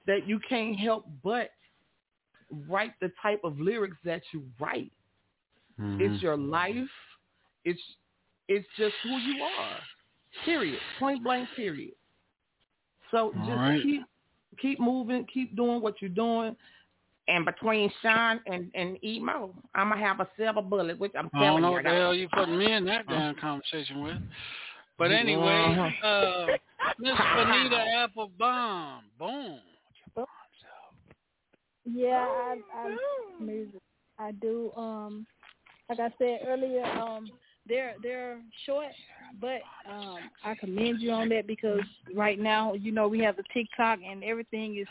that 0.07 0.27
you 0.27 0.41
can't 0.49 0.79
help 0.79 1.07
but 1.23 1.51
write 2.69 2.93
the 3.01 3.11
type 3.23 3.41
of 3.45 3.59
lyrics 3.59 3.97
that 4.05 4.23
you 4.33 4.43
write. 4.61 4.93
Mm-hmm. 5.81 6.01
It's 6.03 6.23
your 6.23 6.37
life. 6.37 6.75
It's 7.65 7.81
it's 8.49 8.67
just 8.77 8.95
who 9.03 9.11
you 9.11 9.43
are. 9.43 9.79
Period. 10.45 10.79
Point 10.99 11.23
blank. 11.23 11.49
Period. 11.57 11.93
So 13.11 13.33
just 13.35 13.49
right. 13.49 13.83
keep 13.83 14.03
keep 14.61 14.81
moving, 14.81 15.27
keep 15.33 15.57
doing 15.57 15.81
what 15.81 16.01
you're 16.01 16.11
doing. 16.11 16.57
And 17.29 17.45
between 17.45 17.91
Sean 18.03 18.41
and 18.47 18.71
and 18.75 19.03
Emo, 19.05 19.55
I'm 19.75 19.91
gonna 19.91 20.01
have 20.01 20.21
a 20.21 20.29
silver 20.37 20.63
bullet, 20.63 20.99
which 20.99 21.13
I'm 21.17 21.31
I 21.33 21.39
don't 21.39 21.43
telling 21.43 21.63
know 21.63 21.69
you. 21.69 21.75
what 21.75 21.85
the 21.85 21.91
hell 21.91 22.15
you 22.15 22.29
putting 22.29 22.59
me 22.59 22.73
in 22.73 22.85
that 22.87 23.03
uh-huh. 23.03 23.15
damn 23.15 23.35
conversation 23.37 24.03
with. 24.03 24.17
But 24.99 25.13
uh-huh. 25.13 25.21
anyway, 25.21 25.99
uh, 26.03 26.47
Miss 26.99 27.15
Benita 27.37 27.85
Applebaum, 27.97 29.05
boom. 29.19 29.61
Yeah, 31.85 32.27
I, 32.29 32.57
I 32.75 32.97
music. 33.41 33.81
I 34.19 34.33
do. 34.33 34.73
Um, 34.77 35.27
like 35.89 35.99
I 35.99 36.15
said 36.19 36.41
earlier, 36.47 36.85
um, 36.85 37.31
they're 37.69 37.95
they're 38.03 38.39
short, 38.67 38.93
but 39.41 39.61
um, 39.91 40.19
I 40.45 40.55
commend 40.55 41.01
you 41.01 41.11
on 41.13 41.29
that 41.31 41.47
because 41.47 41.81
right 42.15 42.39
now, 42.39 42.75
you 42.75 42.93
know, 42.93 43.09
we 43.09 43.21
have 43.21 43.37
the 43.37 43.45
TikTok 43.53 43.99
and 44.07 44.23
everything 44.23 44.79
is 44.79 44.87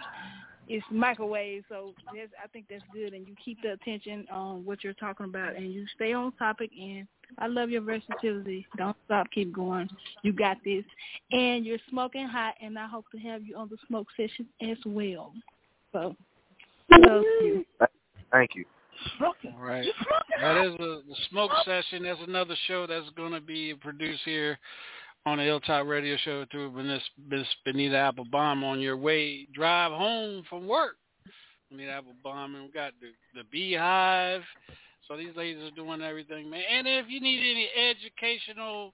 is 0.69 0.83
microwave. 0.91 1.63
So 1.69 1.93
that's, 2.05 2.31
I 2.43 2.47
think 2.47 2.65
that's 2.69 2.83
good, 2.93 3.13
and 3.13 3.27
you 3.27 3.35
keep 3.43 3.61
the 3.61 3.73
attention 3.73 4.25
on 4.31 4.65
what 4.65 4.83
you're 4.83 4.93
talking 4.93 5.25
about, 5.25 5.55
and 5.55 5.73
you 5.73 5.85
stay 5.95 6.13
on 6.13 6.31
topic. 6.33 6.71
And 6.79 7.07
I 7.37 7.47
love 7.47 7.69
your 7.69 7.81
versatility. 7.81 8.65
Don't 8.77 8.97
stop. 9.05 9.27
Keep 9.31 9.53
going. 9.53 9.89
You 10.23 10.33
got 10.33 10.57
this, 10.63 10.83
and 11.31 11.65
you're 11.65 11.79
smoking 11.89 12.27
hot, 12.27 12.55
and 12.61 12.77
I 12.77 12.87
hope 12.87 13.05
to 13.11 13.17
have 13.19 13.43
you 13.43 13.57
on 13.57 13.69
the 13.69 13.77
smoke 13.87 14.07
session 14.17 14.47
as 14.61 14.77
well. 14.85 15.33
So. 15.91 16.15
Love 16.91 17.23
you. 17.41 17.65
Thank 18.31 18.51
you. 18.55 18.65
All 19.21 19.33
right. 19.59 19.85
That 20.41 20.65
is 20.65 20.73
a, 20.73 21.01
the 21.07 21.15
smoke 21.29 21.51
session. 21.65 22.03
That's 22.03 22.19
another 22.27 22.55
show 22.67 22.85
that's 22.85 23.09
going 23.15 23.31
to 23.31 23.41
be 23.41 23.73
produced 23.73 24.21
here 24.25 24.59
on 25.25 25.37
the 25.37 25.43
Hilltop 25.43 25.85
Radio 25.85 26.17
Show 26.23 26.45
through 26.51 26.71
Miss, 26.71 27.01
Miss 27.29 27.47
Benita 27.63 27.95
Applebaum 27.95 28.63
on 28.63 28.79
your 28.79 28.97
way 28.97 29.47
drive 29.53 29.91
home 29.91 30.43
from 30.49 30.67
work. 30.67 30.95
Benita 31.69 31.91
Applebaum, 31.91 32.55
and 32.55 32.65
we 32.65 32.71
got 32.71 32.93
the 32.99 33.11
the 33.39 33.45
Beehive. 33.51 34.41
So 35.07 35.17
these 35.17 35.35
ladies 35.35 35.63
are 35.63 35.75
doing 35.75 36.01
everything, 36.01 36.49
man. 36.49 36.61
And 36.71 36.87
if 36.87 37.05
you 37.09 37.21
need 37.21 37.39
any 37.39 37.69
educational, 37.89 38.93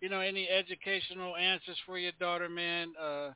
you 0.00 0.08
know, 0.08 0.20
any 0.20 0.48
educational 0.48 1.36
answers 1.36 1.76
for 1.86 1.98
your 1.98 2.12
daughter, 2.20 2.48
man, 2.48 2.92
uh, 3.02 3.30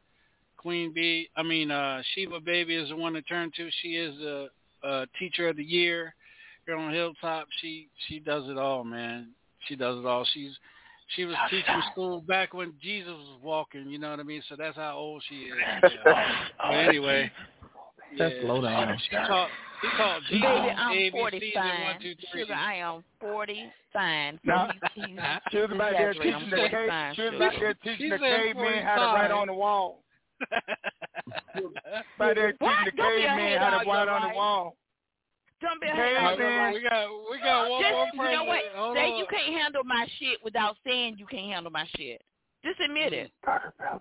Queen 0.56 0.92
Bee, 0.92 1.28
I 1.36 1.42
mean, 1.42 1.70
uh, 1.70 2.02
Sheba 2.14 2.40
Baby 2.40 2.76
is 2.76 2.90
the 2.90 2.96
one 2.96 3.14
to 3.14 3.22
turn 3.22 3.50
to. 3.56 3.68
She 3.82 3.88
is 3.90 4.18
a, 4.20 4.48
a 4.84 5.06
teacher 5.18 5.48
of 5.48 5.56
the 5.56 5.64
year 5.64 6.14
here 6.66 6.76
on 6.76 6.92
Hilltop. 6.92 7.48
She 7.60 7.88
she 8.06 8.20
does 8.20 8.44
it 8.48 8.58
all, 8.58 8.84
man. 8.84 9.30
She 9.66 9.76
does 9.76 9.98
it 9.98 10.06
all. 10.06 10.26
She's 10.32 10.56
she 11.14 11.24
was 11.24 11.36
teaching 11.50 11.82
school 11.92 12.20
back 12.20 12.54
when 12.54 12.74
Jesus 12.82 13.12
was 13.12 13.38
walking. 13.42 13.88
You 13.88 13.98
know 13.98 14.10
what 14.10 14.20
I 14.20 14.24
mean? 14.24 14.42
So 14.48 14.56
that's 14.56 14.76
how 14.76 14.96
old 14.96 15.22
she 15.28 15.34
is. 15.36 15.54
Oh, 16.06 16.12
oh, 16.12 16.12
yeah. 16.12 16.48
But 16.58 16.74
anyway, 16.74 17.30
Let's 18.18 18.34
yeah, 18.36 18.42
slow 18.42 18.62
down. 18.62 18.98
She, 18.98 19.10
she 19.10 19.16
taught 19.16 19.48
she 19.80 19.88
taught 19.96 20.20
Jesus 20.28 20.42
Baby, 20.42 20.70
I'm 20.76 20.96
ABCs 20.96 21.10
40 21.12 21.36
and 21.36 21.54
fine. 21.54 21.82
one 21.82 22.00
two 22.00 22.14
three. 22.32 22.40
Sugar, 22.42 22.54
I 22.54 22.74
am 22.76 23.04
40 23.20 23.72
fine. 23.92 24.40
Now, 24.44 24.68
He's- 24.68 24.92
he's 24.94 25.18
she 25.50 25.58
was 25.58 25.70
back 25.78 25.92
there 25.92 26.12
teaching 26.14 26.50
the 26.50 26.56
40 26.56 26.68
cave, 26.74 26.90
she 27.14 27.22
was 27.22 27.38
back 27.38 27.52
there 27.60 27.74
teaching 27.74 28.10
the 28.10 28.18
said 28.18 28.42
caveman 28.42 28.82
how 28.84 28.96
to 28.96 29.02
write 29.14 29.30
on 29.30 29.46
the 29.46 29.54
wall. 29.54 30.02
Back 32.18 32.36
there 32.36 32.52
teaching 32.52 32.84
the 32.84 32.90
Don't 32.92 33.16
be 33.16 33.22
a 33.24 33.26
caveman 33.28 33.58
how 33.58 33.78
to 33.78 33.88
write 33.88 34.08
on 34.08 34.28
the 34.30 34.34
wall. 34.36 34.76
Don't 35.60 35.80
be 35.80 35.88
a 35.88 35.90
Okay, 35.90 36.14
hater 36.14 36.18
all 36.20 36.36
your 36.36 36.48
man. 36.48 36.72
we 36.74 36.82
got 36.82 37.08
we 37.30 37.38
got 37.40 37.70
one 37.70 37.82
Just, 37.82 38.14
more 38.16 38.26
you 38.26 38.32
know 38.36 38.44
what? 38.44 38.62
Hold 38.76 38.96
Say 38.96 39.10
on. 39.12 39.18
you 39.18 39.26
can't 39.30 39.52
handle 39.54 39.82
my 39.84 40.06
shit 40.18 40.38
without 40.44 40.76
saying 40.86 41.16
you 41.18 41.26
can't 41.26 41.50
handle 41.52 41.72
my 41.72 41.84
shit. 41.96 42.22
Just 42.64 42.80
admit 42.80 43.12
it. 43.12 43.30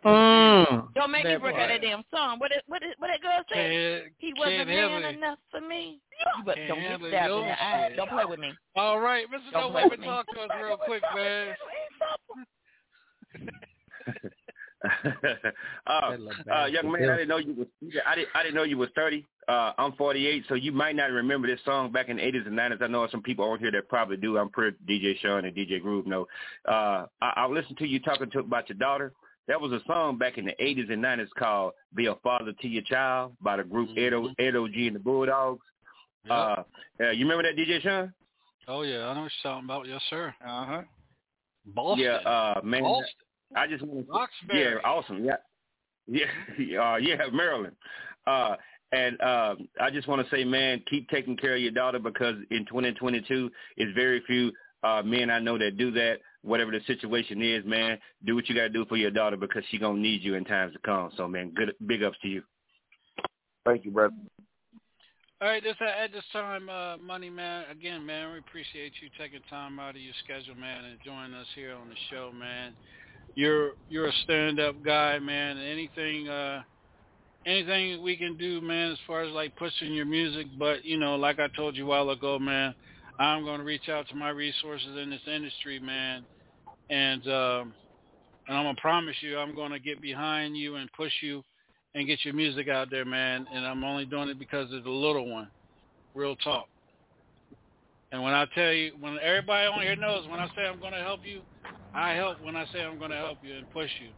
Mm. 0.03 0.87
Don't 0.95 1.11
make 1.11 1.23
me 1.25 1.37
break 1.37 1.55
out 1.57 1.67
that 1.69 1.81
damn 1.81 2.03
song. 2.13 2.39
What 2.39 2.51
it, 2.51 2.63
what 2.67 2.81
it, 2.81 2.95
what 2.97 3.07
that 3.07 3.21
girl 3.21 3.41
say? 3.53 4.03
He 4.17 4.33
wasn't 4.37 4.67
man 4.67 5.03
it. 5.03 5.15
enough 5.15 5.37
for 5.51 5.61
me. 5.61 5.99
You 6.19 6.43
but 6.43 6.55
don't 6.67 6.79
get 6.79 6.89
handle 6.89 7.09
stabbed 7.09 7.33
in 7.33 7.41
the 7.41 7.63
eye. 7.63 7.87
shit. 7.89 7.97
Don't 7.97 8.09
play 8.09 8.25
with 8.25 8.39
me. 8.39 8.51
All 8.75 8.99
right, 8.99 9.25
Mr. 9.27 9.51
Don't 9.51 9.61
No 9.61 9.69
play 9.69 9.83
Limit, 9.83 9.91
with 9.91 9.99
me. 9.99 10.05
talk 10.07 10.25
to 10.33 10.39
us 10.41 10.49
real 10.63 10.77
quick, 10.77 11.03
man. 11.15 11.55
uh, 15.87 16.17
uh, 16.53 16.65
young 16.65 16.91
man, 16.91 17.09
I 17.09 17.17
didn't 17.17 17.29
know 17.29 17.37
you 17.37 17.53
was. 17.53 17.67
I 18.05 18.15
didn't. 18.15 18.29
I 18.35 18.43
didn't 18.43 18.55
know 18.55 18.63
you 18.63 18.77
was 18.77 18.89
thirty. 18.95 19.25
Uh, 19.47 19.71
I'm 19.77 19.93
48, 19.93 20.43
so 20.49 20.55
you 20.55 20.73
might 20.73 20.95
not 20.97 21.09
remember 21.09 21.47
this 21.47 21.61
song 21.63 21.89
back 21.89 22.09
in 22.09 22.17
the 22.17 22.21
80s 22.21 22.47
and 22.47 22.57
90s. 22.57 22.81
I 22.81 22.87
know 22.87 23.07
some 23.09 23.21
people 23.21 23.45
on 23.49 23.59
here 23.59 23.71
that 23.71 23.87
probably 23.87 24.17
do. 24.17 24.37
I'm 24.37 24.49
pretty 24.49 24.75
DJ 24.85 25.17
Sean 25.19 25.45
and 25.45 25.55
DJ 25.55 25.81
Groove 25.81 26.05
know. 26.05 26.27
Uh, 26.67 27.05
I, 27.21 27.33
I 27.37 27.47
listened 27.47 27.77
to 27.77 27.87
you 27.87 28.01
talking 28.01 28.29
to 28.31 28.39
about 28.39 28.67
your 28.67 28.77
daughter. 28.77 29.13
That 29.47 29.61
was 29.61 29.71
a 29.71 29.79
song 29.87 30.17
back 30.17 30.37
in 30.37 30.43
the 30.43 30.53
80s 30.61 30.91
and 30.91 31.01
90s 31.01 31.29
called 31.39 31.73
"Be 31.95 32.07
a 32.07 32.15
Father 32.15 32.51
to 32.61 32.67
Your 32.67 32.83
Child" 32.83 33.37
by 33.41 33.55
the 33.55 33.63
group 33.63 33.97
Edo 33.97 34.27
Ed 34.37 34.57
O.G 34.57 34.87
and 34.87 34.95
the 34.97 34.99
Bulldogs. 34.99 35.65
Uh, 36.29 36.33
uh, 36.99 37.11
you 37.11 37.25
remember 37.25 37.43
that 37.43 37.55
DJ 37.55 37.81
Sean? 37.81 38.13
Oh 38.67 38.81
yeah, 38.81 39.07
I 39.07 39.13
know 39.13 39.21
what 39.21 39.31
you're 39.43 39.51
talking 39.53 39.65
about. 39.65 39.87
Yes, 39.87 40.01
sir. 40.09 40.35
Uh 40.45 40.65
huh. 40.65 40.81
Boston. 41.67 42.03
Yeah, 42.03 42.15
uh, 42.29 42.59
man. 42.65 42.83
Boston. 42.83 43.05
I 43.55 43.67
just 43.67 43.83
want 43.85 44.05
to. 44.05 44.11
Roxbury. 44.11 44.61
Yeah, 44.61 44.75
awesome. 44.83 45.27
Yeah, 46.09 46.23
yeah, 46.57 46.93
uh, 46.93 46.95
yeah, 46.95 47.17
Maryland. 47.33 47.75
Uh, 48.25 48.55
and 48.93 49.19
um, 49.19 49.67
I 49.81 49.89
just 49.91 50.07
want 50.07 50.25
to 50.25 50.33
say, 50.33 50.45
man, 50.45 50.81
keep 50.89 51.09
taking 51.09 51.35
care 51.35 51.55
of 51.55 51.61
your 51.61 51.73
daughter 51.73 51.99
because 51.99 52.35
in 52.49 52.65
2022, 52.65 53.51
it's 53.75 53.93
very 53.93 54.21
few 54.25 54.53
uh, 54.83 55.01
men 55.03 55.29
I 55.29 55.39
know 55.39 55.57
that 55.57 55.77
do 55.77 55.91
that. 55.91 56.19
Whatever 56.43 56.71
the 56.71 56.79
situation 56.87 57.41
is, 57.41 57.65
man, 57.65 57.97
do 58.23 58.35
what 58.35 58.47
you 58.47 58.55
got 58.55 58.61
to 58.61 58.69
do 58.69 58.85
for 58.85 58.95
your 58.95 59.11
daughter 59.11 59.35
because 59.35 59.63
she 59.69 59.77
gonna 59.77 59.99
need 59.99 60.21
you 60.21 60.35
in 60.35 60.45
times 60.45 60.71
to 60.73 60.79
come. 60.79 61.09
So, 61.17 61.27
man, 61.27 61.51
good, 61.53 61.73
big 61.85 62.03
ups 62.03 62.17
to 62.21 62.29
you. 62.29 62.43
Thank 63.65 63.83
you, 63.83 63.91
brother. 63.91 64.13
All 65.41 65.47
right, 65.47 65.61
this 65.61 65.75
at 65.81 66.13
this 66.13 66.23
time, 66.31 66.69
uh, 66.69 66.97
Money 66.97 67.29
Man. 67.29 67.65
Again, 67.69 68.05
man, 68.05 68.31
we 68.31 68.39
appreciate 68.39 68.93
you 69.01 69.09
taking 69.19 69.41
time 69.49 69.77
out 69.77 69.91
of 69.91 70.01
your 70.01 70.13
schedule, 70.23 70.55
man, 70.55 70.85
and 70.85 70.97
joining 71.03 71.33
us 71.33 71.47
here 71.53 71.75
on 71.75 71.89
the 71.89 71.95
show, 72.09 72.31
man. 72.31 72.73
You're 73.37 73.73
you're 73.87 74.07
a 74.07 74.13
stand-up 74.23 74.83
guy, 74.83 75.19
man. 75.19 75.59
Anything, 75.59 76.27
uh, 76.27 76.63
anything 77.45 78.01
we 78.01 78.17
can 78.17 78.35
do, 78.35 78.61
man, 78.61 78.93
as 78.93 78.97
far 79.05 79.21
as 79.21 79.31
like 79.31 79.55
pushing 79.57 79.93
your 79.93 80.07
music. 80.07 80.47
But 80.57 80.83
you 80.83 80.97
know, 80.97 81.17
like 81.17 81.39
I 81.39 81.47
told 81.55 81.75
you 81.77 81.85
a 81.85 81.87
while 81.87 82.09
ago, 82.09 82.39
man, 82.39 82.73
I'm 83.19 83.43
going 83.43 83.59
to 83.59 83.63
reach 83.63 83.89
out 83.89 84.09
to 84.09 84.15
my 84.15 84.29
resources 84.29 84.97
in 84.97 85.11
this 85.11 85.21
industry, 85.27 85.79
man, 85.79 86.25
and 86.89 87.21
um, 87.27 87.73
and 88.47 88.57
I'm 88.57 88.63
gonna 88.63 88.81
promise 88.81 89.15
you, 89.21 89.37
I'm 89.37 89.53
going 89.53 89.71
to 89.71 89.79
get 89.79 90.01
behind 90.01 90.57
you 90.57 90.77
and 90.77 90.91
push 90.93 91.13
you 91.21 91.43
and 91.93 92.07
get 92.07 92.25
your 92.25 92.33
music 92.33 92.69
out 92.69 92.89
there, 92.89 93.05
man. 93.05 93.45
And 93.53 93.67
I'm 93.67 93.83
only 93.83 94.05
doing 94.05 94.29
it 94.29 94.39
because 94.39 94.73
of 94.73 94.83
the 94.83 94.89
little 94.89 95.31
one. 95.31 95.47
Real 96.15 96.35
talk. 96.37 96.67
And 98.11 98.23
when 98.23 98.33
I 98.33 98.47
tell 98.55 98.71
you, 98.71 98.93
when 98.99 99.19
everybody 99.21 99.67
on 99.67 99.81
here 99.81 99.95
knows, 99.95 100.27
when 100.27 100.39
I 100.39 100.47
say 100.55 100.65
I'm 100.65 100.79
going 100.79 100.93
to 100.93 101.01
help 101.01 101.19
you, 101.23 101.41
I 101.93 102.11
help 102.13 102.41
when 102.41 102.55
I 102.55 102.65
say 102.67 102.83
I'm 102.83 102.97
going 102.97 103.11
to 103.11 103.17
help 103.17 103.39
you 103.41 103.57
and 103.57 103.69
push 103.69 103.91
you. 103.99 104.11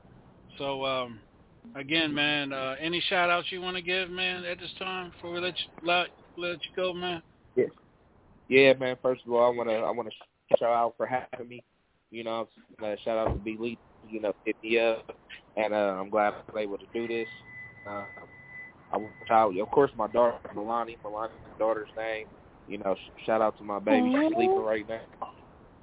So, 0.58 0.86
um, 0.86 1.22
again, 1.76 2.14
man, 2.14 2.52
uh, 2.52 2.76
any 2.80 3.02
shout 3.08 3.30
outs 3.30 3.52
you 3.52 3.62
want 3.62 3.78
to 3.78 3.82
give, 3.82 4.10
man, 4.10 4.44
at 4.44 4.60
this 4.60 4.72
time 4.80 5.12
before 5.12 5.32
we 5.32 5.40
let 5.40 5.54
you, 5.56 5.88
let, 5.88 6.08
let 6.38 6.52
you 6.54 6.72
go, 6.76 6.94
man? 6.94 7.22
Yeah. 7.56 7.66
Yeah, 8.48 8.74
man. 8.74 8.98
First 9.02 9.22
of 9.26 9.34
all, 9.34 9.46
I 9.46 9.56
want 9.56 9.70
to 9.70 9.76
I 9.76 9.92
want 9.92 10.10
to 10.10 10.58
shout 10.58 10.74
out 10.74 10.96
for 10.98 11.06
having 11.06 11.48
me. 11.48 11.64
You 12.12 12.24
know, 12.24 12.50
uh, 12.84 12.96
shout 13.04 13.18
out 13.18 13.34
to 13.34 13.40
B 13.40 13.56
Lee. 13.60 13.78
You 14.02 14.20
know, 14.20 14.34
hit 14.44 14.56
me 14.64 14.80
up, 14.80 15.06
and 15.56 15.74
uh, 15.74 15.96
I'm 16.00 16.10
glad 16.10 16.34
I 16.34 16.38
was 16.52 16.64
able 16.64 16.78
to 16.80 16.86
do 16.94 17.08
this. 17.08 17.28
Uh, 17.86 18.06
I 18.92 18.98
want 18.98 19.14
to, 19.28 19.62
of 19.62 19.70
course, 19.70 19.92
my 19.96 20.08
daughter 20.08 20.40
Milani, 20.56 20.98
Milani's 21.06 21.34
my 21.48 21.58
daughter's 21.60 21.90
name. 21.96 22.26
You 22.66 22.80
know, 22.80 22.96
sh- 22.96 23.24
shout 23.26 23.42
out 23.42 23.58
to 23.60 23.64
my 23.64 23.80
baby. 23.80 24.10
She's 24.12 24.34
sleeping 24.34 24.58
right 24.58 24.88
now. 24.88 25.02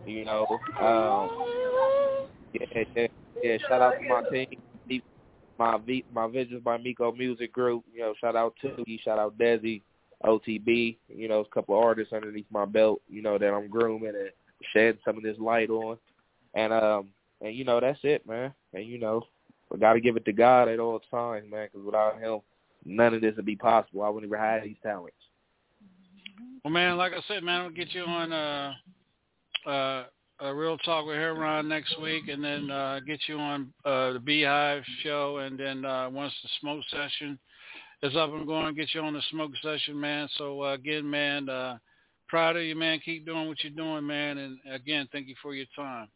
You 0.04 0.24
know, 0.24 0.46
um, 0.80 2.26
yeah, 2.52 2.84
yeah, 2.94 3.06
yeah. 3.42 3.56
Shout 3.68 3.82
out 3.82 3.94
to 4.00 4.08
my 4.08 4.22
team, 4.30 5.02
my 5.58 5.78
v, 5.78 6.04
my 6.12 6.28
Visions 6.28 6.62
by 6.62 6.78
Meeco 6.78 7.16
Music 7.16 7.52
Group. 7.52 7.84
You 7.92 8.00
know, 8.00 8.14
shout 8.20 8.36
out 8.36 8.54
to 8.62 8.84
you. 8.86 8.98
Shout 9.04 9.18
out 9.18 9.38
Desi, 9.38 9.82
OTB. 10.24 10.96
You 11.08 11.28
know, 11.28 11.40
a 11.40 11.54
couple 11.54 11.76
of 11.76 11.84
artists 11.84 12.12
underneath 12.12 12.46
my 12.50 12.64
belt. 12.64 13.00
You 13.08 13.22
know 13.22 13.38
that 13.38 13.52
I'm 13.52 13.68
grooming 13.68 14.14
and 14.14 14.30
shedding 14.72 15.00
some 15.04 15.16
of 15.16 15.22
this 15.22 15.38
light 15.38 15.70
on. 15.70 15.98
And 16.54 16.72
um, 16.72 17.08
and 17.40 17.54
you 17.54 17.64
know 17.64 17.80
that's 17.80 17.98
it, 18.02 18.26
man. 18.26 18.52
And 18.72 18.86
you 18.86 18.98
know, 18.98 19.22
we 19.70 19.78
got 19.78 19.94
to 19.94 20.00
give 20.00 20.16
it 20.16 20.24
to 20.26 20.32
God 20.32 20.68
at 20.68 20.80
all 20.80 21.00
times, 21.10 21.50
man, 21.50 21.68
because 21.70 21.84
without 21.84 22.20
him, 22.20 22.40
none 22.84 23.14
of 23.14 23.20
this 23.20 23.36
would 23.36 23.46
be 23.46 23.56
possible. 23.56 24.02
I 24.02 24.08
wouldn't 24.08 24.30
even 24.30 24.42
have 24.42 24.62
these 24.62 24.76
talents. 24.82 25.16
Well, 26.64 26.72
man, 26.72 26.96
like 26.96 27.12
I 27.12 27.20
said, 27.28 27.44
man, 27.44 27.60
I'll 27.60 27.70
get 27.70 27.94
you 27.94 28.02
on 28.02 28.32
uh, 28.32 28.72
uh, 29.66 30.04
a 30.40 30.54
real 30.54 30.76
talk 30.78 31.06
with 31.06 31.16
Heron 31.16 31.68
next 31.68 32.00
week, 32.00 32.28
and 32.28 32.44
then 32.44 32.70
uh, 32.70 33.00
get 33.06 33.20
you 33.26 33.38
on 33.38 33.72
uh, 33.84 34.12
the 34.12 34.20
Beehive 34.20 34.82
show, 35.02 35.38
and 35.38 35.58
then 35.58 35.84
uh, 35.84 36.10
once 36.10 36.32
the 36.42 36.48
smoke 36.60 36.82
session 36.90 37.38
is 38.02 38.14
up 38.16 38.30
and 38.32 38.46
going, 38.46 38.74
get 38.74 38.94
you 38.94 39.00
on 39.00 39.14
the 39.14 39.22
smoke 39.30 39.52
session, 39.62 39.98
man. 39.98 40.28
So 40.36 40.62
uh, 40.62 40.74
again, 40.74 41.08
man, 41.08 41.48
uh, 41.48 41.78
proud 42.28 42.56
of 42.56 42.62
you, 42.62 42.76
man. 42.76 43.00
Keep 43.04 43.26
doing 43.26 43.48
what 43.48 43.62
you're 43.62 43.72
doing, 43.72 44.06
man, 44.06 44.38
and 44.38 44.58
again, 44.70 45.08
thank 45.10 45.28
you 45.28 45.34
for 45.42 45.54
your 45.54 45.66
time. 45.74 46.08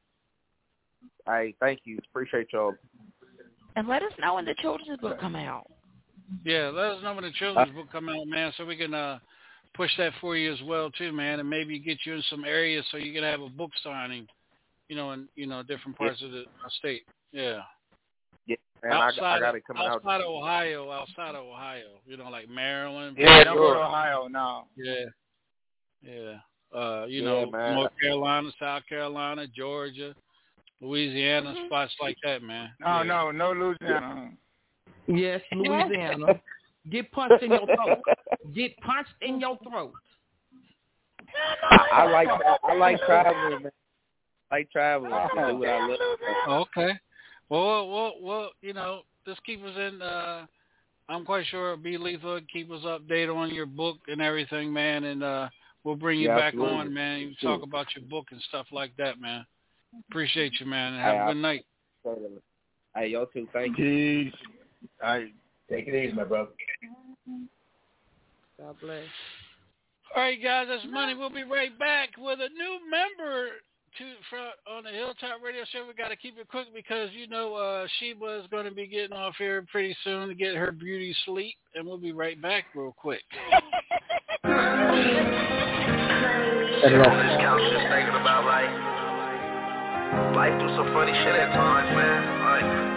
Hey, 1.27 1.55
thank 1.60 1.81
you. 1.85 1.98
Appreciate 2.10 2.48
y'all. 2.52 2.74
And 3.77 3.89
let 3.89 4.02
us 4.02 4.12
know 4.20 4.35
when 4.35 4.44
the 4.44 4.55
children's 4.60 5.01
book 5.01 5.18
come 5.18 5.36
out. 5.36 5.66
Yeah, 6.44 6.70
let 6.72 6.93
us 6.93 7.02
know 7.02 7.14
when 7.14 7.24
the 7.24 7.32
children's 7.32 7.74
book 7.74 7.90
come 7.90 8.09
out, 8.09 8.27
man, 8.27 8.52
so 8.56 8.66
we 8.66 8.77
can 8.77 8.93
uh 8.93 9.18
push 9.74 9.90
that 9.98 10.12
for 10.20 10.36
you 10.36 10.52
as 10.52 10.60
well 10.62 10.90
too, 10.90 11.12
man, 11.12 11.40
and 11.40 11.48
maybe 11.48 11.78
get 11.78 11.98
you 12.05 12.14
in 12.14 12.22
some 12.30 12.44
areas 12.44 12.84
so 12.90 12.97
you 12.97 13.12
can 13.12 13.22
have 13.22 13.40
a 13.40 13.48
book 13.48 13.70
signing, 13.82 14.26
you 14.88 14.97
know, 14.97 15.12
in 15.12 15.28
you 15.36 15.47
know 15.47 15.62
different 15.62 15.97
parts 15.97 16.20
yeah. 16.20 16.26
of 16.26 16.32
the 16.32 16.44
state. 16.78 17.02
Yeah. 17.32 17.60
Yeah, 18.47 18.56
man, 18.82 18.92
outside, 18.92 19.22
I, 19.22 19.36
I 19.36 19.40
got 19.40 19.55
it 19.55 19.66
coming 19.66 19.82
outside 19.82 20.16
out. 20.16 20.20
of 20.22 20.26
Ohio, 20.26 20.90
outside 20.90 21.34
of 21.34 21.44
Ohio, 21.44 22.01
you 22.06 22.16
know, 22.16 22.30
like 22.30 22.48
Maryland. 22.48 23.16
Yeah, 23.18 23.44
don't 23.44 23.56
go 23.56 23.74
to 23.74 23.80
Ohio 23.80 24.26
now. 24.28 24.66
Yeah, 24.76 25.05
yeah. 26.02 26.34
Uh, 26.72 27.05
you 27.09 27.22
Yeah, 27.22 27.28
know, 27.28 27.51
man. 27.51 27.74
North 27.74 27.92
Carolina, 28.01 28.51
South 28.59 28.82
Carolina, 28.88 29.47
Georgia, 29.47 30.14
Louisiana, 30.80 31.55
spots 31.66 31.92
like 32.01 32.16
that, 32.24 32.42
man. 32.42 32.70
No, 32.80 32.98
yeah. 32.98 33.02
no, 33.02 33.30
no 33.30 33.52
Louisiana. 33.52 34.30
Yes, 35.06 35.40
Louisiana. 35.52 36.26
Get 36.89 37.11
punched 37.12 37.43
in 37.43 37.51
your 37.51 37.66
throat. 37.66 37.98
Get 38.55 38.77
punched 38.81 39.11
in 39.20 39.40
your 39.40 39.59
throat. 39.69 39.93
I, 41.70 41.77
I 41.93 42.11
like 42.11 42.28
I 42.65 42.74
like 42.74 42.98
traveling, 43.05 43.62
man. 43.65 43.73
I 44.51 44.55
like 44.57 44.70
traveling. 44.70 45.11
to 45.11 45.52
do 45.52 45.59
what 45.59 45.69
I 45.69 45.86
love. 45.86 45.98
Okay. 46.77 46.93
Well, 47.48 47.89
well, 47.89 48.12
well, 48.20 48.51
you 48.62 48.73
know, 48.73 49.02
just 49.27 49.43
keep 49.44 49.62
us 49.65 49.77
in. 49.77 50.01
uh 50.01 50.47
I'm 51.09 51.24
quite 51.24 51.44
sure 51.47 51.77
B 51.77 51.97
Lethal 51.98 52.35
would 52.35 52.51
keep 52.51 52.70
us 52.70 52.82
updated 52.85 53.35
on 53.35 53.52
your 53.55 53.66
book 53.66 53.98
and 54.09 54.20
everything, 54.23 54.73
man, 54.73 55.05
and 55.05 55.23
uh 55.23 55.48
we'll 55.85 55.97
bring 55.97 56.19
you 56.20 56.28
Yeah, 56.28 56.36
back 56.36 56.55
absolutely. 56.55 56.77
on, 56.77 56.94
man. 56.94 57.20
You 57.20 57.35
can 57.39 57.48
talk 57.48 57.62
about 57.62 57.86
your 57.94 58.05
book 58.09 58.27
and 58.31 58.40
stuff 58.48 58.66
like 58.73 58.97
that, 58.97 59.20
man. 59.20 59.44
Appreciate 60.09 60.52
you, 60.61 60.66
man, 60.66 60.98
have 60.98 61.12
Hey, 61.15 61.19
a 61.19 61.23
I- 61.23 61.27
good 61.32 61.43
night. 61.43 61.65
Hey, 62.97 63.07
y'all 63.09 63.27
too. 63.27 63.47
Thank 63.52 63.78
you. 63.78 63.85
Jeez. 63.85 64.32
I 65.02 65.31
Take 65.70 65.86
it 65.86 65.94
easy, 65.94 66.12
my 66.12 66.24
brother. 66.24 66.51
God 68.59 68.76
bless. 68.80 69.05
All 70.16 70.22
right, 70.22 70.42
guys, 70.42 70.66
that's 70.68 70.84
money. 70.90 71.14
We'll 71.14 71.30
be 71.30 71.44
right 71.44 71.76
back 71.78 72.10
with 72.18 72.40
a 72.40 72.48
new 72.48 72.78
member 72.90 73.51
to 73.98 74.05
front 74.28 74.55
on 74.70 74.84
the 74.84 74.90
Hilltop 74.90 75.42
Radio 75.44 75.62
Show. 75.72 75.86
We 75.86 75.94
got 75.94 76.09
to 76.09 76.16
keep 76.16 76.36
it 76.38 76.48
quick 76.48 76.66
because 76.74 77.10
you 77.12 77.28
know 77.28 77.55
uh, 77.55 77.86
Sheba 77.98 78.40
is 78.40 78.47
going 78.51 78.64
to 78.64 78.72
be 78.74 78.88
getting 78.88 79.16
off 79.16 79.34
here 79.38 79.64
pretty 79.70 79.97
soon 80.02 80.28
to 80.28 80.34
get 80.34 80.56
her 80.56 80.72
beauty 80.72 81.14
sleep, 81.24 81.55
and 81.74 81.86
we'll 81.86 81.98
be 81.98 82.12
right 82.12 82.40
back 82.42 82.64
real 82.74 82.94
quick. 82.97 83.22
Shit 86.80 86.94
on 86.97 87.12
this 87.20 87.36
couch, 87.38 87.60
just 87.70 87.86
thinking 87.92 88.16
about 88.18 88.44
like 88.47 88.70
life 90.34 90.59
do 90.59 90.66
some 90.74 90.92
funny 90.92 91.12
shit 91.12 91.34
at 91.36 91.52
times, 91.55 91.94
man. 91.94 92.40
Like 92.40 92.90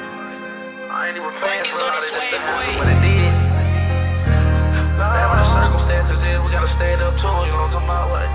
I 0.94 1.10
ain't 1.10 1.18
even 1.18 1.34
paying 1.42 1.66
for 1.74 1.82
of 1.82 2.06
this 2.06 2.14
happen 2.14 2.78
when 2.78 2.86
it 2.86 3.02
did. 3.02 3.34
Whatever 4.94 5.42
the 5.42 5.48
circumstances 5.58 6.22
is, 6.22 6.38
we 6.46 6.54
gotta 6.54 6.70
stand 6.78 7.02
up 7.02 7.18
to 7.18 7.30
it. 7.42 7.50
You 7.50 7.58
know 7.58 7.66
what 7.66 7.74
I'm 7.74 7.82
talking 7.82 7.90
about? 7.90 8.14
Like, 8.14 8.30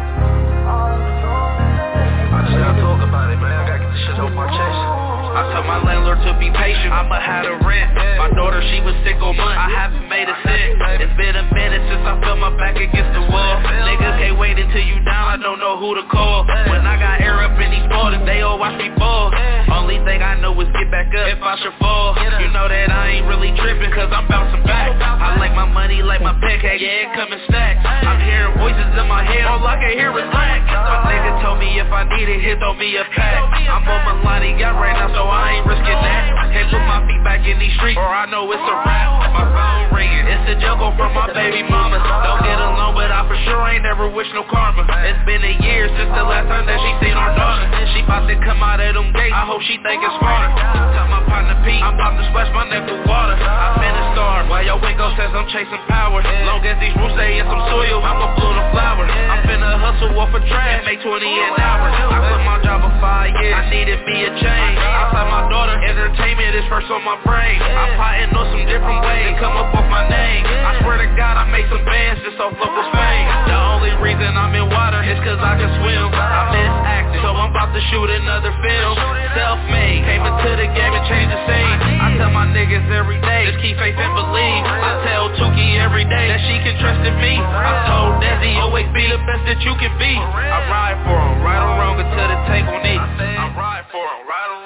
I 2.34 2.38
just 2.50 2.58
gotta 2.58 2.82
talk 2.82 2.98
about 2.98 3.30
it, 3.30 3.38
man. 3.38 3.54
I 3.54 3.62
gotta 3.62 3.78
get 3.78 3.94
this 3.94 4.02
shit 4.10 4.18
off 4.18 4.34
my 4.34 4.50
chest. 4.50 5.07
I 5.28 5.52
tell 5.52 5.64
my 5.68 5.76
landlord 5.84 6.24
to 6.24 6.32
be 6.40 6.48
patient. 6.48 6.88
I'ma 6.88 7.20
have 7.20 7.44
to 7.44 7.60
rent. 7.60 7.92
My 8.16 8.32
daughter, 8.32 8.64
she 8.72 8.80
was 8.80 8.96
sick 9.04 9.20
on 9.20 9.36
month. 9.36 9.60
I 9.60 9.68
haven't 9.68 10.08
made 10.08 10.24
a 10.24 10.36
cent. 10.40 11.04
It's 11.04 11.16
been 11.20 11.36
a 11.36 11.44
minute 11.52 11.84
since 11.84 12.04
I 12.04 12.16
felt 12.24 12.40
my 12.40 12.52
back 12.56 12.80
against 12.80 13.12
the 13.12 13.24
wall. 13.28 13.54
Niggas 13.60 14.16
can't 14.16 14.38
wait 14.40 14.56
until 14.56 14.80
you 14.80 15.04
down. 15.04 15.24
I 15.28 15.36
don't 15.36 15.60
know 15.60 15.76
who 15.76 15.94
to 16.00 16.04
call. 16.08 16.48
When 16.48 16.88
I 16.88 16.96
got 16.96 17.20
air 17.20 17.36
up 17.44 17.60
in 17.60 17.68
these 17.68 17.88
borders, 17.92 18.24
they 18.24 18.40
all 18.40 18.56
watch 18.56 18.80
me 18.80 18.88
fall. 18.96 19.28
Only 19.68 20.00
thing 20.08 20.24
I 20.24 20.40
know 20.40 20.56
is 20.64 20.68
get 20.72 20.88
back 20.90 21.12
up 21.12 21.28
if 21.28 21.42
I 21.44 21.54
should 21.60 21.76
fall. 21.76 22.16
You 22.40 22.48
know 22.48 22.64
that 22.64 22.88
I 22.88 23.20
ain't 23.20 23.26
really 23.28 23.52
tripping 23.60 23.92
cause 23.92 24.08
I'm 24.08 24.26
bouncing 24.32 24.64
back. 24.64 24.96
I 24.96 25.36
like 25.36 25.52
my 25.52 25.68
money 25.68 26.00
like 26.00 26.24
my 26.24 26.32
pancake, 26.40 26.80
yeah, 26.80 27.04
it 27.04 27.12
come 27.12 27.28
stacks. 27.48 27.84
I'm 27.84 28.20
hearing 28.24 28.56
voices 28.56 28.96
in 28.96 29.06
my 29.06 29.22
head, 29.22 29.44
all 29.44 29.60
I 29.60 29.76
can 29.76 29.92
hear 29.92 30.10
is 30.16 30.28
black. 30.32 30.64
My 30.64 31.12
nigga 31.12 31.44
told 31.44 31.60
me 31.60 31.78
if 31.78 31.90
I 31.92 32.08
need 32.16 32.28
it, 32.28 32.40
he'll 32.40 32.58
throw 32.58 32.74
me 32.74 32.96
a 32.96 33.04
pack. 33.12 33.44
I'm 33.68 33.84
on 33.84 34.00
my 34.08 34.38
Milani 34.38 34.58
got 34.58 34.78
right 34.78 34.94
now, 34.94 35.10
so 35.18 35.26
I 35.26 35.58
ain't 35.58 35.66
risking 35.66 35.98
that. 35.98 36.30
Hey, 36.54 36.62
put 36.70 36.78
my 36.86 37.02
feet 37.10 37.22
back 37.26 37.42
in 37.42 37.58
these 37.58 37.74
streets, 37.74 37.98
or 37.98 38.06
I 38.06 38.30
know 38.30 38.46
it's 38.54 38.62
a 38.62 38.76
wrap. 38.86 39.34
My 39.34 39.44
phone 39.50 39.90
ringing, 39.90 40.30
it's 40.30 40.46
a 40.46 40.56
jungle 40.62 40.94
from 40.94 41.10
my 41.10 41.26
baby 41.34 41.66
mama. 41.66 41.98
Don't 41.98 42.40
get 42.46 42.54
along, 42.54 42.94
but 42.94 43.10
I 43.10 43.26
for 43.26 43.34
sure 43.42 43.58
ain't 43.66 43.82
never 43.82 44.06
wish 44.06 44.30
no 44.30 44.46
karma. 44.46 44.86
It's 44.86 45.18
been 45.26 45.42
a 45.42 45.54
year 45.58 45.90
since 45.90 46.10
the 46.14 46.22
last 46.22 46.46
time 46.46 46.70
that 46.70 46.78
she 46.78 46.90
seen 47.02 47.18
her 47.18 47.32
daughter. 47.34 47.66
She 47.92 48.06
about 48.06 48.30
to 48.30 48.38
come 48.46 48.62
out 48.62 48.78
of 48.78 48.94
them 48.94 49.10
gates, 49.10 49.34
I 49.34 49.42
hope 49.42 49.60
she 49.66 49.74
think 49.82 49.98
it's 50.06 50.16
smarter. 50.22 50.54
Tell 50.94 51.10
my 51.10 51.20
partner 51.26 51.58
Pete, 51.66 51.82
I'm 51.82 51.98
about 51.98 52.14
to 52.14 52.24
splash 52.30 52.50
my 52.54 52.64
neck 52.70 52.86
with 52.86 53.02
water. 53.10 53.34
I'm 53.34 53.74
finna 53.82 54.14
starve, 54.14 54.46
while 54.46 54.62
your 54.62 54.78
window 54.78 55.10
says 55.18 55.34
I'm 55.34 55.50
chasing 55.50 55.82
power. 55.90 56.22
Long 56.46 56.62
as 56.62 56.78
these 56.78 56.94
roots 56.94 57.18
stay 57.18 57.42
in 57.42 57.44
some 57.44 57.64
soil, 57.74 57.98
I'ma 58.06 58.38
blow 58.38 58.54
the 58.54 58.64
flower. 58.70 59.02
I'm 59.02 59.42
finna 59.44 59.82
hustle 59.82 60.14
off 60.14 60.30
a 60.30 60.40
trash, 60.46 60.86
make 60.86 61.02
20 61.02 61.10
an 61.26 61.58
hour. 61.58 61.90
I 61.90 62.18
quit 62.22 62.40
my 62.46 62.58
job 62.62 62.86
for 62.86 62.94
five 63.02 63.34
years, 63.42 63.56
I 63.56 63.66
needed 63.66 64.00
me 64.06 64.16
a 64.24 64.32
change. 64.38 65.07
Outside 65.08 65.32
my 65.32 65.48
daughter, 65.48 65.72
entertainment 65.88 66.52
is 66.52 66.68
first 66.68 66.92
on 66.92 67.00
my 67.00 67.16
brain. 67.24 67.56
I'm 67.64 67.96
plotting 67.96 68.28
on 68.36 68.44
some 68.52 68.60
different 68.68 69.00
ways, 69.08 69.40
come 69.40 69.56
up 69.56 69.72
off 69.72 69.88
my 69.88 70.04
name. 70.04 70.44
I 70.44 70.84
swear 70.84 71.00
to 71.00 71.08
God, 71.16 71.40
I 71.40 71.48
made 71.48 71.64
some 71.72 71.80
bands 71.80 72.20
just 72.28 72.36
off 72.36 72.52
local 72.52 72.84
fame. 72.92 73.26
The 73.48 73.56
only 73.56 73.96
reason 74.04 74.28
I'm 74.36 74.52
in 74.52 74.68
water 74.68 75.00
is 75.00 75.16
cause 75.24 75.40
I 75.40 75.56
can 75.56 75.72
swim. 75.80 76.12
I 76.12 76.52
miss 76.52 76.74
acting, 76.84 77.24
so 77.24 77.32
I'm 77.32 77.56
about 77.56 77.72
to 77.72 77.80
shoot 77.88 78.04
another 78.20 78.52
film. 78.60 79.00
Self-made, 79.32 80.04
came 80.04 80.28
into 80.28 80.50
the 80.60 80.68
game 80.76 80.92
and 80.92 81.04
changed 81.08 81.32
the 81.32 81.40
scene. 81.48 81.76
I 82.04 82.12
tell 82.20 82.28
my 82.28 82.44
niggas 82.52 82.84
every 82.92 83.16
day, 83.24 83.48
just 83.48 83.64
keep 83.64 83.80
faith 83.80 83.96
and 83.96 84.12
believe. 84.12 84.60
I 84.68 84.92
tell 85.08 85.32
Tuki 85.40 85.80
every 85.80 86.04
day, 86.04 86.36
that 86.36 86.44
she 86.44 86.60
can 86.60 86.76
trust 86.84 87.00
in 87.00 87.16
me. 87.16 87.40
I 87.40 87.72
told 87.88 88.20
Desi, 88.20 88.60
always 88.60 88.84
be 88.92 89.08
the 89.08 89.16
best 89.24 89.40
that 89.48 89.64
you 89.64 89.72
can 89.80 89.96
be. 89.96 90.12
I 90.20 90.68
ride 90.68 91.00
for 91.08 91.16
him, 91.16 91.40
right 91.40 91.64
or 91.64 91.72
wrong 91.80 91.96
until 91.96 92.28
the 92.28 92.38
take 92.52 92.68
on 92.68 92.84
me. 92.84 93.00
I 93.00 93.48
ride 93.56 93.88
for 93.88 94.04
him, 94.04 94.28
right 94.28 94.52
or 94.52 94.57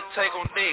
the 0.00 0.08
take 0.16 0.32
on 0.32 0.48
me. 0.56 0.68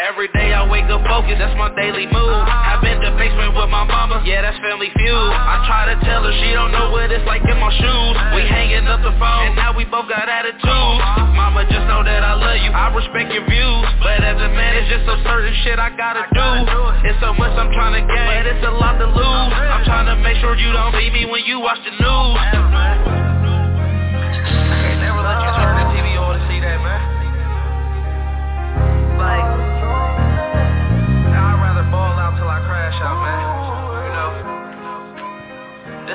Every 0.00 0.28
day 0.32 0.56
I 0.56 0.64
wake 0.64 0.88
up 0.88 1.04
focused, 1.04 1.36
that's 1.36 1.52
my 1.60 1.68
daily 1.76 2.08
mood. 2.08 2.40
I've 2.48 2.80
been 2.80 2.96
to 3.04 3.12
basement 3.20 3.52
with 3.52 3.68
my 3.68 3.84
mama, 3.84 4.24
yeah, 4.24 4.40
that's 4.40 4.56
family 4.64 4.88
feud. 4.96 5.32
I 5.36 5.60
try 5.68 5.92
to 5.92 5.96
tell 6.00 6.24
her 6.24 6.32
she 6.40 6.56
don't 6.56 6.72
know 6.72 6.88
what 6.88 7.12
it's 7.12 7.24
like 7.28 7.44
in 7.44 7.58
my 7.60 7.72
shoes. 7.76 8.14
We 8.32 8.48
hanging 8.48 8.88
up 8.88 9.04
the 9.04 9.12
phone, 9.20 9.52
and 9.52 9.54
now 9.56 9.76
we 9.76 9.84
both 9.84 10.08
got 10.08 10.28
attitudes. 10.28 11.00
Mama, 11.36 11.68
just 11.68 11.84
know 11.92 12.00
that 12.00 12.24
I 12.24 12.34
love 12.40 12.58
you, 12.64 12.72
I 12.72 12.88
respect 12.96 13.28
your 13.32 13.44
views. 13.44 13.86
But 14.00 14.24
as 14.24 14.40
a 14.40 14.48
man, 14.48 14.72
it's 14.80 14.88
just 14.88 15.04
some 15.04 15.20
certain 15.28 15.52
shit 15.60 15.76
I 15.76 15.92
gotta 15.92 16.24
do. 16.32 16.48
It's 17.04 17.20
so 17.20 17.36
much 17.36 17.52
I'm 17.60 17.72
trying 17.76 18.00
to 18.00 18.04
gain, 18.04 18.28
but 18.32 18.48
it's 18.48 18.64
a 18.64 18.72
lot 18.72 18.96
to 18.96 19.08
lose. 19.12 19.50
I'm 19.52 19.84
trying 19.84 20.08
to 20.08 20.16
make 20.24 20.40
sure 20.40 20.56
you 20.56 20.72
don't 20.72 20.96
see 20.96 21.12
me 21.12 21.28
when 21.28 21.44
you 21.44 21.60
watch 21.60 21.80
the 21.84 21.92
news. 21.92 22.69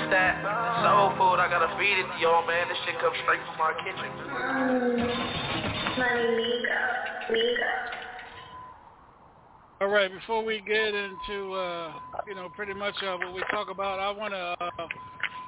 This 0.06 0.14
that 0.14 0.38
soul 0.86 1.10
food, 1.18 1.40
I 1.42 1.48
gotta 1.50 1.74
feed 1.78 1.98
it 1.98 2.06
to 2.06 2.18
y'all, 2.22 2.46
man. 2.46 2.68
This 2.70 2.78
shit 2.86 3.00
comes 3.02 3.18
straight 3.24 3.40
from 3.50 3.58
my 3.58 3.74
kitchen. 3.82 4.12
All 9.82 9.88
right, 9.90 10.12
before 10.12 10.44
we 10.44 10.62
get 10.66 10.94
into 10.94 11.54
uh, 11.54 11.94
you 12.28 12.36
know 12.36 12.50
pretty 12.56 12.74
much 12.74 12.96
uh, 13.04 13.18
what 13.18 13.34
we 13.34 13.42
talk 13.52 13.70
about, 13.70 14.00
I 14.00 14.12
want 14.12 14.34
to 14.34 14.56
uh, 14.64 14.70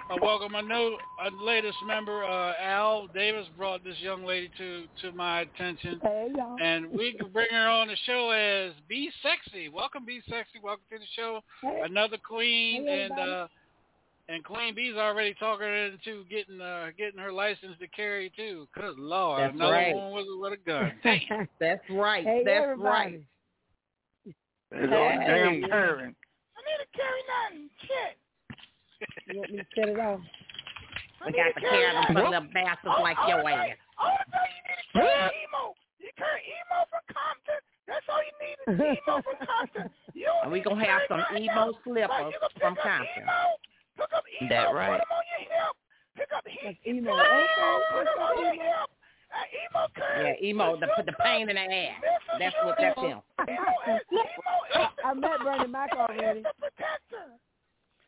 uh, 0.10 0.18
welcome 0.22 0.56
a 0.56 0.62
new, 0.62 0.98
a 1.22 1.44
latest 1.44 1.78
member. 1.86 2.24
Uh, 2.24 2.54
Al 2.62 3.08
Davis 3.08 3.46
brought 3.58 3.84
this 3.84 3.96
young 4.00 4.26
lady 4.26 4.50
to 4.58 4.84
to 5.02 5.12
my 5.16 5.42
attention, 5.42 6.00
Hey, 6.04 6.28
y'all. 6.36 6.58
and 6.62 6.92
we 6.92 7.14
can 7.14 7.30
bring 7.32 7.48
her 7.52 7.68
on 7.70 7.88
the 7.88 7.98
show 8.06 8.32
as 8.32 8.74
Be 8.90 9.10
Sexy. 9.24 9.70
Welcome, 9.70 10.06
Be 10.06 10.20
Sexy. 10.28 10.60
Welcome 10.62 10.84
to 10.92 10.98
the 10.98 11.06
show. 11.16 11.42
Hey. 11.62 11.82
Another 11.86 12.18
queen, 12.18 12.86
Hey, 12.86 13.04
and 13.04 13.20
uh, 13.20 13.48
and 14.30 14.44
Queen 14.44 14.76
B's 14.76 14.96
already 14.96 15.34
talking 15.36 15.66
her 15.68 15.86
into 15.88 16.26
getting 16.30 16.60
uh, 16.62 16.88
getting 16.98 17.20
her 17.20 17.32
license 17.32 17.78
to 17.80 17.88
carry 17.88 18.32
too. 18.36 18.68
Good 18.76 18.98
lord, 19.00 19.42
That's 19.42 19.56
another 19.56 19.72
right. 19.74 19.96
one 19.96 20.12
with, 20.14 20.26
with 20.40 20.54
a 20.54 20.70
gun. 20.70 20.92
Damn. 21.04 21.48
That's 21.60 21.82
right. 21.90 22.26
Hey, 22.26 22.44
That's 22.46 22.64
everybody. 22.64 22.90
right. 22.90 23.22
There's 24.72 24.92
all 24.92 25.10
Hey. 25.10 25.28
damn 25.28 25.70
carrying. 25.70 26.16
I 26.56 26.60
need 26.68 26.80
to 26.84 26.90
carry 26.98 27.22
nothing. 27.32 27.70
Shit. 27.88 28.18
You 29.34 29.40
want 29.40 29.52
me 29.52 29.58
to 29.60 29.66
set 29.76 29.90
it 29.90 30.00
off? 30.00 30.20
We 31.26 31.32
got 31.32 31.54
to 31.56 31.62
carry 31.62 31.94
them 31.94 32.04
for 32.14 32.30
little 32.30 32.48
bastards 32.54 32.96
like 33.02 33.18
your 33.28 33.48
ass. 33.50 33.78
Oh, 34.00 34.06
no, 34.06 34.40
you 34.44 34.62
need 34.68 34.80
to 34.84 34.88
carry 34.94 35.32
emo. 35.48 35.74
You 36.00 36.10
carry 36.18 36.42
emo 36.46 36.84
from 36.92 37.04
Compton. 37.10 37.62
That's 37.88 38.06
all 38.12 38.20
you 38.22 38.36
need 38.44 38.58
is 38.68 38.98
emo 39.08 39.22
from 39.24 39.38
Compton. 39.48 39.90
You 40.14 40.28
And 40.44 40.52
we 40.52 40.60
need 40.60 40.66
gonna 40.66 40.86
have 40.86 41.02
some 41.08 41.24
emo 41.38 41.72
else. 41.72 41.76
slippers 41.84 42.10
Like, 42.12 42.34
you 42.34 42.40
can 42.40 42.50
pick 42.54 42.62
from 42.62 42.74
up 42.74 42.84
Compton. 42.84 43.24
Emo, 43.24 43.40
pick 43.98 44.14
up 44.14 44.24
emo, 44.42 44.50
That 44.50 44.68
put 44.68 44.76
right. 44.76 44.98
them 45.02 45.12
on 45.12 45.24
your 45.28 45.44
hip. 45.50 45.76
Pick 46.16 46.30
up 46.36 46.44
he, 46.48 46.68
Like 46.68 46.80
emo. 46.88 47.12
pick 47.18 47.28
emo, 47.28 47.70
put 47.92 48.06
them 48.06 48.20
on 48.22 48.36
your 48.44 48.54
hip. 48.54 48.90
Uh, 49.28 49.44
emo 49.60 49.82
carry. 49.94 50.38
Yeah, 50.40 50.48
emo, 50.48 50.80
the 50.80 50.88
put 50.96 51.06
the 51.06 51.14
pain 51.22 51.50
in 51.50 51.56
the 51.56 51.62
ass. 51.62 52.02
That's 52.40 52.56
what 52.64 52.78
that's 52.80 52.98
him. 53.00 53.20
Emo 53.44 53.74
is, 53.92 54.02
emo 54.14 54.56
is 54.72 54.88
I 55.04 55.14
met 55.14 55.40
Bernie 55.44 55.68
Mac 55.68 55.90
already. 55.94 56.42
the 56.42 56.54
protector. 56.58 57.36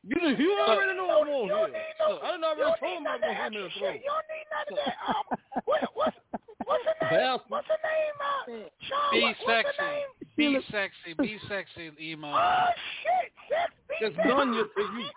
You, 0.08 0.16
you 0.40 0.58
already 0.66 0.96
know 0.96 1.12
I'm 1.12 1.28
on 1.28 1.46
here. 1.50 1.68
need 1.68 1.76
no, 2.00 2.20
I 2.24 2.32
done 2.32 2.40
you 2.40 2.46
already 2.46 2.62
don't 2.62 2.80
told 2.80 2.92
need 2.92 2.96
him 2.96 3.04
I'm 3.04 3.04
none 3.04 3.16
of 3.16 3.22
that 3.22 3.36
hit 3.36 3.52
me 3.52 3.58
in 3.58 3.60
the 3.60 3.68
extra 3.68 3.80
throat. 3.80 3.94
shit. 3.94 4.00
You 4.00 4.10
don't 4.10 4.28
need 4.32 4.48
none 4.48 4.68
of 4.72 4.76
that. 4.80 4.96
Um, 5.12 5.24
what, 5.68 5.82
what's, 5.94 6.18
what's 6.64 6.86
her 6.88 6.96
name? 7.04 7.20
Bastard. 7.20 7.52
What's 7.52 7.68
her 7.68 7.82
name? 7.84 8.16
Uh, 8.24 8.70
Sean, 8.88 9.12
Be 9.12 9.20
what, 9.20 9.36
what's 9.44 9.44
her 9.44 9.74
sexy. 9.76 9.92
name? 9.92 10.10
Be 10.40 10.48
sexy. 10.72 11.12
Be 11.20 11.32
sexy, 11.52 11.86
emo. 12.00 12.32
Oh, 12.32 12.70
shit. 13.04 13.32
Sex, 13.52 13.70
be 13.92 13.96
That's 14.00 14.16
sexy. 14.16 14.30
none 14.32 14.54
your 14.56 14.72
you. 14.72 15.12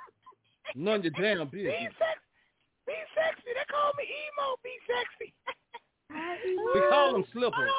None 0.75 1.03
your 1.03 1.13
damn 1.13 1.49
Be 1.49 1.65
business. 1.65 1.93
sexy. 1.99 2.29
Be 2.87 2.95
sexy. 3.15 3.51
They 3.55 3.67
call 3.71 3.93
me 3.99 4.05
emo. 4.09 4.57
Be 4.63 4.75
sexy. 4.89 5.33
We 6.75 6.81
call 6.91 7.13
them 7.13 7.25
slippers. 7.33 7.71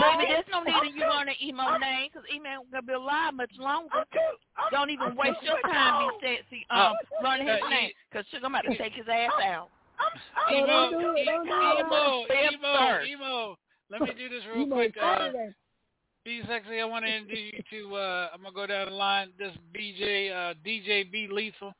Baby, 0.00 0.24
there's 0.28 0.44
no 0.50 0.62
need 0.62 0.74
of 0.74 0.96
you 0.96 1.04
learning 1.04 1.36
emo 1.42 1.76
name 1.76 2.08
because 2.08 2.24
emo 2.34 2.64
gonna 2.70 2.82
be 2.82 2.92
alive 2.94 3.34
much 3.34 3.52
longer. 3.58 3.90
I'm 3.92 4.04
too, 4.12 4.18
I'm, 4.56 4.70
Don't 4.72 4.90
even 4.90 5.08
I'm 5.08 5.16
waste 5.16 5.42
your 5.42 5.60
time 5.60 6.08
be 6.20 6.26
sexy 6.26 6.66
um 6.70 6.94
learning 7.22 7.46
his 7.48 7.60
uh, 7.62 7.68
name 7.68 7.90
because 8.10 8.24
Sugar 8.30 8.46
about 8.46 8.62
to 8.62 8.76
take 8.78 8.94
his 8.94 9.04
ass 9.08 9.30
out. 9.44 9.68
I'm, 10.00 10.54
Emo, 10.56 10.66
don't 10.66 10.90
do 10.92 11.12
it, 11.16 11.24
don't 11.26 11.44
do 11.44 11.52
it. 11.52 11.80
emo, 11.84 12.24
emo, 12.56 12.72
verse. 12.80 13.06
emo. 13.08 13.58
Let 13.90 14.00
me 14.00 14.10
do 14.16 14.28
this 14.30 14.42
real 14.54 14.66
quick. 14.68 14.94
Uh, 14.96 15.28
be 16.24 16.40
sexy. 16.48 16.80
I 16.80 16.84
want 16.86 17.04
to 17.04 17.14
introduce 17.14 17.52
you 17.52 17.88
to. 17.90 17.96
Uh, 17.96 18.28
I'm 18.32 18.42
gonna 18.42 18.54
go 18.54 18.66
down 18.66 18.86
the 18.88 18.94
line. 18.94 19.28
This 19.38 19.52
BJ, 19.76 20.32
uh, 20.32 20.54
DJ 20.64 21.10
B 21.12 21.28
Lethal. 21.30 21.74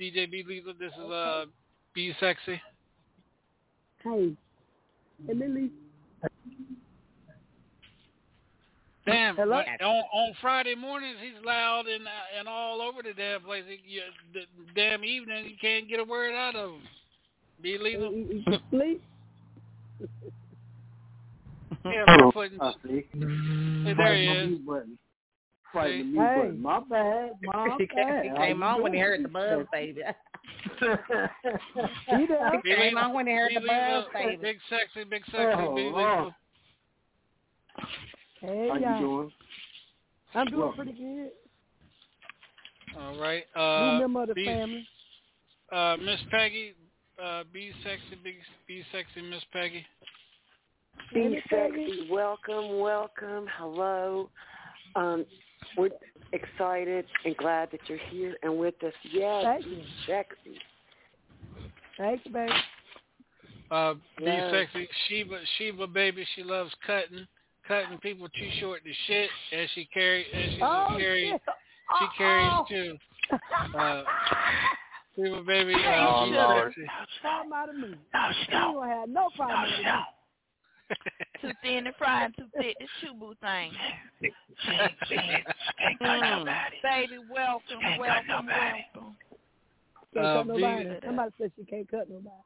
DJ 0.00 0.30
B 0.30 0.44
Lethal. 0.46 0.72
This 0.78 0.92
is 0.92 1.10
uh, 1.10 1.44
Be 1.94 2.14
sexy. 2.18 2.60
Hey, 4.02 4.34
let 5.28 5.36
me. 5.36 5.70
Damn. 9.06 9.36
Hello? 9.36 9.56
On 9.56 10.04
on 10.12 10.34
Friday 10.40 10.74
mornings, 10.74 11.16
he's 11.20 11.44
loud 11.44 11.86
and 11.86 12.06
uh, 12.06 12.38
and 12.38 12.48
all 12.48 12.80
over 12.80 13.02
the 13.02 13.12
damn 13.12 13.42
place. 13.42 13.64
He, 13.68 13.94
you, 13.94 14.02
the 14.32 14.40
damn 14.74 15.04
evening, 15.04 15.44
you 15.46 15.56
can't 15.60 15.88
get 15.88 16.00
a 16.00 16.04
word 16.04 16.34
out 16.34 16.56
of 16.56 16.70
him. 16.70 16.82
B 17.62 17.76
Lethal. 17.78 18.24
Sleep. 18.70 19.02
Yeah, 21.84 22.04
Hold 22.06 22.20
my 22.20 22.30
foot. 22.32 22.52
I 22.60 22.72
see. 22.86 23.06
Hey, 23.84 23.94
there 23.94 24.16
he 24.16 24.26
is. 24.26 24.60
Mute 25.74 25.82
button. 25.82 25.92
Fighting 25.92 25.98
the 25.98 26.04
mute 26.04 26.26
Hey. 26.26 26.36
button. 26.36 26.62
My 26.62 26.80
bad. 26.80 27.30
My 27.42 27.76
he 27.78 27.86
bad. 27.86 28.22
came, 28.22 28.32
he 28.32 28.38
came 28.38 28.58
you 28.58 28.64
on 28.64 28.82
when 28.82 28.92
he 28.94 29.00
heard 29.00 29.24
the 29.24 29.28
buzz, 29.28 29.66
baby. 29.72 30.02
You 30.80 32.26
there? 32.26 32.60
he 32.62 32.74
came 32.74 32.98
on 32.98 33.12
when 33.14 33.26
he 33.26 33.32
heard 33.34 33.48
Be 33.50 33.54
the 33.56 33.66
buzz, 33.66 34.04
baby. 34.14 34.38
Big 34.42 34.58
sexy, 34.68 35.04
big 35.08 35.24
sexy, 35.26 35.42
Oh, 35.56 35.74
be 35.74 35.82
Lord. 35.82 35.96
lethal. 35.96 36.34
Hey, 38.40 38.68
How 38.68 38.74
you 38.76 38.80
y'all. 38.82 38.98
doing? 39.00 39.32
I'm 40.34 40.46
doing 40.46 40.60
Welcome. 40.60 40.76
pretty 40.84 40.98
good. 40.98 41.30
All 42.98 43.16
right. 43.18 43.44
New 43.56 43.62
Uh, 43.62 43.98
member 44.00 44.22
of 44.22 44.28
the 44.28 44.34
be, 44.34 44.44
family. 44.44 44.86
uh, 45.72 45.96
Miss 46.02 46.20
Peggy, 46.30 46.74
uh, 47.22 47.44
be 47.52 47.72
sexy, 47.84 48.16
be, 48.24 48.36
be 48.66 48.82
sexy, 48.92 49.22
Miss 49.22 49.42
Peggy. 49.52 49.84
Be 51.12 51.40
sexy. 51.50 52.08
Welcome, 52.10 52.78
welcome. 52.78 53.46
Hello. 53.58 54.30
Um, 54.96 55.24
we're 55.76 55.90
excited 56.32 57.04
and 57.24 57.36
glad 57.36 57.70
that 57.72 57.80
you're 57.86 57.98
here 58.10 58.36
and 58.42 58.58
with 58.58 58.74
us. 58.84 58.92
Yes, 59.12 59.44
Thank 59.44 59.64
be 59.64 59.70
you. 59.70 59.82
sexy. 60.06 60.58
Thanks, 61.98 62.24
baby. 62.32 62.52
Uh, 63.70 63.94
be 64.18 64.24
Yes. 64.24 64.50
sexy, 64.50 64.88
Sheba, 65.08 65.40
Sheba 65.58 65.86
baby. 65.86 66.26
She 66.34 66.42
loves 66.42 66.72
cutting, 66.86 67.26
cutting 67.68 67.98
people 67.98 68.28
too 68.28 68.48
short 68.58 68.82
to 68.84 68.92
shit, 69.06 69.30
and 69.52 69.68
she 69.74 69.84
carry, 69.92 70.26
and 70.32 70.52
she 70.52 70.62
Oh, 70.62 70.96
carries, 70.96 71.30
shit. 71.30 71.42
she 71.98 72.08
carries 72.18 72.52
too. 72.68 72.98
Uh, 73.78 74.02
Sheba 75.16 75.42
baby, 75.42 75.74
uh, 75.74 76.08
Oh, 76.08 76.24
be 76.26 76.32
Lord. 76.32 76.72
sexy. 76.74 76.90
Problem 77.20 77.52
out 77.52 77.68
of 77.68 77.76
me. 77.76 77.94
No, 78.12 78.28
You 78.28 78.54
ain't 78.54 78.74
gonna 78.74 78.90
have 78.94 79.08
no 79.08 79.28
problem 79.36 79.62
with 79.62 79.84
no. 79.84 80.00
me. 81.42 81.50
Too 81.50 81.56
thin 81.62 81.86
and 81.86 81.96
fried, 81.96 82.34
too 82.36 82.46
thick. 82.56 82.76
This 82.80 82.88
Chubu 83.02 83.34
thing. 83.40 83.72
She, 84.20 84.30
she, 85.08 85.16
she 85.16 85.16
Mm. 86.04 86.38
nobody. 86.38 86.76
Baby, 86.82 87.18
welcome, 87.30 87.80
She 87.80 87.86
ain't 87.86 87.98
got 87.98 88.26
welcome, 88.28 88.46
nobody. 88.46 88.84
welcome. 88.94 89.16
Can't 90.14 90.26
Uh, 90.26 90.34
cut 90.34 90.46
be- 90.46 90.52
nobody. 90.60 91.00
Somebody 91.04 91.30
said 91.38 91.52
she 91.56 91.64
can't 91.64 91.90
cut 91.90 92.08
nobody. 92.10 92.36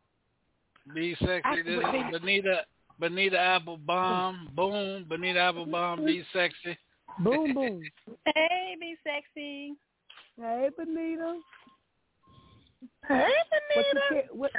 Be 0.94 1.14
sexy. 1.16 1.62
This 1.62 1.76
is 1.78 2.10
Bonita, 2.10 2.60
Bonita 2.98 3.38
Applebaum. 3.38 4.48
Boom, 4.54 5.06
Bonita 5.08 5.40
Applebaum. 5.40 6.04
Be 6.04 6.24
sexy. 6.32 6.76
Boom, 7.20 7.54
boom. 7.54 7.82
Hey, 8.34 8.76
be 8.80 8.96
sexy. 9.04 9.74
Hey, 10.40 10.68
Benita. 10.76 11.40
Hey, 13.08 13.28
What 13.74 13.86
you, 14.10 14.22
what, 14.32 14.50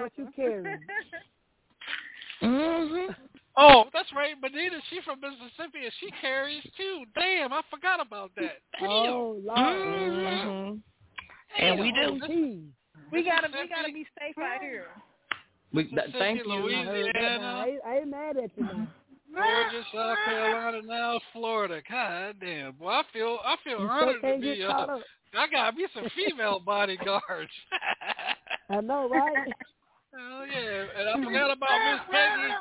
what 0.00 0.12
you 0.16 0.28
carrying? 0.34 0.78
Mm-hmm. 2.42 3.12
Oh, 3.56 3.84
that's 3.92 4.08
right. 4.14 4.40
Bonita, 4.40 4.76
she 4.90 5.00
from 5.04 5.20
Mississippi 5.20 5.84
and 5.84 5.92
she 6.00 6.10
carries 6.20 6.62
too. 6.76 7.04
Damn, 7.14 7.52
I 7.52 7.60
forgot 7.70 8.00
about 8.04 8.32
that. 8.36 8.58
Damn. 8.80 8.90
Oh, 8.90 9.38
Lord. 9.44 9.58
Mm-hmm. 9.58 11.64
And 11.64 11.80
we 11.80 11.92
do. 11.92 12.20
Gee. 12.26 12.62
We 13.12 13.22
gotta, 13.24 13.48
we 13.52 13.68
gotta 13.68 13.92
be 13.92 14.06
safe 14.18 14.36
out 14.38 14.60
here. 14.60 14.86
We, 15.72 15.84
th- 15.84 16.00
thank 16.18 16.44
you. 16.44 16.52
I 16.52 16.56
heard. 16.84 16.94
Louisiana. 16.94 17.46
I, 17.46 17.66
ain't- 17.68 17.80
I 17.86 17.96
ain't 17.98 18.08
mad 18.10 18.36
at 18.38 18.50
you 18.56 18.64
now. 18.64 18.88
Georgia, 19.34 19.82
South 19.92 20.18
Carolina, 20.26 20.80
now 20.86 21.20
Florida. 21.32 21.80
God 21.90 22.36
damn, 22.40 22.72
boy, 22.72 22.88
I 22.88 23.02
feel 23.12 23.38
I 23.44 23.56
feel 23.64 23.80
You 23.80 23.88
honored 23.88 24.22
to 24.22 24.38
be. 24.40 24.64
caught 24.64 24.88
Uh, 24.88 24.92
up. 24.94 25.00
I 25.36 25.46
gotta 25.50 25.76
be 25.76 25.86
some 25.92 26.06
female 26.14 26.60
bodyguards. 26.64 27.50
I 28.70 28.80
know, 28.80 29.08
right? 29.08 29.36
Hell 30.14 30.46
yeah, 30.46 30.84
and 30.98 31.08
I 31.08 31.24
forgot 31.24 31.50
about 31.50 31.90
Miss 31.90 32.00
Peggy. 32.12 32.54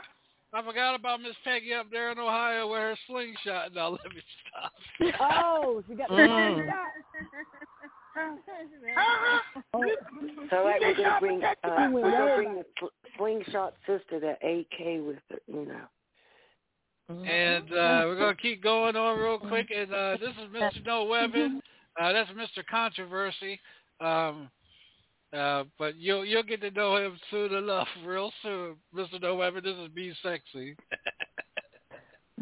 I 0.54 0.62
forgot 0.64 0.94
about 0.96 1.22
Miss 1.22 1.36
Peggy 1.44 1.74
up 1.74 1.88
there 1.92 2.12
in 2.12 2.20
Ohio 2.20 2.70
with 2.70 2.80
her 2.80 2.96
slingshot. 3.08 3.74
Now 3.74 3.90
let 4.04 4.06
me 4.14 4.22
stop. 4.50 4.72
Oh, 5.20 5.84
she 5.88 5.96
got 5.96 6.10
the 6.10 6.16
Mm. 6.16 6.56
slingshot. 6.56 6.90
So 10.52 10.64
like 10.64 10.82
we're 10.82 10.96
gonna 10.96 11.20
bring 11.20 11.44
uh, 11.44 11.90
we're 11.92 12.12
gonna 12.12 12.36
bring 12.36 12.56
the 12.56 12.66
sl- 12.80 12.86
slingshot 13.18 13.74
sister, 13.88 14.20
the 14.20 14.34
AK 14.34 15.04
with 15.06 15.18
her, 15.32 15.40
you 15.48 15.66
know. 15.66 15.88
And 17.10 17.66
uh, 17.72 18.04
we're 18.06 18.18
gonna 18.20 18.36
keep 18.36 18.62
going 18.62 18.96
on 18.96 19.20
real 19.20 19.40
quick. 19.40 19.70
And 19.76 19.92
uh, 19.92 20.18
this 20.20 20.30
is 20.30 20.54
Mr. 20.54 20.86
No 20.86 21.06
Weapon. 21.06 21.62
Uh, 22.00 22.14
that's 22.14 22.30
Mr. 22.32 22.64
Controversy. 22.70 23.60
Um, 24.00 24.50
uh, 25.34 25.64
but 25.80 25.96
you'll 25.98 26.26
you'll 26.26 26.44
get 26.44 26.62
to 26.62 26.72
know 26.72 26.98
him 26.98 27.18
soon 27.32 27.54
enough, 27.54 27.88
real 28.06 28.32
soon, 28.42 28.76
Mr. 28.96 29.22
No 29.22 29.36
Weapon. 29.36 29.62
This 29.64 29.76
is 29.78 29.90
Be 29.94 30.14
Sexy. 30.24 30.76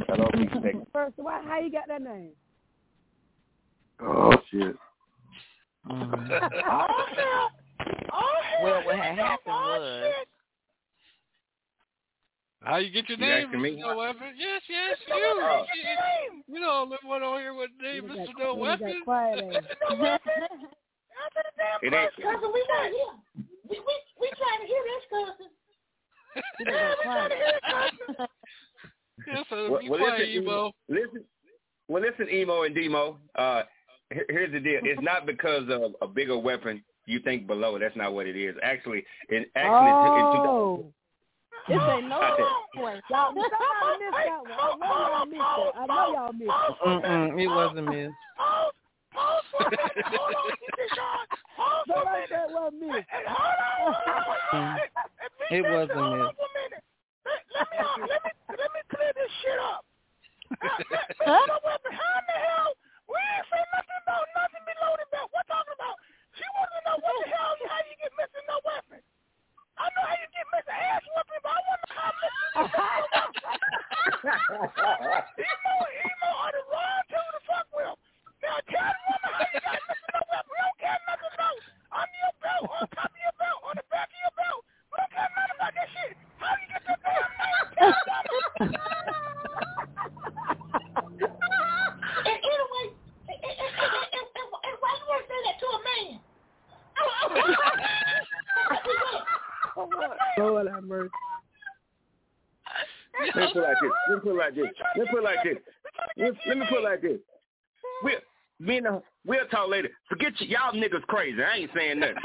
Hello, 0.07 0.27
Be 0.33 0.47
Sexy. 0.61 0.79
First, 0.93 1.13
why? 1.17 1.41
How 1.45 1.59
you 1.59 1.71
got 1.71 1.87
that 1.87 2.01
name? 2.01 2.31
Oh 4.01 4.33
shit. 4.51 4.75
Well, 8.63 8.83
what 8.85 8.95
had 8.95 9.17
happened 9.17 9.39
was 9.47 10.13
How 12.61 12.77
you 12.77 12.91
get 12.91 13.09
your 13.09 13.17
You 13.17 13.25
name, 13.25 13.45
asking 13.47 13.59
Mr. 13.59 13.63
me? 13.63 13.75
No 13.81 13.97
Weapon? 13.97 14.27
Yes, 14.37 14.61
yes, 14.69 14.97
Oh. 15.11 15.65
you. 15.73 15.81
You, 15.81 16.55
you 16.55 16.59
know, 16.59 16.85
live 16.87 16.99
one 17.03 17.23
over 17.23 17.39
here 17.39 17.55
with 17.55 17.71
name, 17.81 18.03
You 18.05 18.09
Mr. 18.13 18.27
got- 18.27 18.37
No 18.37 18.53
you 18.53 19.03
Weapon. 19.07 19.63
got 21.29 21.45
quiet 21.53 21.53
ass. 21.61 21.79
It 21.83 21.93
ain't. 21.93 22.11
Cousin, 22.17 22.49
we 22.53 22.61
want 22.69 22.83
to 22.85 22.91
hear. 22.91 23.11
We, 23.69 23.77
we, 23.79 23.93
we 24.19 24.27
trying 24.37 24.61
to 24.61 24.67
hear 24.67 24.83
this, 24.89 25.03
cousin. 25.11 25.49
You 26.59 26.65
got 26.65 26.97
quiet. 27.03 28.29
Yes, 29.27 29.45
sir. 29.49 29.69
Well, 29.69 29.81
Be 29.81 29.89
well, 29.89 29.99
quiet, 29.99 30.19
listen, 30.19 30.43
Emo. 30.43 30.51
Emo. 30.51 30.71
Listen, 30.89 31.23
well, 31.87 32.01
listen, 32.01 32.29
Emo 32.33 32.63
and 32.63 32.75
Demo. 32.75 33.17
Uh, 33.35 33.63
here- 34.11 34.25
here's 34.29 34.51
the 34.51 34.59
deal. 34.59 34.79
It's 34.83 35.01
not 35.03 35.25
because 35.25 35.69
of 35.69 35.95
a 36.01 36.07
bigger 36.07 36.37
weapon 36.37 36.83
you 37.05 37.19
think 37.19 37.47
below. 37.47 37.77
That's 37.77 37.95
not 37.95 38.13
what 38.13 38.27
it 38.27 38.35
is. 38.35 38.55
Actually, 38.63 39.03
in 39.29 39.45
actually, 39.55 39.91
Oh. 40.47 40.93
This 41.67 41.77
ain't 41.77 42.07
no 42.07 42.15
I 42.19 42.61
point. 42.75 43.03
Y'all, 43.09 43.27
somebody 43.27 43.45
missed 43.99 44.17
that 44.25 44.41
one. 44.41 44.51
I 44.51 44.75
know 44.79 45.09
y'all 45.11 45.25
missed 45.25 45.41
it. 45.41 45.73
I 45.77 45.85
know 45.85 46.13
y'all 46.13 46.33
missed 46.33 46.51
it. 46.51 46.87
Mm-mm, 46.87 47.41
it 47.41 47.47
wasn't 47.47 47.87
miss. 49.69 49.79
Somebody 51.87 52.25
said 52.29 52.47
well 52.53 52.71
missed. 52.71 53.09
Mm. 54.51 54.77
It 55.51 55.63
wasn't 55.63 55.95
miss. 55.95 56.31
let 57.51 57.67
me 57.71 57.77
let 58.07 58.21
me 58.23 58.31
let 58.57 58.69
me 58.73 58.81
clear 58.89 59.11
this 59.15 59.31
shit 59.43 59.59
up. 59.59 59.85
How 60.59 61.45
the 61.47 61.59
weapon? 61.63 61.91
How 61.91 62.11
in 62.19 62.25
the 62.27 62.37
hell? 62.37 62.71
We 63.07 63.15
ain't 63.15 63.45
say 63.51 63.61
nothing 63.71 63.99
about 64.03 64.23
nothing 64.35 64.63
below 64.67 64.91
the 64.99 65.07
belt. 65.11 65.31
What 65.31 65.47
talking 65.47 65.75
about? 65.75 65.95
She 66.35 66.45
wants 66.55 66.71
to 66.75 66.81
know 66.87 66.97
what 66.99 67.15
the 67.23 67.27
hell 67.31 67.55
how 67.67 67.79
you 67.87 67.95
get 67.99 68.11
missing 68.19 68.45
no 68.47 68.59
weapon. 68.67 68.99
I 69.79 69.87
know 69.95 70.03
how 70.03 70.15
you 70.19 70.27
get 70.35 70.45
missing 70.51 70.75
ass 70.75 71.03
whooping, 71.15 71.41
but 71.43 71.51
I 71.55 71.59
want 71.67 71.79
to 71.79 71.87
know 71.87 71.99
how 71.99 72.11
missing 72.19 72.39
Emo, 74.21 75.73
emo 75.81 76.29
are 76.45 76.53
the 76.53 76.61
wrong 76.69 77.01
two 77.09 77.17
to 77.17 77.39
fuck 77.47 77.65
with. 77.73 77.97
Now 78.43 78.57
tell 78.69 78.93
the 78.93 79.20
We 79.51 79.59
don't 79.59 80.77
care 80.79 80.95
nothing 81.07 81.31
about 81.35 81.59
under 81.91 82.19
your 82.23 82.35
belt, 82.39 82.71
on 82.71 82.87
top 82.95 83.11
of 83.11 83.19
your 83.19 83.35
belt, 83.35 83.59
on 83.67 83.75
the 83.75 83.83
back 83.91 84.07
of 84.07 84.15
your 84.23 84.31
belt. 84.39 84.63
We 84.91 84.95
don't 84.95 85.11
care 85.11 85.27
about 85.27 85.75
that 85.75 85.91
shit. 85.91 86.15
How 86.39 86.55
you 86.55 86.67
get 86.71 86.87
your 86.87 86.95
damn 87.03 87.27
name? 87.35 87.67
Anyway, 92.31 92.85
why 94.79 94.91
you 94.95 95.05
want 95.11 95.27
that 95.27 95.59
to 95.59 95.67
a 95.67 95.79
man? 95.83 96.23
Lord 100.37 100.67
have 100.71 100.83
mercy. 100.83 101.09
Let 103.19 103.35
me 103.35 103.47
put 103.53 103.63
it 103.63 103.67
like 103.67 103.79
this. 103.81 103.91
Let 104.07 104.15
me 104.15 104.21
put 104.23 104.31
it 104.31 104.37
like 104.37 104.55
this. 104.55 104.71
Let 104.95 105.03
me 105.03 105.09
put 105.11 105.19
it 105.19 105.23
like 105.23 105.43
this. 105.43 105.59
Let, 106.17 106.57
me 106.57 106.65
put 106.69 106.79
it 106.79 106.83
like 106.83 107.01
this. 107.01 107.19
We'll, 108.03 108.21
me 108.61 108.77
and 108.77 108.85
the, 108.85 109.01
we'll 109.25 109.47
talk 109.47 109.69
later. 109.69 109.89
Forget 110.07 110.39
you, 110.39 110.47
y'all 110.47 110.73
niggas 110.73 111.01
crazy. 111.07 111.41
I 111.41 111.57
ain't 111.57 111.71
saying 111.75 111.99
nothing. 111.99 112.15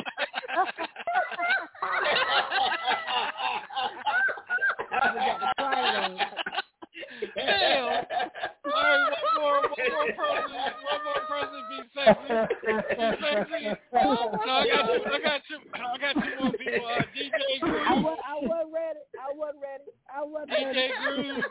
Hell. 7.37 8.07
All 9.77 9.85
right, 9.85 10.17
one 10.17 10.17
more, 10.17 10.17
one 10.17 10.17
person, 10.17 10.57
one 10.87 11.03
more 11.05 11.23
person 11.29 11.61
be 11.69 11.79
sexy. 11.95 12.33
Be 12.67 12.73
sexy. 13.21 13.77
So 13.93 13.99
I 13.99 14.65
got 14.67 14.87
you, 14.89 15.01
I 15.05 15.19
got 15.21 15.43
you, 15.51 15.59
I 15.75 15.99
got 15.99 16.15
two 16.15 16.35
more 16.41 16.53
people. 16.53 16.87
Uh, 16.87 17.03
DJ 17.13 17.31
I 17.33 17.61
Groove, 17.61 18.05
was, 18.05 18.19
I 18.27 18.35
wasn't 18.41 18.73
ready. 18.73 19.03
I 19.21 19.29
wasn't 19.35 19.63
ready. 19.63 19.91
I 20.09 20.23
wasn't 20.23 20.51
DJ. 20.51 20.79
Groove, 21.05 21.45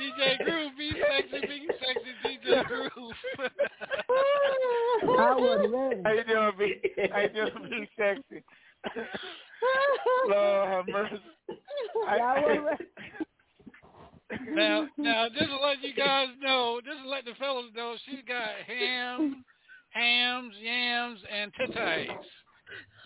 DJ 0.00 0.20
Groove, 0.44 0.72
be 0.78 0.88
sexy, 0.92 1.38
be 1.46 1.56
sexy, 1.80 2.12
DJ 2.24 2.64
Groove. 2.66 3.16
I 5.18 5.34
wasn't 5.36 5.72
ready. 5.72 6.00
How 6.04 6.12
you 6.12 6.24
doing, 6.24 6.52
B? 6.58 6.60
How 7.12 7.20
you 7.20 7.28
doing, 7.28 7.68
B 7.70 7.88
sexy? 7.98 8.44
Lord 10.28 10.68
have 10.68 10.86
mercy. 10.88 11.20
I 12.08 12.10
wasn't 12.40 12.64
ready. 12.64 12.84
Now, 14.50 14.88
now, 14.96 15.28
just 15.28 15.50
to 15.50 15.56
let 15.58 15.82
you 15.82 15.94
guys 15.94 16.28
know, 16.40 16.80
just 16.84 17.02
to 17.02 17.08
let 17.08 17.24
the 17.24 17.32
fellas 17.38 17.66
know, 17.76 17.94
she's 18.06 18.20
got 18.26 18.48
ham, 18.66 19.44
hams, 19.90 20.54
yams, 20.62 21.20
and 21.32 21.52
titties. 21.54 22.08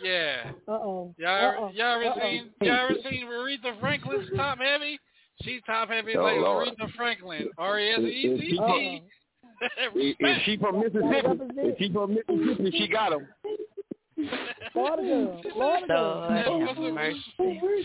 Yeah. 0.03 0.51
Uh-oh. 0.69 1.15
Y'all, 1.19 1.49
Uh-oh. 1.49 1.71
y'all 1.75 1.95
ever 1.97 2.05
Uh-oh. 2.05 2.21
seen, 2.23 2.51
y'all 2.63 2.89
ever 2.91 2.95
seen 3.11 3.27
Aretha 3.27 3.79
Franklin's 3.81 4.29
top 4.37 4.59
heavy? 4.59 4.99
She's 5.43 5.61
top 5.67 5.89
heavy 5.89 6.17
Oh, 6.17 6.23
like 6.23 6.37
Lord. 6.39 6.69
Aretha 6.69 6.91
Franklin. 6.97 7.49
R 7.59 7.79
E 7.79 7.91
S 7.91 8.01
E 8.01 8.39
C 8.41 8.51
T. 8.59 9.03
If, 9.79 10.17
if 10.21 10.43
she 10.45 10.57
from 10.59 10.81
Mississippi, 10.81 11.45
if 11.57 11.79
she 11.79 11.93
from 11.93 12.15
Mississippi, 12.15 12.79
she 12.79 12.89
got 12.89 13.13
him. 14.17 14.29
Florida 14.73 15.03
girl. 15.03 15.43
Florida 15.53 15.87
girl. 15.87 16.29
Lord 16.47 16.69
have 16.69 16.79
mercy. 16.79 17.23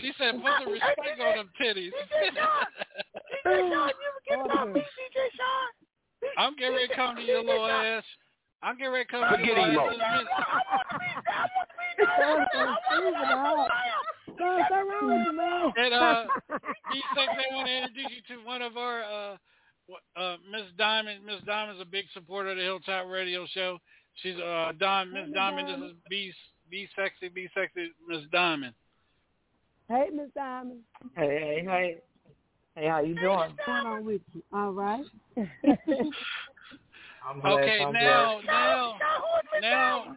She 0.00 0.12
said, 0.18 0.34
put 0.42 0.52
some 0.62 0.72
respect 0.72 1.20
on 1.20 1.36
them 1.36 1.50
titties. 1.60 1.90
I'm 6.38 6.54
getting 6.56 6.74
ready 6.74 6.88
to 6.88 6.94
come 6.94 7.16
to 7.16 7.22
your 7.22 7.44
little 7.44 7.66
ass. 7.66 8.04
I'm 8.62 8.78
getting 8.78 8.92
ready 8.92 9.04
to 9.06 9.10
come 9.10 9.24
to 9.36 9.44
your 9.44 9.58
emo. 9.58 9.88
ass 9.88 9.94
in 9.94 10.00
a 10.00 10.08
minute. 10.08 10.26
Son, 14.38 14.56
what's 14.56 14.70
wrong 14.70 14.86
with 15.02 15.26
you, 15.26 15.32
man? 15.36 15.72
And 15.76 15.94
uh, 15.94 16.24
these 16.92 17.02
things 17.14 17.28
I 17.28 17.54
want 17.54 17.66
to 17.66 17.76
introduce 17.76 18.10
you 18.10 18.36
to 18.36 18.44
one 18.46 18.62
of 18.62 18.76
our 18.76 19.02
uh, 19.02 19.36
uh, 20.16 20.36
Miss 20.50 20.62
Diamond. 20.78 21.24
Miss 21.26 21.40
Diamond's 21.44 21.82
a 21.82 21.84
big 21.84 22.06
supporter 22.14 22.50
of 22.50 22.56
the 22.56 22.62
Hilltop 22.62 23.06
Radio 23.08 23.46
Show. 23.52 23.78
She's 24.16 24.36
uh, 24.36 24.72
Don 24.78 25.12
Miss 25.12 25.28
Diamond. 25.34 25.68
This 25.68 25.90
is 25.90 25.96
be 26.08 26.32
be 26.70 26.88
sexy, 26.96 27.28
be 27.28 27.48
sexy, 27.54 27.92
Miss 28.08 28.20
Diamond. 28.30 28.74
Hey, 29.88 30.06
Miss 30.14 30.28
Diamond. 30.34 30.80
Hey, 31.16 31.26
hey, 31.26 31.64
hey. 31.66 31.96
Hey, 32.74 32.88
how 32.88 33.00
you 33.00 33.14
doing? 33.14 33.36
What's 33.36 33.52
going 33.66 33.86
on 33.86 34.04
with 34.06 34.22
you? 34.32 34.42
All 34.52 34.72
right. 34.72 35.04
I'm 35.36 35.46
Okay, 37.44 37.84
I'm 37.84 37.92
now 37.92 38.34
blessed. 38.36 38.46
now 38.46 38.94
now. 39.60 40.16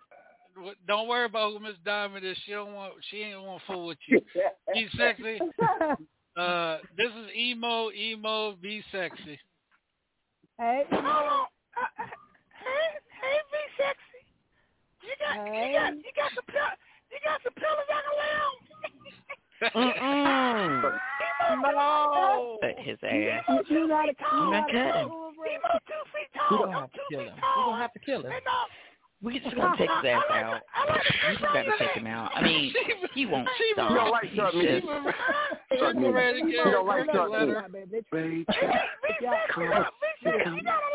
Don't 0.88 1.10
worry 1.10 1.26
about 1.26 1.52
who 1.52 1.60
Miss 1.60 1.76
Diamond 1.84 2.26
is. 2.26 2.38
She 2.46 2.52
don't 2.52 2.74
want. 2.74 2.94
She 3.12 3.18
ain't 3.18 3.42
want 3.42 3.62
to 3.62 3.68
fool 3.74 3.88
with 3.88 3.98
you. 4.08 4.22
Be 4.74 4.88
sexy. 4.98 5.40
Uh, 6.38 6.80
this 6.98 7.08
is 7.08 7.30
emo. 7.34 7.90
Emo. 7.92 8.58
Be 8.62 8.84
sexy. 8.92 9.40
Hey. 10.60 10.84
Hold 10.92 11.06
on. 11.06 11.46
Hey, 11.78 11.84
hey, 11.98 12.04
be 12.04 12.04
sexy. 12.04 12.25
You 15.16 15.26
got, 15.26 15.36
you 15.48 15.74
got, 15.74 15.94
you 15.96 16.12
got 16.16 16.32
some, 16.36 16.46
pill- 16.52 16.78
you 17.12 17.18
got 17.24 17.40
some 17.44 17.54
pillows 17.56 17.90
I 17.90 18.00
can 18.04 18.16
lay 18.20 18.34
on. 18.36 18.54
Mm-mm. 19.96 21.00
No. 21.62 22.58
But 22.62 22.76
his 22.80 22.98
ass. 23.04 23.44
You, 23.48 23.62
you 23.70 23.88
gotta, 23.88 24.08
you 24.10 24.16
I'm 24.32 24.50
not 24.52 24.68
gotta 24.68 24.92
cutting. 24.92 25.10
cover 25.10 25.46
Emo 25.46 25.72
two 25.86 26.02
feet 26.10 26.30
We 26.34 26.40
tall. 26.40 26.66
gonna 26.66 26.72
I'm 26.76 26.82
have 26.82 26.92
to 26.92 27.00
kill 27.12 27.20
him. 27.22 27.34
We 27.36 27.40
tall. 27.40 27.66
gonna 27.66 27.82
have 27.82 27.94
to 27.94 28.00
kill 28.00 28.22
him. 28.24 28.32
We 29.22 29.40
just 29.40 29.56
gonna 29.56 29.78
take 29.78 29.90
his 29.90 30.06
ass 30.10 30.24
out. 30.32 30.62
We 30.90 31.36
just 31.38 31.42
gotta 31.54 31.72
take 31.78 31.92
him 31.92 32.08
out. 32.08 32.32
I 32.36 32.42
mean, 32.42 32.74
he 33.14 33.26
won't 33.28 33.48
stop. 33.74 33.92
You 33.92 33.96
don't 33.96 34.12
like 34.12 34.24
He's 34.26 34.36
short 34.38 34.56
meat. 34.56 34.68
just- 34.68 34.86
Short 35.80 35.96
meat. 35.96 36.08
You 36.48 36.72
don't 36.72 36.88
like 36.88 37.06
short 37.14 37.32
meat. 37.32 37.40
You 37.40 38.46
got 39.22 39.42
a 39.46 39.52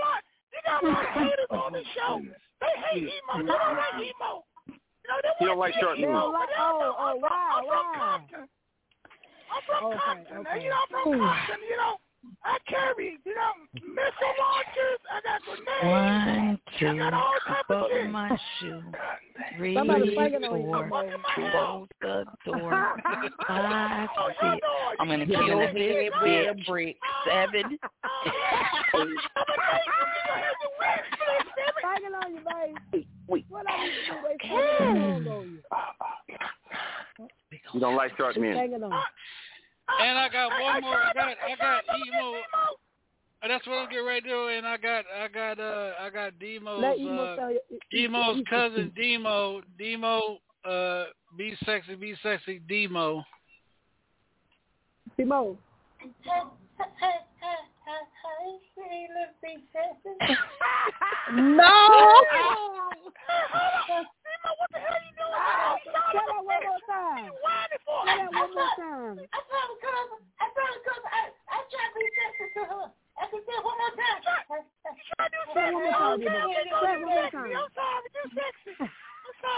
lot. 0.03 0.23
You 0.51 0.61
got 0.67 0.83
a 0.83 0.87
lot 0.89 1.05
of 1.05 1.11
haters 1.15 1.51
on 1.51 1.73
the 1.73 1.83
show. 1.95 2.21
They 2.61 2.75
hate 2.91 3.03
emo. 3.03 3.43
They 3.43 3.47
don't 3.47 3.77
like 3.77 3.97
emo. 3.97 4.45
You 4.69 4.75
know, 5.09 5.19
they 5.41 5.47
don't 5.47 5.59
like 5.59 5.75
short 5.81 5.99
emo, 5.99 6.09
meat. 6.31 6.49
Oh, 6.59 6.95
oh, 6.99 7.17
wow, 7.17 7.29
I'm 7.57 7.65
from 7.65 7.69
wow. 7.69 7.93
Compton. 7.99 8.49
I'm 9.51 9.63
from 9.67 9.85
Okay, 9.87 9.99
Compton. 10.07 10.37
okay. 10.39 10.63
You 10.65 10.71
know, 10.71 10.77
I'm 10.77 10.89
from 10.91 11.21
Compton. 11.21 11.61
You 11.69 11.77
know, 11.77 11.97
I 12.45 12.59
carry, 12.69 13.19
you 13.25 13.35
know, 13.35 13.53
missile 13.75 14.35
launchers. 14.39 15.01
I 15.11 15.21
got 15.25 15.41
grenades. 15.43 15.85
One, 15.85 16.61
two, 16.79 16.87
I 16.89 17.11
got 17.11 17.15
all 17.15 17.35
type 17.49 17.71
of 17.71 17.91
shit. 17.91 18.11
my 18.11 18.39
shoe. 18.61 18.83
Three, 19.57 19.75
Somebody 19.75 20.15
banging 20.15 20.45
on 20.45 20.61
you, 20.61 20.67
four, 20.67 20.89
close 21.35 21.89
the 22.03 22.25
door. 22.45 22.95
Oh, 23.49 23.49
Five, 23.49 24.09
six. 24.41 24.67
I'm 25.01 25.09
gonna 25.09 25.25
oh, 25.25 25.27
Yeah, 25.29 25.47
kill 25.47 25.59
that's 25.59 25.75
this 25.75 25.83
it, 25.83 26.13
bitch. 26.23 26.67
Brick. 26.67 26.97
Seven. 27.27 27.79
Banging 31.83 32.15
on 32.15 32.35
you, 32.35 32.41
baby. 32.93 33.07
Wait. 33.27 33.47
What 33.49 33.67
I 33.69 33.85
need 33.85 33.91
to 33.91 34.13
do? 34.13 34.19
They 34.29 34.37
banging 34.49 35.29
on 35.29 35.61
you. 37.19 37.29
You 37.73 37.81
don't 37.81 37.97
like 37.97 38.17
short 38.17 38.35
They 38.35 38.41
meat. 38.41 38.55
banging 38.55 38.83
on. 38.83 38.93
And 40.01 40.19
I 40.19 40.29
got 40.29 40.51
one 40.61 40.83
more. 40.83 40.97
I 40.97 41.13
got 41.13 41.37
I 41.45 41.57
got 41.59 41.85
emo. 41.97 42.35
Uh, 43.43 43.49
That's 43.49 43.67
what 43.67 43.77
I'm 43.79 43.89
getting 43.91 44.07
ready 44.07 44.21
to 44.23 44.29
do. 44.29 44.49
And 44.49 44.67
I 44.67 44.77
got 44.77 45.05
I 45.19 45.29
got 45.29 45.59
uh 45.59 45.93
I 46.01 46.11
got 46.11 46.39
Demo's 46.39 46.83
uh. 46.85 47.49
Demo's 47.93 48.43
cousin 48.49 48.93
Demo 48.97 49.63
Demo 49.79 50.39
uh 50.69 51.05
be 51.37 51.57
sexy 51.65 51.95
be 51.95 52.15
sexy 52.23 52.61
Demo. 52.69 53.25
Demo. 55.17 55.57
No. 61.33 61.75
What 63.51 64.71
the 64.73 64.79
hell 64.79 64.99
you 65.01 65.13
doing? 65.15 65.35
Say 65.81 65.95
that 66.11 66.43
one 66.43 66.63
more 66.63 66.83
time. 66.87 67.31
Say 67.31 68.17
that 68.19 68.33
one 68.35 68.51
more 68.55 68.73
time. 68.79 69.17
I 69.31 69.41
told 69.47 69.69
her 69.71 69.79
cousin. 69.79 70.19
I 70.39 70.47
told 70.51 70.71
her 70.71 70.83
cousin. 70.83 71.11
I 71.11 71.31
I 71.51 71.59
tried 71.71 71.91
to 71.91 71.99
be 71.99 72.07
sexy 72.19 72.47
to 72.55 72.63
her. 72.67 72.85
I 73.19 73.27
can 73.31 73.41
say 73.47 73.55
it 73.55 73.65
one 73.65 73.79
more 73.79 73.95
time. 73.95 74.19
Try 74.23 74.39
to 74.51 75.35
do 75.35 75.41
Say 75.55 75.67
it 75.67 75.75
one 75.75 75.83
more 75.83 75.91
time, 75.91 76.19
Demo. 76.21 76.51
Say 76.51 76.63
it 76.63 76.75
one 76.75 77.07
more 77.07 77.23
sexy. 77.23 77.37
time. 77.37 77.55
I'm 77.59 77.71
sorry, 77.75 78.11
sexy. 78.35 78.75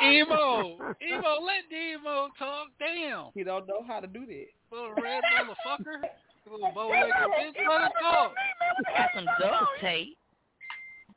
Emo 0.03 0.95
Emo 1.03 1.33
let 1.43 1.65
Demo 1.71 2.29
talk. 2.39 2.69
Damn. 2.79 3.31
He 3.35 3.43
don't 3.45 3.67
know 3.67 3.83
how 3.87 4.01
to 4.01 4.07
do 4.07 4.25
that. 4.27 4.47
Little 4.71 4.95
red 5.03 5.23
motherfucker. 5.33 6.01
Little 6.51 6.73
bow 6.75 6.89
legged 6.91 7.13
bitch. 7.13 7.55
Let 7.69 7.81
her 7.81 7.91
talk. 8.03 8.35
Got 8.97 9.11
some 9.15 9.25
duct 9.41 9.81
tape. 9.81 10.17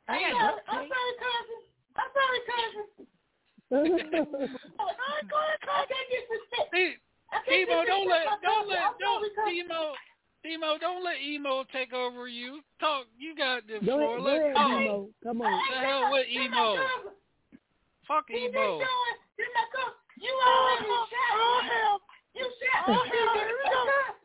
I 0.08 0.20
got 0.20 0.32
duct 0.38 0.60
tape. 0.66 0.76
I'm 0.76 0.86
sorry, 0.86 1.14
cousin. 1.18 1.60
I'm 1.96 2.10
sorry, 2.14 2.40
cousin. 2.46 2.86
All 3.72 4.86
right, 4.86 5.26
go 5.28 5.36
ahead, 5.36 5.60
cousin. 5.60 5.74
I 5.74 5.84
can't 5.90 6.08
get 6.10 6.22
respect. 6.30 6.68
Hey, 6.72 6.94
I 7.32 7.38
can't 7.42 7.68
Emo, 7.68 7.84
don't 7.84 8.08
let 8.08 8.26
don't 8.42 8.68
let 8.68 8.94
don't. 9.02 9.50
Emo 9.50 9.92
Emo, 10.46 10.78
don't 10.78 11.02
let 11.02 11.18
Emo 11.20 11.64
take 11.74 11.92
over 11.92 12.28
you. 12.28 12.60
Talk 12.78 13.06
you 13.18 13.34
got 13.34 13.66
the 13.66 13.82
Go 13.84 13.98
floor. 13.98 14.18
ahead, 14.18 14.22
go 14.22 14.22
Let 14.22 14.36
ahead, 14.38 14.54
talk. 14.54 15.06
Come 15.26 15.42
on. 15.42 15.50
The 15.74 15.78
hell 15.82 16.12
with 16.12 16.26
Emo. 16.30 16.76
Fuck 18.06 18.26
He 18.30 18.46
Emo. 18.46 18.78
just 18.78 18.86
doing- 18.86 19.18
you 19.36 19.44
know, 19.52 19.66
cousin, 19.74 19.98
You 20.22 20.32
already 20.46 20.86
shot 20.86 21.34
Oh, 21.34 21.60
me. 21.66 22.40
You 22.40 22.46
shot 22.62 22.88
me. 22.88 22.94
Cousin, 22.94 24.15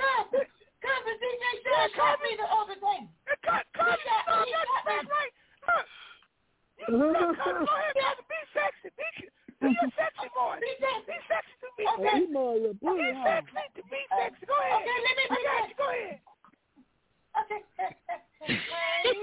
cousin, 0.00 0.48
cousin, 0.80 0.80
cousin, 0.80 1.14
DJ 1.20 1.44
Sean 1.60 1.88
shot 1.92 2.16
me 2.24 2.32
the 2.40 2.48
other 2.48 2.76
day. 2.80 3.00
He 3.04 3.34
shot 3.44 3.64
oh, 3.76 4.40
me. 4.40 4.48
He 4.48 4.56
shot 4.56 5.04
me. 5.04 5.28
Look. 6.88 7.12
Cousin, 7.44 7.68
go 7.68 7.74
ahead, 7.76 7.92
cousin, 7.92 8.24
be 8.24 8.40
sexy. 8.56 8.88
Be, 8.96 9.04
be 9.60 9.68
a 9.68 9.86
sexy 9.92 10.28
boy. 10.32 10.56
Be 10.64 10.72
sexy. 10.80 11.12
Be 11.12 11.18
sexy 11.28 11.54
to 11.60 11.68
me. 11.76 11.84
Oh, 11.84 12.00
Emo, 12.16 12.56
you 12.56 12.72
Be 12.80 13.12
sexy 13.20 13.60
to 13.76 13.82
be 13.92 14.00
uh, 14.08 14.16
sexy. 14.16 14.48
Go 14.48 14.56
ahead. 14.56 14.80
Okay, 14.80 14.96
let 15.04 15.14
me 15.20 15.24
be 15.28 15.36
sexy. 15.44 15.76
Go 15.76 15.84
ahead. 15.92 16.24
Okay. 17.44 17.60
Hey, 18.40 18.56
you 19.04 19.20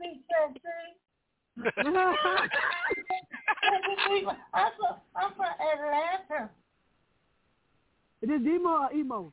be 0.00 0.24
sexy. 0.24 0.98
I'm 4.54 5.32
from, 5.36 5.52
Atlanta. 5.60 6.50
Is 8.22 8.28
this 8.28 8.42
Demo 8.42 8.68
or 8.68 8.92
Emo? 8.92 9.32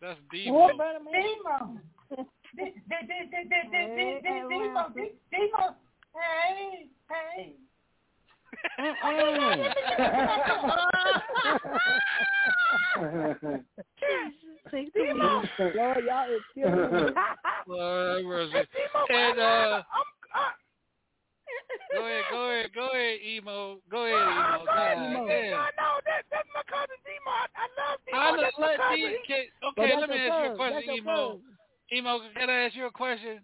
That's 0.00 0.18
What 0.30 0.32
Demo. 0.32 0.74
about 0.74 0.94
Demo? 1.12 1.76
D- 2.10 2.24
d- 2.56 2.72
d- 2.88 3.04
d- 3.08 3.26
d- 3.30 3.44
d- 3.48 3.68
d- 3.70 4.20
d- 4.24 5.12
Demo, 5.30 5.76
Hey, 6.12 6.88
hey. 7.08 7.54
Lord, 14.78 16.04
y'all 16.04 16.30
is 16.30 16.42
killing 16.54 16.92
me. 16.92 17.12
Lord. 17.66 18.50
And 19.10 19.38
uh 19.40 19.82
Go 21.92 22.06
ahead, 22.06 22.24
go 22.30 22.40
ahead, 22.50 22.70
go 22.74 22.86
ahead, 22.94 23.18
Emo. 23.20 23.78
Go 23.90 24.06
ahead, 24.06 24.22
Emo. 24.22 24.64
God 24.64 24.94
Emo. 25.10 25.26
damn. 25.26 25.50
No, 25.50 25.64
no, 25.74 25.88
that, 26.06 26.22
that's 26.30 26.48
my 26.54 26.62
cousin 26.70 26.98
Demo. 27.02 27.30
I, 27.34 27.46
I 27.58 27.66
love 27.74 27.98
Demo. 28.06 28.18
I 28.18 28.30
That's 28.30 28.42
let, 28.42 28.54
my 28.54 28.66
let 28.66 28.78
cousin. 28.78 28.96
D, 28.96 29.10
He- 29.10 29.26
can, 29.26 29.42
But 29.60 29.82
okay, 29.82 29.96
let 29.98 30.08
me 30.10 30.16
your 30.16 30.26
ask 30.30 30.44
you 30.44 30.50
a 30.50 30.56
question, 30.56 30.82
That's 30.86 30.98
Emo. 30.98 31.40
Emo, 31.92 32.12
can 32.38 32.50
I 32.50 32.58
ask 32.66 32.74
you 32.76 32.86
a 32.86 32.94
question? 32.94 33.42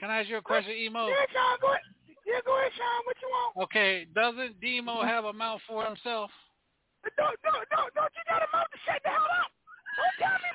Can 0.00 0.10
I 0.10 0.20
ask 0.20 0.28
you 0.28 0.38
a 0.38 0.42
question, 0.42 0.72
Emo? 0.74 1.06
Yeah, 1.06 1.14
Sean, 1.30 1.58
go 1.60 1.68
ahead. 1.70 1.86
Yeah, 2.26 2.40
go 2.44 2.58
ahead, 2.58 2.72
Sean. 2.74 3.00
What 3.06 3.16
you 3.22 3.28
want? 3.30 3.50
Okay, 3.68 4.06
doesn't 4.14 4.60
Demo 4.60 5.02
have 5.02 5.24
a 5.26 5.32
mouth 5.32 5.60
for 5.68 5.84
himself? 5.84 6.30
No, 7.18 7.26
no, 7.44 7.52
no, 7.70 7.80
no. 7.94 8.02
You 8.10 8.22
got 8.26 8.42
a 8.42 8.50
mouth 8.50 8.66
to 8.72 8.78
shut 8.84 9.00
the 9.04 9.10
hell 9.10 9.30
up. 9.40 9.50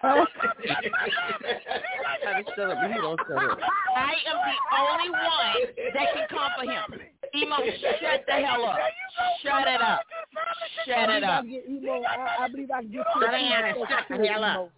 Don't 0.02 0.30
tell 0.36 0.54
me. 0.60 0.68
Try 2.22 2.42
to 2.42 2.52
shut 2.56 2.70
up, 2.72 2.78
but 2.82 2.92
he 2.92 2.98
don't 2.98 3.20
shut 3.28 3.38
up. 3.38 3.60
I 3.96 4.14
am 4.30 4.38
the 4.46 4.58
only 4.78 5.10
one 5.10 5.60
that 5.94 6.08
can 6.14 6.28
come 6.30 6.52
for 6.58 6.66
him. 6.66 6.88
Emo, 7.36 7.56
shut 7.82 8.26
the 8.28 8.34
hell 8.34 8.66
up. 8.66 8.80
Shut 9.44 9.68
it 9.68 9.82
up. 9.82 10.02
Shut 10.86 11.10
it 11.10 11.24
up. 11.24 11.44
I 11.44 11.48
believe 11.48 11.52
I 11.52 11.52
can 11.52 11.52
get 11.52 11.70
Emo. 11.70 12.04
I, 12.04 12.44
I 12.44 12.48
believe 12.48 12.72
I 12.72 12.82
can 12.82 12.92
get 12.92 13.06
Sit 13.20 13.32
down 13.32 13.36
and 13.36 13.76
shut 13.90 14.06
the 14.10 14.28
hell 14.28 14.44
up. 14.44 14.70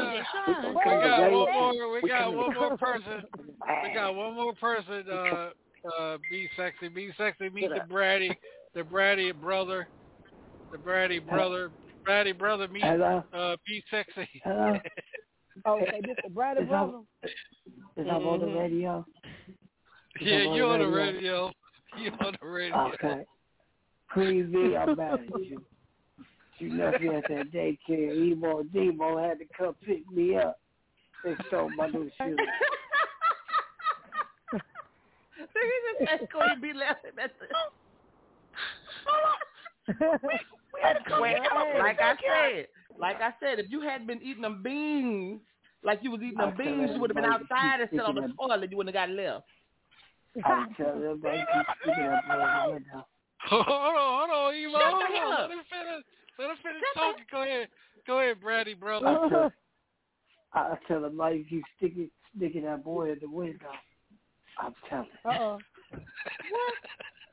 got 0.02 1.30
one 1.32 1.52
more. 1.52 2.00
We 2.02 2.08
got 2.08 2.34
one 2.34 2.54
more 2.54 2.76
person. 2.76 3.22
We 3.82 3.94
got 3.94 4.14
one 4.14 4.34
more 4.34 4.54
person. 4.54 5.04
Uh, 5.10 5.50
uh, 5.98 6.18
be 6.30 6.48
sexy, 6.56 6.88
be 6.88 7.10
sexy. 7.16 7.48
Meet 7.50 7.70
the 7.70 7.80
Braddy. 7.88 8.36
the 8.74 8.82
Bratty 8.82 9.32
brother, 9.38 9.88
the 10.72 10.78
Braddy 10.78 11.18
brother, 11.18 11.70
Braddy 12.04 12.32
brother. 12.32 12.68
Meet 12.68 12.82
Hello? 12.84 13.22
uh, 13.32 13.56
be 13.66 13.82
sexy. 13.90 14.28
Hello? 14.44 14.78
Oh, 15.66 15.80
okay, 15.80 16.00
this 16.04 16.16
the 16.22 16.30
Brady 16.30 16.60
Is 16.62 16.68
brother. 16.68 16.98
Is 17.24 18.06
that 18.06 18.08
on 18.10 18.40
the 18.40 18.46
Mhm. 18.46 18.58
radio? 18.60 19.06
Yeah, 20.20 20.54
you 20.54 20.64
on 20.66 20.78
the 20.80 20.86
radio? 20.88 21.46
radio. 21.46 21.52
You 21.96 22.10
on 22.20 22.36
the 22.40 22.46
radio. 22.46 22.92
Okay. 22.94 23.24
Queen 24.12 24.50
V, 24.52 24.76
I'm 24.76 24.96
mad 24.96 25.20
at 25.20 25.40
you. 25.40 25.62
You 26.58 26.76
left 26.76 27.00
me 27.00 27.14
at 27.14 27.24
that 27.28 27.52
daycare. 27.52 28.16
Emo 28.16 28.64
Demo 28.64 29.18
had 29.22 29.38
to 29.38 29.44
come 29.56 29.74
pick 29.84 30.10
me 30.10 30.36
up. 30.36 30.58
They 31.24 31.34
stole 31.46 31.70
my 31.76 31.86
new 31.88 32.10
shoes. 32.20 32.38
That's 36.04 36.24
going 36.32 36.54
to 36.54 36.60
be 36.60 36.72
laughing 36.72 37.12
at 37.22 37.32
the. 37.38 37.46
Well, 40.00 41.78
like 41.78 42.00
I 42.00 42.14
said, 42.16 42.66
like 42.98 43.20
I 43.20 43.32
said, 43.40 43.58
if 43.58 43.70
you 43.70 43.80
had 43.80 44.06
been 44.06 44.20
eating 44.22 44.42
them 44.42 44.62
beans, 44.62 45.40
like 45.82 46.00
you 46.02 46.10
was 46.10 46.20
eating 46.20 46.38
them 46.38 46.50
I'll 46.50 46.56
beans, 46.56 46.90
you 46.94 47.00
would 47.00 47.10
have 47.10 47.16
been 47.16 47.24
outside 47.24 47.80
keep 47.80 47.92
instead 47.92 48.08
on 48.08 48.14
the 48.16 48.32
toilet. 48.38 48.70
You 48.70 48.76
wouldn't 48.76 48.94
have 48.94 49.08
got 49.08 49.14
left. 49.14 49.44
I'm 50.44 50.74
telling 50.74 51.02
everybody 51.02 51.38
keep 51.38 51.66
sticking 51.82 52.04
up 52.04 52.24
on 52.28 52.38
the 52.38 52.72
window. 52.74 53.06
Hold 53.48 53.66
on, 53.66 54.28
hold 54.28 54.30
on, 54.30 54.54
Emo. 54.54 54.78
Shut 54.78 54.82
Hold 54.90 55.02
the 55.02 55.16
hell 55.16 55.28
on. 55.28 55.32
up. 55.32 55.48
Let 55.48 55.58
him 55.58 55.64
finish. 55.70 56.04
Let 56.38 56.50
him 56.50 56.56
finish 56.62 56.82
talking. 56.94 57.24
Go 57.30 57.42
ahead. 57.42 57.68
Go 58.06 58.20
ahead, 58.20 58.36
Bratty 58.42 58.78
brother. 58.78 59.06
I 59.08 59.28
tell, 59.28 59.52
I 60.54 60.76
tell 60.88 61.04
him 61.04 61.16
like 61.16 61.36
you 61.36 61.44
keep 61.44 61.64
sticking 61.76 62.10
sticking 62.36 62.62
that 62.64 62.82
boy 62.84 63.12
in 63.12 63.18
the 63.20 63.28
window. 63.28 63.70
I'm 64.58 64.74
telling. 64.90 65.06
Uh 65.24 65.28
oh. 65.38 65.58
what? 65.92 66.74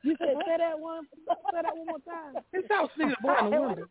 You 0.02 0.14
said 0.18 0.36
say 0.46 0.56
that 0.58 0.78
one. 0.78 1.06
Say 1.26 1.34
that 1.62 1.76
one 1.76 1.86
more 1.86 1.98
time. 1.98 2.42
It's 2.52 2.68
how 2.70 2.88
niggas 2.98 3.14
born 3.20 3.46
in 3.46 3.50
the 3.50 3.60
winter. 3.66 3.88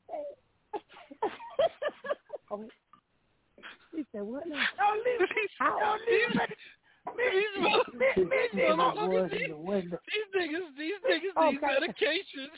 He 3.96 4.04
said 4.12 4.22
what 4.24 4.48
now? 4.48 4.64
Don't 4.78 5.04
leave 5.04 5.20
me. 5.20 5.28
Don't 5.60 6.02
leave 6.08 6.36
me. 6.36 6.56
These 7.06 7.54
motherfuckers, 8.66 9.30
these 9.32 9.54
these 10.10 10.28
niggas, 10.34 10.68
these 10.78 11.00
niggas 11.06 11.36
need 11.52 11.62
medications. 11.62 12.56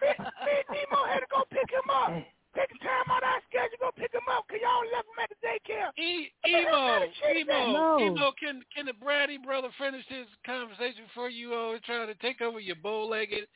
Me 0.00 0.08
and 0.08 0.68
Nemo 0.72 1.04
had 1.06 1.20
to 1.20 1.28
go 1.30 1.44
pick 1.50 1.68
him 1.70 1.88
up. 1.90 2.10
Take 2.56 2.68
the 2.70 2.78
time 2.82 3.06
out 3.10 3.22
of 3.22 3.28
our 3.30 3.40
schedule, 3.46 3.78
go 3.78 3.90
pick 3.94 4.12
him 4.12 4.26
up, 4.32 4.44
because 4.48 4.60
y'all 4.62 4.82
left 4.90 5.06
him 5.06 5.22
at 5.22 5.30
the 5.30 5.38
daycare. 5.38 5.90
E- 6.02 6.32
Emo, 6.44 7.06
Emo, 7.30 7.98
Emo, 8.00 8.32
can 8.40 8.62
can 8.74 8.86
the 8.86 8.92
Brady 8.94 9.38
brother 9.38 9.68
finish 9.78 10.04
his 10.08 10.26
conversation 10.44 11.04
before 11.06 11.30
you 11.30 11.54
uh, 11.54 11.78
try 11.86 12.06
to 12.06 12.14
take 12.16 12.40
over 12.40 12.58
your 12.58 12.76
bow-legged 12.76 13.46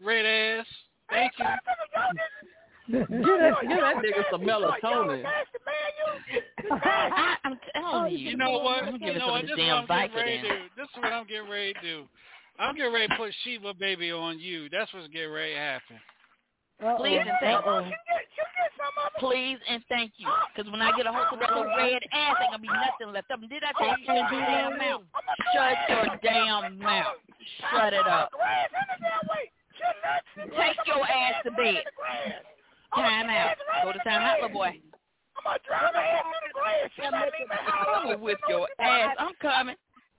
red 0.00 0.26
ass? 0.26 0.66
Thank 1.10 1.32
you. 1.38 1.44
Give 2.88 3.08
that, 3.08 3.54
give 3.62 3.80
that 3.80 3.96
nigga 3.96 4.22
some 4.30 4.42
melatonin. 4.42 5.24
I, 6.70 7.36
I'm 7.44 7.58
telling 7.74 8.12
you. 8.12 8.30
You 8.30 8.36
know 8.36 8.58
what? 8.58 8.84
I'm 8.84 8.84
gonna 8.84 8.98
You 8.98 9.06
give 9.06 9.16
it 9.16 9.18
know 9.18 9.26
some 9.26 9.32
what? 9.32 9.42
This 9.42 9.50
this 9.50 9.58
is 9.58 9.58
what 9.58 9.86
damn 9.88 9.90
I'm 9.90 10.08
getting 10.08 10.16
ready 10.16 10.42
to 10.42 10.48
do. 10.48 10.54
This 10.76 10.88
is 10.88 10.96
what 10.96 11.12
I'm 11.12 11.26
getting 11.26 11.50
ready 11.50 11.72
to 11.74 11.80
do. 11.80 12.04
I'm 12.58 12.76
getting 12.76 12.92
ready 12.92 13.08
to 13.08 13.16
put 13.16 13.32
Sheba 13.44 13.74
baby 13.74 14.10
on 14.12 14.38
you. 14.38 14.68
That's 14.70 14.92
what's 14.94 15.08
getting 15.08 15.30
ready 15.30 15.54
to 15.54 15.58
happen. 15.58 15.96
Please 16.98 17.20
and 17.20 17.30
thank 17.40 17.64
you. 17.64 17.72
Oh. 17.72 17.90
Please 19.18 19.58
and 19.68 19.82
thank 19.88 20.12
you. 20.16 20.28
Because 20.54 20.70
when 20.70 20.82
I 20.82 20.94
get 20.96 21.06
a 21.06 21.12
hold 21.12 21.26
of 21.32 21.40
that 21.40 21.50
little 21.50 21.72
oh. 21.72 21.76
red 21.76 22.02
ass, 22.12 22.36
ain't 22.40 22.52
gonna 22.52 22.58
be 22.58 22.68
nothing 22.68 23.12
left 23.14 23.30
of 23.30 23.40
them. 23.40 23.48
Did 23.48 23.62
I 23.64 23.72
tell 23.78 23.98
you 23.98 24.04
shut 24.04 24.30
your 24.30 24.40
damn 24.40 24.72
oh. 24.72 24.76
mouth? 24.76 25.02
Shut 25.52 25.76
your 25.88 26.18
damn 26.22 26.78
mouth. 26.78 27.16
Shut 27.72 27.92
it 27.92 28.06
up. 28.06 28.30
Take 30.36 30.76
your 30.86 31.04
ass 31.04 31.34
to 31.44 31.50
bed. 31.52 31.84
Time 32.96 33.28
out. 33.28 33.56
Go 33.84 33.92
to 33.92 33.98
time 34.00 34.22
out, 34.22 34.40
little 34.40 34.56
boy. 34.56 34.80
I'm 35.36 35.44
gonna 35.44 35.58
drive 35.68 35.92
my 35.92 36.02
ass 36.02 36.24
through 36.24 36.48
the 36.48 36.54
grass. 36.56 36.90
She 36.96 37.02
let 37.02 37.12
me 37.12 37.44
I'm 37.52 38.04
gonna 38.04 38.18
whip 38.18 38.38
your 38.48 38.68
ass. 38.80 39.14
I'm 39.18 39.34
coming. 39.40 39.76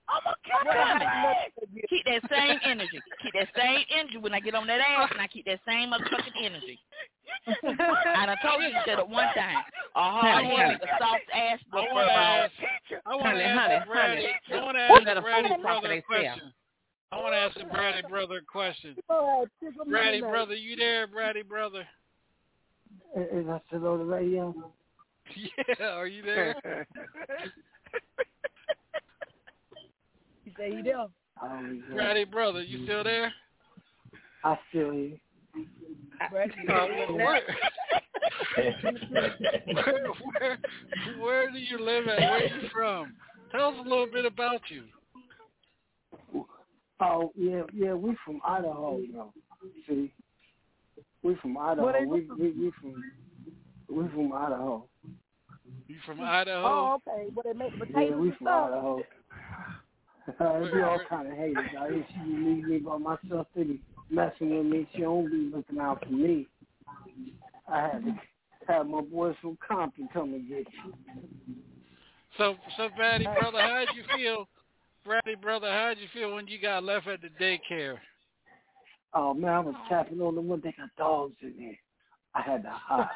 I'm 0.07 0.21
gonna 0.23 0.37
kill 0.45 0.71
I'm 0.71 1.89
Keep 1.89 2.05
that 2.05 2.21
same 2.29 2.59
energy. 2.63 3.01
Keep 3.21 3.33
that 3.33 3.49
same 3.57 3.83
energy 3.97 4.17
when 4.17 4.33
I 4.33 4.39
get 4.39 4.55
on 4.55 4.67
that 4.67 4.79
ass, 4.79 5.09
and 5.11 5.19
I 5.19 5.27
keep 5.27 5.45
that 5.45 5.59
same 5.67 5.91
motherfucking 5.91 6.37
energy. 6.39 6.79
I 7.47 8.25
done 8.25 8.37
told 8.43 8.61
you 8.61 8.69
to 8.69 8.81
shut 8.85 8.99
up 8.99 9.09
one 9.09 9.27
time. 9.33 9.63
A 9.95 9.99
hard 9.99 10.45
Honey, 10.45 10.55
head 10.55 10.79
a 10.81 10.87
soft 10.99 11.27
ass 11.33 11.59
I 11.71 11.81
before 11.81 11.93
want 11.93 12.07
to 12.07 12.13
ask. 12.13 12.53
I 13.05 13.15
want 13.15 13.23
to 13.23 13.29
Honey, 13.29 13.43
honey, 13.43 13.79
honey. 13.87 14.27
I 14.53 14.63
want 14.63 14.77
to 14.77 14.81
ask 14.81 15.05
let 15.05 15.13
the 15.13 15.19
a 15.19 15.21
Brady 15.21 15.47
fool 15.47 15.57
talk 15.57 15.81
brother 15.81 15.93
a 15.93 16.01
question. 16.01 16.53
I 17.11 17.15
want 17.21 17.33
to 17.33 17.37
ask 17.37 17.57
the 17.57 17.65
Brady 17.65 18.07
brother 18.09 18.37
a 18.37 18.45
question. 18.45 18.95
Brady 19.89 20.21
brother, 20.21 20.55
you 20.55 20.75
there, 20.75 21.07
Brady 21.07 21.43
brother? 21.43 21.87
Is 23.15 23.47
I 23.47 23.59
still 23.67 23.87
on 23.87 23.99
the 23.99 24.05
radio? 24.05 24.53
Yeah, 25.35 25.87
are 25.87 26.07
you 26.07 26.23
there? 26.23 26.55
you 30.45 30.51
say 30.57 30.71
you 30.71 30.83
there. 30.83 31.05
I 31.41 31.47
don't 31.49 31.83
even 32.17 32.31
brother, 32.31 32.61
you 32.61 32.85
still 32.85 33.03
there? 33.03 33.33
I 34.43 34.57
still 34.69 34.91
here. 34.91 35.17
Uh, 36.19 36.27
where, 36.29 36.51
where, 39.73 40.03
where, 40.39 40.57
where 41.19 41.51
do 41.51 41.57
you 41.57 41.79
live 41.79 42.07
at? 42.07 42.19
Where 42.19 42.31
are 42.31 42.43
you 42.43 42.69
from? 42.71 43.13
Tell 43.51 43.69
us 43.69 43.75
a 43.79 43.83
little 43.87 44.07
bit 44.07 44.25
about 44.25 44.61
you. 44.69 44.83
Oh 46.99 47.31
yeah, 47.35 47.61
yeah. 47.73 47.93
We 47.93 48.15
from 48.25 48.41
Idaho, 48.45 48.97
you 48.97 49.13
know. 49.13 49.33
See, 49.87 50.11
we 51.27 51.35
from 51.41 51.57
Idaho. 51.57 52.05
We 52.05 52.21
we 52.39 52.51
we 52.51 52.71
from 52.79 53.03
we 53.89 54.07
from 54.09 54.31
Idaho. 54.31 54.85
You 55.87 55.95
from 56.05 56.21
Idaho? 56.21 56.63
Oh, 56.65 56.97
okay. 57.07 57.29
Well, 57.35 57.43
they 57.43 57.53
make 57.53 57.73
Yeah, 57.73 57.85
potatoes 57.85 58.19
we 58.19 58.29
and 58.29 58.37
from 58.37 58.47
stuff. 58.47 58.67
Idaho. 58.67 59.03
Uh, 60.39 60.63
it 60.63 60.73
be 60.73 60.81
all 60.81 60.99
kind 61.09 61.27
of 61.27 61.37
haters 61.37 61.69
out 61.77 61.89
here. 61.89 62.05
She 62.13 62.19
leave 62.21 62.67
me 62.67 62.77
by 62.79 62.97
myself. 62.97 63.47
They 63.55 63.63
be 63.63 63.81
messing 64.09 64.57
with 64.57 64.65
me. 64.65 64.87
She 64.93 65.01
don't 65.01 65.29
be 65.29 65.51
looking 65.55 65.79
out 65.79 66.03
for 66.05 66.11
me. 66.11 66.47
I 67.67 67.81
had 67.81 68.03
to 68.05 68.13
have 68.67 68.87
my 68.87 69.01
boys 69.01 69.35
from 69.41 69.57
Compton 69.65 70.09
come 70.13 70.33
and 70.33 70.47
get 70.47 70.65
you. 70.85 70.93
So, 72.37 72.55
so 72.77 72.89
Brady 72.95 73.25
brother, 73.25 73.59
how'd 73.59 73.87
you 73.95 74.03
feel? 74.15 74.47
Brady 75.05 75.35
brother, 75.41 75.69
how'd 75.69 75.97
you 75.97 76.07
feel 76.13 76.35
when 76.35 76.47
you 76.47 76.61
got 76.61 76.83
left 76.83 77.07
at 77.07 77.21
the 77.21 77.29
daycare? 77.41 77.97
Oh 79.19 79.33
man, 79.33 79.49
I 79.49 79.59
was 79.61 79.73
tapping 79.89 80.21
on 80.21 80.35
the 80.35 80.41
one. 80.41 80.61
They 80.63 80.75
got 80.77 80.95
dogs 80.95 81.33
in 81.41 81.55
there. 81.57 81.79
I 82.35 82.41
had 82.43 82.61
to 82.61 82.69
hide. 82.69 83.09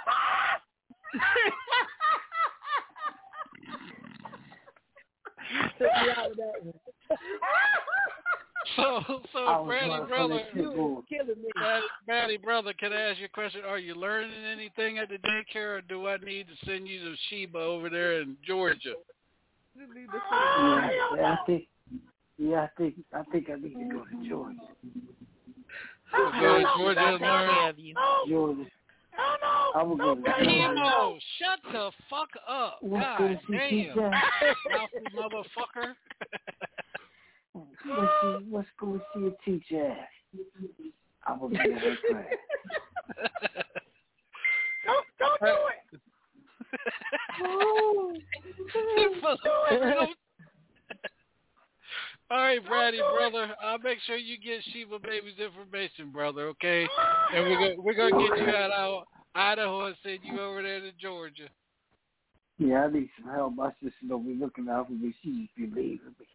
Took 5.78 5.82
me 5.82 6.10
out 6.18 6.32
of 6.32 6.38
that 6.38 6.64
one. 6.64 6.74
So, 8.76 9.04
so 9.32 9.40
was 9.46 9.68
Brady 9.68 9.90
running 9.90 10.08
from 10.08 10.08
brother, 10.08 10.34
that 10.36 10.54
pit. 10.54 10.64
Killing 10.64 11.42
me. 11.44 11.50
Brady, 11.56 11.86
Brady 12.08 12.38
brother, 12.38 12.74
can 12.74 12.94
I 12.94 13.02
ask 13.12 13.20
you 13.20 13.26
a 13.26 13.30
question? 13.30 13.62
Are 13.68 13.78
you 13.78 13.94
learning 13.94 14.32
anything 14.52 14.98
at 14.98 15.10
the 15.10 15.18
daycare, 15.18 15.78
or 15.78 15.82
do 15.82 16.08
I 16.08 16.18
need 16.18 16.48
to 16.48 16.66
send 16.66 16.88
you 16.88 17.00
to 17.04 17.16
Sheba 17.30 17.60
over 17.60 17.90
there 17.92 18.22
in 18.22 18.38
Georgia? 18.44 18.96
Yeah, 19.78 19.86
I 19.94 21.38
think. 21.46 21.68
Yeah, 22.40 22.62
I 22.62 22.70
think. 22.76 22.96
I 23.14 23.24
think 23.32 23.50
I 23.52 23.56
need 23.56 23.76
to 23.76 23.86
go 23.94 24.04
to 24.06 24.28
Georgia. 24.28 24.58
Go 26.12 26.32
to 26.32 26.64
Georgia 26.78 27.00
and 27.00 27.20
Take 27.20 27.20
care 27.20 27.48
learn. 27.48 27.76
you. 27.78 27.94
Georgia. 28.28 28.66
I 29.76 29.84
will 29.84 29.96
go 29.96 30.16
to 30.16 30.22
Georgia. 30.22 30.50
Emo, 30.50 31.18
shut 31.40 31.60
the 31.72 31.92
fuck 32.10 32.30
up. 32.48 32.78
What 32.82 33.02
God 33.18 33.40
school 33.44 33.60
she 33.70 33.70
teach 33.70 33.96
damn. 33.96 34.14
at? 34.14 34.24
Mouthy 34.72 35.06
motherfucker. 35.16 35.96
What 37.54 37.68
she? 38.22 38.28
What 38.50 38.66
school 38.76 39.00
she 39.14 39.20
a 39.28 39.32
teacher 39.44 39.88
at? 39.92 40.10
I 41.28 41.38
will 41.38 41.50
be 41.50 41.56
in 41.56 41.74
her 41.74 41.98
class. 42.10 42.26
Don't 44.86 45.06
don't 45.20 45.40
do 45.42 45.56
it. 45.58 45.92
All 52.32 52.38
right, 52.38 52.66
Brady, 52.66 53.00
brother. 53.14 53.54
I'll 53.62 53.80
make 53.80 53.98
sure 54.08 54.16
you 54.16 54.38
get 54.38 54.64
Sheba 54.72 55.00
Baby's 55.00 55.38
information, 55.38 56.12
brother. 56.14 56.48
Okay, 56.56 56.88
and 57.36 57.44
we're 57.44 57.60
gonna 57.60 57.76
we're 57.78 57.94
gonna 57.94 58.30
get 58.30 58.38
you 58.40 58.56
out 58.56 58.72
of 58.72 59.04
Idaho 59.36 59.88
and 59.88 59.96
send 60.02 60.20
you 60.24 60.40
over 60.40 60.64
there 60.64 60.80
to 60.80 60.94
Georgia. 60.94 61.50
Yeah, 62.58 62.86
I 62.86 62.90
need 62.90 63.10
some 63.20 63.30
help. 63.34 63.56
My 63.56 63.72
sister 63.84 64.08
don't 64.08 64.26
be 64.26 64.34
looking 64.34 64.70
out 64.70 64.88
for 64.88 64.94
me. 64.94 65.14
She 65.22 65.42
just 65.44 65.56
be 65.58 65.64
leaving 65.64 66.16
me. 66.18 66.26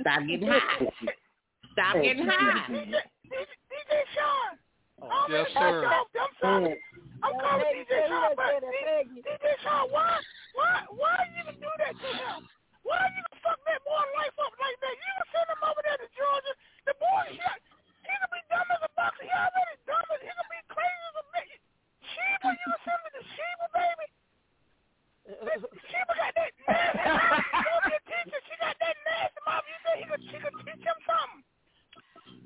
Stop 0.00 0.20
getting 0.26 0.48
high. 0.48 0.88
Stop 1.72 1.96
Hey, 1.96 2.02
getting 2.02 2.26
high. 2.26 2.66
be- 2.72 2.78
DJ 2.78 3.92
Sean. 4.16 4.56
Oh, 5.02 5.26
Yes, 5.28 5.48
man, 5.54 5.72
sir. 5.72 5.84
I'm, 5.84 5.92
I'm 5.92 6.28
sorry. 6.40 6.80
I'm 7.22 7.32
calling 7.40 7.64
DJ 7.76 8.08
Sean, 8.08 8.32
but 8.36 8.62
DJ 8.64 9.44
Sean, 9.62 9.90
why, 9.90 10.20
why, 10.54 10.80
why 10.96 11.16
you 11.36 11.42
even 11.42 11.60
do 11.60 11.68
that 11.78 11.92
to 11.92 12.16
him? 12.16 12.48
Why 12.82 12.98
you 13.10 13.22
even 13.22 13.38
fuck 13.42 13.58
that 13.66 13.80
boy 13.86 14.02
life 14.18 14.36
up 14.42 14.54
like 14.58 14.78
that? 14.82 14.94
You 14.94 15.06
even 15.06 15.26
send 15.32 15.48
him 15.50 15.62
over 15.62 15.82
there 15.86 15.98
to 16.02 16.08
Georgia. 16.14 16.54
The 16.90 16.94
boy, 16.98 17.22
he, 17.30 17.38
he 17.38 18.10
gonna 18.10 18.30
be 18.34 18.42
dumb 18.50 18.68
as 18.74 18.82
a 18.82 18.90
boxer. 18.98 19.22
He 19.26 19.32
already 19.32 19.74
dumb 19.86 20.06
as, 20.10 20.20
he 20.22 20.28
gonna 20.30 20.50
be 20.50 20.60
crazy 20.70 21.02
as 21.08 21.16
a 21.18 21.24
bitch. 21.30 21.54
Sheba, 22.02 22.48
you 22.50 22.64
gonna 22.66 22.82
send 22.82 23.00
me 23.06 23.10
to 23.14 23.22
Sheba, 23.22 23.66
baby? 23.76 24.06
Sheba 25.22 26.12
got 26.18 26.32
that 26.34 26.52
nasty 26.66 27.02
mouth. 27.06 27.42
She 27.46 27.62
gonna 27.62 27.86
be 27.86 27.94
a 27.94 28.02
teacher. 28.10 28.40
She 28.50 28.54
got 28.58 28.76
that 28.82 28.96
nasty 29.06 29.40
mouth. 29.46 29.64
You 29.70 29.78
think 29.86 29.96
he 30.02 30.06
could, 30.10 30.22
she 30.30 30.36
could 30.42 30.56
teach 30.66 30.82
him 30.82 30.98
something? 31.06 31.42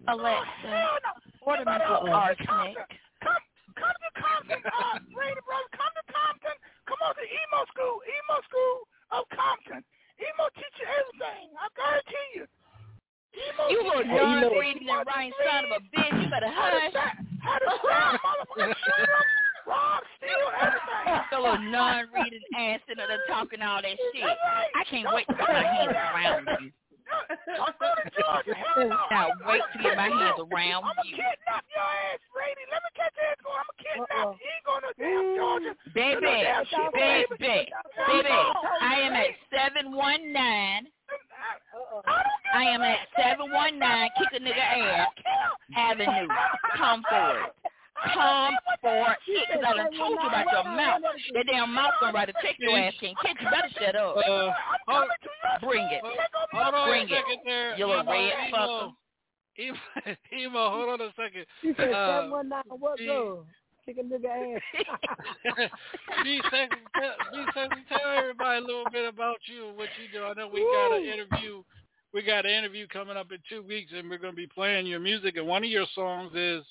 Alexa, 0.06 0.68
Hell 0.70 0.98
no. 1.02 1.12
order 1.42 1.64
me 1.66 1.72
Somebody 1.72 1.82
some 1.82 1.98
come 1.98 2.06
to 2.06 2.14
arsenic. 2.14 2.46
Compton. 2.46 2.86
Come, 3.26 3.42
come 3.74 3.96
to 3.98 4.10
Compton, 4.22 4.60
uh, 4.70 4.96
Brady 5.10 5.42
Brothers. 5.42 5.72
Come 5.74 5.92
to 5.98 6.04
Compton. 6.14 6.56
Come 6.86 7.00
on 7.02 7.12
to 7.18 7.24
emo 7.26 7.60
school. 7.74 7.96
Emo 8.06 8.36
school 8.46 8.76
of 9.10 9.22
Compton. 9.34 9.82
Emo 10.22 10.44
teach 10.54 10.76
you 10.78 10.86
everything. 10.86 11.50
I 11.58 11.66
guarantee 11.74 12.28
you. 12.38 12.44
Emo 13.34 13.44
You 13.70 13.78
teach 13.82 13.88
little 13.88 14.04
oh, 14.04 14.04
you 14.04 14.16
everything. 14.16 14.86
non-reading 14.86 14.88
and 14.88 15.06
writing 15.06 15.32
son 15.44 15.64
of 15.64 15.70
a 15.72 15.80
bitch. 15.96 16.22
You 16.22 16.28
better 16.30 16.50
hush. 16.50 16.90
stab, 16.90 17.16
how 17.42 17.58
to 17.58 17.66
stab 17.80 18.20
motherfucker, 18.20 18.74
shoot 18.74 19.10
'em, 19.10 19.26
rob, 19.66 20.02
steal, 20.16 20.48
everything. 20.60 21.06
Your 21.32 21.40
little 21.40 21.62
non-reading 21.70 22.44
ass 22.56 22.80
sitting 22.88 23.04
there 23.06 23.22
talking 23.28 23.62
all 23.62 23.82
that 23.82 23.96
shit. 24.12 24.24
Right. 24.24 24.70
I 24.76 24.84
can't 24.90 25.08
wait 25.14 25.26
to 25.28 25.34
get 25.34 25.48
my 25.48 25.62
hands 25.64 25.92
around 25.96 26.48
you. 26.62 26.70
Don't 27.06 27.78
go 27.78 27.86
to 27.86 28.10
Georgia. 28.10 28.54
Now 29.10 29.30
wait 29.46 29.62
to 29.72 29.78
get 29.82 29.96
my 29.96 30.10
hands 30.10 30.38
around 30.42 30.82
I'm 30.84 30.90
gonna 30.90 31.06
you. 31.06 31.16
kidnap 31.16 31.64
your 31.70 31.86
ass, 31.86 32.20
Brady. 32.34 32.64
Let 32.66 32.82
me 32.82 32.90
catch 32.98 33.14
your 33.14 33.30
ass 33.30 33.38
going. 33.46 33.62
I'm 33.62 33.68
gonna 33.70 33.82
kidnap 33.86 34.26
you. 34.34 34.42
You 34.42 34.50
ain't 34.50 34.66
going 34.66 34.82
to 34.82 34.92
damn 34.98 35.26
Georgia. 35.38 35.72
Baby, 35.94 36.20
No 36.20 36.32
damn 36.42 36.64
shit, 36.66 36.92
baby, 36.92 37.34
baby, 37.38 38.34
I 38.82 38.94
am 39.06 39.14
at 39.14 39.32
719. 39.54 39.94
I 39.94 40.82
don't 40.82 40.95
I 42.56 42.62
am 42.72 42.80
at 42.82 42.98
719 43.20 44.08
Kick 44.16 44.32
a 44.32 44.42
Nigga 44.42 44.64
Ass 44.64 45.08
Avenue. 45.76 46.28
Come 46.78 47.02
forward. 47.10 47.50
Come 48.14 48.54
forward. 48.80 49.16
Because 49.26 49.64
I 49.66 49.72
done 49.76 49.92
told 49.96 50.16
you 50.20 50.26
about 50.28 50.46
your 50.52 50.64
mouth. 50.64 51.02
That 51.34 51.46
damn 51.46 51.74
mouth 51.74 51.92
gonna 52.00 52.12
write 52.12 52.28
a 52.30 52.32
check 52.42 52.56
your 52.58 52.76
ass 52.78 52.94
can't 53.00 53.16
catch. 53.20 53.36
You 53.40 53.50
better 53.50 53.68
shut 53.78 53.96
up. 53.96 54.16
Uh, 54.16 54.50
hold, 54.88 55.08
Bring 55.62 55.84
it. 55.90 56.00
hold 56.52 56.74
on 56.74 56.88
Bring 56.88 57.04
a 57.04 57.08
second 57.08 57.32
it. 57.32 57.40
there. 57.44 57.76
You 57.76 57.86
little 57.86 58.02
Emo, 58.02 58.12
red 58.12 58.52
fucker. 58.52 58.92
Emo, 59.58 59.76
Emo, 60.38 60.70
hold 60.70 61.00
on 61.00 61.08
a 61.08 61.12
second. 61.16 61.44
She 61.62 61.72
said 61.76 61.92
Uh, 61.92 62.16
seven 62.20 62.30
one 62.30 62.48
nine. 62.48 62.62
What 62.68 62.98
be- 62.98 63.06
girl? 63.06 63.44
Kick 63.86 63.98
a 63.98 64.02
nigga 64.02 64.56
ass. 64.56 65.70
be 66.24 66.40
sexy, 66.50 66.80
tell, 66.98 67.14
be 67.32 67.44
sexy. 67.54 67.80
Tell 67.88 68.10
everybody 68.18 68.58
a 68.58 68.66
little 68.66 68.84
bit 68.92 69.08
about 69.08 69.36
you 69.46 69.68
and 69.68 69.76
what 69.76 69.88
you 70.00 70.08
do. 70.12 70.24
I 70.24 70.34
know 70.34 70.48
we 70.48 70.60
got 70.62 70.96
an 70.96 71.04
interview. 71.04 71.62
We 72.12 72.22
got 72.22 72.46
an 72.46 72.52
interview 72.52 72.86
coming 72.88 73.16
up 73.16 73.30
in 73.32 73.38
two 73.48 73.62
weeks, 73.62 73.92
and 73.94 74.08
we're 74.08 74.18
going 74.18 74.32
to 74.32 74.36
be 74.36 74.46
playing 74.46 74.86
your 74.86 75.00
music. 75.00 75.36
And 75.36 75.46
one 75.46 75.64
of 75.64 75.70
your 75.70 75.86
songs 75.94 76.32
is 76.34 76.62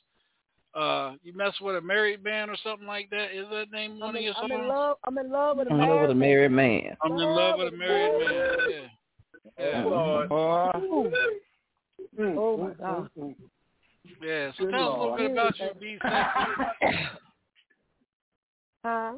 uh, 0.73 1.13
"You 1.23 1.35
Mess 1.35 1.53
with 1.61 1.75
a 1.75 1.81
Married 1.81 2.23
Man" 2.23 2.49
or 2.49 2.55
something 2.63 2.87
like 2.87 3.09
that. 3.11 3.31
Is 3.35 3.45
that 3.51 3.71
name 3.71 3.99
one 3.99 4.09
I'm 4.09 4.15
of 4.15 4.19
in, 4.19 4.23
your 4.23 4.33
I'm 4.37 4.49
songs? 4.49 4.61
in 4.61 4.67
love. 4.67 4.97
I'm 5.03 5.17
in 5.17 5.31
love 5.31 5.57
with 5.57 5.67
a 5.67 5.73
I'm 5.73 5.81
in 5.81 5.89
love 5.89 6.01
with 6.01 6.11
a 6.11 6.15
married 6.15 6.51
man. 6.51 6.97
I'm 7.03 7.11
in 7.11 7.17
love 7.17 7.59
with 7.59 7.73
a 7.73 7.77
married 7.77 8.27
man. 8.27 8.57
Yeah. 8.69 8.87
Yeah. 9.59 9.83
Boy. 9.83 10.27
Oh 12.37 12.57
my 12.57 12.73
God. 12.73 13.09
Yeah. 14.21 14.51
So 14.57 14.65
Good 14.65 14.71
tell 14.71 14.89
us 14.89 14.97
a 14.97 15.01
little 15.01 15.17
bit 15.17 15.31
about 15.31 15.59
you, 15.59 15.69
be 15.79 15.97
sexy. 16.01 17.09
Huh? 18.85 19.13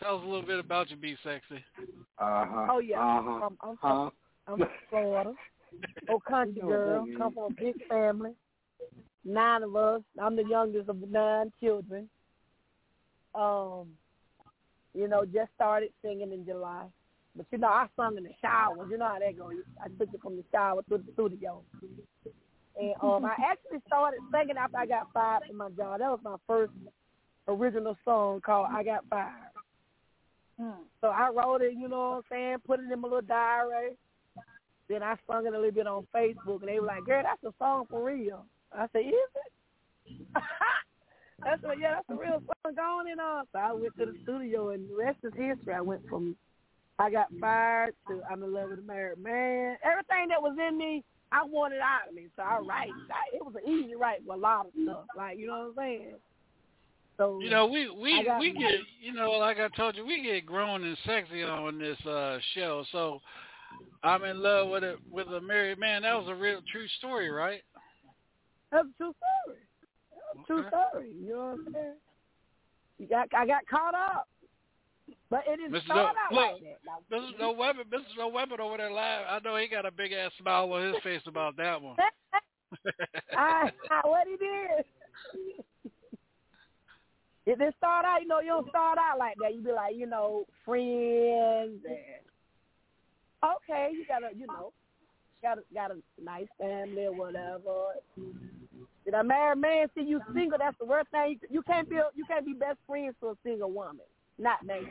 Tell 0.00 0.16
us 0.16 0.22
a 0.22 0.26
little 0.26 0.40
bit 0.40 0.58
about 0.58 0.90
you, 0.90 0.96
be 0.96 1.14
sexy. 1.22 1.62
Uh-huh. 2.18 2.66
Oh 2.70 2.78
yeah. 2.78 3.00
Uh-huh. 3.00 3.40
I'm, 3.44 3.58
I'm, 3.60 3.76
Huh? 3.82 4.10
I'm 4.48 4.58
from 4.58 4.68
Florida. 4.90 5.32
Oh, 6.10 6.18
country 6.18 6.62
girl. 6.62 7.06
Come 7.18 7.34
from 7.34 7.52
a 7.52 7.54
big 7.54 7.74
family. 7.88 8.30
Nine 9.24 9.62
of 9.62 9.76
us. 9.76 10.00
I'm 10.20 10.34
the 10.34 10.44
youngest 10.44 10.88
of 10.88 11.00
the 11.00 11.06
nine 11.06 11.52
children. 11.60 12.08
Um, 13.34 13.88
you 14.94 15.06
know, 15.06 15.24
just 15.26 15.50
started 15.54 15.90
singing 16.02 16.32
in 16.32 16.46
July. 16.46 16.84
But 17.36 17.46
you 17.52 17.58
know, 17.58 17.68
I 17.68 17.86
sung 17.94 18.16
in 18.16 18.24
the 18.24 18.30
shower. 18.40 18.88
You 18.90 18.96
know 18.96 19.06
how 19.08 19.18
that 19.18 19.38
goes. 19.38 19.52
I 19.80 19.88
took 19.88 20.12
it 20.12 20.20
from 20.22 20.36
the 20.36 20.44
shower 20.50 20.82
to 20.88 20.96
the 20.98 21.04
studio. 21.12 21.62
And 22.80 22.94
um, 23.02 23.24
I 23.26 23.34
actually 23.50 23.80
started 23.86 24.20
singing 24.32 24.56
after 24.56 24.78
I 24.78 24.86
got 24.86 25.12
fired 25.12 25.42
from 25.46 25.58
my 25.58 25.68
job. 25.70 26.00
That 26.00 26.10
was 26.10 26.20
my 26.24 26.36
first 26.46 26.72
original 27.46 27.96
song 28.04 28.40
called 28.40 28.68
"I 28.72 28.82
Got 28.82 29.04
Fired." 29.10 29.52
So 31.00 31.08
I 31.08 31.28
wrote 31.28 31.62
it, 31.62 31.74
you 31.78 31.88
know 31.88 31.98
what 31.98 32.16
I'm 32.16 32.22
saying, 32.30 32.56
put 32.66 32.80
it 32.80 32.90
in 32.90 33.00
my 33.00 33.08
little 33.08 33.20
diary. 33.20 33.90
Then 34.88 35.02
I 35.02 35.16
sung 35.26 35.46
it 35.46 35.52
a 35.52 35.56
little 35.56 35.70
bit 35.70 35.86
on 35.86 36.06
Facebook, 36.14 36.60
and 36.60 36.68
they 36.68 36.80
were 36.80 36.86
like, 36.86 37.04
"Girl, 37.04 37.22
that's 37.22 37.42
a 37.44 37.54
song 37.58 37.86
for 37.90 38.02
real." 38.02 38.46
I 38.72 38.86
said, 38.92 39.02
"Is 39.06 39.14
it?" 39.14 40.22
that's 41.44 41.62
what, 41.62 41.78
yeah, 41.78 41.96
that's 41.96 42.08
a 42.08 42.14
real 42.14 42.42
song 42.46 42.74
going 42.74 43.10
and 43.10 43.20
on. 43.20 43.44
So 43.52 43.58
I 43.58 43.72
went 43.72 43.96
to 43.98 44.06
the 44.06 44.14
studio, 44.22 44.70
and 44.70 44.88
the 44.88 44.96
rest 44.96 45.18
is 45.22 45.32
history. 45.34 45.74
I 45.74 45.80
went 45.80 46.08
from 46.08 46.36
I 46.98 47.10
got 47.10 47.28
fired 47.40 47.94
to 48.08 48.22
I'm 48.30 48.42
in 48.42 48.52
love 48.52 48.70
with 48.70 48.80
a 48.80 48.82
married 48.82 49.18
man. 49.18 49.76
Everything 49.84 50.28
that 50.28 50.42
was 50.42 50.56
in 50.68 50.76
me, 50.76 51.04
I 51.30 51.44
wanted 51.44 51.78
out 51.80 52.08
of 52.08 52.14
me. 52.14 52.26
So 52.34 52.42
I 52.42 52.58
write. 52.58 52.90
I, 53.10 53.36
it 53.36 53.44
was 53.44 53.54
an 53.54 53.70
easy 53.70 53.94
write 53.94 54.24
for 54.26 54.34
a 54.34 54.38
lot 54.38 54.66
of 54.66 54.72
stuff. 54.82 55.04
Like 55.16 55.38
you 55.38 55.46
know 55.46 55.72
what 55.74 55.82
I'm 55.82 55.88
saying. 55.88 56.14
So 57.16 57.40
You 57.40 57.50
know, 57.50 57.66
we 57.66 57.88
we 57.88 58.26
we 58.40 58.52
get 58.52 58.80
you 59.00 59.12
know, 59.12 59.30
like 59.32 59.58
I 59.58 59.68
told 59.76 59.96
you, 59.96 60.04
we 60.04 60.22
get 60.22 60.46
grown 60.46 60.84
and 60.84 60.96
sexy 61.06 61.44
on 61.44 61.78
this 61.78 61.98
uh 62.06 62.38
show. 62.54 62.84
So 62.90 63.20
I'm 64.02 64.24
in 64.24 64.42
love 64.42 64.68
with 64.68 64.84
a 64.84 64.96
with 65.10 65.26
a 65.28 65.40
married 65.40 65.78
man. 65.78 66.02
That 66.02 66.14
was 66.18 66.28
a 66.28 66.34
real 66.34 66.60
true 66.70 66.86
story, 66.98 67.30
right? 67.30 67.62
That's 68.70 68.86
a 68.86 68.96
true 69.02 69.14
story. 69.44 69.58
That's 70.34 70.44
a 70.44 70.46
true 70.46 70.64
story. 70.68 71.10
You 71.20 71.32
know 71.32 71.38
what 71.38 71.58
I'm 71.66 71.72
saying? 71.72 71.94
You 72.98 73.06
got, 73.06 73.28
I 73.36 73.46
got 73.46 73.66
caught 73.70 73.94
up, 73.94 74.28
but 75.30 75.44
it 75.46 75.56
didn't 75.56 75.72
Mr. 75.72 75.84
start 75.84 76.16
No- 76.30 76.38
out 76.40 76.52
like 76.52 76.62
that. 76.62 76.78
Like, 76.86 77.22
Mr. 77.22 77.38
No 77.38 77.52
Weapon, 77.52 77.84
Mrs. 77.92 78.16
No 78.18 78.28
Weapon 78.28 78.60
over 78.60 78.76
there 78.76 78.90
live. 78.90 79.26
I 79.28 79.38
know 79.40 79.56
he 79.56 79.68
got 79.68 79.86
a 79.86 79.90
big 79.90 80.12
ass 80.12 80.32
smile 80.40 80.72
on 80.72 80.92
his 80.92 81.02
face 81.02 81.22
about 81.26 81.56
that 81.56 81.80
one. 81.80 81.96
I, 81.98 82.38
I, 83.36 83.70
ah, 83.90 84.00
what 84.04 84.26
he 84.26 84.36
did. 84.36 84.84
It 87.46 87.58
didn't 87.58 87.76
start 87.76 88.04
out, 88.04 88.20
you 88.20 88.28
know, 88.28 88.40
you 88.40 88.48
don't 88.48 88.68
start 88.68 88.98
out 88.98 89.18
like 89.18 89.36
that. 89.40 89.54
You 89.54 89.62
be 89.62 89.72
like, 89.72 89.94
you 89.96 90.06
know, 90.06 90.44
friends 90.66 91.80
and 91.88 92.27
okay, 93.44 93.90
you 93.92 94.04
got 94.06 94.22
a, 94.22 94.34
you 94.36 94.46
know, 94.46 94.72
got 95.42 95.58
a, 95.58 95.62
got 95.74 95.90
a 95.90 95.96
nice 96.22 96.46
family 96.60 97.06
or 97.06 97.12
whatever. 97.14 97.94
Did 99.04 99.14
a 99.14 99.24
married 99.24 99.58
man 99.58 99.86
see 99.94 100.02
you 100.02 100.20
single? 100.34 100.58
That's 100.58 100.76
the 100.78 100.84
worst 100.86 101.08
thing. 101.10 101.38
You, 101.42 101.48
you 101.50 101.62
can't 101.62 101.88
be, 101.88 101.96
you 102.14 102.24
can't 102.26 102.44
be 102.44 102.52
best 102.52 102.78
friends 102.86 103.14
to 103.20 103.28
a 103.28 103.34
single 103.42 103.70
woman. 103.70 104.02
Not 104.38 104.64
married. 104.66 104.88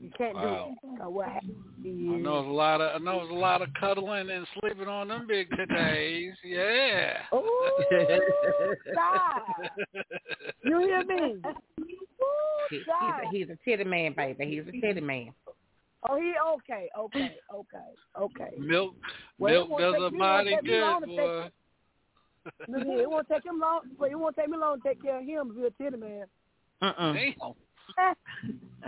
You 0.00 0.10
can't 0.16 0.34
Wow. 0.34 0.76
do 0.82 0.88
it. 0.90 0.98
'Cause 0.98 1.12
what 1.12 1.28
happens 1.28 1.52
I 1.84 1.88
is, 1.88 2.22
know 2.22 2.38
it's 2.40 2.46
a 2.48 2.50
lot 2.50 2.80
of 2.80 3.00
I 3.00 3.04
know 3.04 3.22
it's 3.22 3.30
a 3.30 3.34
lot 3.34 3.62
of 3.62 3.68
cuddling 3.80 4.30
and 4.30 4.46
sleeping 4.60 4.86
on 4.88 5.08
them 5.08 5.26
big 5.26 5.48
titties. 5.50 6.32
Yeah. 6.44 7.22
Ooh, 7.34 8.74
stop. 8.92 9.46
You 10.62 10.78
hear 10.80 11.04
me? 11.04 11.36
He- 12.70 12.76
he's, 12.76 12.82
stop. 12.84 13.22
a, 13.22 13.28
he's 13.30 13.48
a 13.50 13.56
titty 13.64 13.84
man, 13.84 14.14
baby. 14.16 14.46
He's 14.46 14.66
a 14.68 14.80
titty 14.80 15.00
man. 15.00 15.32
Oh, 16.08 16.16
he 16.16 16.32
okay, 16.56 16.88
okay, 16.98 17.36
okay, 17.54 17.88
okay. 18.20 18.50
Milk 18.58 18.94
Well, 19.38 19.66
milk 19.68 19.80
does 19.80 19.94
a 19.94 19.96
it 19.96 20.00
won't 20.02 20.14
mighty 20.16 20.56
good, 20.64 20.80
long 20.80 21.00
take- 21.00 21.16
boy. 21.16 21.50
Look 22.68 22.82
here, 22.86 23.00
it 23.00 23.10
won't 23.10 23.26
take 23.28 23.44
him 23.46 23.58
long. 23.58 23.80
But 23.98 24.10
it 24.10 24.18
won't 24.18 24.36
take 24.36 24.48
me 24.48 24.58
long 24.58 24.80
to 24.82 24.88
take 24.88 25.02
care 25.02 25.18
of 25.18 25.24
him 25.24 25.50
if 25.50 25.56
you're 25.56 25.66
a 25.68 25.70
titty 25.70 25.96
man. 25.96 26.26
Uh-uh. 26.82 27.14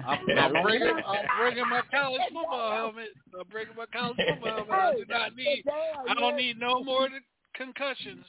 I'm, 0.07 0.19
I'm 0.39 0.63
bringing 0.63 0.89
I'm 1.07 1.25
bringing 1.39 1.69
my 1.71 1.81
college 1.91 2.21
football 2.33 2.73
helmet. 2.73 3.09
I'm 3.39 3.47
bringing 3.51 3.75
my 3.77 3.87
college 3.87 4.17
football 4.17 4.57
helmet. 4.57 4.71
I 4.71 4.95
do 4.97 5.05
not 5.09 5.37
need 5.37 5.65
I 6.09 6.15
don't 6.15 6.37
need 6.37 6.59
no 6.59 6.83
more 6.85 7.09
than 7.09 7.23
concussions. 7.55 8.25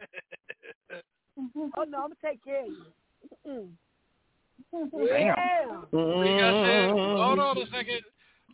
Oh 1.40 1.44
no, 1.64 1.76
I'm 1.76 1.88
gonna 1.90 2.14
take 2.20 2.44
care 2.44 2.62
of 2.62 2.66
you. 2.66 2.84
Mm. 3.46 3.68
Damn. 4.72 4.90
Yeah. 4.90 5.70
We 5.92 6.26
got 6.36 6.62
that. 6.66 6.90
Hold 6.90 7.38
on 7.38 7.58
a 7.58 7.66
second. 7.66 8.00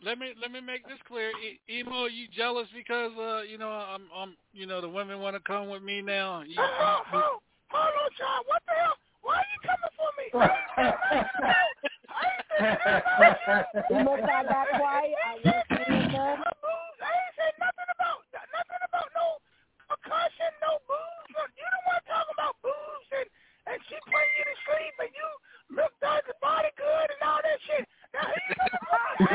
Let 0.05 0.19
me 0.19 0.37
let 0.39 0.51
me 0.51 0.61
make 0.61 0.85
this 0.85 1.01
clear. 1.07 1.31
E- 1.41 1.59
Emo, 1.81 2.05
you 2.05 2.27
jealous 2.29 2.67
because 2.75 3.11
uh 3.17 3.41
you 3.41 3.57
know 3.57 3.69
I'm 3.69 4.03
I'm 4.15 4.37
you 4.53 4.67
know 4.67 4.79
the 4.79 4.87
women 4.87 5.19
want 5.19 5.35
to 5.35 5.41
come 5.41 5.67
with 5.67 5.81
me 5.81 6.01
now. 6.01 6.41
You, 6.41 6.53
you, 6.53 6.61
Hold 6.61 7.41
on, 7.73 8.09
John. 8.13 8.45
What 8.45 8.61
the 8.69 8.73
hell? 8.77 8.93
Why 9.25 9.41
are 9.41 9.49
you 9.49 9.59
coming 9.65 9.93
for 9.97 10.09
me? 10.13 10.25
You 13.89 13.99
must 14.05 14.23
have 14.23 14.47
got 14.47 14.67
quiet. 14.79 15.11
I 15.11 15.35
wasn't 15.43 15.67
saying 15.75 16.07
nothing. 16.13 16.39
I 16.39 17.11
ain't 17.11 17.35
said 17.35 17.51
nothing 17.59 17.89
about 17.91 18.23
nothing 18.31 18.81
about 18.85 19.09
no 19.11 19.41
concussion, 19.91 20.51
no 20.63 20.79
booze. 20.87 21.35
You 21.57 21.67
don't 21.67 21.85
want 21.89 21.99
to 21.99 22.05
talk 22.07 22.27
about 22.31 22.55
booze 22.63 23.09
and 23.11 23.27
and 23.67 23.77
she 23.89 23.97
putting 24.07 24.35
you 24.39 24.45
to 24.45 24.55
sleep 24.69 24.93
and 25.01 25.11
you 25.11 25.29
look 25.75 25.91
does 25.99 26.23
the 26.29 26.37
body 26.39 26.69
good 26.77 27.07
and 27.11 27.21
all 27.25 27.41
that 27.43 27.59
shit. 27.67 27.83
Now 28.13 28.29
he 28.29 29.34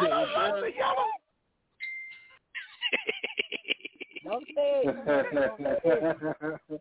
That 0.00 0.12
I 0.12 0.24
don't 0.24 0.32
like 0.32 0.54
the 0.62 0.70
yellow. 0.78 1.06
Don't 4.24 4.46
say 4.54 4.82
it. 4.84 6.80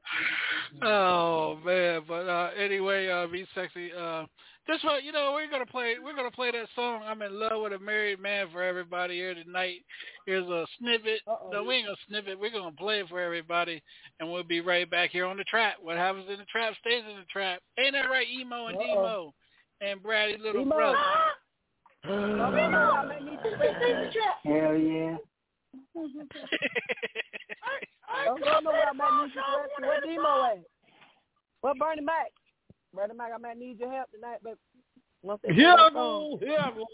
oh 0.83 1.57
man, 1.65 2.01
but 2.07 2.27
uh 2.27 2.51
anyway, 2.57 3.09
uh 3.09 3.27
be 3.27 3.45
sexy. 3.55 3.91
Uh 3.97 4.25
this 4.67 4.83
one, 4.83 5.03
you 5.03 5.11
know, 5.11 5.31
we're 5.33 5.49
gonna 5.49 5.65
play 5.65 5.95
we're 6.03 6.15
gonna 6.15 6.29
play 6.29 6.51
that 6.51 6.67
song 6.75 7.01
I'm 7.03 7.21
in 7.23 7.39
love 7.39 7.63
with 7.63 7.73
a 7.73 7.79
married 7.79 8.19
man 8.19 8.47
for 8.51 8.61
everybody 8.61 9.15
here 9.15 9.33
tonight. 9.33 9.77
Here's 10.27 10.47
a 10.47 10.65
snippet. 10.77 11.21
No, 11.51 11.63
we 11.63 11.75
ain't 11.75 11.87
gonna 11.87 11.97
snippet, 12.07 12.39
we're 12.39 12.51
gonna 12.51 12.75
play 12.75 12.99
it 12.99 13.09
for 13.09 13.19
everybody 13.19 13.81
and 14.19 14.31
we'll 14.31 14.43
be 14.43 14.61
right 14.61 14.89
back 14.89 15.09
here 15.09 15.25
on 15.25 15.37
the 15.37 15.43
trap. 15.45 15.77
What 15.81 15.97
happens 15.97 16.27
in 16.29 16.37
the 16.37 16.45
trap 16.45 16.75
stays 16.79 17.03
in 17.09 17.17
the 17.17 17.25
trap. 17.31 17.59
Ain't 17.79 17.93
that 17.93 18.09
right, 18.09 18.27
Emo 18.29 18.67
and 18.67 18.77
Uh-oh. 18.77 18.85
Demo 18.85 19.33
and 19.81 20.03
Brady 20.03 20.37
little 20.41 20.61
Emo. 20.61 20.75
brother? 20.75 20.97
Hell 22.05 22.17
yeah. 24.75 25.17
Don't 28.25 28.43
go 28.43 28.59
nowhere. 28.63 28.89
I 28.89 28.93
might 28.93 29.23
need 29.23 29.35
your 29.35 29.45
rescue. 29.61 29.87
Where 29.87 30.01
Demo 30.01 30.43
at? 30.45 30.63
What 31.61 31.77
Bernie 31.77 32.01
Mac? 32.01 32.31
Bernie 32.93 33.13
Mac, 33.15 33.31
I 33.33 33.37
might 33.37 33.57
need 33.57 33.79
your 33.79 33.91
help 33.91 34.09
tonight, 34.11 34.39
but 34.43 34.57
once 35.21 35.41
they 35.43 35.53
Here 35.53 35.71
get 35.71 35.79
I 35.79 35.89
go. 35.91 36.37
Here 36.41 36.57
I 36.59 36.71
go. 36.71 36.85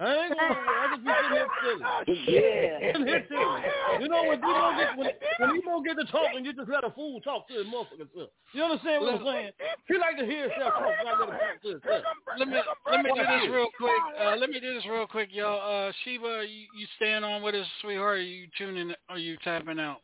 I 0.00 0.26
ain't 0.26 0.34
gonna. 0.34 0.58
I 0.58 0.86
just 0.90 1.04
be 1.04 1.12
sitting 1.14 1.36
here 1.38 1.48
chilling. 1.62 1.84
Yeah. 2.26 2.92
Sitting 2.92 3.06
here 3.06 3.26
chilling. 3.30 3.62
You 4.00 4.08
know 4.08 4.24
when 4.26 4.40
Demo 4.40 4.74
get 4.74 4.98
when 4.98 5.10
when 5.38 5.60
Demo 5.60 5.80
get 5.82 5.96
to 5.98 6.04
talking, 6.10 6.44
you 6.44 6.52
just 6.52 6.68
let 6.68 6.82
a 6.82 6.90
fool 6.90 7.20
talk 7.20 7.46
to 7.48 7.54
his 7.54 7.66
motherfucking 7.66 8.10
self. 8.14 8.30
You 8.52 8.62
understand 8.64 9.02
what 9.02 9.14
I'm 9.14 9.24
saying? 9.24 9.50
He 9.86 9.94
like 9.98 10.18
to 10.18 10.26
hear 10.26 10.50
himself 10.50 10.74
talk. 10.74 10.94
so 10.98 11.06
I 11.06 11.20
let 11.20 11.28
him 11.28 11.38
talk 11.38 11.62
to 11.62 11.68
himself. 11.68 12.04
Let 12.38 12.48
me 12.48 12.58
let 12.90 13.02
me 13.04 13.10
do 13.14 13.22
this 13.22 13.50
real 13.50 13.70
quick. 13.78 14.02
Uh, 14.18 14.36
let 14.36 14.50
me 14.50 14.58
do 14.58 14.74
this 14.74 14.84
real 14.90 15.06
quick, 15.06 15.28
y'all. 15.32 15.62
Uh, 15.62 15.92
Sheba, 16.04 16.42
you, 16.42 16.66
you 16.74 16.86
staying 16.96 17.22
on 17.22 17.42
with 17.42 17.54
us, 17.54 17.66
sweetheart? 17.80 18.18
Or 18.18 18.22
you 18.22 18.48
tuning? 18.58 18.92
Are 19.08 19.18
you 19.18 19.36
tapping 19.44 19.78
out? 19.78 19.98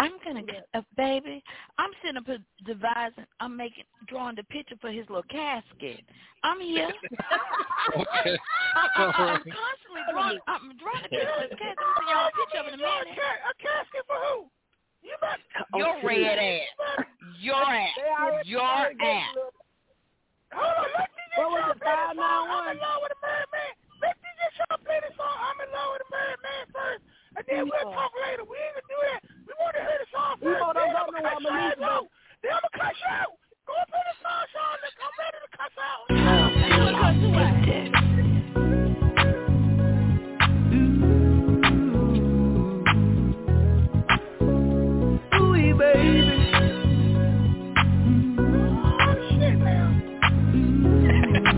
I'm 0.00 0.16
gonna 0.24 0.42
get 0.42 0.64
a 0.72 0.82
baby. 0.96 1.44
I'm 1.76 1.90
sitting 2.00 2.16
up 2.16 2.24
devising. 2.64 3.28
I'm 3.38 3.54
making, 3.54 3.84
drawing 4.08 4.34
the 4.34 4.44
picture 4.44 4.76
for 4.80 4.88
his 4.88 5.04
little 5.10 5.28
casket. 5.28 6.00
I'm 6.42 6.60
here. 6.60 6.88
Okay. 7.90 8.38
I, 8.76 8.86
I, 8.86 9.02
I'm 9.02 9.42
constantly 9.42 10.04
drawing. 10.12 10.38
I'm 10.46 10.76
drawing 10.78 11.02
the 11.02 11.10
picture 11.10 11.32
for 11.32 11.42
his 11.42 11.58
casket. 11.58 11.80
I'm 11.80 11.92
sending 11.96 12.12
y'all 12.12 12.28
a 12.28 12.36
picture 12.38 12.60
of 12.60 12.66
it 12.70 12.74
in 12.76 12.80
a 12.80 12.86
minute. 12.86 13.18
A 13.18 13.52
casket 13.56 14.04
for 14.06 14.20
who? 14.20 14.36
You 15.02 15.16
better. 15.18 15.42
Your 15.74 15.96
oh, 15.96 16.06
red 16.06 16.38
ass. 16.38 16.70
Your 17.40 17.56
ass. 17.56 18.44
Your 18.44 18.62
ass. 18.62 19.32
Hold 20.54 20.76
on, 20.76 20.88
let 20.92 21.08
me 21.12 21.24
What 21.40 21.48
was 21.50 21.64
it, 21.72 21.82
five 21.82 22.14
I'm 22.14 22.66
in 22.68 22.78
love 22.78 23.00
with 23.00 23.16
a 23.16 23.20
married 23.24 23.50
man. 23.50 23.72
Let 24.04 24.14
me 24.22 24.30
just 24.38 24.54
try 24.60 24.68
to 24.70 24.78
play 24.82 24.98
this 25.02 25.14
song. 25.18 25.34
I'm 25.34 25.58
in 25.60 25.70
love 25.72 25.90
with 25.98 26.04
a 26.04 26.10
married 26.14 26.42
man 26.44 26.64
first. 26.70 27.02
And 27.36 27.44
then 27.48 27.62
we'll 27.66 27.90
talk 27.90 28.12
later. 28.18 28.44
We 28.46 28.54
ain't 28.60 28.76
gonna 28.76 28.90
do 28.90 28.98
that. 29.08 29.20
Want 29.60 29.76
to 29.76 29.80
hear 29.84 30.00
the 30.00 30.08
song 30.08 30.40
first. 30.40 30.56
Demo, 30.56 30.72
don't 30.72 30.88
then 30.88 30.96
go 30.96 31.04
I'm 31.04 31.12
gonna 31.12 31.60
leave 31.60 31.76
you. 31.76 32.08
Then 32.42 32.52
I'm 32.56 32.64
gonna 32.64 32.80
cut 32.80 32.96
you 32.96 33.12
out. 33.12 33.36
Go 33.68 33.76
and 33.76 33.88
play 33.92 34.00
the 34.08 34.16
song, 34.24 34.44
Sean. 34.56 34.80
I'm 34.80 35.12
ready 35.20 35.36
to 35.44 35.50
you 35.52 35.76
out. 35.76 36.08
Oh, 45.32 45.68
man. 45.76 46.00
Mm. 51.12 51.50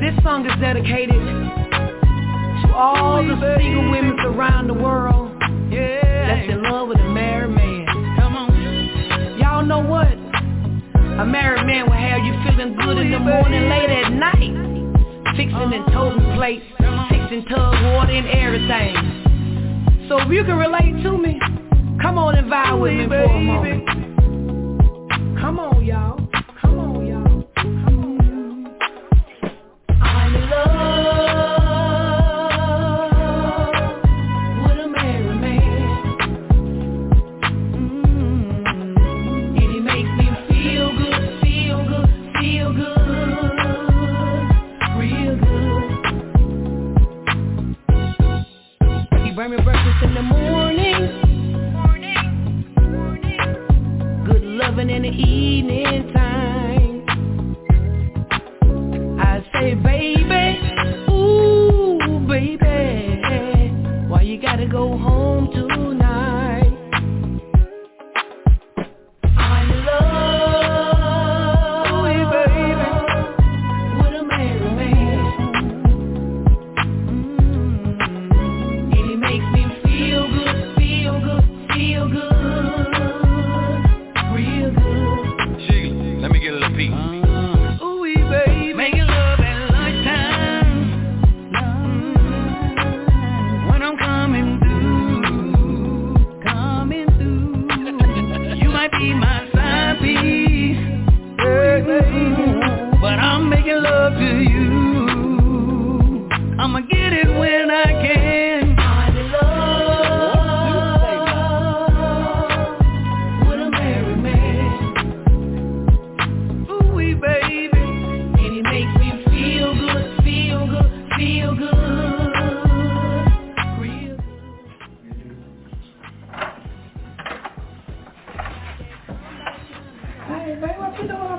This 0.00 0.14
song 0.24 0.46
is 0.46 0.56
dedicated 0.60 1.12
to 1.12 1.47
all 2.78 3.24
the 3.26 3.34
single 3.58 3.90
women 3.90 4.16
around 4.20 4.68
the 4.68 4.74
world 4.74 5.36
that's 5.40 6.48
in 6.48 6.62
love 6.62 6.86
with 6.86 6.98
a 6.98 7.08
married 7.08 7.50
man. 7.50 7.86
Come 8.20 8.36
on. 8.36 9.38
Y'all 9.40 9.66
know 9.66 9.80
what? 9.80 10.06
A 10.06 11.26
married 11.26 11.66
man 11.66 11.86
will 11.86 11.92
have 11.92 12.22
you 12.22 12.32
feeling 12.46 12.76
good 12.76 12.98
in 12.98 13.10
the 13.10 13.18
morning, 13.18 13.68
late 13.68 13.90
at 13.90 14.12
night. 14.12 14.54
Fixing 15.36 15.72
and 15.74 15.86
toting 15.92 16.36
plates, 16.36 16.64
fixing 17.10 17.44
tub 17.46 17.74
water 17.82 18.12
and 18.12 18.28
everything. 18.28 20.06
So 20.08 20.20
if 20.20 20.28
you 20.28 20.44
can 20.44 20.56
relate 20.56 21.02
to 21.02 21.18
me, 21.18 21.40
come 22.00 22.16
on 22.16 22.36
and 22.36 22.46
vibe 22.46 22.80
with 22.80 22.92
me 22.92 23.08
for 23.08 23.24
a 23.24 23.40
moment. 23.40 23.88
Come 25.40 25.58
on, 25.58 25.84
y'all. 25.84 26.07
Me 49.50 49.56
breakfast 49.62 50.02
in 50.02 50.14
the 50.14 50.22
morning. 50.22 51.24
Good 54.26 54.42
loving 54.42 54.90
in 54.90 55.02
the 55.02 55.08
evening 55.08 56.12
time. 56.12 57.06
I 59.18 59.42
say, 59.54 59.74
baby, 59.74 60.67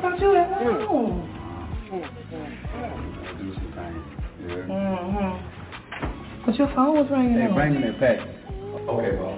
what 0.02 0.14
you 0.14 0.20
doing? 0.20 0.38
I 0.38 0.48
thought 0.50 0.64
you 0.64 0.82
at 0.82 0.88
home. 0.88 1.36
Mm-hmm. 4.70 6.46
But 6.46 6.56
your 6.58 6.68
phone 6.74 6.96
was 6.96 7.08
ringing. 7.12 7.34
Hey, 7.34 7.48
on. 7.48 7.54
bring 7.54 7.74
me 7.76 7.82
that 7.82 8.00
pack. 8.00 8.20
Okay, 8.90 9.12
boss. 9.18 9.29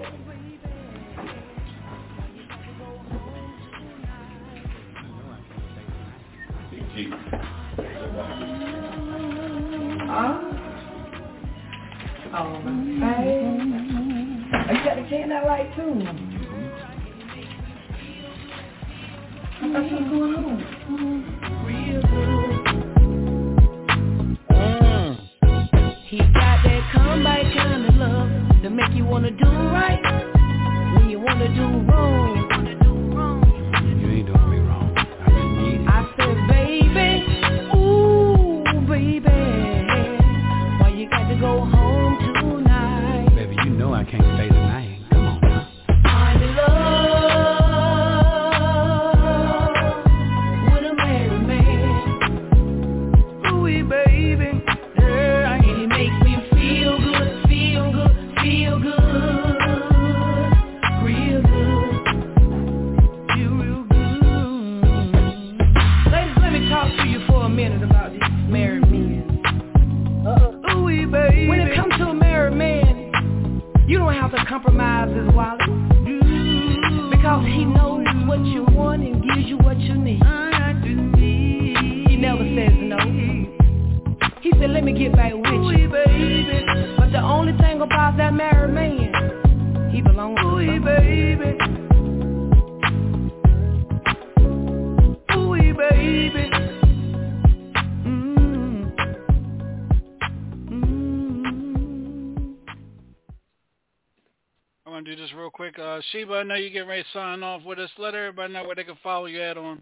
Sheba, 106.11 106.34
I 106.34 106.44
know 106.44 106.56
you 106.56 106.69
getting 106.69 106.88
ready 106.88 107.03
to 107.03 107.10
sign 107.14 107.44
off 107.44 107.64
with 107.64 107.80
us. 107.80 107.90
Let 107.98 108.15
everybody 108.15 108.53
know 108.53 108.65
where 108.65 108.76
they 108.76 108.84
can 108.84 108.98
follow 109.03 109.26
you 109.26 109.41
at 109.41 109.57
on 109.57 109.82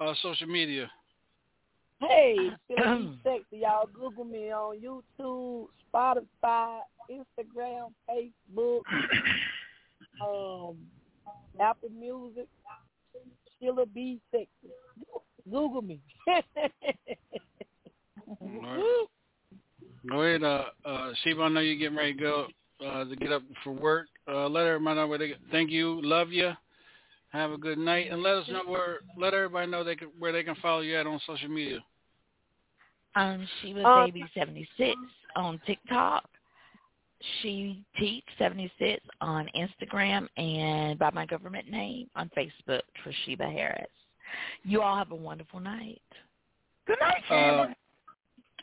uh, 0.00 0.14
social 0.22 0.46
media. 0.46 0.90
Hey, 2.00 2.36
feeling 2.68 3.18
sexy, 3.24 3.62
y'all. 3.62 3.88
Google 3.92 4.24
me 4.24 4.50
on 4.50 4.78
YouTube, 4.80 5.66
Spotify, 5.92 6.80
Instagram, 7.10 7.92
Facebook, 8.08 8.80
um, 10.22 10.76
Apple 11.60 11.90
Music. 11.90 12.48
Sheila 13.60 13.86
B. 13.86 14.20
Sexy. 14.30 14.48
Google 15.50 15.82
me. 15.82 16.00
Alright. 18.42 19.08
Go 20.10 20.22
ahead, 20.22 20.42
uh, 20.42 20.64
uh, 20.84 21.12
Sheba. 21.22 21.42
I 21.42 21.48
know 21.48 21.60
you're 21.60 21.76
getting 21.76 21.96
ready 21.96 22.14
to 22.14 22.18
go 22.18 22.46
uh, 22.84 23.04
to 23.04 23.16
get 23.16 23.32
up 23.32 23.42
for 23.62 23.72
work. 23.72 24.06
Uh, 24.26 24.48
let 24.48 24.66
everybody 24.66 24.96
know 24.96 25.06
where 25.06 25.18
they. 25.18 25.34
Thank 25.50 25.70
you. 25.70 26.00
Love 26.02 26.30
you. 26.30 26.52
Have 27.30 27.50
a 27.50 27.58
good 27.58 27.78
night, 27.78 28.10
and 28.10 28.22
let 28.22 28.36
us 28.36 28.48
know 28.48 28.62
where. 28.64 29.00
Let 29.18 29.34
everybody 29.34 29.70
know 29.70 29.82
they 29.84 29.96
can, 29.96 30.08
where 30.18 30.32
they 30.32 30.42
can 30.42 30.54
follow 30.56 30.80
you 30.80 30.96
at 30.96 31.06
on 31.06 31.20
social 31.26 31.48
media. 31.48 31.80
Um, 33.16 33.46
she 33.60 33.74
was 33.74 33.84
Uh, 33.86 34.06
baby 34.06 34.24
seventy 34.34 34.68
six 34.76 34.96
on 35.36 35.60
TikTok. 35.66 36.28
She 37.40 37.82
teach 37.98 38.24
seventy 38.38 38.70
six 38.78 39.02
on 39.20 39.48
Instagram 39.56 40.28
and 40.36 40.98
by 40.98 41.10
my 41.10 41.26
government 41.26 41.70
name 41.70 42.08
on 42.16 42.30
Facebook 42.36 42.82
for 43.02 43.12
Sheba 43.24 43.48
Harris. 43.48 43.86
You 44.64 44.82
all 44.82 44.96
have 44.96 45.12
a 45.12 45.16
wonderful 45.16 45.60
night. 45.60 46.02
Good 46.86 46.98
night, 47.00 47.22
Uh, 47.30 47.68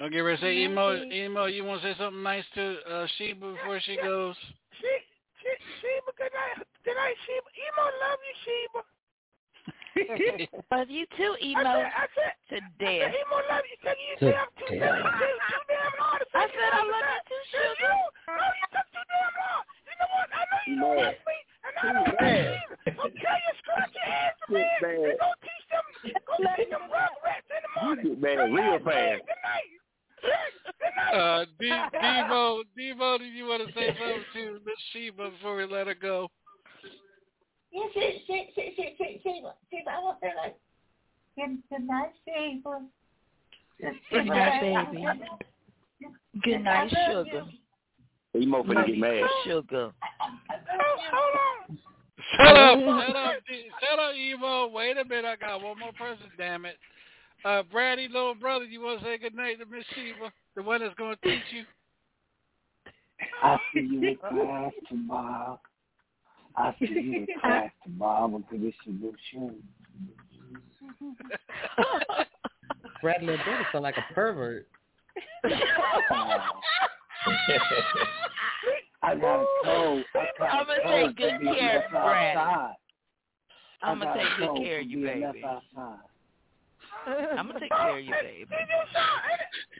I'll 0.01 0.09
get 0.09 0.19
ready 0.25 0.37
to 0.37 0.43
say, 0.43 0.57
emo, 0.65 0.97
emo. 0.97 1.45
You 1.45 1.63
want 1.63 1.81
to 1.83 1.93
say 1.93 1.97
something 1.99 2.23
nice 2.23 2.43
to 2.55 2.75
uh, 2.89 3.05
Sheba 3.17 3.53
before 3.53 3.79
she 3.85 3.97
goes? 4.01 4.33
She, 4.81 4.89
she, 5.45 5.49
Sheba, 5.77 6.09
good 6.17 6.33
night. 6.33 6.65
Good 6.81 6.97
night, 6.97 7.13
Sheba. 7.29 7.49
Emo, 7.53 7.85
love 8.01 8.19
you, 8.25 8.35
Sheba. 8.41 8.81
Love 10.71 10.89
you 10.89 11.05
too, 11.19 11.35
I 11.37 11.45
emo. 11.45 11.61
said, 11.61 11.91
I 11.93 12.05
said, 12.15 12.33
to 12.49 12.57
I 12.57 12.65
death. 12.79 13.11
said, 13.11 13.21
Emo, 13.21 13.37
love 13.51 13.65
you. 13.67 13.77
Tell 13.83 13.93
you, 13.93 14.15
To 14.17 14.25
you 14.25 14.47
too 14.57 14.71
damn 14.79 15.03
long. 15.03 15.19
Too 15.21 15.63
damn 15.69 15.93
long 15.99 16.15
to 16.17 16.25
say 16.31 16.39
I 16.41 16.47
said 16.47 16.71
I 16.71 16.81
love 16.81 17.05
you 17.11 17.21
too, 17.27 17.43
It's 17.51 17.77
you. 17.77 17.91
No, 18.31 18.45
you 18.55 18.67
took 18.71 18.87
too 18.95 19.05
damn 19.05 19.35
long. 19.37 19.61
You 19.85 19.95
know 19.99 20.09
what? 20.15 20.27
I 20.31 20.41
know 20.47 20.61
you 20.65 20.75
don't 20.79 20.95
Man. 20.95 21.13
me, 21.27 21.37
and 21.61 21.73
I 21.75 21.87
don't 21.91 22.07
like 22.17 22.39
you 22.41 22.55
either. 22.55 22.77
So 22.97 23.03
tell 23.21 23.37
your 23.43 23.55
scratchy 23.61 24.01
ass, 24.07 24.33
man, 24.49 24.79
man. 24.81 25.11
and 25.11 25.19
go 25.21 25.29
teach 25.43 25.65
them, 25.69 25.85
go 26.25 26.35
teach 26.55 26.71
them 26.71 26.85
rugrats 26.89 27.49
in 27.51 27.61
the 27.61 27.71
morning. 27.77 28.03
You 28.07 28.15
get 28.15 28.39
mad 28.39 28.49
real 28.49 28.79
fast. 28.81 29.27
Good 29.27 29.41
night. 29.43 29.69
Uh, 31.13 31.45
D- 31.59 31.69
Devo, 31.69 32.63
Devo, 32.77 33.17
do 33.17 33.25
you 33.25 33.45
want 33.45 33.67
to 33.67 33.73
say 33.73 33.87
something 33.99 34.25
to 34.33 34.59
Miss 34.65 34.75
Sheba 34.93 35.31
before 35.31 35.55
we 35.55 35.65
let 35.65 35.87
her 35.87 35.95
go? 35.95 36.29
Yeah, 37.71 37.83
she, 37.93 38.23
she, 38.27 38.49
she, 38.55 38.73
she, 38.75 38.95
she, 38.97 39.21
Sheba, 39.23 39.53
Sheba, 39.71 39.91
I 39.91 39.99
want 40.03 40.19
to 40.21 40.27
say 40.27 40.33
like, 40.37 40.55
good, 41.37 41.57
good 41.69 41.87
night, 41.87 42.11
Sheba. 42.25 42.81
Good 44.11 44.25
night, 44.25 44.61
baby. 44.61 45.05
Good 46.43 46.63
night, 46.63 46.89
sugar. 47.07 47.45
Emo 48.35 48.63
finna 48.63 48.87
get 48.87 48.97
mad. 48.97 49.27
Sugar. 49.45 49.91
Shut 52.37 52.55
up, 52.55 52.79
shut 52.79 53.15
up, 53.15 53.35
D- 53.47 53.69
shut 53.79 53.99
up, 53.99 54.13
Evo. 54.15 54.71
Wait 54.71 54.97
a 54.97 55.05
minute, 55.05 55.25
I 55.25 55.35
got 55.35 55.61
one 55.61 55.79
more 55.79 55.91
person, 55.93 56.27
damn 56.37 56.65
it. 56.65 56.77
Uh, 57.43 57.63
Brady, 57.63 58.07
little 58.07 58.35
brother, 58.35 58.65
you 58.65 58.81
want 58.81 58.99
to 58.99 59.05
say 59.05 59.17
good 59.17 59.33
night 59.33 59.57
to 59.59 59.65
Miss 59.65 59.83
Sheba, 59.95 60.31
the 60.55 60.61
one 60.61 60.81
that's 60.81 60.93
going 60.95 61.15
to 61.15 61.29
teach 61.29 61.41
you? 61.51 61.63
I'll 63.41 63.59
see 63.73 63.79
you 63.81 64.03
in 64.03 64.17
class 64.17 64.71
tomorrow. 64.87 65.59
I'll 66.55 66.75
see 66.79 66.89
you 66.89 67.13
in 67.13 67.27
class 67.39 67.71
tomorrow. 67.83 68.25
I'm 68.25 68.31
gonna 68.31 68.43
give 68.51 68.61
you 68.61 68.73
some 68.83 68.99
new. 68.99 69.15
Brady 73.01 73.25
Brother 73.25 73.67
sound 73.71 73.83
like 73.83 73.97
a 73.97 74.05
pervert. 74.13 74.67
I 79.03 79.15
got 79.15 79.41
a 79.41 79.45
cold. 79.63 80.03
I 80.15 80.27
got 80.37 80.61
I'ma 80.61 80.73
take 81.05 81.17
good 81.17 81.41
care 81.57 81.85
of 81.85 81.91
Brad. 81.91 82.37
I 82.37 82.73
I'ma 83.81 84.13
take 84.13 84.27
good 84.37 84.55
care 84.57 84.81
of 84.81 84.87
you, 84.87 84.97
being 84.97 85.31
baby. 85.31 85.43
outside. 85.43 86.10
I'm 87.37 87.47
gonna 87.47 87.59
take 87.59 87.71
care 87.73 87.97
of 87.97 88.03
you, 88.03 88.13
baby. 88.13 88.45
DJ 88.51 88.73
Sean, 88.93 89.17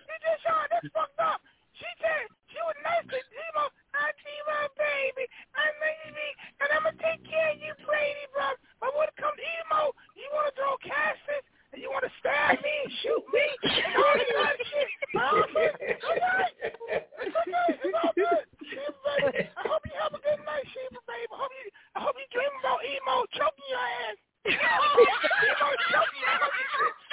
DJ 0.08 0.26
Sean, 0.44 0.66
that's 0.72 0.88
fucked 0.96 1.20
up. 1.22 1.42
She 1.78 1.88
said 2.02 2.26
she 2.50 2.60
was 2.66 2.78
nice 2.86 3.06
to 3.10 3.18
Emo. 3.18 3.66
I 3.98 4.10
Emo, 4.14 4.58
baby. 4.78 5.26
I 5.58 5.66
baby. 5.82 6.28
And 6.62 6.70
I'm 6.78 6.84
going 6.86 6.94
to 6.94 7.02
take 7.02 7.22
care 7.26 7.52
of 7.54 7.60
you, 7.60 7.74
Brady, 7.86 8.26
bro. 8.34 8.54
But 8.80 8.94
when 8.94 9.10
it 9.10 9.18
comes 9.18 9.34
to 9.34 9.46
Emo, 9.66 9.92
you 10.14 10.30
want 10.30 10.46
to 10.50 10.54
throw 10.54 10.78
cassettes 10.86 11.48
and 11.74 11.82
you 11.82 11.90
want 11.90 12.06
to 12.06 12.14
stab 12.22 12.62
me 12.62 12.74
and 12.86 12.92
shoot 13.02 13.24
me 13.34 13.46
and 13.66 13.98
all 13.98 14.14
that 14.14 14.30
kind 14.30 14.58
of 14.62 14.68
shit. 14.70 14.90
All 15.22 15.42
right. 15.42 15.76
It's 15.82 16.06
all 16.06 16.16
right. 16.16 16.56
It's 16.62 17.36
okay. 17.36 17.68
It's 17.84 17.98
all 17.98 18.14
good. 18.16 18.46
Sheba, 18.64 18.96
baby. 19.04 19.44
I 19.58 19.64
hope 19.68 19.84
you 19.90 19.96
have 20.00 20.14
a 20.16 20.22
good 20.24 20.40
night, 20.48 20.66
Sheba, 20.72 21.02
baby. 21.04 21.28
I 21.34 21.38
hope 21.38 21.52
you, 21.52 21.68
I 21.98 22.00
hope 22.06 22.16
you 22.16 22.28
dream 22.32 22.54
about 22.64 22.80
Emo 22.88 23.28
choking 23.36 23.68
your 23.68 23.84
ass. 24.08 24.18
Emo 24.48 25.68
choking 25.92 26.22
your 26.22 26.32
ass. 26.32 26.48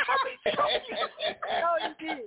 I'll 0.08 0.22
be 0.24 0.32
choking 0.46 0.94
you. 0.94 1.04
No, 1.58 1.70
you 1.84 1.92
did. 1.98 2.22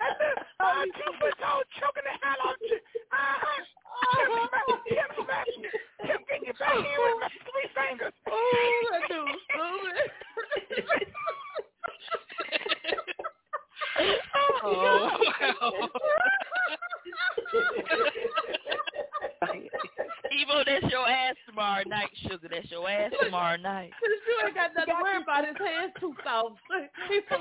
Uh, 0.60 0.84
two 0.92 1.12
foot 1.24 1.34
tall, 1.40 1.64
choking 1.80 2.04
the 2.06 2.14
hell 2.20 2.40
out 2.52 2.60
of 2.60 2.62
you. 2.68 2.78
Uh-huh. 3.10 3.64
Kept 4.12 4.30
smack- 4.52 4.86
kept 4.92 5.14
smacking 5.24 5.62
you. 5.64 5.72
Kept 6.06 6.24
getting 6.28 6.46
your 6.46 6.58
back 6.60 6.76
in 6.76 6.84
with 6.84 7.18
my 7.22 7.30
three 7.32 7.70
fingers. 7.74 8.14
Oh, 8.28 8.86
that 8.92 9.04
dude 9.08 9.24
was 9.24 9.40
stupid. 9.48 10.12
Oh, 14.64 15.10
Evo, 20.32 20.64
that's 20.66 20.92
your 20.92 21.08
ass 21.08 21.36
tomorrow 21.48 21.84
night, 21.88 22.10
sugar. 22.24 22.48
That's 22.50 22.70
your 22.72 22.90
ass 22.90 23.12
tomorrow 23.22 23.58
night. 23.58 23.92
You 24.04 24.46
ain't 24.46 24.56
got 24.56 24.72
nothing 24.76 24.96
to 24.96 25.02
worry 25.02 25.22
about. 25.22 25.46
His 27.10 27.24
hands 27.30 27.41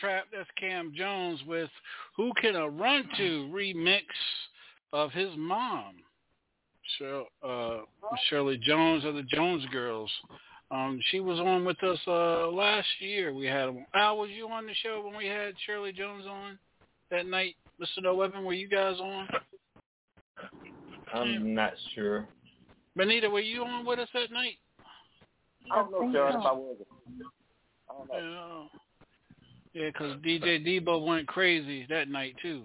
trap. 0.00 0.26
That's 0.32 0.48
Cam 0.58 0.92
Jones 0.96 1.40
with 1.46 1.70
"Who 2.16 2.32
Can 2.40 2.56
I 2.56 2.66
Run 2.66 3.08
To" 3.16 3.50
remix 3.52 4.02
of 4.92 5.12
his 5.12 5.30
mom, 5.36 5.96
Shir- 6.98 7.24
uh, 7.42 7.78
Shirley 8.28 8.58
Jones 8.58 9.04
of 9.04 9.14
the 9.14 9.22
Jones 9.22 9.64
Girls. 9.72 10.10
Um, 10.70 11.00
she 11.10 11.20
was 11.20 11.40
on 11.40 11.64
with 11.64 11.82
us 11.82 11.98
uh, 12.06 12.48
last 12.48 12.88
year. 13.00 13.34
We 13.34 13.46
had 13.46 13.70
Al. 13.94 14.18
Was 14.18 14.30
you 14.30 14.48
on 14.48 14.66
the 14.66 14.74
show 14.82 15.02
when 15.04 15.16
we 15.16 15.26
had 15.26 15.54
Shirley 15.66 15.92
Jones 15.92 16.24
on 16.28 16.58
that 17.10 17.26
night? 17.26 17.56
Mr. 17.80 18.02
No 18.02 18.14
Weapon, 18.14 18.44
were 18.44 18.52
you 18.52 18.68
guys 18.68 18.96
on? 19.00 19.28
I'm 21.12 21.54
not 21.54 21.72
sure. 21.94 22.28
Benita, 22.94 23.28
were 23.28 23.40
you 23.40 23.64
on 23.64 23.84
with 23.86 23.98
us 23.98 24.08
that 24.14 24.30
night? 24.30 24.58
I 25.72 25.76
don't 25.76 25.90
know, 25.90 26.12
John, 26.12 26.40
if 26.40 26.46
I 26.46 26.52
was. 26.52 26.76
I 27.88 27.92
don't 27.94 28.08
know. 28.08 28.68
Yeah. 28.72 28.78
Yeah, 29.72 29.86
because 29.86 30.16
DJ 30.16 30.66
Debo 30.66 31.06
went 31.06 31.28
crazy 31.28 31.86
that 31.88 32.08
night 32.08 32.34
too. 32.42 32.64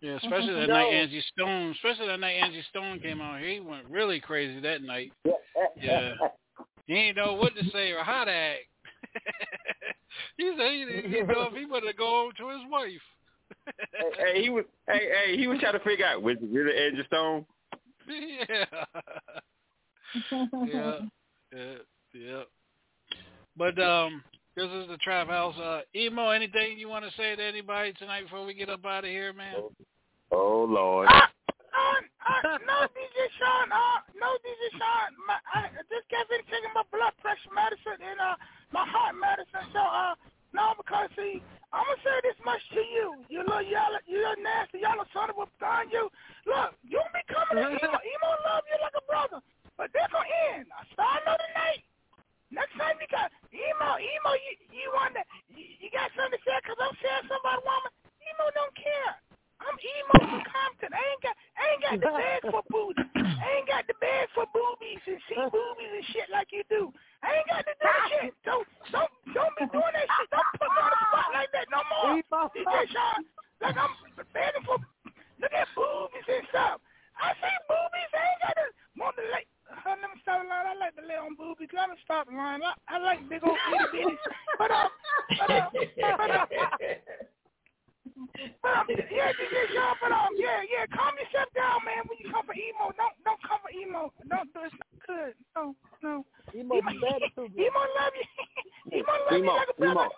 Yeah, 0.00 0.16
especially 0.16 0.52
that 0.54 0.68
No. 0.68 0.74
night 0.74 0.92
Angie 0.92 1.24
Stone. 1.32 1.72
Especially 1.72 2.06
that 2.06 2.20
night 2.20 2.32
Angie 2.34 2.62
Stone 2.68 3.00
came 3.00 3.20
out. 3.20 3.40
He 3.40 3.58
went 3.60 3.88
really 3.88 4.20
crazy 4.20 4.60
that 4.60 4.82
night. 4.82 5.12
Yeah, 5.80 6.12
he 6.86 6.94
ain't 6.94 7.16
know 7.16 7.34
what 7.34 7.56
to 7.56 7.70
say 7.70 7.90
or 7.92 8.04
how 8.04 8.24
to 8.24 8.30
act. 8.30 8.66
he 10.36 10.54
said 10.56 10.72
he 10.72 10.84
didn't 10.84 11.04
he 11.10 11.10
didn't 11.10 11.28
know 11.28 11.48
if 11.50 11.54
he 11.54 11.64
wanted 11.64 11.90
to 11.90 11.96
go 11.96 12.06
home 12.06 12.32
to 12.36 12.48
his 12.50 12.60
wife. 12.70 13.00
hey, 13.66 14.32
hey, 14.34 14.42
he 14.42 14.50
was 14.50 14.64
hey, 14.88 15.08
hey, 15.26 15.36
he 15.36 15.46
was 15.46 15.58
trying 15.60 15.72
to 15.72 15.80
figure 15.80 16.06
out 16.06 16.22
was 16.22 16.36
it 16.40 16.48
really 16.50 16.76
Angie 16.76 17.04
Stone? 17.06 17.46
yeah. 18.08 18.84
yeah. 20.66 21.00
Yeah. 21.52 21.74
Yeah. 22.12 22.42
But 23.56 23.78
um 23.78 24.22
this 24.56 24.70
is 24.70 24.88
the 24.88 24.96
Trap 24.98 25.28
House. 25.28 25.56
Uh 25.58 25.80
Emo, 25.94 26.30
anything 26.30 26.78
you 26.78 26.88
want 26.88 27.04
to 27.04 27.10
say 27.16 27.36
to 27.36 27.42
anybody 27.42 27.92
tonight 27.94 28.22
before 28.22 28.44
we 28.44 28.54
get 28.54 28.68
up 28.68 28.84
out 28.84 29.04
of 29.04 29.10
here, 29.10 29.32
man? 29.32 29.54
Oh 30.30 30.66
Lord. 30.68 31.08
Uh, 31.08 31.20
uh, 32.24 32.58
no, 32.64 32.86
DJ 32.94 33.18
Sean. 33.36 33.68
Uh, 33.68 33.98
no, 34.16 34.30
DJ 34.40 34.62
Sean. 34.78 35.10
My, 35.26 35.36
I 35.52 35.68
just 35.90 36.06
got 36.08 36.24
finished 36.30 36.48
taking 36.48 36.72
my 36.72 36.86
blood 36.88 37.12
pressure 37.18 37.52
medicine, 37.52 37.98
and 37.98 38.18
uh, 38.22 38.38
my 38.72 38.86
heart 38.86 39.18
medicine. 39.18 39.68
So 39.74 39.82
uh, 39.82 40.14
no, 40.54 40.72
because 40.78 41.10
see, 41.18 41.42
I'm 41.74 41.84
gonna 41.84 42.00
say 42.06 42.16
this 42.22 42.38
much 42.46 42.62
to 42.78 42.82
you. 42.82 43.26
You 43.26 43.42
little 43.42 43.66
yellow, 43.66 44.00
you 44.06 44.22
little 44.22 44.40
nasty 44.40 44.86
yellow 44.86 45.04
son 45.10 45.34
of 45.34 45.38
a 45.42 45.50
gun. 45.58 45.90
You 45.90 46.06
look, 46.46 46.78
you 46.86 47.02
be 47.12 47.22
coming 47.26 47.58
to 47.58 47.68
emo. 47.74 47.98
Emo 47.98 48.30
love 48.46 48.64
you 48.70 48.78
like 48.78 48.96
a 48.96 49.04
brother, 49.04 49.42
but 49.76 49.90
they're 49.90 50.08
gonna 50.08 50.30
end. 50.54 50.70
I 50.70 50.86
start 50.94 51.26
another 51.26 51.50
night. 51.58 51.82
Next 52.54 52.74
time 52.78 52.94
you 53.02 53.08
got 53.10 53.34
emo, 53.50 53.98
emo, 53.98 54.30
you 54.38 54.52
you 54.70 54.86
want 54.94 55.18
that? 55.18 55.26
You, 55.50 55.66
you 55.82 55.90
got 55.90 56.14
something 56.14 56.38
to 56.38 56.40
say? 56.46 56.54
Cause 56.62 56.78
I'm 56.78 56.94
saying 57.02 57.26
a 57.26 57.38
woman. 57.66 57.90
Emo 58.22 58.46
don't 58.54 58.74
care. 58.78 59.18
I'm 59.58 59.74
emo 59.74 60.14
from 60.22 60.42
Compton. 60.46 60.94
I 60.94 61.02
ain't 61.02 61.22
got 61.26 61.34
I 61.58 61.62
ain't 61.74 61.82
got 61.82 61.94
the 61.98 62.10
bag 62.14 62.40
for 62.46 62.62
booty. 62.70 63.02
I 63.18 63.48
ain't 63.58 63.66
got 63.66 63.90
the 63.90 63.98
bag 63.98 64.30
for 64.38 64.46
boobies 64.54 65.02
and 65.02 65.18
see 65.26 65.38
boobies 65.50 65.92
and 65.98 66.06
shit 66.14 66.30
like 66.30 66.54
you 66.54 66.62
do. 66.70 66.94
I 67.26 67.42
ain't 67.42 67.48
got 67.50 67.66
to 67.66 67.74
do 67.74 67.90
shit. 68.14 68.34
Don't 68.46 68.66
don't 68.94 69.10
don't 69.34 69.54
be 69.58 69.66
doing 69.74 69.94
that 69.98 70.06
shit. 70.06 70.28
Don't 70.30 70.50
put 70.54 70.70
me 70.70 70.78
on 70.78 70.94
the 70.94 71.00
spot 71.10 71.28
like 71.34 71.50
that 71.58 71.66
no 71.74 71.82
more. 71.90 72.22
DJ 72.54 72.74
Sean, 72.94 73.20
like 73.66 73.78
I'm 73.78 73.92
begging 74.30 74.62
for 74.62 74.78
look 75.42 75.54
at 75.54 75.66
boobies 75.74 76.28
and 76.30 76.46
stuff. 76.54 76.78
I 77.18 77.34
see 77.42 77.56
boobies. 77.66 78.12
I 78.14 78.22
ain't 78.30 78.42
got 78.46 78.54
to 78.62 78.66
want 78.94 79.14
to 79.18 79.26
like. 79.34 79.50
Uh, 79.74 79.96
let 80.00 80.10
me 80.10 80.18
stop 80.22 80.42
the 80.42 80.48
line. 80.48 80.66
I 80.66 80.74
like 80.78 80.94
to 80.96 81.02
lay 81.02 81.18
on 81.18 81.34
boobies. 81.34 81.68
Let 81.74 81.90
me 81.90 81.96
stop 82.04 82.26
the 82.30 82.36
line. 82.36 82.62
I, 82.62 82.72
I 82.88 82.98
like 82.98 83.28
big 83.28 83.42
old 83.42 83.58
itty 83.58 84.06
bitties. 84.06 84.22
But 84.58 84.70
um, 84.70 84.88
but 85.38 85.50
um, 85.50 85.70
but 85.74 86.30
um, 86.30 86.46
but 88.62 88.70
um, 88.70 88.86
yeah, 89.10 89.34
DJ 89.34 89.54
Sean. 89.74 89.94
But 90.00 90.12
um, 90.12 90.32
yeah, 90.36 90.62
yeah. 90.64 90.86
Calm 90.94 91.14
yourself 91.18 91.48
down, 91.54 91.82
man. 91.84 92.06
When 92.06 92.18
you 92.18 92.30
come 92.30 92.46
for 92.46 92.54
emo, 92.54 92.94
don't 92.94 93.16
don't 93.24 93.40
come 93.42 93.58
for 93.62 93.72
emo. 93.74 94.12
Don't 94.30 94.52
do 94.54 94.60
it's 94.64 94.74
not 94.78 94.94
good. 95.06 95.34
No, 95.56 95.74
no. 96.02 96.24
Emo, 96.54 96.76
emo, 96.76 96.90
emo 96.90 97.80
love 97.98 98.14
you. 98.16 98.98
emo 98.98 99.12
love 99.26 99.32
you 99.32 99.38
Emo, 99.38 99.52
like 99.54 99.68
a 99.68 99.80
brother. 99.80 100.08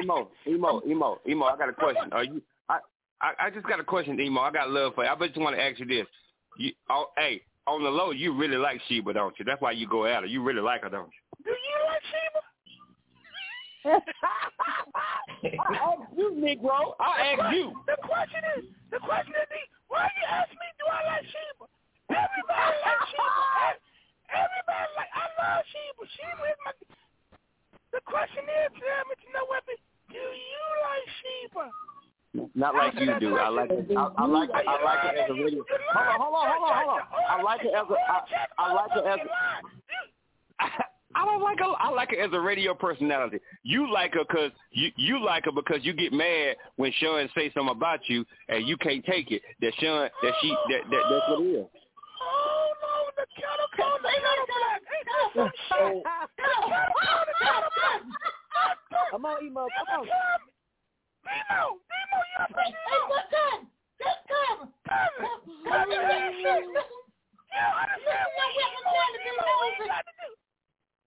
Emo, 0.00 0.30
emo, 0.46 0.80
emo, 0.82 0.82
emo, 0.86 1.18
emo. 1.28 1.44
I 1.46 1.56
got 1.56 1.68
a 1.68 1.72
question. 1.72 2.12
Are 2.12 2.24
you? 2.24 2.42
I, 2.68 2.78
I, 3.20 3.46
I 3.46 3.50
just 3.50 3.66
got 3.66 3.80
a 3.80 3.84
question, 3.84 4.18
emo. 4.20 4.40
I 4.40 4.50
got 4.50 4.70
love 4.70 4.94
for 4.94 5.04
you. 5.04 5.10
I 5.10 5.26
just 5.26 5.38
want 5.40 5.56
to 5.56 5.62
ask 5.62 5.78
you 5.78 5.86
this. 5.86 6.06
You, 6.58 6.72
oh, 6.90 7.06
hey, 7.16 7.42
on 7.66 7.82
the 7.82 7.88
low, 7.90 8.10
you 8.10 8.32
really 8.32 8.56
like 8.56 8.80
Sheba, 8.88 9.12
don't 9.12 9.38
you? 9.38 9.44
That's 9.44 9.60
why 9.60 9.72
you 9.72 9.88
go 9.88 10.06
at 10.06 10.22
her. 10.22 10.26
You 10.26 10.42
really 10.42 10.60
like 10.60 10.82
her, 10.82 10.90
don't 10.90 11.08
you? 11.08 11.20
Do 11.44 11.50
you 11.50 11.78
like 11.88 12.04
Sheba? 12.12 12.40
I 15.44 15.76
ask 15.76 16.08
you, 16.16 16.32
Negro. 16.36 16.96
I 17.00 17.36
ask 17.36 17.54
you. 17.54 17.72
The 17.86 17.96
question 18.00 18.40
is, 18.56 18.64
the 18.90 18.98
question 19.00 19.36
is, 19.36 19.68
why 19.88 20.08
you 20.08 20.24
ask 20.28 20.50
me, 20.50 20.68
do 20.80 20.84
I 20.88 21.00
like 21.04 21.26
Sheba? 21.28 21.64
Everybody 22.08 22.76
likes 22.84 23.08
Sheba. 23.12 23.76
Everybody 24.32 24.88
like, 24.96 25.12
I 25.12 25.24
love 25.36 25.64
Sheba. 25.68 26.02
Sheba 26.16 26.44
is 26.48 26.58
my. 26.64 26.72
The 27.92 28.00
question 28.08 28.44
is, 28.44 28.72
damn 28.76 29.08
it, 29.12 29.20
you 29.22 29.30
know 29.32 29.46
what? 29.46 29.64
Do 29.68 30.16
you 30.16 30.64
like 30.84 31.08
Sheba? 31.20 31.68
Not 32.54 32.74
like 32.74 32.94
you 32.94 33.14
do. 33.20 33.36
I 33.36 33.48
like 33.48 33.70
it. 33.70 33.86
I, 33.96 34.10
I 34.16 34.26
like 34.26 34.48
it. 34.50 34.54
I 34.66 34.84
like 34.84 35.14
it 35.14 35.18
as 35.20 35.30
a 35.30 35.34
radio. 35.34 35.64
Hold 35.94 36.06
on, 36.06 36.20
hold 36.20 36.34
on, 36.34 36.48
hold 36.50 36.70
on, 36.70 36.76
hold 36.76 37.00
on. 37.00 37.40
I 37.40 37.42
like 37.42 37.60
it 37.64 37.72
as 37.74 37.86
a. 37.88 37.94
I, 37.94 38.20
I 38.58 38.72
like 38.72 38.90
it 38.96 39.06
as 39.06 39.18
a. 39.20 40.84
I 41.16 41.24
don't 41.24 41.42
like 41.42 41.60
her. 41.60 41.66
I 41.78 41.90
like 41.90 42.10
her 42.10 42.20
as 42.20 42.32
a 42.32 42.40
radio 42.40 42.74
personality. 42.74 43.38
You 43.62 43.90
like 43.90 44.14
her 44.14 44.24
because 44.28 44.50
you 44.72 44.90
you 44.96 45.24
like 45.24 45.44
her 45.44 45.52
because 45.52 45.80
you 45.82 45.92
get 45.92 46.12
mad 46.12 46.56
when 46.74 46.92
Sean 46.98 47.28
say 47.36 47.52
something 47.54 47.76
about 47.76 48.00
you 48.08 48.24
and 48.48 48.66
you 48.66 48.76
can't 48.78 49.04
take 49.04 49.30
it. 49.30 49.42
That 49.60 49.72
Sean 49.78 50.08
that 50.22 50.32
she 50.42 50.48
that, 50.48 50.90
that 50.90 51.02
that's 51.08 51.28
what 51.28 51.40
it 51.40 51.50
is. 51.50 51.66
Oh 52.20 52.72
no, 52.82 53.10
the 53.16 53.26
kettle 53.36 53.70
comes 53.76 54.02
the 54.02 54.08
kettle 54.10 54.46
black. 54.50 54.82
Ain't 54.90 55.06
that 55.06 55.30
some 55.36 55.50
shit? 55.68 56.02
The 56.02 56.42
kettle 56.42 56.90
comes 56.98 57.30
black. 57.40 59.10
Come 59.12 59.24
on, 59.24 59.44
emo. 59.44 59.68
Come 59.86 60.00
on. 60.00 60.08
Demo, 61.24 61.80
Demo, 61.80 62.18
you 62.20 62.36
have 62.38 62.52
to 62.52 62.62
Hey, 62.64 63.02
what 63.08 63.26
time? 63.32 63.62
Just 64.00 64.20
come. 64.28 64.60
Come. 64.84 65.16
Come 65.64 65.88
in 65.92 66.02
that 66.04 66.30
shit. 66.38 66.64
Yeah, 67.54 67.70
understand 67.80 68.28
what 68.34 69.10
Demo 69.16 69.44
we 69.64 69.86
got 69.88 70.04
to 70.04 70.12
do. 70.20 70.28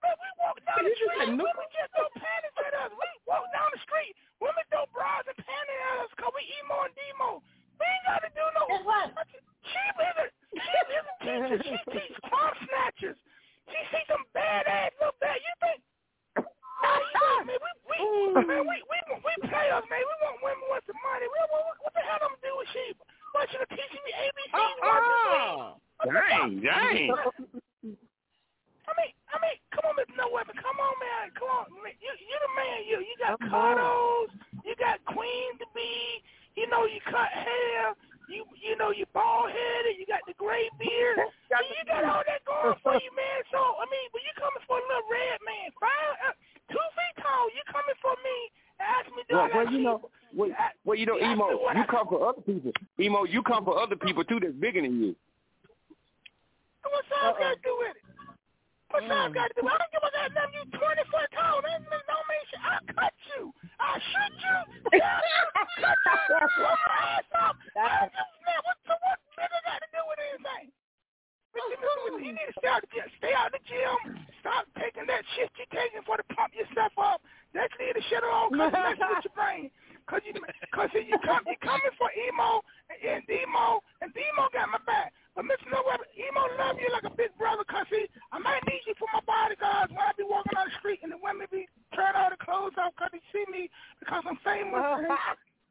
But 0.01 0.13
we 0.17 0.27
walk 0.41 0.57
down 0.65 0.81
the 0.85 0.93
street. 0.97 1.29
Women 1.37 1.67
just 1.73 1.89
throw 1.93 2.07
panties 2.17 2.57
at 2.65 2.73
us. 2.85 2.91
We 2.95 3.07
walk 3.27 3.45
down 3.53 3.69
the 3.73 3.81
street. 3.85 4.13
Women 4.41 4.63
throw 4.71 4.85
bras 4.95 5.25
and 5.27 5.37
panties 5.37 5.81
at 5.91 5.95
us 6.05 6.09
because 6.15 6.33
we 6.37 6.43
emo 6.61 6.77
and 6.87 6.93
demo. 6.95 7.29
We 7.77 7.85
ain't 7.85 8.05
got 8.09 8.21
to 8.25 8.31
do 8.33 8.43
no. 8.57 8.63
That's 8.69 8.85
right. 8.87 9.11
She 9.67 9.81
is 10.01 10.17
a, 10.17 10.25
she 10.57 10.71
is 10.95 11.05
a 11.05 11.15
teacher. 11.21 11.57
She 11.61 11.75
teaches 11.93 12.17
crumb 12.29 12.55
snatchers. 12.65 13.17
She 13.69 13.79
sees 13.91 14.07
some 14.07 14.23
badass 14.31 14.95
little 14.97 15.17
bad. 15.19 15.37
You 15.43 15.53
think? 15.61 15.79
Man, 16.37 17.57
we, 17.63 17.69
we, 17.89 17.97
man, 18.47 18.63
we, 18.67 18.77
we, 18.87 18.97
we 19.23 19.33
players, 19.49 19.85
man. 19.91 20.03
We 20.03 20.13
want 20.23 20.39
women 20.43 20.67
with 20.71 20.83
some 20.87 20.99
money. 21.03 21.27
We, 21.27 21.39
what, 21.51 21.63
what 21.83 21.93
the 21.95 22.03
hell 22.05 22.21
I'm 22.27 22.35
do 22.43 22.51
with 22.59 22.69
Sheba? 22.75 23.01
What, 23.33 23.47
you 23.51 23.59
teaching 23.71 24.03
me 24.03 24.11
ABC? 24.13 24.51
Uh-uh. 24.55 25.79
Dang, 26.07 26.59
dang. 26.63 27.11
I 28.87 28.91
mean, 28.95 29.11
I 29.31 29.35
mean, 29.43 29.57
come 29.75 29.83
on, 29.91 29.95
Mr. 29.99 30.15
No 30.15 30.27
Weapon. 30.31 30.55
Come 30.59 30.79
on, 30.79 30.95
man. 30.99 31.25
Come 31.35 31.51
on. 31.51 31.65
You, 31.99 32.11
you 32.19 32.37
the 32.39 32.51
man. 32.55 32.77
You, 32.87 32.97
you 33.03 33.15
got 33.19 33.35
cuddles. 33.47 34.31
You 34.63 34.73
got 34.79 34.99
queen 35.11 35.49
to 35.59 35.67
be. 35.75 36.23
You 36.55 36.67
know, 36.71 36.83
you 36.87 36.99
cut 37.07 37.29
hair. 37.31 37.93
You, 38.27 38.43
you 38.59 38.75
know, 38.75 38.91
you 38.91 39.07
bald 39.15 39.51
headed. 39.51 39.95
You 39.99 40.03
got 40.07 40.19
the 40.27 40.35
gray 40.35 40.67
beard. 40.79 41.15
you, 41.19 41.57
you 41.63 41.83
got 41.87 42.03
all 42.03 42.23
that 42.27 42.43
going 42.43 42.75
for 42.83 42.95
you, 42.99 43.11
man. 43.15 43.39
So, 43.55 43.59
I 43.79 43.87
mean, 43.87 44.07
but 44.11 44.19
you 44.23 44.33
coming 44.35 44.63
for 44.67 44.75
a 44.79 44.83
little 44.83 45.07
red 45.07 45.39
man, 45.47 45.71
five, 45.79 46.11
uh, 46.27 46.35
two 46.67 46.87
feet 46.91 47.15
tall. 47.23 47.47
You 47.55 47.63
coming 47.71 47.95
for 48.03 48.11
me? 48.19 48.37
Ask 48.83 49.07
me, 49.15 49.23
do 49.31 49.39
Well, 49.39 49.47
I 49.47 49.55
well, 49.55 49.63
like 49.63 49.71
you 49.73 49.79
know, 49.79 49.97
well, 50.35 50.51
well, 50.83 50.97
you 50.99 51.07
know, 51.07 51.15
Yeah, 51.17 51.31
I 51.31 51.33
emo, 51.39 51.49
know 51.55 51.57
what 51.63 51.75
you 51.79 51.87
I- 51.87 51.87
come 51.87 52.07
for 52.11 52.19
other 52.27 52.41
people. 52.43 52.71
Emo, 52.99 53.23
you 53.23 53.41
for 53.65 53.79
other 53.79 53.95
people 53.95 54.23
too 54.23 54.39
that's 54.39 54.53
bigger 54.55 54.81
than 54.81 54.99
you. 55.01 55.15
What's 56.83 57.07
all 57.21 57.33
got 57.35 57.55
to 57.55 57.61
do 57.63 57.73
with 57.79 57.95
it? 57.95 58.03
What's 58.91 59.09
all 59.11 59.29
got 59.33 59.51
to 59.51 59.55
do? 59.59 59.67
I 59.67 59.75
don't 59.75 59.91
give 59.91 60.03
a 60.03 60.11
goddamn. 60.11 60.49
You 60.55 60.63
twenty 60.71 61.03
foot 61.11 61.27
tall. 61.35 61.59
That 61.61 61.83
that 61.91 62.03
don't 62.07 62.25
mean 62.31 62.43
shit. 62.47 62.63
I'll 62.63 62.85
cut 62.95 63.13
you. 63.35 63.51
I'll 63.79 63.99
shoot 63.99 64.33
you. 64.39 64.57
Yeah, 64.95 65.19
I'll 65.19 65.67
cut 65.83 65.99
you. 66.07 66.47
Blow 66.55 66.71
your 66.71 66.95
ass 66.95 67.27
off. 67.35 67.55
I 67.75 68.07
don't 68.07 68.11
give 68.15 68.23
a 68.23 68.39
damn. 68.47 68.61
What, 68.63 68.77
so 68.87 68.93
what 69.03 69.19
nigga 69.35 69.59
got 69.67 69.79
to 69.83 69.89
do 69.91 70.01
with 70.07 70.19
anything? 70.31 70.71
You 71.57 72.33
need 72.33 72.49
to 72.49 72.55
stay 72.59 72.69
out, 72.69 72.81
the 72.81 72.89
gym, 72.93 73.07
stay 73.17 73.33
out 73.33 73.49
the 73.51 73.61
gym. 73.65 73.97
Stop 74.41 74.69
taking 74.77 75.05
that 75.09 75.23
shit 75.35 75.49
you're 75.57 75.69
taking 75.73 76.01
for 76.05 76.17
to 76.17 76.25
pump 76.35 76.53
yourself 76.53 76.93
up. 76.97 77.21
That's 77.53 77.71
need 77.81 77.97
to 77.97 78.03
shut 78.09 78.21
it 78.21 78.29
off 78.29 78.51
because 78.53 78.73
it 78.73 78.83
messes 78.83 79.01
with 79.01 79.25
your 79.25 79.35
brain. 79.37 79.69
Cause 80.07 80.23
you, 80.23 80.33
cause 80.71 80.87
you 80.95 81.17
come, 81.25 81.43
you 81.49 81.57
coming 81.59 81.91
for 81.99 82.07
emo 82.15 82.63
and 83.03 83.19
demo, 83.27 83.83
and 83.99 84.07
demo 84.15 84.47
got 84.55 84.71
my 84.71 84.79
back. 84.87 85.11
But 85.35 85.45
Mr. 85.51 85.67
No 85.67 85.83
Weapon, 85.83 86.07
emo 86.15 86.47
love 86.55 86.79
you 86.79 86.87
like 86.93 87.03
a 87.03 87.13
big 87.15 87.35
brother. 87.35 87.67
Cause 87.67 87.85
see, 87.91 88.07
I 88.31 88.39
might 88.39 88.63
need 88.67 88.83
you 88.87 88.95
for 88.95 89.09
my 89.11 89.19
bodyguards 89.27 89.91
when 89.91 90.03
I 90.03 90.15
be 90.15 90.23
walking 90.23 90.55
on 90.55 90.71
the 90.71 90.75
street 90.79 91.03
and 91.03 91.11
the 91.11 91.19
women 91.19 91.47
be 91.51 91.67
turning 91.91 92.15
all 92.17 92.31
the 92.31 92.39
clothes 92.39 92.77
off 92.79 92.95
cause 92.95 93.11
they 93.11 93.23
see 93.35 93.43
me 93.51 93.67
because 93.99 94.23
I'm 94.23 94.39
famous. 94.47 94.79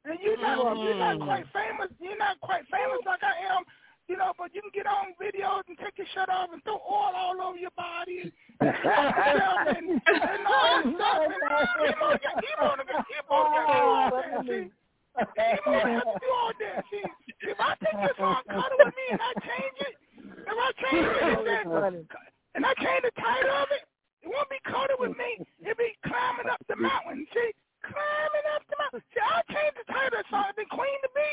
and 0.04 0.18
you 0.20 0.36
not, 0.40 0.76
you're 0.76 1.00
not 1.00 1.16
quite 1.20 1.48
famous. 1.56 1.88
You're 2.00 2.20
not 2.20 2.36
quite 2.44 2.68
famous 2.68 3.00
like 3.08 3.24
I 3.24 3.56
am. 3.56 3.64
You 4.06 4.14
know, 4.14 4.30
but 4.38 4.54
you 4.54 4.62
can 4.62 4.70
get 4.70 4.86
on 4.86 5.18
videos 5.18 5.66
and 5.66 5.74
take 5.82 5.98
your 5.98 6.06
shirt 6.14 6.30
off 6.30 6.54
and 6.54 6.62
throw 6.62 6.78
oil 6.78 7.10
all 7.10 7.34
over 7.42 7.58
your 7.58 7.74
body 7.74 8.30
and, 8.62 8.70
and, 8.70 9.82
and 9.82 10.46
all 10.46 10.62
that 10.62 10.86
stuff. 10.94 11.18
And 11.26 11.34
emo 11.90 12.06
got 12.14 12.38
emo 12.38 12.68
got 12.86 13.02
emo 13.02 13.38
got 13.50 13.66
all 13.66 14.10
that. 14.14 14.46
See, 14.46 14.70
emo 14.70 15.74
has 15.90 16.06
to 16.06 16.18
do 16.22 16.30
all 16.30 16.54
that. 16.54 16.86
See, 16.86 17.02
if 17.50 17.58
I 17.58 17.74
take 17.82 17.98
your 17.98 18.14
song, 18.14 18.46
cut 18.46 18.70
it 18.70 18.78
with 18.78 18.94
me, 18.94 19.06
and 19.10 19.18
I 19.18 19.32
change 19.42 19.78
it, 19.90 19.94
if 20.38 20.54
I 20.54 20.70
change 20.86 21.02
it, 21.10 21.22
and, 21.26 21.74
then, 21.74 21.94
and 22.54 22.62
I 22.62 22.72
change 22.78 23.02
the 23.02 23.14
title 23.18 23.58
of 23.58 23.74
it, 23.74 23.90
it 24.22 24.30
won't 24.30 24.46
be 24.54 24.62
coated 24.70 25.02
with 25.02 25.18
me. 25.18 25.42
It'll 25.66 25.74
be 25.74 25.98
climbing 26.06 26.46
up 26.46 26.62
the 26.70 26.78
mountain. 26.78 27.26
See, 27.34 27.50
climbing 27.82 28.46
up 28.54 28.62
the 28.70 28.78
mountain. 28.78 29.02
See, 29.10 29.18
I 29.18 29.42
change 29.50 29.74
the 29.82 29.86
title 29.90 30.14
of 30.14 30.22
the 30.22 30.30
song. 30.30 30.46
It'll 30.54 30.62
be 30.62 30.70
Queen 30.70 30.94
to 31.02 31.10
be. 31.10 31.30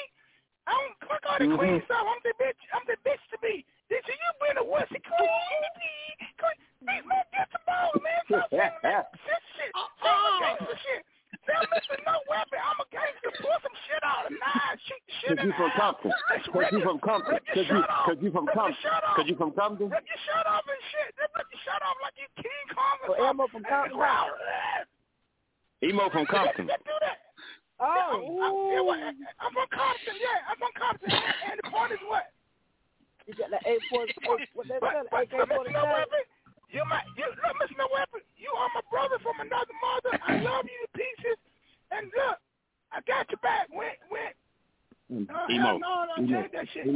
I 0.63 0.71
don't 0.79 0.95
click 1.03 1.23
on 1.27 1.37
the 1.43 1.49
queen 1.59 1.83
stuff. 1.83 2.07
I'm 2.07 2.23
the 2.23 2.31
bitch. 2.39 2.55
I'm 2.71 2.87
the 2.87 2.95
bitch 3.03 3.19
to 3.35 3.37
be. 3.43 3.67
Did 3.91 3.99
you 4.07 4.15
you 4.15 4.29
been 4.39 4.55
a 4.55 4.63
wussy 4.63 4.95
queen 4.95 5.27
to 5.27 5.71
be? 5.75 5.91
Queen. 6.39 6.55
Hey, 6.87 7.03
man, 7.03 7.19
get 7.35 7.51
the 7.51 7.59
ball, 7.67 7.91
man. 7.99 8.23
Stop 8.31 8.47
saying 8.47 8.79
that 8.79 9.11
shit, 9.27 9.43
shit. 9.59 9.71
Say 9.75 10.07
some 10.07 10.39
gangster 10.39 10.79
shit. 10.79 11.03
Tell 11.43 11.67
Mr. 11.67 11.99
No 12.07 12.15
Weapon, 12.31 12.63
I'm 12.63 12.79
a 12.79 12.87
gangster. 12.95 13.35
Pull 13.43 13.59
some 13.59 13.75
shit 13.91 14.03
out 14.07 14.31
of 14.31 14.39
nine. 14.39 14.75
Shoot 14.87 15.03
the 15.03 15.13
shit 15.19 15.29
Cause 15.35 15.43
in 15.43 15.43
you 15.43 15.51
the 15.51 15.59
from 15.59 15.67
eye. 15.67 15.79
Compton. 15.83 16.11
Let's 16.31 16.47
Cause 16.47 16.55
rip 16.55 16.62
you 16.73 16.81
from 16.81 16.99
Compton. 16.99 17.37
Cause 17.53 17.55
you, 17.55 17.63
shirt 17.69 17.85
cause 18.05 18.17
you 18.21 18.31
from 18.33 18.47
Compton. 18.49 18.91
Cause 19.15 19.27
you 19.29 19.37
from 19.37 19.51
Compton. 19.53 19.87
Rip 19.93 20.03
your 20.03 20.21
shirt 20.25 20.45
off 20.49 20.65
and 20.65 20.83
shit. 20.89 21.13
Then 21.15 21.29
rip 21.37 21.47
your 21.53 21.61
shirt 21.61 21.81
off 21.85 21.97
like 22.01 22.17
you 22.17 22.27
King 22.41 22.65
Kong 22.73 22.97
or 23.05 23.15
So 23.15 23.23
Emo 23.29 23.45
from 23.47 23.63
Compton. 23.63 24.01
Emo 25.85 26.09
from 26.09 26.25
Compton. 26.25 26.65
Just 26.67 26.83
do 26.83 26.97
that. 27.05 27.17
Oh, 27.81 27.85
I'm, 27.85 28.53
yeah, 28.71 28.81
well, 28.81 28.95
I'm 29.43 29.51
from 29.53 29.69
Compton. 29.69 30.15
Yeah, 30.17 30.49
I'm 30.49 30.57
from 30.57 30.73
Compton. 30.73 31.09
And 31.11 31.55
the 31.61 31.67
point 31.69 31.91
is 31.93 32.03
what? 32.07 32.31
You 33.27 33.33
got 33.35 33.49
the 33.51 33.59
A 33.63 33.73
four. 33.91 34.03
What 34.55 34.67
they 34.67 34.79
But, 34.79 34.93
said? 34.93 35.05
but, 35.11 35.23
AK 35.27 35.31
but 35.31 35.47
Mr. 35.47 35.55
forty 35.55 35.73
No 35.73 35.83
seven. 35.83 35.95
Weapon, 35.95 36.23
You 36.71 36.81
my 36.87 37.01
you 37.15 37.27
look, 37.27 37.55
Mr. 37.59 37.75
No 37.79 37.87
Weapon, 37.91 38.21
you 38.35 38.51
are 38.55 38.69
my 38.75 38.83
brother 38.91 39.17
from 39.23 39.39
another 39.39 39.75
mother. 39.79 40.13
I 40.23 40.39
love 40.43 40.65
you 40.67 40.79
to 40.83 40.89
pieces. 40.95 41.39
And 41.91 42.07
look, 42.15 42.37
I 42.91 42.99
got 43.07 43.27
your 43.31 43.39
back. 43.43 43.67
When 43.71 43.95
when 44.07 44.31
uh, 45.29 45.45
Emo, 45.51 45.77
no, 45.77 46.07
no, 46.07 46.23
emo, 46.23 46.41
change 46.41 46.51
that 46.53 46.67
shit. 46.73 46.87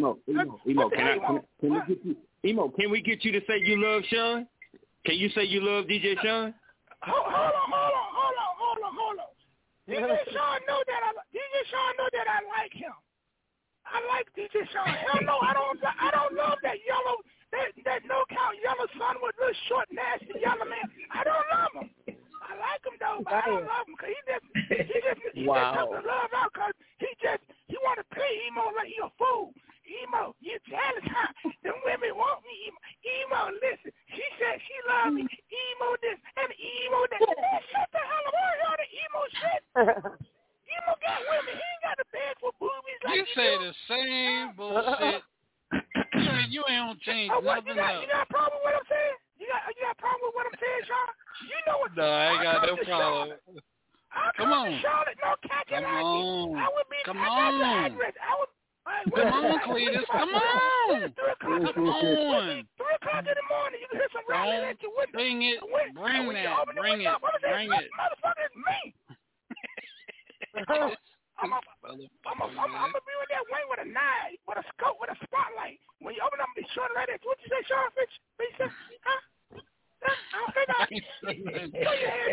Emo, 0.41 0.59
emo, 0.67 0.69
emo. 0.69 0.81
What 0.83 0.91
the 0.91 0.95
Can 0.97 1.07
I? 1.07 1.17
Can, 1.17 1.41
can 1.59 1.69
we 1.73 1.79
get 1.87 2.05
you? 2.05 2.15
Emo, 2.45 2.69
can 2.69 2.91
we 2.91 3.01
get 3.01 3.25
you 3.25 3.31
to 3.33 3.41
say 3.47 3.59
you 3.59 3.81
love 3.81 4.03
Sean? 4.09 4.47
Can 5.05 5.15
you 5.17 5.29
say 5.29 5.43
you 5.43 5.61
love 5.61 5.85
DJ 5.85 6.15
Sean? 6.21 6.53
Hold, 7.03 7.25
hold 7.29 7.53
on, 7.55 7.67
hold 7.71 7.93
on, 7.93 8.09
hold 8.13 8.37
on, 8.37 8.51
hold 8.57 8.79
on, 8.83 8.93
hold 8.93 9.17
on. 9.19 9.31
DJ 9.87 10.19
Sean 10.35 10.59
know 10.67 10.83
that 10.83 11.01
I 11.01 11.11
DJ 11.31 11.55
Sean 11.71 11.91
know 11.97 12.09
that 12.11 12.27
I 12.27 12.39
like 12.51 12.73
him. 12.73 12.93
I 13.87 14.03
like 14.11 14.27
DJ 14.35 14.67
Sean. 14.75 14.91
Hell 14.91 15.23
no, 15.23 15.39
I 15.39 15.55
don't 15.55 15.79
I 15.79 16.11
don't 16.11 16.35
love 16.35 16.59
that 16.63 16.77
yellow 16.83 17.23
that 17.55 17.71
that 17.87 18.01
no 18.03 18.27
count 18.27 18.59
yellow 18.59 18.87
son 18.99 19.23
with 19.23 19.35
little 19.39 19.55
short 19.71 19.87
nasty 19.95 20.35
yellow 20.43 20.67
man. 20.67 20.83
I 21.15 21.23
don't 21.23 21.47
love 21.47 21.71
him. 21.79 21.87
I 22.43 22.51
like 22.59 22.83
him 22.83 22.99
though, 22.99 23.23
but 23.23 23.31
I 23.31 23.47
don't 23.47 23.63
love 23.63 23.87
him 23.87 23.95
because 23.95 24.11
he 24.11 24.19
just 24.27 24.45
he 24.91 24.99
just 24.99 25.21
he 25.31 25.43
Wow. 25.47 25.71
just 25.71 25.91
the 25.95 26.03
love 26.03 26.31
out 26.35 26.51
because 26.51 26.75
he 26.99 27.09
just 27.23 27.43
he 27.71 27.79
want 27.79 28.03
to 28.03 28.07
play 28.11 28.31
emo 28.51 28.75
like 28.75 28.91
he 28.91 28.99
a 28.99 29.07
fool. 29.15 29.55
Emo, 29.87 30.35
you 30.43 30.59
jealous, 30.67 31.07
huh? 31.07 31.31
Them 31.63 31.79
women 31.87 32.11
want 32.19 32.43
me. 32.43 32.53
Emo, 32.67 32.79
emo 33.07 33.39
listen. 33.63 33.91
She 34.11 34.25
said 34.35 34.59
she 34.67 34.75
love 34.87 35.15
me. 35.15 35.23
Emo 35.23 35.95
this 36.03 36.19
and 36.35 36.51
emo 36.59 37.07
that. 37.07 37.21
Man, 37.23 37.61
shut 37.71 37.87
the 37.95 38.03
hell 38.03 38.25
up! 38.27 38.35
I 38.35 38.41
heard 38.43 38.59
all 38.67 38.77
the 38.77 38.87
emo 38.91 39.21
shit. 39.31 39.61
Emo 40.75 40.91
got 40.99 41.19
women. 41.31 41.53
He 41.55 41.63
ain't 41.63 41.83
got 41.87 41.97
a 42.03 42.07
bag 42.11 42.35
for 42.43 42.51
boobies 42.59 43.01
like 43.07 43.15
You 43.15 43.23
you 43.23 43.35
say 43.35 43.51
do. 43.55 43.63
the 43.63 43.73
same 43.87 44.45
bullshit. 44.59 45.23
you 46.51 46.63
ain't- 46.67 46.83
gonna 46.83 46.99
change 47.07 47.31
Oh, 47.31 47.39
what, 47.39 47.63
you 47.63 47.75
nothing 47.75 47.79
got, 47.79 47.95
else. 47.95 48.03
you 48.03 48.09
got 48.11 48.27
a 48.27 48.31
problem 48.31 48.59
with 48.59 48.67
what 48.67 48.75
I'm 48.75 48.87
saying? 48.91 49.15
You 49.39 49.45
got 49.47 49.61
you 49.71 49.81
got 49.83 49.95
a 49.95 50.01
problem 50.03 50.23
with 50.27 50.35
what 50.35 50.45
I'm 50.51 50.57
saying, 50.59 50.83
Sean? 50.87 51.09
You 51.47 51.59
know 51.67 51.77
what? 51.79 51.89
No, 51.95 52.03
I 52.03 52.27
ain't 52.35 52.43
got 52.43 52.59
no 52.67 52.75
problem. 52.83 53.39
Charlotte. 53.39 53.63
I 54.11 54.31
Come 54.35 54.49
come 54.49 54.49
to 54.51 54.57
on. 54.57 54.81
Charlotte, 54.83 55.17
no 55.23 55.31
catching 55.47 55.83
Come 55.83 55.85
on. 55.87 56.57
I 56.57 56.67
would 56.73 56.87
be. 56.91 56.99
Come 57.05 57.19
I 57.21 57.27
got 57.27 57.53
your 57.55 57.67
on. 57.67 57.85
address. 57.91 58.15
I 58.19 58.31
would. 58.39 58.51
Come 58.87 59.45
on, 59.45 59.59
Cletus. 59.67 60.07
Come 60.07 60.33
on. 60.35 61.11
Three 61.11 61.31
o'clock 61.31 61.75
Come 61.75 61.87
on. 61.87 62.67
Three 62.77 62.95
o'clock 62.95 63.23
in 63.27 63.35
the 63.35 63.47
morning. 63.51 63.79
You 63.83 63.87
can 63.91 63.99
hear 63.99 64.11
some 64.15 64.25
rattling 64.27 64.63
at 64.63 64.79
your 64.79 64.93
window. 64.95 65.15
bring 65.17 65.43
it. 65.43 65.59
Bring 65.93 66.27
when 66.27 66.35
you 66.37 66.47
that. 66.47 66.63
Bring 66.75 67.01
it. 67.01 67.11
Gonna 67.11 67.39
Bring 67.41 67.69
"This 67.69 67.87
it. 67.87 67.91
Motherfucker, 67.95 68.43
it's 68.47 68.57
me. 68.57 68.79
I'm 71.37 71.53
a, 71.53 71.61
I'm 71.85 72.01
a, 72.01 72.09
I'm 72.25 72.39
a, 72.41 72.47
I'm 72.49 72.97
a 72.97 73.01
be 73.05 73.13
with 73.21 73.29
that 73.29 73.45
wing 73.53 73.69
with 73.69 73.85
a 73.85 73.89
knife, 73.93 74.41
with 74.49 74.57
a 74.57 74.65
scope, 74.73 74.97
with 74.97 75.13
a 75.13 75.17
spotlight. 75.21 75.77
When 76.01 76.17
you 76.17 76.25
open 76.25 76.41
up, 76.41 76.49
be 76.57 76.65
short 76.73 76.89
right 76.97 77.05
there. 77.05 77.21
What 77.21 77.37
you 77.45 77.49
say, 77.53 77.61
Sean 77.69 77.93
Fitch? 77.93 78.09
What 78.41 78.49
you 78.49 78.57
say? 78.57 78.69
Huh? 79.05 79.21
All 80.37 80.53
back, 80.53 80.89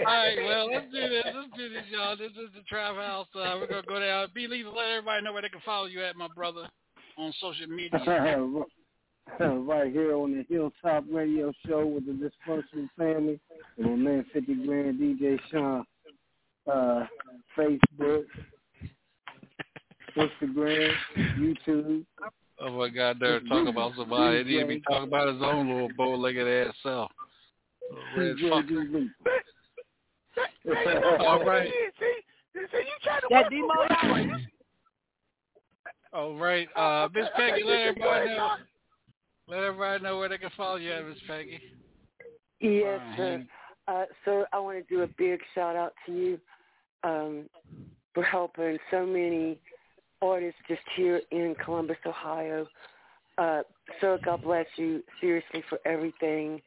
right, 0.07 0.37
well, 0.45 0.71
let's 0.71 0.87
do 0.93 1.09
this. 1.09 1.25
Let's 1.25 1.57
do 1.57 1.69
this, 1.71 1.85
y'all. 1.91 2.17
This 2.17 2.33
is 2.33 2.51
the 2.55 2.63
Trap 2.69 2.95
House. 2.97 3.27
Uh, 3.35 3.57
we're 3.59 3.67
gonna 3.67 3.83
go 3.87 4.01
down. 4.01 4.29
B 4.35 4.47
Lethal. 4.47 4.75
Let 4.77 4.89
everybody 4.89 5.25
know 5.25 5.33
where 5.33 5.43
they 5.43 5.49
can 5.49 5.61
follow 5.65 5.87
you 5.87 6.05
at, 6.05 6.17
my 6.17 6.29
brother, 6.35 6.69
on 7.17 7.33
social 7.41 7.67
media. 7.67 7.99
right 9.41 9.93
here 9.93 10.15
on 10.15 10.33
the 10.33 10.45
Hilltop 10.49 11.05
Radio 11.11 11.53
Show 11.67 11.87
with 11.87 12.07
the 12.07 12.13
Dysfunctional 12.13 12.89
Family 12.99 13.41
and 13.79 13.87
my 13.87 13.97
man 13.97 14.27
50 14.33 14.67
Grand 14.67 15.01
DJ 15.01 15.39
Sean. 15.51 15.85
Uh, 16.71 17.05
Facebook, 17.59 18.25
Instagram, 20.17 20.93
YouTube. 21.39 22.05
Oh 22.61 22.79
my 22.79 22.89
God, 22.89 23.19
they're 23.21 23.41
talking 23.41 23.69
about 23.69 23.93
somebody. 23.97 24.39
He 24.39 24.45
didn't 24.45 24.71
even 24.71 24.83
talk 24.83 25.03
about 25.07 25.33
his 25.33 25.43
own 25.43 25.69
little 25.69 25.91
bow-legged 25.97 26.69
ass 26.69 26.75
self. 26.83 27.11
Red 28.17 28.37
fucker. 28.37 29.21
All 31.21 31.45
right. 31.45 31.71
See, 31.99 32.05
see, 32.55 32.79
you 32.79 32.85
trying 33.03 33.21
to 33.21 33.27
That 33.31 33.45
work 33.45 33.51
demo 33.51 33.69
for 34.01 34.19
y'all. 34.19 34.27
me. 34.27 34.47
All 36.13 36.37
right, 36.37 36.69
uh, 36.77 37.09
Miss 37.13 37.27
Peggy, 37.37 37.65
let 37.65 37.81
everybody 37.89 38.31
know. 38.31 38.51
Let 39.49 39.65
everybody 39.65 40.03
know 40.03 40.19
where 40.19 40.29
they 40.29 40.39
can 40.39 40.51
follow 40.57 40.77
you 40.77 40.93
Miss 41.09 41.19
Peggy. 41.27 41.61
Yes, 42.61 43.01
sir. 43.17 43.45
Uh, 43.89 44.05
sir, 44.25 44.47
I 44.53 44.61
want 44.61 44.79
to 44.79 44.95
do 44.95 45.03
a 45.03 45.09
big 45.19 45.41
shout 45.55 45.77
out 45.77 45.93
to 46.07 46.13
you 46.13 46.39
um, 47.03 47.51
for 48.15 48.23
helping 48.23 48.79
so 48.91 49.05
many 49.05 49.59
artists 50.23 50.59
just 50.69 50.81
here 50.97 51.21
in 51.33 51.55
Columbus, 51.63 51.99
Ohio. 52.07 52.67
Uh, 53.37 53.63
sir, 54.01 54.19
God 54.25 54.43
bless 54.43 54.67
you 54.77 55.03
seriously 55.21 55.63
for 55.69 55.79
everything 55.85 56.63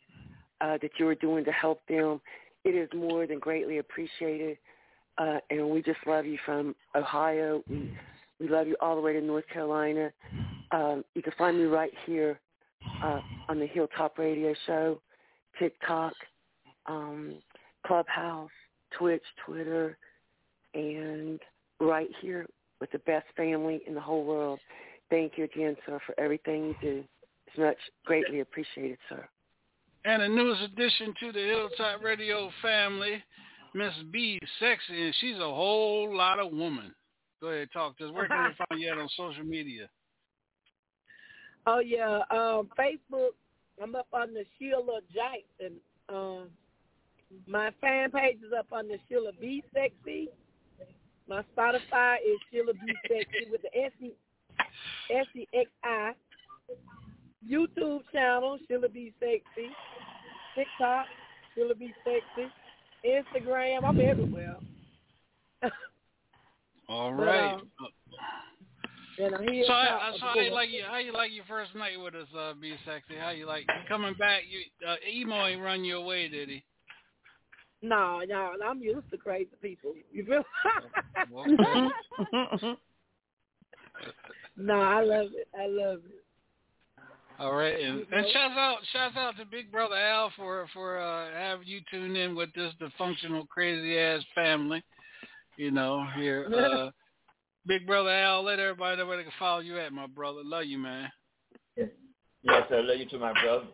uh, 0.62 0.78
that 0.82 0.92
you 0.98 1.08
are 1.08 1.16
doing 1.16 1.46
to 1.46 1.52
help 1.52 1.82
them. 1.88 2.22
It 2.64 2.76
is 2.76 2.90
more 2.96 3.28
than 3.28 3.40
greatly 3.40 3.78
appreciated, 3.78 4.58
uh, 5.18 5.38
and 5.50 5.70
we 5.70 5.82
just 5.82 6.00
love 6.06 6.26
you 6.26 6.38
from 6.46 6.76
Ohio. 6.96 7.64
We, 7.70 7.98
we 8.40 8.48
love 8.48 8.68
you 8.68 8.76
all 8.82 8.96
the 8.96 9.02
way 9.02 9.14
to 9.14 9.22
North 9.22 9.48
Carolina. 9.52 10.12
Um, 10.72 11.04
you 11.16 11.22
can 11.22 11.34
find 11.38 11.58
me 11.58 11.64
right 11.66 11.92
here 12.06 12.40
uh, 13.04 13.22
on 13.50 13.60
the 13.60 13.68
Hilltop 13.68 14.18
Radio 14.18 14.54
Show, 14.66 15.00
TikTok, 15.60 16.14
um, 16.86 17.36
Clubhouse, 17.86 18.50
Twitch, 18.98 19.24
Twitter, 19.46 19.98
and 20.74 21.40
right 21.80 22.10
here 22.22 22.46
with 22.80 22.92
the 22.92 23.00
best 23.00 23.26
family 23.36 23.82
in 23.88 23.94
the 23.94 24.02
whole 24.02 24.26
world. 24.26 24.60
Thank 25.10 25.34
you 25.38 25.46
again, 25.46 25.76
sir, 25.86 26.00
for 26.06 26.20
everything 26.20 26.66
you 26.66 26.76
do. 26.82 27.04
It's 27.48 27.58
much 27.58 27.78
greatly 28.06 28.42
appreciated, 28.42 28.98
sir. 29.10 29.28
And 30.08 30.22
the 30.22 30.30
newest 30.30 30.62
addition 30.62 31.14
to 31.20 31.34
the 31.34 31.40
Hilltop 31.40 32.02
Radio 32.02 32.50
family, 32.62 33.22
Miss 33.74 33.92
B 34.10 34.40
Sexy, 34.58 35.04
and 35.04 35.14
she's 35.20 35.36
a 35.36 35.40
whole 35.40 36.16
lot 36.16 36.40
of 36.40 36.54
woman. 36.54 36.96
Go 37.42 37.48
ahead, 37.48 37.68
talk 37.74 37.98
to 37.98 38.06
us. 38.06 38.14
Where 38.14 38.26
can 38.26 38.46
we 38.46 38.66
find 38.70 38.82
you 38.82 38.90
at 38.90 38.98
on 38.98 39.10
social 39.18 39.44
media? 39.44 39.90
Oh 41.66 41.80
yeah, 41.80 42.20
um, 42.32 42.70
Facebook. 42.80 43.32
I'm 43.84 43.96
up 43.96 44.08
on 44.14 44.34
the 44.34 44.46
Sheila 44.58 45.02
Jackson. 45.14 45.76
Um, 46.08 46.48
my 47.46 47.72
fan 47.82 48.10
page 48.10 48.38
is 48.38 48.54
up 48.58 48.68
on 48.72 48.88
the 48.88 49.00
Sheila 49.10 49.32
B 49.42 49.62
Sexy. 49.74 50.30
My 51.28 51.44
Spotify 51.54 52.16
is 52.26 52.40
Sheila 52.50 52.72
B 52.72 52.94
Sexy 53.10 53.52
with 53.52 53.62
the 53.62 53.78
S 53.78 53.92
E 54.02 54.14
S 55.14 55.26
E 55.36 55.48
X 55.54 55.70
I. 55.84 56.14
YouTube 57.46 58.04
channel 58.14 58.58
Sheila 58.70 58.88
B 58.88 59.14
Sexy. 59.20 59.70
TikTok 60.58 61.06
Sheila 61.54 61.76
Be 61.76 61.94
Sexy. 62.04 62.52
Instagram. 63.06 63.84
I'm 63.86 64.00
everywhere. 64.00 64.56
All 66.90 67.14
right. 67.14 67.56
But, 67.80 67.86
um, 67.86 67.92
And 69.20 69.36
I'm 69.36 69.48
here. 69.48 69.66
so, 69.68 69.74
I, 69.74 70.12
so 70.14 70.26
how 70.26 70.40
you 70.40 70.52
like 70.52 70.70
you? 70.70 70.82
How 70.90 70.98
you 70.98 71.14
like 71.14 71.32
your 71.32 71.46
first 71.46 71.76
night 71.76 72.02
with 72.02 72.16
us, 72.16 72.28
uh, 72.38 72.54
B 72.60 72.76
Sexy? 72.86 73.16
How 73.20 73.30
you 73.30 73.46
like 73.46 73.68
coming 73.88 74.16
back? 74.16 74.44
You 74.50 74.62
uh, 74.88 74.96
emo 75.08 75.46
ain't 75.46 75.62
run 75.62 75.84
you 75.86 75.98
away, 75.98 76.28
did 76.28 76.50
he? 76.50 76.64
No, 77.84 78.22
no, 78.28 78.54
I'm 78.66 78.82
used 78.82 79.10
to 79.12 79.18
crazy 79.18 79.52
people. 79.62 79.94
You 80.12 80.26
feel? 80.26 80.44
no, 84.58 84.74
I 84.74 85.04
love 85.04 85.28
it. 85.36 85.48
I 85.56 85.68
love 85.68 86.00
it. 86.06 86.17
All 87.40 87.54
right, 87.54 87.80
and, 87.80 88.00
and 88.12 88.26
shouts 88.34 88.56
out, 88.58 88.78
shouts 88.92 89.16
out 89.16 89.38
to 89.38 89.46
Big 89.46 89.72
Brother 89.72 89.96
Al 89.96 90.32
for 90.36 90.68
for 90.74 90.98
uh, 90.98 91.32
having 91.32 91.68
you 91.68 91.82
tune 91.92 92.16
in 92.16 92.36
with 92.36 92.50
this 92.56 92.74
dysfunctional, 92.82 93.48
crazy 93.48 93.98
ass 94.00 94.24
family. 94.34 94.84
You 95.56 95.70
know, 95.70 96.04
here, 96.16 96.48
uh, 96.56 96.90
Big 97.68 97.86
Brother 97.86 98.10
Al. 98.10 98.44
Let 98.44 98.58
everybody 98.58 98.98
know 98.98 99.06
where 99.06 99.18
they 99.18 99.24
can 99.24 99.32
follow 99.38 99.60
you 99.60 99.78
at, 99.78 99.94
my 99.94 100.08
brother. 100.08 100.42
Love 100.44 100.66
you, 100.66 100.80
man. 100.80 101.12
Yes, 101.76 102.64
sir. 102.70 102.82
Love 102.82 102.98
you 102.98 103.08
too, 103.08 103.20
my 103.20 103.34
brother. 103.34 103.66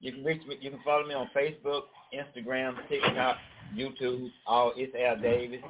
You 0.00 0.12
can 0.12 0.24
reach 0.24 0.46
me. 0.46 0.56
You 0.60 0.70
can 0.70 0.80
follow 0.84 1.04
me 1.04 1.14
on 1.14 1.28
Facebook, 1.36 1.82
Instagram, 2.14 2.76
TikTok, 2.88 3.38
YouTube. 3.76 4.30
All 4.46 4.72
it's 4.76 4.94
Al 4.94 5.20
Davis, 5.20 5.62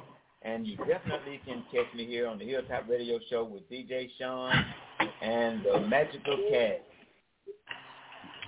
and 0.43 0.67
you 0.67 0.77
definitely 0.77 1.41
can 1.43 1.63
catch 1.71 1.91
me 1.95 2.05
here 2.05 2.27
on 2.27 2.37
the 2.37 2.45
Hilltop 2.45 2.87
Radio 2.87 3.19
Show 3.31 3.45
with 3.45 3.67
DJ 3.67 4.09
Sean 4.19 4.53
and 5.23 5.63
the 5.65 5.79
Magical 5.87 6.37
Cat. 6.51 6.85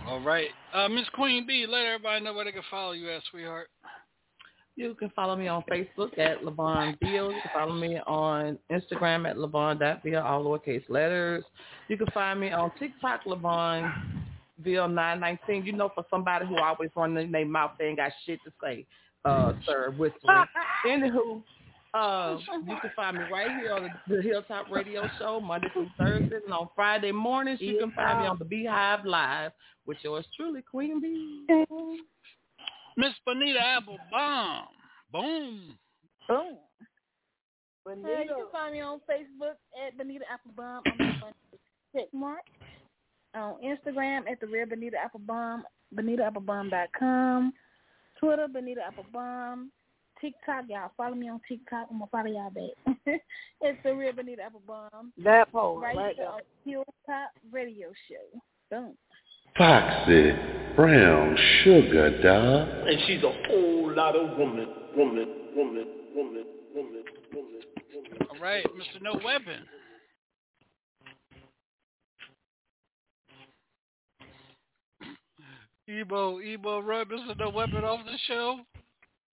All 0.08 0.20
right, 0.20 0.50
uh, 0.74 0.90
Miss 0.90 1.08
Queen 1.14 1.48
B. 1.48 1.66
Let 1.68 1.86
everybody 1.86 2.24
know 2.24 2.34
where 2.34 2.46
they 2.46 2.52
can 2.52 2.62
follow 2.70 2.92
you 2.92 3.10
at, 3.10 3.22
sweetheart. 3.32 3.70
You 4.76 4.96
can 4.96 5.12
follow 5.12 5.36
me 5.36 5.48
on 5.48 5.64
Facebook 5.72 6.18
at 6.18 6.42
LeBron 6.42 7.00
Bill. 7.00 7.32
You 7.32 7.40
can 7.42 7.52
follow 7.54 7.74
me 7.74 8.00
on 8.08 8.58
Instagram 8.72 9.30
at 9.30 9.38
LeBron.Bill, 9.38 10.22
all 10.22 10.44
lowercase 10.44 10.84
letters. 10.90 11.44
You 11.90 11.98
can 11.98 12.08
find 12.08 12.40
me 12.40 12.52
on 12.52 12.72
TikTok, 12.80 13.24
LeBron 13.26 13.94
Bill 14.64 14.88
919. 14.88 15.66
You 15.66 15.74
know, 15.74 15.92
for 15.94 16.04
somebody 16.10 16.48
who 16.48 16.58
always 16.58 16.90
running 16.96 17.32
their 17.32 17.46
mouth, 17.46 17.72
they 17.78 17.86
ain't 17.86 17.98
got 17.98 18.12
shit 18.26 18.40
to 18.46 18.52
say, 18.64 18.88
uh, 19.26 19.54
sir, 19.66 19.94
whispering. 19.96 20.46
Anywho, 20.88 21.44
Uh, 22.00 22.40
you 22.68 22.76
can 22.82 22.92
find 22.96 23.18
me 23.18 23.24
right 23.32 23.52
here 23.52 23.72
on 23.72 23.84
the, 23.84 24.16
the 24.16 24.22
Hilltop 24.24 24.68
Radio 24.72 25.08
Show 25.20 25.40
Monday 25.40 25.68
through 25.74 25.90
Thursday, 25.96 26.40
and 26.44 26.52
on 26.52 26.68
Friday 26.76 27.12
mornings 27.12 27.62
you 27.62 27.78
can 27.78 27.92
find 27.92 28.22
me 28.22 28.26
on 28.26 28.40
the 28.40 28.46
Beehive 28.46 29.06
Live 29.06 29.52
with 29.86 29.98
yours 30.02 30.26
truly, 30.36 30.64
Queen 30.64 31.00
Bee. 31.00 31.46
Miss 32.98 33.14
Bonita 33.28 33.60
Applebaum. 33.60 34.66
Boom. 35.12 35.78
Boom. 36.28 36.58
Hey, 37.86 38.24
you 38.24 38.36
can 38.36 38.46
find 38.52 38.74
me 38.74 38.82
on 38.82 39.00
Facebook 39.00 39.58
at 39.86 39.96
Benita 39.96 40.26
Applebaum. 40.32 40.82
I'm 41.00 41.24
on 41.24 41.34
check 41.96 42.08
mark. 42.12 42.42
On 43.36 43.56
Instagram 43.64 44.22
at 44.32 44.40
the 44.40 44.48
real 44.48 44.66
Benita 44.66 44.98
Applebaum, 44.98 45.64
BenitaApplebaum.com. 45.96 47.54
Twitter, 48.20 48.48
Benita 48.48 48.82
Applebaum. 48.88 49.72
TikTok, 50.22 50.66
y'all 50.70 50.92
follow 50.96 51.16
me 51.16 51.30
on 51.30 51.42
TikTok. 51.48 51.88
I'm 51.92 52.00
gonna 52.00 52.10
follow 52.12 52.28
y'all 52.28 52.50
back. 52.50 52.96
it's 53.62 53.80
the 53.84 53.94
real 53.94 54.14
Benita 54.14 54.44
Applebaum. 54.44 55.12
That 55.24 55.52
part, 55.52 55.82
right, 55.82 55.96
right 55.96 56.16
here 56.16 56.26
there. 56.26 56.34
on 56.34 56.42
Hilltop 56.64 57.32
Radio 57.52 57.90
Show. 58.08 58.40
Boom. 58.72 58.98
Foxy 59.58 60.32
brown 60.76 61.38
sugar, 61.64 62.22
dog. 62.22 62.88
And 62.88 63.00
she's 63.06 63.24
a 63.24 63.32
whole 63.48 63.94
lot 63.96 64.16
of 64.16 64.38
woman, 64.38 64.68
woman, 64.98 65.28
woman, 65.56 65.88
woman, 66.16 66.46
woman, 66.76 67.04
woman. 67.34 67.62
woman. 67.94 68.28
All 68.32 68.40
right, 68.40 68.66
Mr. 68.66 69.02
No 69.02 69.20
Weapon. 69.24 69.66
Ebo, 75.88 76.40
Ebo, 76.40 76.82
right, 76.82 77.08
Mr. 77.08 77.38
No 77.38 77.50
Weapon 77.50 77.84
off 77.84 78.00
the 78.06 78.18
show. 78.28 78.60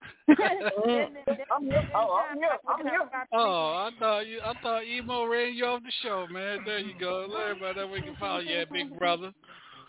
I'm 0.28 1.64
here. 1.64 1.88
Oh, 1.94 2.22
I'm 2.30 2.38
here. 2.38 2.48
I'm 2.68 2.86
here. 2.86 3.00
Oh, 3.32 3.88
I 3.88 3.90
thought 3.98 4.26
you, 4.26 4.40
I 4.44 4.52
thought 4.62 4.84
Emo 4.84 5.26
ran 5.26 5.54
you 5.54 5.64
off 5.64 5.82
the 5.82 5.92
show, 6.02 6.26
man. 6.30 6.58
There 6.64 6.78
you 6.78 6.94
go. 6.98 7.26
Let 7.28 7.50
everybody 7.50 7.80
know 7.80 7.86
we 7.88 8.02
can 8.02 8.16
follow 8.16 8.40
you 8.40 8.58
at 8.58 8.72
Big 8.72 8.96
Brother. 8.98 9.32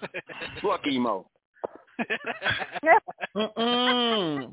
Fuck 0.62 0.88
emo. 0.88 1.28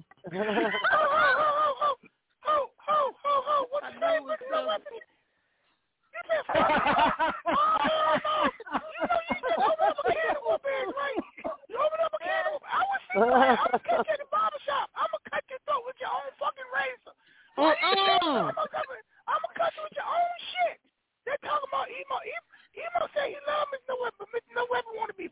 Mm-mm. 17.59 18.55
I'm 18.55 18.55
gonna 18.55 19.55
cut 19.59 19.75
you 19.75 19.83
with 19.83 19.97
your 19.99 20.07
own 20.07 20.35
shit. 20.55 20.79
They're 21.27 21.43
talking 21.43 21.69
about 21.69 21.91
emo. 21.91 22.17
Emo, 22.23 22.49
emo 22.79 23.01
say 23.13 23.35
he 23.35 23.39
love 23.45 23.67
Mr. 23.75 23.93
No 23.93 23.97
Weapon, 24.01 24.19
but 24.25 24.31
Mr. 24.33 24.51
No 24.55 24.65
Weapon 24.71 24.93
want 24.95 25.11
to 25.11 25.19
be. 25.19 25.27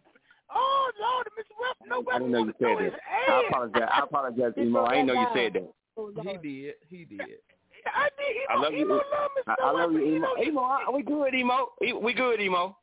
Oh 0.50 0.90
Lord, 1.00 1.26
Mr. 1.38 1.54
Weapon, 1.56 1.86
No 1.88 2.02
I 2.10 2.18
didn't 2.18 2.34
know 2.34 2.42
you 2.42 2.50
want 2.50 2.50
to 2.50 2.58
throw 2.58 2.76
said 2.76 2.92
that. 2.92 3.02
I 3.30 3.46
apologize. 3.48 3.88
I 3.94 3.98
apologize, 4.02 4.54
emo. 4.60 4.84
I 4.84 4.94
didn't 5.00 5.06
know 5.06 5.18
you 5.22 5.28
said 5.34 5.50
that. 5.54 5.66
He 5.96 6.34
did. 6.42 6.74
He 6.90 7.00
did. 7.06 7.40
I 7.86 8.10
did. 8.18 8.32
Emo, 8.36 8.50
I 8.50 8.54
love 8.60 8.74
you. 8.74 8.84
emo 8.84 8.94
love 8.98 9.30
Mr. 9.38 9.54
I, 9.54 9.56
No 9.58 9.64
I 9.66 9.72
love 9.72 9.92
you, 9.94 10.02
emo. 10.04 10.26
know, 10.26 10.34
Emo, 10.42 10.62
I- 10.66 10.90
we 10.92 11.02
good, 11.06 11.32
emo. 11.34 11.72
E- 11.82 11.94
We 11.96 12.12
good, 12.12 12.40
emo. 12.42 12.76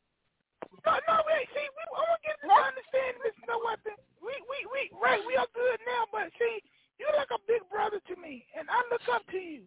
No, 0.87 0.93
no, 1.07 1.15
wait. 1.27 1.45
See, 1.53 1.67
we, 1.67 1.81
I 1.83 1.99
want 1.99 2.17
to 2.17 2.23
get 2.25 2.35
to 2.41 2.47
understand 2.49 3.11
Mr. 3.21 3.43
No 3.47 3.59
Weapon. 3.63 3.95
We, 4.23 4.33
we, 4.49 4.57
we, 4.71 4.81
right. 4.97 5.21
We 5.27 5.35
are 5.35 5.47
good 5.53 5.79
now, 5.85 6.07
but 6.11 6.31
see, 6.39 6.59
you're 6.97 7.13
like 7.15 7.29
a 7.35 7.39
big 7.47 7.61
brother 7.69 7.99
to 8.07 8.15
me, 8.19 8.47
and 8.57 8.67
I 8.71 8.79
look 8.91 9.03
up 9.11 9.23
to 9.31 9.37
you. 9.37 9.63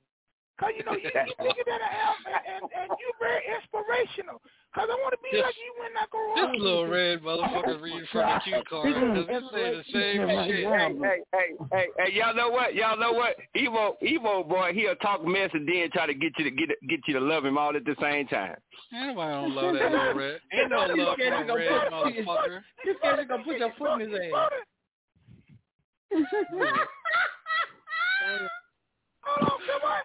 Cause 0.58 0.72
you 0.72 0.84
know 0.84 0.92
you 0.92 1.04
you 1.04 1.34
bigger 1.36 1.64
than 1.68 1.80
I 1.84 1.92
am, 2.08 2.16
and, 2.24 2.40
and 2.48 2.64
and 2.72 2.88
you 2.96 3.12
very 3.20 3.44
inspirational. 3.44 4.40
Cause 4.74 4.88
I 4.88 4.96
want 5.04 5.12
to 5.12 5.20
be 5.20 5.28
This- 5.36 5.44
like 5.44 5.54
you 5.56 5.72
when 5.76 5.92
I 5.96 6.06
grow 6.08 6.32
up. 6.32 6.52
This 6.52 6.60
little 6.62 6.86
red 6.86 7.20
motherfucker 7.20 7.80
reading 7.80 8.06
from 8.10 8.24
the 8.24 8.40
cue 8.40 8.62
card 8.68 8.88
because 8.88 9.28
he 9.28 9.36
say 9.52 9.76
the 9.76 9.84
same 9.92 10.16
shit. 10.48 10.64
Hey, 10.64 10.64
hey, 10.64 11.20
hey, 11.32 11.48
hey, 11.72 11.86
hey, 11.98 12.12
y'all 12.12 12.34
know 12.34 12.48
what? 12.48 12.74
Y'all 12.74 12.96
know 12.96 13.12
what? 13.12 13.36
Evo, 13.54 13.96
Evo 14.02 14.48
boy, 14.48 14.72
he'll 14.72 14.96
talk 14.96 15.24
mess 15.26 15.50
and 15.52 15.68
then 15.68 15.90
try 15.92 16.06
to 16.06 16.14
get 16.14 16.32
you 16.38 16.44
to 16.44 16.50
get 16.50 16.70
get 16.88 17.00
you 17.06 17.14
to 17.14 17.20
love 17.20 17.44
him 17.44 17.58
all 17.58 17.76
at 17.76 17.84
the 17.84 17.94
same 18.00 18.26
time. 18.28 18.56
Anybody 18.94 19.32
don't 19.32 19.54
love 19.54 19.74
that 19.74 19.92
little 19.92 20.14
red. 20.14 20.40
Ain't 20.52 20.70
no 20.70 20.86
You 20.86 21.04
love 21.04 21.16
scared 21.18 21.46
for 21.46 21.58
you 21.60 21.68
red 21.68 21.92
motherfucker. 21.92 22.62
You 22.84 22.94
scared 22.98 23.18
you 23.18 23.26
gonna 23.28 23.44
put 23.44 23.58
your 23.58 23.72
foot 23.78 24.00
in 24.00 24.10
his 24.10 24.20
ass. 24.32 24.52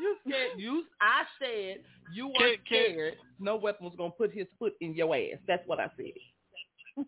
You 0.00 0.16
scared 0.26 0.50
you 0.56 0.84
I 1.00 1.22
said 1.38 1.84
you 2.14 2.28
were 2.28 2.38
Kid- 2.38 2.64
kid. 2.68 2.92
scared 2.92 3.14
no 3.38 3.56
weapon 3.56 3.84
was 3.86 3.94
gonna 3.96 4.10
put 4.10 4.32
his 4.32 4.46
foot 4.58 4.74
in 4.80 4.94
your 4.94 5.14
ass. 5.14 5.38
That's 5.46 5.66
what 5.66 5.78
I 5.80 5.90
said. 5.96 6.16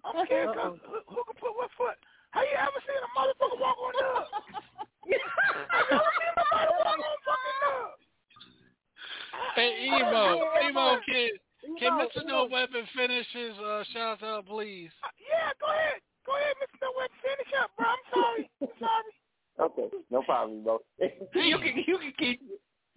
I'm 0.05 0.27
scared. 0.27 0.55
Cause 0.55 0.79
who, 0.85 1.01
who 1.09 1.25
can 1.25 1.37
put 1.41 1.57
what 1.57 1.71
foot? 1.77 1.97
Have 2.33 2.45
you 2.45 2.57
ever 2.57 2.81
seen 2.85 2.97
a 2.97 3.11
motherfucker 3.13 3.61
walk 3.61 3.77
on 3.77 3.93
dub? 4.01 4.25
Have 5.73 5.85
you 5.91 5.97
ever 5.97 6.13
seen 6.17 6.33
nobody 6.37 6.73
walk 6.85 6.97
on 6.97 7.19
fucking 7.29 7.59
dub? 7.61 7.93
Hey, 9.55 9.85
Emo, 9.85 10.41
Emo, 10.65 11.01
can, 11.05 11.29
can 11.79 11.93
Emo, 11.93 12.09
Mr. 12.09 12.27
No 12.27 12.49
Weapon 12.51 12.85
finish 12.97 13.27
his 13.33 13.53
uh, 13.59 13.85
shout 13.93 14.23
out, 14.23 14.47
please? 14.47 14.91
Yeah, 15.21 15.53
go 15.61 15.69
ahead. 15.69 16.01
Go 16.25 16.37
ahead, 16.37 16.57
Mr. 16.61 16.81
No 16.81 16.89
Weapon. 16.97 17.17
Finish 17.21 17.53
up, 17.61 17.71
bro. 17.77 17.87
I'm 17.89 18.05
sorry. 18.13 18.51
I'm 18.63 18.69
sorry. 18.81 19.13
Okay, 19.61 19.97
no 20.11 20.23
problem, 20.23 20.65
bro. 20.65 20.79
you 21.01 21.59
can 21.59 21.85
you 21.87 21.99
can 21.99 22.13
keep 22.19 22.41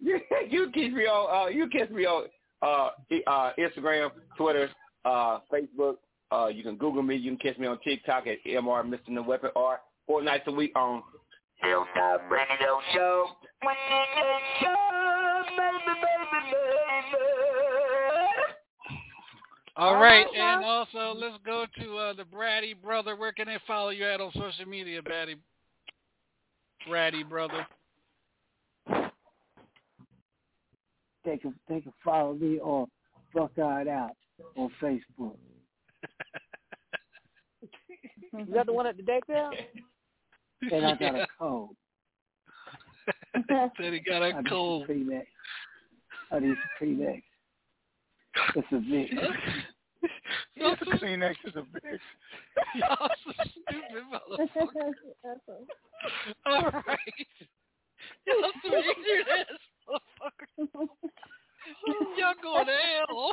you 0.00 0.20
can 0.50 0.72
keep 0.72 0.92
me 0.92 1.04
on 1.04 1.46
uh 1.46 1.48
you 1.48 1.68
can 1.68 1.80
catch 1.80 1.90
me 1.90 2.04
on 2.06 2.24
uh 2.62 2.90
uh 3.26 3.52
Instagram, 3.58 4.10
Twitter, 4.36 4.68
uh 5.04 5.40
Facebook. 5.52 5.96
Uh 6.30 6.48
you 6.48 6.62
can 6.62 6.76
Google 6.76 7.02
me, 7.02 7.16
you 7.16 7.36
can 7.36 7.38
catch 7.38 7.58
me 7.58 7.66
on 7.66 7.78
TikTok 7.82 8.26
at 8.26 8.38
MR 8.46 8.84
Mr. 8.84 9.08
No 9.08 9.22
Weapon 9.22 9.50
or 9.56 9.80
four 10.06 10.22
nights 10.22 10.44
a 10.46 10.52
week 10.52 10.72
on 10.76 11.02
Hilltop 11.62 12.30
Radio 12.30 12.80
Show. 12.92 13.26
All 19.78 20.00
right, 20.00 20.26
and 20.34 20.64
also 20.64 21.14
let's 21.14 21.36
go 21.44 21.66
to 21.82 21.96
uh, 21.98 22.12
the 22.14 22.24
Brady 22.24 22.72
brother. 22.72 23.14
Where 23.14 23.32
can 23.32 23.46
they 23.46 23.58
follow 23.66 23.90
you 23.90 24.06
at 24.06 24.22
on 24.22 24.32
social 24.32 24.64
media, 24.66 25.02
Batty? 25.02 25.36
Brady 26.88 27.22
brother. 27.22 27.66
They 31.26 31.36
can 31.36 31.54
they 31.68 31.80
can 31.80 31.92
follow 32.04 32.34
me 32.34 32.60
on 32.60 32.86
Fuck 33.34 33.58
Eyed 33.58 33.88
Out 33.88 34.12
on 34.56 34.70
Facebook. 34.80 35.34
Is 38.38 38.46
that 38.54 38.66
the 38.66 38.72
one 38.72 38.86
at 38.86 38.96
the 38.96 39.02
daycare? 39.02 39.50
And 40.72 40.86
I 40.86 40.94
got 40.94 41.14
a 41.14 41.26
code. 41.38 41.68
Said 43.78 43.92
he 43.92 44.00
got 44.00 44.22
a 44.22 44.24
I 44.24 44.40
need 44.40 44.48
cold. 44.48 44.86
some 44.86 45.22
I 46.32 46.38
need 46.38 46.56
some 46.56 46.88
Kleenex. 46.88 47.22
It's 48.54 48.66
a 48.72 48.76
big. 48.76 49.12
Not 50.56 50.80
the 50.80 50.86
Kleenex 50.86 51.34
is 51.44 51.56
a 51.56 51.60
bitch. 51.60 52.00
Y'all 52.76 53.10
so 53.26 53.32
stupid 53.50 54.02
motherfuckers. 54.10 54.94
All 56.46 56.62
right. 56.62 56.98
Y'all 58.26 58.52
some 58.62 58.72
ignorant 58.72 59.28
ass 59.38 59.75
motherfuckers. 59.88 60.68
Y'all 62.18 62.34
going 62.42 62.66
to 62.66 62.72
hell. 62.72 63.32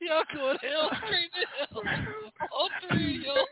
Y'all 0.00 0.24
going 0.34 0.58
to 0.58 0.66
hell 0.66 0.90
straight 1.04 1.30
to 1.32 1.42
hell. 1.58 1.82
All 2.52 2.70
three 2.88 3.16
of 3.16 3.22
y'all. 3.24 3.46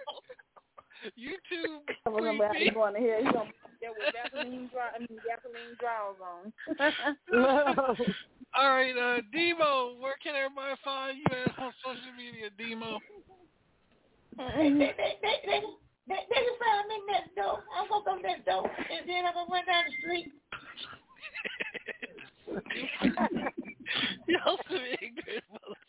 You 1.15 1.37
two 1.49 1.81
I'm 2.07 2.13
queen 2.13 2.39
gonna 2.39 2.53
bee. 2.55 2.71
going 2.71 2.95
to 2.95 3.01
hell. 3.01 3.23
You 3.23 3.33
gonna 3.33 3.51
get 3.81 3.91
with 3.91 4.15
Vaseline 4.33 4.71
dry, 4.73 4.89
I 4.95 4.99
mean 4.99 5.19
gasoline 5.27 5.77
drawers 5.79 6.21
on. 6.23 6.53
All 8.57 8.71
right, 8.71 8.97
uh, 8.97 9.21
Demo, 9.33 9.97
where 10.01 10.17
can 10.23 10.35
everybody 10.35 10.75
find 10.83 11.19
you 11.19 11.25
at 11.31 11.59
on 11.59 11.73
social 11.85 12.13
media, 12.17 12.51
Demo? 12.57 13.01
They, 16.09 16.15
they, 16.15 16.21
they, 16.31 16.39
they 16.39 16.89
me 16.89 17.03
next 17.11 17.35
door. 17.35 17.63
I'm 17.75 17.89
gonna 17.89 18.05
go 18.05 18.15
next 18.23 18.47
door, 18.47 18.63
and 18.65 19.09
then 19.09 19.27
I'm 19.27 19.35
gonna 19.35 19.51
run 19.51 19.67
down 19.67 19.85
the 19.87 19.93
street. 20.01 20.33
Y'all 24.29 24.59
some 24.69 24.87
ignorant 25.01 25.45
motherfuckers. 25.53 25.87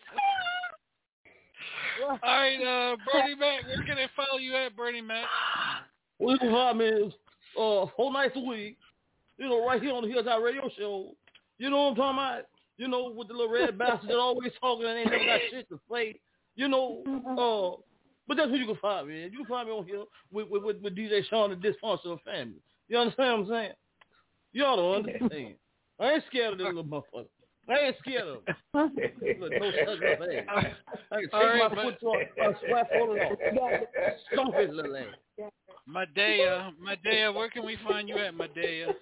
All 2.02 2.18
right, 2.24 2.62
uh, 2.62 2.96
Bernie 3.12 3.36
Mac, 3.36 3.66
where 3.66 3.84
can 3.86 3.96
they 3.96 4.08
follow 4.16 4.40
you 4.40 4.56
at, 4.56 4.76
Bernie 4.76 5.02
Mac? 5.02 5.26
Well, 6.20 6.34
you 6.34 6.40
can 6.40 6.52
find 6.52 6.78
me 6.78 7.14
uh, 7.60 7.86
four 7.96 8.12
nights 8.12 8.36
a 8.36 8.40
week, 8.40 8.78
you 9.38 9.48
know, 9.48 9.66
right 9.68 9.82
here 9.82 9.94
on 9.94 10.04
the 10.04 10.10
Hilltop 10.10 10.42
Radio 10.42 10.70
Show. 10.78 11.16
You 11.58 11.70
know 11.70 11.78
what 11.78 11.90
I'm 11.90 11.96
talking 11.96 12.18
about? 12.18 12.44
You 12.78 12.88
know, 12.88 13.12
with 13.16 13.28
the 13.28 13.34
little 13.34 13.52
red 13.52 13.78
bastard 13.78 14.10
that 14.10 14.18
always 14.18 14.52
talking 14.62 14.86
and 14.86 15.00
ain't 15.00 15.12
never 15.12 15.26
got 15.26 15.40
shit 15.50 15.70
to 15.70 15.80
say. 15.92 16.20
You 16.56 16.68
know, 16.68 17.04
uh, 17.38 17.82
But 18.28 18.38
that's 18.38 18.50
where 18.50 18.60
you 18.60 18.66
can 18.66 18.76
find 18.78 19.08
me. 19.08 19.24
You 19.24 19.38
can 19.38 19.46
find 19.46 19.68
me 19.68 19.74
on 19.74 19.86
here 19.86 20.04
with 20.32 20.50
with, 20.50 20.64
with, 20.64 20.82
with 20.82 20.96
DJ 20.96 21.22
Sean 21.30 21.52
and 21.52 21.62
Dysfunctional 21.64 22.22
Family. 22.24 22.62
You 22.90 22.98
understand 22.98 23.34
what 23.34 23.40
I'm 23.40 23.50
saying? 23.50 23.72
Y'all 24.54 24.76
don't 24.78 25.06
understand. 25.08 25.56
I 26.00 26.12
ain't 26.12 26.24
scared 26.28 26.54
of 26.54 26.60
this 26.60 26.66
little 26.68 26.84
motherfucker. 26.84 27.26
I 27.70 27.88
ain't 27.88 27.96
scared 28.00 28.28
of 28.28 28.36
him. 28.46 28.56
Look, 29.42 29.52
no 29.52 29.72
such 29.72 30.00
a 30.02 30.26
thing. 30.26 30.46
I 30.50 30.62
can 30.62 30.74
take 31.22 31.34
All 31.34 31.44
right, 31.46 31.70
my 31.70 31.76
but- 31.76 31.84
foot 31.84 32.00
to 32.02 32.08
a, 32.08 32.50
a 32.50 32.54
sweat 32.68 32.90
full 32.94 33.12
of 33.14 33.20
Stomp 34.32 34.56
his 34.56 34.70
little 34.72 34.96
ass. 34.96 35.06
Madea, 35.90 36.72
Madea, 36.82 37.34
where 37.34 37.50
can 37.50 37.66
we 37.66 37.78
find 37.88 38.08
you 38.10 38.18
at, 38.18 38.34
Madea? 38.34 38.94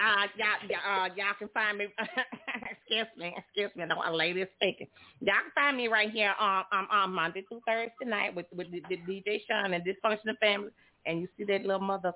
Uh, 0.00 0.26
y'all, 0.36 0.68
y'all, 0.68 1.04
uh, 1.04 1.08
y'all 1.14 1.34
can 1.38 1.48
find 1.52 1.76
me. 1.76 1.86
excuse 2.70 3.06
me, 3.18 3.34
excuse 3.36 3.70
me. 3.76 3.84
No, 3.84 4.00
a 4.06 4.10
lady 4.14 4.40
is 4.40 4.48
speaking. 4.56 4.86
Y'all 5.20 5.34
can 5.42 5.52
find 5.54 5.76
me 5.76 5.88
right 5.88 6.10
here 6.10 6.34
on 6.40 6.64
um, 6.72 6.88
on 6.90 7.12
Monday 7.12 7.44
through 7.48 7.60
Thursday 7.66 8.06
night 8.06 8.34
with 8.34 8.46
with 8.54 8.70
the, 8.70 8.82
the 8.88 8.96
DJ 8.96 9.40
Sean 9.46 9.74
and 9.74 9.84
Dysfunctional 9.84 10.38
Family. 10.40 10.70
And 11.04 11.20
you 11.20 11.28
see 11.36 11.44
that 11.44 11.62
little 11.62 11.80
mother. 11.80 12.12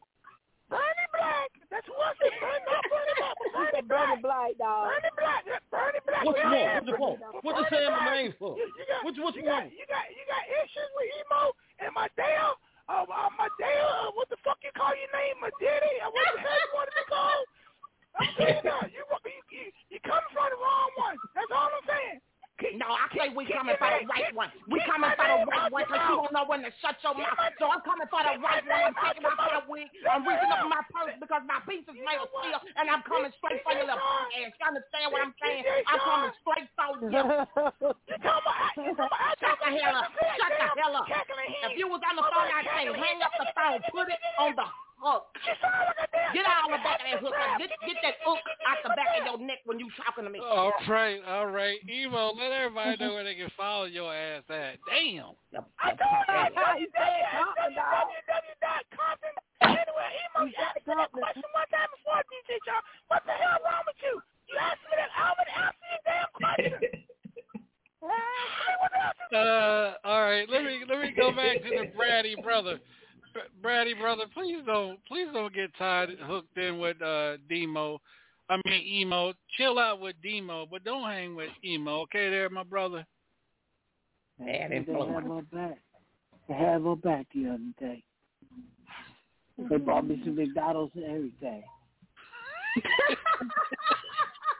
Brandy 0.68 1.06
Black. 1.14 1.50
That's 1.70 1.86
who 1.86 1.94
I 1.94 2.10
said. 2.18 2.34
Brandy, 2.42 2.66
not 2.66 2.82
Brandy 2.90 3.14
Black, 3.14 3.34
but 3.38 3.48
Brandy 3.54 3.82
Black. 3.86 3.86
Brother 3.86 4.18
Blight, 4.20 4.56
dog. 4.58 4.84
Brandy 4.90 5.12
Black. 5.14 5.42
Yeah, 5.46 5.62
Brandy 5.70 6.00
Black. 6.02 6.22
What 6.26 6.34
you 6.34 6.50
Yeah, 6.50 6.50
want? 6.50 6.82
What 6.82 6.86
you 6.90 6.98
want? 6.98 7.18
What 7.46 7.54
you 7.62 7.66
saying 7.70 7.92
my 7.94 8.06
name 8.10 8.32
for? 8.38 8.52
You, 8.58 8.66
you 8.74 8.84
got, 8.90 9.00
What 9.06 9.14
you 9.14 9.22
what 9.22 9.34
you 9.38 9.42
you 9.46 9.48
got, 9.48 9.62
want? 9.64 9.78
you 9.78 9.86
got 9.86 10.04
you 10.10 10.24
got 10.26 10.42
issues 10.50 10.90
with 10.98 11.08
emo 11.22 11.42
and 11.78 11.90
my 11.94 12.10
damn 12.18 12.58
uh, 12.90 13.06
uh 13.06 13.30
my 13.38 13.46
damn 13.62 13.86
uh, 13.86 14.10
what 14.18 14.26
the 14.28 14.38
fuck 14.42 14.58
you 14.66 14.74
call 14.74 14.90
your 14.98 15.10
name? 15.14 15.38
My 15.38 15.50
daddy? 15.62 15.94
Uh, 16.02 16.10
what 16.10 16.26
the 16.34 16.42
hell 16.42 16.58
you 16.58 16.70
want 16.74 16.86
to 16.90 16.94
be 16.98 17.04
called? 17.06 17.46
I'm 18.18 18.30
saying 18.34 18.62
that 18.66 18.90
you 18.90 19.06
you 19.06 19.38
you, 19.54 19.64
you 19.94 19.98
coming 20.02 20.26
from 20.34 20.50
the 20.50 20.58
wrong 20.58 20.90
one. 20.98 21.16
That's 21.38 21.54
all 21.54 21.70
I'm 21.70 21.86
saying. 21.86 22.18
No, 22.76 22.92
I 22.92 23.08
say 23.20 23.28
we 23.36 23.44
coming 23.44 23.76
for 23.76 23.90
the 23.92 24.08
right 24.08 24.32
one. 24.32 24.48
We 24.64 24.80
coming 24.88 25.12
for 25.12 25.26
the 25.28 25.44
right 25.44 25.68
one 25.68 25.84
because 25.84 26.00
you 26.08 26.16
don't 26.16 26.32
know 26.32 26.48
when 26.48 26.64
to 26.64 26.72
shut 26.80 26.96
your 27.04 27.12
mouth. 27.12 27.36
So 27.60 27.68
I'm 27.68 27.84
coming 27.84 28.08
for 28.08 28.24
the 28.24 28.40
right 28.40 28.64
one. 28.64 28.80
I'm 28.88 28.96
taking 28.96 29.28
off 29.28 29.36
my 29.36 29.60
wig. 29.68 29.92
I'm 30.08 30.24
reaching 30.24 30.48
up 30.48 30.64
my 30.72 30.80
purse 30.88 31.12
because 31.20 31.44
my 31.44 31.60
piece 31.68 31.84
is 31.84 32.00
made 32.00 32.16
of 32.16 32.32
steel, 32.32 32.60
and 32.80 32.88
I'm 32.88 33.04
coming 33.04 33.32
straight 33.36 33.60
for 33.60 33.76
your 33.76 33.84
little 33.84 34.00
ass. 34.00 34.32
You 34.32 34.64
understand 34.64 35.06
what 35.12 35.20
I'm 35.20 35.36
saying? 35.36 35.64
I'm 35.84 36.00
coming 36.00 36.32
straight 36.40 36.68
for 36.72 36.88
you. 37.04 37.92
Shut 38.22 39.56
the 39.64 39.70
hell 39.72 39.96
up. 39.96 40.12
Shut 40.36 40.52
the 40.52 40.68
hell 40.80 40.96
up. 40.96 41.06
If 41.08 41.78
you 41.78 41.88
was 41.88 42.00
on 42.04 42.16
the 42.16 42.22
phone, 42.22 42.48
I'd 42.52 42.64
say 42.68 42.84
hang 42.92 43.22
up 43.22 43.32
the 43.38 43.46
phone. 43.56 43.80
Put 43.92 44.08
it 44.12 44.20
on 44.38 44.54
the 44.56 44.64
hook. 45.00 45.24
Get 46.34 46.44
out 46.44 46.68
of 46.68 46.76
the 46.76 46.82
back 46.84 47.00
of 47.00 47.06
that 47.08 47.20
hook. 47.24 47.32
Get, 47.58 47.70
get 47.86 47.96
that 48.04 48.16
hook 48.24 48.38
out 48.68 48.78
the 48.84 48.92
back 48.92 49.08
of 49.20 49.24
your 49.26 49.38
neck 49.40 49.64
when 49.64 49.80
you 49.80 49.88
talking 49.96 50.24
to 50.24 50.30
me. 50.30 50.40
Oh, 50.42 50.70
all 50.70 50.76
right, 50.88 51.20
all 51.26 51.46
right. 51.48 51.80
Emo, 51.88 52.32
let 52.36 52.52
everybody 52.52 52.96
know 53.00 53.14
where 53.14 53.24
they 53.24 53.34
can 53.34 53.50
follow 53.56 53.84
your 53.88 54.12
ass 54.14 54.44
at. 54.50 54.76
Damn. 54.84 55.32
I 55.80 55.96
told 55.96 56.80
you. 56.80 56.88
www.compton. 58.20 59.34
Anyway, 59.64 60.10
emo, 60.36 60.44
you 60.46 60.56
asked 60.60 60.84
me 60.86 60.94
that 60.96 61.12
question 61.12 61.44
one 61.52 61.68
time 61.72 61.88
before, 61.96 62.20
DJ 62.28 62.60
John. 62.68 62.82
What 63.08 63.24
the 63.24 63.32
hell 63.32 63.58
wrong 63.64 63.84
with 63.88 63.96
you? 64.04 64.20
You 64.48 64.56
asked 64.60 64.84
me 64.88 64.96
that. 65.00 65.08
I 65.16 65.32
would 65.36 65.48
answer 65.48 65.88
your 65.88 66.02
damn 66.04 66.28
question. 66.36 67.04
Uh, 69.32 69.94
all 70.04 70.22
right. 70.22 70.46
Let 70.48 70.64
me 70.64 70.80
let 70.88 71.00
me 71.00 71.12
go 71.16 71.30
back 71.30 71.62
to 71.62 71.68
the 71.68 71.90
Brady 71.96 72.34
brother. 72.42 72.80
Br- 73.32 73.62
Brady 73.62 73.94
brother, 73.94 74.24
please 74.34 74.60
don't 74.66 74.98
please 75.06 75.28
don't 75.32 75.54
get 75.54 75.70
tied 75.78 76.08
hooked 76.22 76.56
in 76.56 76.78
with 76.78 77.00
uh 77.00 77.36
Demo. 77.48 78.00
I 78.48 78.56
mean 78.64 78.86
emo. 78.86 79.32
Chill 79.56 79.78
out 79.78 80.00
with 80.00 80.16
Demo, 80.22 80.66
but 80.68 80.82
don't 80.84 81.08
hang 81.08 81.36
with 81.36 81.50
emo. 81.64 82.00
Okay, 82.02 82.28
there, 82.28 82.50
my 82.50 82.64
brother. 82.64 83.06
Bad 84.38 84.70
They 84.70 84.76
have 84.86 84.86
her 84.86 85.42
back. 85.52 85.78
They 86.48 86.54
have 86.54 86.82
her 86.82 86.96
back 86.96 87.26
the 87.34 87.48
other 87.50 87.58
day. 87.78 88.02
They 89.68 89.76
brought 89.76 90.06
me 90.06 90.20
some 90.24 90.36
McDonald's 90.36 90.92
and 90.96 91.04
everything. 91.04 91.62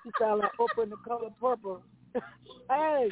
You 0.04 0.12
sound 0.18 0.40
like 0.40 0.50
Oprah 0.58 0.84
in 0.84 0.90
the 0.90 0.96
color 0.96 1.28
purple. 1.38 1.82
hey, 2.70 3.08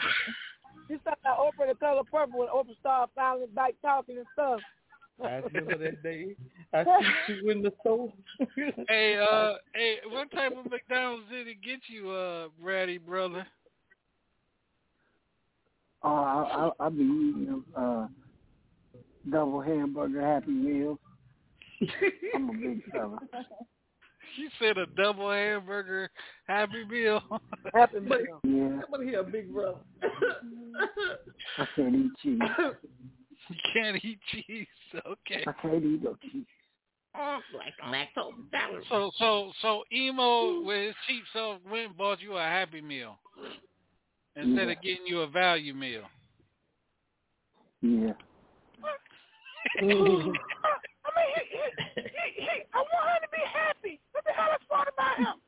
you 0.89 0.99
sound 1.05 1.17
like 1.25 1.39
Oprah 1.39 1.63
in 1.63 1.69
the 1.69 1.75
color 1.75 2.03
purple 2.11 2.41
when 2.41 2.49
Oprah 2.49 2.79
started 2.81 3.11
finally 3.15 3.47
back 3.55 3.75
talking 3.83 4.17
and 4.17 4.27
stuff. 4.33 4.61
I 5.23 5.37
remember 5.37 5.79
that 5.79 6.03
day. 6.03 6.37
I 6.73 6.85
see 7.27 7.35
you 7.43 7.51
in 7.51 7.63
the 7.63 7.73
store. 7.81 8.13
Hey, 8.89 9.17
uh, 9.19 9.55
hey, 9.75 9.97
what 10.09 10.31
type 10.31 10.57
of 10.57 10.71
McDonald's 10.71 11.25
did 11.31 11.49
it 11.49 11.63
get 11.63 11.81
you, 11.89 12.11
uh, 12.11 12.49
Brady 12.63 12.99
brother? 12.99 13.47
Oh, 16.03 16.09
I, 16.09 16.71
I, 16.81 16.87
I 16.87 16.89
be 16.91 17.03
eating 17.03 17.65
uh, 17.77 18.07
double 19.29 19.61
hamburger 19.61 20.21
Happy 20.21 20.53
Meal. 20.53 20.99
I'm 22.35 22.51
a 22.51 22.53
big 22.53 22.83
fella. 22.93 23.19
She 24.39 24.49
said 24.61 24.79
a 24.79 24.87
double 24.87 25.31
hamburger 25.31 26.11
Happy 26.47 26.85
Meal. 26.89 27.21
Happy 27.75 27.99
Meal. 27.99 28.41
Yeah. 28.45 28.81
Somebody 28.83 29.07
here, 29.07 29.21
a 29.21 29.25
big 29.25 29.53
brother. 29.53 29.79
I 31.59 31.67
can't 31.75 31.95
eat 31.95 32.13
cheese. 32.23 32.39
You 33.51 33.57
can't 33.73 34.05
eat 34.05 34.19
cheese. 34.31 34.67
Okay. 34.95 35.43
I 35.47 35.53
can't 35.63 35.83
eat 35.83 36.03
no 36.05 36.15
cheese. 36.21 36.45
Oh, 37.17 37.39
like 37.57 37.73
lactose 37.83 38.35
intolerant. 38.53 38.85
So 38.91 39.11
so 39.19 39.53
so 39.63 39.85
emo 39.91 40.61
with 40.61 40.89
his 40.89 40.95
cheap 41.07 41.23
self 41.33 41.59
went 41.71 41.87
and 41.87 41.97
bought 41.97 42.21
you 42.21 42.37
a 42.37 42.43
happy 42.43 42.83
meal 42.83 43.17
instead 44.37 44.67
Yeah. 44.67 44.73
of 44.73 44.83
getting 44.83 45.07
you 45.07 45.21
a 45.21 45.27
value 45.29 45.73
meal. 45.73 46.03
Yeah. 47.81 48.13
I 51.19 51.27
mean, 51.27 51.31
he, 51.35 51.43
he, 51.51 51.67
he, 52.07 52.27
he, 52.47 52.55
I 52.71 52.79
want 52.79 53.05
her 53.11 53.19
to 53.27 53.31
be 53.35 53.43
happy. 53.43 53.99
What 54.15 54.23
the 54.23 54.31
hell 54.31 54.55
is 54.55 54.63
fun 54.71 54.87
about 54.87 55.19
him? 55.19 55.43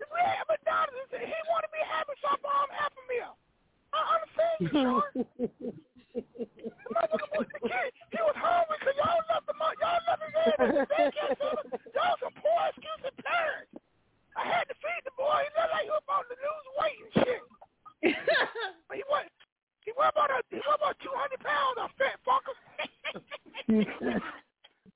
If 0.00 0.08
we 0.08 0.20
had 0.24 0.48
McDonald's, 0.48 1.12
he 1.12 1.36
want 1.52 1.68
to 1.68 1.72
be 1.76 1.84
happy, 1.84 2.16
so 2.24 2.32
I 2.32 2.36
bought 2.40 2.64
him 2.64 2.72
Happy 2.72 3.02
Meal. 3.12 3.36
I 3.92 4.00
understand 4.16 4.56
you, 4.64 4.68
Sean. 4.72 5.04
The 6.10 6.90
motherfucker 6.90 7.46
the 7.54 7.70
kid. 7.70 7.94
He 8.10 8.18
was 8.18 8.34
hungry 8.34 8.76
because 8.82 8.98
y'all 8.98 9.22
left 9.30 9.46
him 9.46 9.62
out. 9.62 9.78
Y'all 9.78 10.02
left 10.10 10.26
his 10.26 10.34
ass 10.42 10.58
in 10.58 10.74
the 10.74 10.86
daycare 10.90 11.38
center. 11.38 11.78
Y'all 11.94 12.18
some 12.18 12.34
poor 12.42 12.60
exclusive 12.66 13.14
parents. 13.22 13.70
I 14.34 14.42
had 14.42 14.66
to 14.66 14.74
feed 14.82 15.02
the 15.06 15.14
boy. 15.14 15.46
He 15.46 15.54
looked 15.54 15.70
like 15.70 15.86
he 15.86 15.92
was 15.94 16.02
about 16.02 16.26
to 16.26 16.34
lose 16.34 16.66
weight 16.82 16.98
and 16.98 17.12
shit. 17.22 17.42
But 18.90 18.98
he 18.98 19.06
was 19.06 19.22
he 19.86 19.94
was 19.94 20.10
about 20.10 20.34
a, 20.34 20.42
he 20.50 20.58
was 20.58 20.74
about 20.82 20.98
two 20.98 21.14
hundred 21.14 21.40
pounds. 21.46 21.78
A 21.78 21.86
fat 21.94 22.18
fucker. 22.26 22.58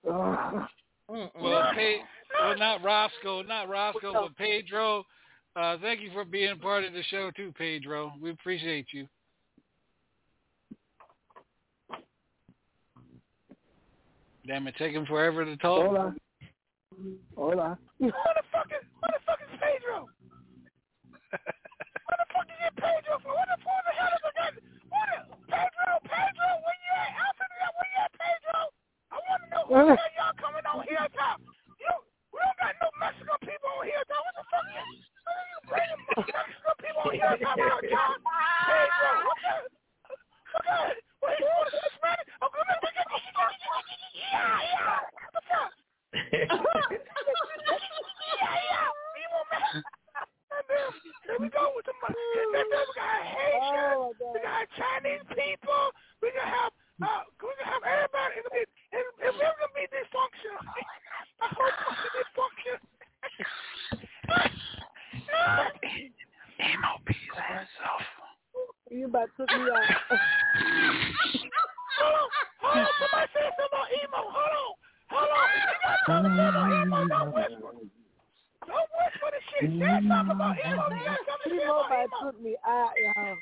Uh, 0.09 0.66
Well, 1.09 1.70
Pe- 1.74 1.98
well, 2.40 2.56
not 2.59 2.82
Roscoe, 2.82 3.43
not 3.43 3.68
Roscoe, 3.68 4.12
but 4.12 4.36
Pedro. 4.36 5.05
Uh, 5.55 5.76
thank 5.81 6.01
you 6.01 6.10
for 6.12 6.24
being 6.24 6.59
part 6.59 6.85
of 6.85 6.93
the 6.93 7.02
show 7.05 7.31
too, 7.31 7.52
Pedro. 7.56 8.12
We 8.20 8.31
appreciate 8.31 8.86
you. 8.93 9.06
Damn 14.47 14.66
it, 14.66 14.74
taking 14.78 15.06
forever 15.06 15.44
to 15.44 15.56
talk. 15.56 15.86
Hola. 15.86 16.14
Hola. 17.36 17.78
Who 17.98 18.06
the 18.06 18.12
fuck 18.52 18.66
is 18.70 18.85
who 19.01 19.06
the 19.09 19.20
fuck 19.26 19.39
is 19.40 19.59
Pedro? 19.60 20.09
Where 21.31 21.40
the 22.18 22.26
fuck 22.32 22.47
you 22.48 22.55
get 22.60 22.76
Pedro 22.76 23.18
from? 23.22 23.35
What 29.65 29.89
the 29.89 29.97
hell 29.97 30.12
y'all 30.20 30.36
coming 30.36 30.61
on 30.69 30.85
here 30.85 31.01
top? 31.16 31.41
You, 31.81 31.89
we 32.32 32.36
don't 32.36 32.59
got 32.61 32.77
no 32.85 32.93
Mexican 33.01 33.41
people 33.49 33.73
on 33.81 33.89
here 33.89 34.05
top. 34.05 34.20
What 34.28 34.36
the 34.36 34.45
fuck 34.53 34.61
you? 34.77 34.85
You 34.85 35.57
bringing 35.73 36.05
Mexican 36.05 36.77
people 36.85 37.01
on 37.01 37.16
here 37.16 37.32
top 37.41 37.57
out, 37.57 37.81
y'all? 37.89 38.12
Hey, 38.20 38.86
bro, 38.93 39.24
what 39.24 39.41
the? 39.41 39.57
Wait, 41.24 41.41
you 41.41 41.49
want 41.49 41.65
to 41.73 41.81
speak 41.81 41.97
Spanish? 41.97 42.28
Oh, 42.45 42.53
come 42.53 42.69
on, 42.69 42.77
yeah, 42.85 44.69
yeah. 44.69 45.01
What 45.16 45.32
the 45.32 45.41
fuck? 45.49 45.73
yeah, 46.12 46.45
yeah. 48.69 48.89
We 49.16 49.23
want 49.32 49.49
Mexican. 49.49 49.81
Here 51.24 51.41
we 51.41 51.49
go 51.49 51.73
with 51.73 51.89
the 51.89 51.97
money. 52.05 52.20
We 52.53 52.69
got 52.69 52.85
Haitians. 53.24 53.97
Oh, 53.97 54.12
we 54.36 54.45
got 54.45 54.69
Chinese 54.77 55.24
people. 55.32 55.89
We 56.20 56.36
can 56.36 56.45
have 56.45 56.69
uh, 57.03 57.27
we 57.43 57.51
can 57.59 57.66
have 57.66 57.83
everybody. 57.83 58.39
It's 58.39 58.47
gonna 58.47 58.55
be, 58.55 58.71
it's, 58.95 59.11
it's 59.19 59.35
gonna 59.35 59.75
be 59.75 59.83
dysfunction. 59.91 60.55
I 61.43 61.51
hope 61.51 61.66
it's 61.66 61.83
gonna 61.83 61.99
be 61.99 62.09
dysfunction. 62.15 62.79
Emo 66.62 67.03
peas 67.07 67.35
on 67.35 67.43
himself. 67.59 68.03
You 68.91 69.07
about 69.11 69.29
took 69.37 69.51
me 69.51 69.59
out. 69.59 69.75
hold 71.99 72.15
on, 72.15 72.31
hold 72.62 72.79
on. 72.79 72.87
Somebody 73.03 73.27
say 73.35 73.43
something 73.43 73.75
about 73.75 73.91
emo. 73.91 74.21
Hold 74.31 74.55
on, 74.55 74.71
hold 75.11 75.35
on. 75.35 75.51
You 75.51 75.75
got 75.83 75.99
something 76.07 76.31
about 76.31 76.71
emo? 76.79 76.99
Don't 77.11 77.35
whisper. 77.35 77.75
Don't 78.71 78.89
whisper 78.95 79.29
the 79.35 79.41
shit. 79.51 79.66
Say 79.83 79.99
something 80.07 80.31
about 80.31 80.55
emo. 80.62 80.95
You 80.95 81.03
got 81.03 81.19
something 81.27 81.51
to 81.51 81.59
say 81.59 81.66
Emo 81.66 81.75
about 81.83 82.07
about 82.07 82.23
took 82.23 82.39
me 82.39 82.55
out, 82.62 82.95
y'all. 83.03 83.35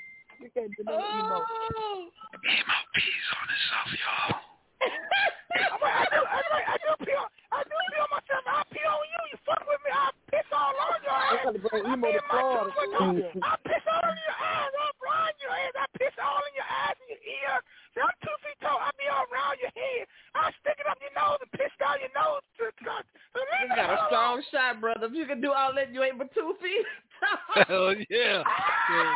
You 0.42 0.50
can't 0.50 0.74
do 0.74 0.82
no 0.82 0.98
emo. 0.98 1.38
Oh. 1.38 2.10
Emo 2.42 2.78
peas 2.98 3.26
on 3.30 3.46
himself, 3.46 3.88
y'all. 3.94 4.42
I'm 4.82 5.78
like, 5.78 5.94
I 5.94 6.06
do, 6.10 6.18
I 6.18 6.40
do, 6.42 6.54
I 6.58 6.76
do 6.82 6.90
pee 7.06 7.14
on, 7.14 7.30
I 7.54 7.62
do 7.62 7.76
pee 7.78 8.02
on 8.02 8.10
myself. 8.10 8.42
I 8.42 8.66
pee 8.74 8.82
on 8.82 9.06
you. 9.06 9.22
You 9.30 9.38
fuck 9.46 9.62
with 9.62 9.78
me. 9.86 9.94
I 9.94 10.10
piss 10.26 10.48
all 10.50 10.74
on 10.74 10.98
your 11.06 11.14
ass. 11.14 11.46
I 11.46 11.78
emo 11.94 12.10
be 12.10 12.18
in 12.18 12.26
my 12.26 12.42
Florida. 12.42 12.74
tooth. 12.74 13.38
I 13.38 13.54
piss 13.62 13.86
all 13.86 14.02
in 14.02 14.18
your 14.18 14.34
eyes. 14.34 14.72
I'm 14.74 14.94
around 14.98 15.34
your 15.38 15.54
ass. 15.54 15.74
I 15.78 15.86
piss 15.94 16.14
all 16.18 16.42
in 16.42 16.52
your 16.58 16.66
eyes 16.66 16.96
and 16.98 17.08
your 17.14 17.22
ears. 17.22 17.62
See, 17.94 18.02
I'm 18.02 18.16
two 18.26 18.36
feet 18.42 18.58
tall. 18.58 18.82
I 18.82 18.90
be 18.98 19.06
all 19.06 19.22
around 19.30 19.62
your 19.62 19.70
head. 19.78 20.10
I 20.34 20.50
stick 20.58 20.82
it 20.82 20.90
up 20.90 20.98
your 20.98 21.14
nose 21.14 21.38
and 21.38 21.54
piss 21.54 21.70
down 21.78 22.02
your 22.02 22.10
nose. 22.18 22.42
To, 22.58 22.66
to, 22.66 22.92
to 23.06 23.38
You 23.38 23.70
got 23.78 23.94
a 23.94 23.98
strong 24.10 24.42
shot, 24.50 24.82
brother. 24.82 25.06
If 25.06 25.14
you 25.14 25.30
can 25.30 25.38
do 25.38 25.54
all 25.54 25.70
that, 25.78 25.94
you 25.94 26.02
ain't 26.02 26.18
but 26.18 26.34
two 26.34 26.58
feet. 26.58 26.82
Hell 27.70 27.94
yeah. 28.10 28.42
yeah. 28.42 29.14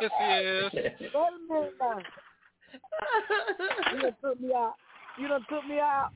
Yes, 0.00 0.10
he 0.18 0.24
is. 0.34 0.72
You 3.92 4.00
done 4.00 4.16
took 4.20 4.40
me 4.40 4.52
out. 4.54 4.74
You 5.18 5.28
done 5.28 5.44
took 5.48 5.66
me 5.66 5.78
out. 5.78 6.10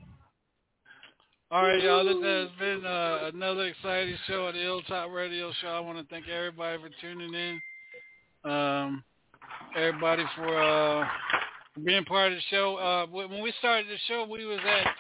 All 1.50 1.62
right, 1.62 1.82
y'all. 1.82 2.04
This 2.04 2.22
has 2.22 2.48
been 2.58 2.84
uh, 2.84 3.30
another 3.32 3.68
exciting 3.68 4.16
show 4.26 4.48
at 4.48 4.54
the 4.54 4.60
Hilltop 4.60 5.10
Radio 5.10 5.50
Show. 5.62 5.68
I 5.68 5.80
want 5.80 5.98
to 5.98 6.04
thank 6.10 6.28
everybody 6.28 6.78
for 6.82 6.90
tuning 7.00 7.32
in. 7.32 7.60
Um, 8.50 9.02
everybody 9.76 10.24
for 10.36 10.62
uh, 10.62 11.06
being 11.84 12.04
part 12.04 12.32
of 12.32 12.38
the 12.38 12.42
show. 12.50 12.76
Uh, 12.76 13.06
when 13.06 13.42
we 13.42 13.52
started 13.58 13.86
the 13.86 13.96
show, 14.08 14.26
we 14.30 14.44
was 14.44 14.60
at 14.66 14.94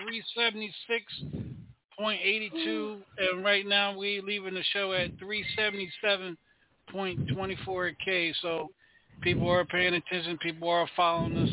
376.82, 2.00 3.02
and 3.18 3.44
right 3.44 3.66
now 3.66 3.94
we 3.96 4.22
leaving 4.24 4.54
the 4.54 4.62
show 4.72 4.92
at 4.92 5.18
377.24k. 6.92 8.34
So 8.42 8.70
people 9.20 9.48
are 9.48 9.64
paying 9.64 9.94
attention. 9.94 10.38
People 10.38 10.68
are 10.68 10.88
following 10.96 11.36
us 11.36 11.50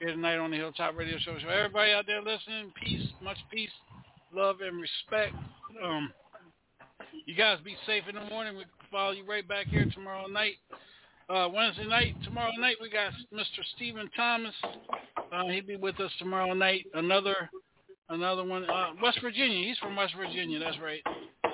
here 0.00 0.10
tonight 0.10 0.36
on 0.36 0.50
the 0.50 0.56
Hilltop 0.56 0.96
Radio 0.96 1.18
Show. 1.18 1.36
So 1.40 1.48
everybody 1.48 1.92
out 1.92 2.06
there 2.06 2.20
listening, 2.22 2.72
peace, 2.82 3.08
much 3.22 3.38
peace, 3.50 3.70
love, 4.34 4.56
and 4.60 4.80
respect. 4.80 5.34
Um, 5.82 6.12
you 7.26 7.34
guys 7.34 7.58
be 7.64 7.76
safe 7.86 8.04
in 8.08 8.14
the 8.14 8.24
morning. 8.24 8.56
We 8.56 8.64
follow 8.90 9.12
you 9.12 9.24
right 9.24 9.46
back 9.46 9.66
here 9.66 9.86
tomorrow 9.94 10.26
night. 10.26 10.54
Uh, 11.28 11.48
Wednesday 11.52 11.86
night, 11.86 12.14
tomorrow 12.22 12.52
night, 12.58 12.76
we 12.82 12.90
got 12.90 13.12
Mr. 13.32 13.64
Stephen 13.76 14.10
Thomas. 14.14 14.54
Uh, 15.32 15.46
he'll 15.46 15.66
be 15.66 15.76
with 15.76 15.98
us 16.00 16.10
tomorrow 16.18 16.52
night. 16.52 16.86
Another, 16.92 17.48
another 18.10 18.44
one. 18.44 18.68
Uh, 18.68 18.90
West 19.02 19.20
Virginia. 19.22 19.66
He's 19.66 19.78
from 19.78 19.96
West 19.96 20.14
Virginia. 20.16 20.58
That's 20.58 20.78
right. 20.80 21.00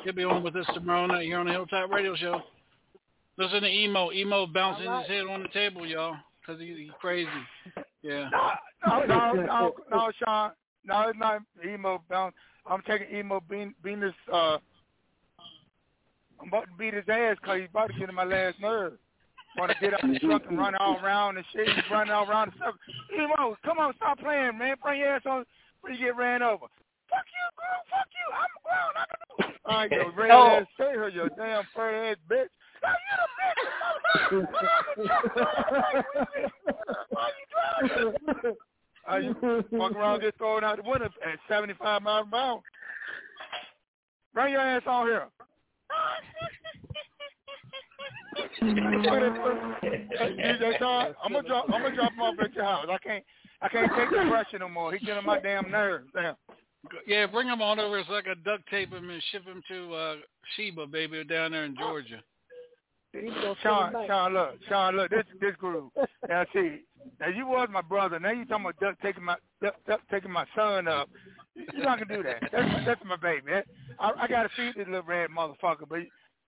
He'll 0.02 0.12
be 0.12 0.24
on 0.24 0.42
with 0.42 0.56
us 0.56 0.66
tomorrow 0.74 1.06
night 1.06 1.26
here 1.26 1.38
on 1.38 1.46
the 1.46 1.52
Hilltop 1.52 1.90
Radio 1.90 2.16
Show. 2.16 2.42
Listen 3.40 3.62
to 3.62 3.68
emo. 3.68 4.12
Emo 4.12 4.46
bouncing 4.46 4.84
his 4.92 5.06
head 5.06 5.24
on 5.26 5.42
the 5.42 5.48
table, 5.48 5.86
y'all, 5.86 6.14
because 6.40 6.60
he, 6.60 6.74
he's 6.76 6.90
crazy. 7.00 7.28
Yeah. 8.02 8.28
No, 8.86 9.04
no, 9.06 9.32
no, 9.32 9.74
no, 9.90 10.10
Sean. 10.22 10.50
No, 10.84 11.08
it's 11.08 11.18
not 11.18 11.40
emo 11.66 12.02
bounce. 12.10 12.34
I'm 12.66 12.82
taking 12.86 13.16
emo 13.16 13.40
bean, 13.48 13.74
Venus. 13.82 14.12
Uh, 14.30 14.58
I'm 16.40 16.48
about 16.48 16.64
to 16.66 16.70
beat 16.78 16.92
his 16.94 17.04
ass 17.08 17.36
because 17.40 17.60
he's 17.60 17.68
about 17.70 17.88
to 17.88 17.98
get 17.98 18.08
in 18.10 18.14
my 18.14 18.24
last 18.24 18.60
nerve. 18.60 18.94
Want 19.58 19.72
to 19.72 19.76
get 19.80 19.94
out 19.94 20.00
the 20.02 20.18
truck 20.18 20.42
and 20.48 20.58
run 20.58 20.74
all 20.76 20.98
around 21.02 21.36
and 21.38 21.46
shit. 21.54 21.66
He's 21.66 21.84
running 21.90 22.12
all 22.12 22.28
around 22.28 22.52
the 22.52 22.58
circle. 22.58 22.78
Emo, 23.14 23.56
come 23.64 23.78
on, 23.78 23.94
stop 23.96 24.18
playing, 24.20 24.58
man. 24.58 24.76
Bring 24.82 25.00
your 25.00 25.16
ass 25.16 25.22
on 25.26 25.44
before 25.80 25.96
you 25.96 26.04
get 26.06 26.16
ran 26.16 26.42
over. 26.42 26.66
Fuck 27.08 27.26
you, 27.26 27.46
girl. 27.56 27.80
Fuck 27.90 28.08
you. 28.12 28.26
I'm 28.36 28.52
grown. 28.62 28.94
I 28.96 29.06
can 29.08 29.18
do 29.28 29.48
it. 29.48 29.60
All 29.64 29.76
right, 29.76 29.90
yo, 29.90 30.12
red 30.22 30.30
Oh. 30.30 30.58
ass, 30.60 30.66
stay 30.74 30.90
here, 30.92 31.08
you 31.08 31.28
damn 31.36 31.64
fur 31.74 32.10
ass 32.10 32.16
bitch. 32.30 32.46
You 34.32 34.46
driving? 34.52 35.10
Uh, 39.10 39.16
you 39.16 39.34
walk 39.72 39.92
around 39.92 40.20
get 40.20 40.36
thrown 40.38 40.62
out 40.62 40.76
the 40.76 40.88
window 40.88 41.06
at 41.06 41.38
75 41.48 42.02
miles 42.02 42.26
an 42.30 42.38
hour. 42.38 42.60
Bring 44.34 44.52
your 44.52 44.60
ass 44.60 44.82
on 44.86 45.06
here. 45.06 45.26
I'm 48.62 49.02
gonna 51.32 51.48
drop. 51.48 51.66
I'm 51.72 51.82
gonna 51.82 51.94
drop 51.94 52.12
him 52.12 52.20
off 52.20 52.34
at 52.40 52.54
your 52.54 52.64
house. 52.64 52.86
I 52.88 52.98
can't. 52.98 53.24
I 53.62 53.68
can't 53.68 53.90
take 53.96 54.10
the 54.10 54.30
pressure 54.30 54.58
no 54.58 54.68
more. 54.68 54.92
He's 54.92 55.02
getting 55.02 55.24
my 55.24 55.40
damn 55.40 55.70
nerves. 55.70 56.08
Damn. 56.14 56.36
Yeah, 57.06 57.26
bring 57.26 57.46
him 57.46 57.60
on 57.60 57.78
over 57.78 58.02
so 58.08 58.14
I 58.14 58.22
can 58.22 58.42
duct 58.42 58.66
tape 58.70 58.92
him 58.92 59.10
and 59.10 59.22
ship 59.30 59.44
him 59.44 59.62
to 59.68 59.94
uh, 59.94 60.16
Sheba, 60.56 60.86
baby, 60.86 61.22
down 61.24 61.52
there 61.52 61.64
in 61.64 61.76
Georgia. 61.76 62.22
Sean, 63.62 63.92
Sean, 64.06 64.32
look, 64.34 64.50
Sean, 64.68 64.96
look, 64.96 65.10
this 65.10 65.24
this 65.40 65.56
group. 65.56 65.92
Now 66.28 66.44
see, 66.52 66.80
now 67.18 67.28
you 67.28 67.46
was 67.46 67.68
my 67.72 67.82
brother. 67.82 68.20
Now 68.20 68.30
you 68.30 68.44
talking 68.44 68.64
about 68.66 68.78
duck 68.80 68.96
taking 69.02 69.24
my 69.24 69.36
duck, 69.60 69.74
duck 69.88 70.00
taking 70.10 70.30
my 70.30 70.46
son 70.54 70.86
up. 70.86 71.08
You're 71.74 71.84
not 71.84 71.98
gonna 71.98 72.16
do 72.16 72.22
that. 72.22 72.40
That's 72.52 72.86
that's 72.86 73.00
my 73.04 73.16
baby. 73.16 73.46
That- 73.50 73.66
I, 73.98 74.12
I 74.22 74.28
gotta 74.28 74.48
feed 74.56 74.74
this 74.76 74.86
little 74.86 75.02
red 75.02 75.28
motherfucker, 75.30 75.88
but 75.88 75.98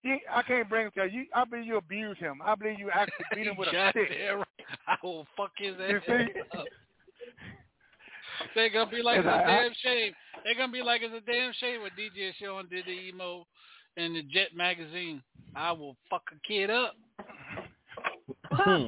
he, 0.02 0.16
I 0.32 0.42
can't 0.42 0.68
bring 0.68 0.86
him 0.86 0.92
to 0.96 1.06
you. 1.12 1.24
I 1.34 1.44
believe 1.44 1.66
you 1.66 1.76
abuse 1.76 2.16
him. 2.18 2.40
I 2.44 2.54
believe 2.54 2.78
you 2.78 2.90
actually 2.90 3.24
beat 3.34 3.46
him 3.46 3.56
with 3.56 3.68
a 3.68 3.70
stick. 3.90 4.08
Right. 4.10 4.46
I 4.86 4.96
will 5.02 5.26
fuck 5.36 5.50
his 5.58 5.74
You 5.78 5.96
ass 5.96 6.02
see? 6.06 6.58
up. 6.58 6.64
They're 8.54 8.70
gonna 8.70 8.90
be 8.90 9.02
like 9.02 9.18
it's 9.18 9.26
Yes, 9.26 9.34
a 9.34 9.38
I- 9.38 9.42
I- 9.58 9.62
damn 9.62 9.72
shame. 9.82 10.12
They're 10.44 10.54
gonna 10.54 10.72
be 10.72 10.82
like 10.82 11.02
it's 11.02 11.14
a 11.14 11.30
damn 11.30 11.52
shame 11.60 11.82
when 11.82 11.90
DJ 11.92 12.32
Sean 12.40 12.68
did 12.68 12.86
the 12.86 12.92
emo 12.92 13.46
in 13.96 14.14
the 14.14 14.22
Jet 14.22 14.54
magazine. 14.54 15.22
I 15.54 15.72
will 15.72 15.96
fuck 16.08 16.22
a 16.32 16.46
kid 16.46 16.70
up. 16.70 16.94
Hmm. 18.50 18.86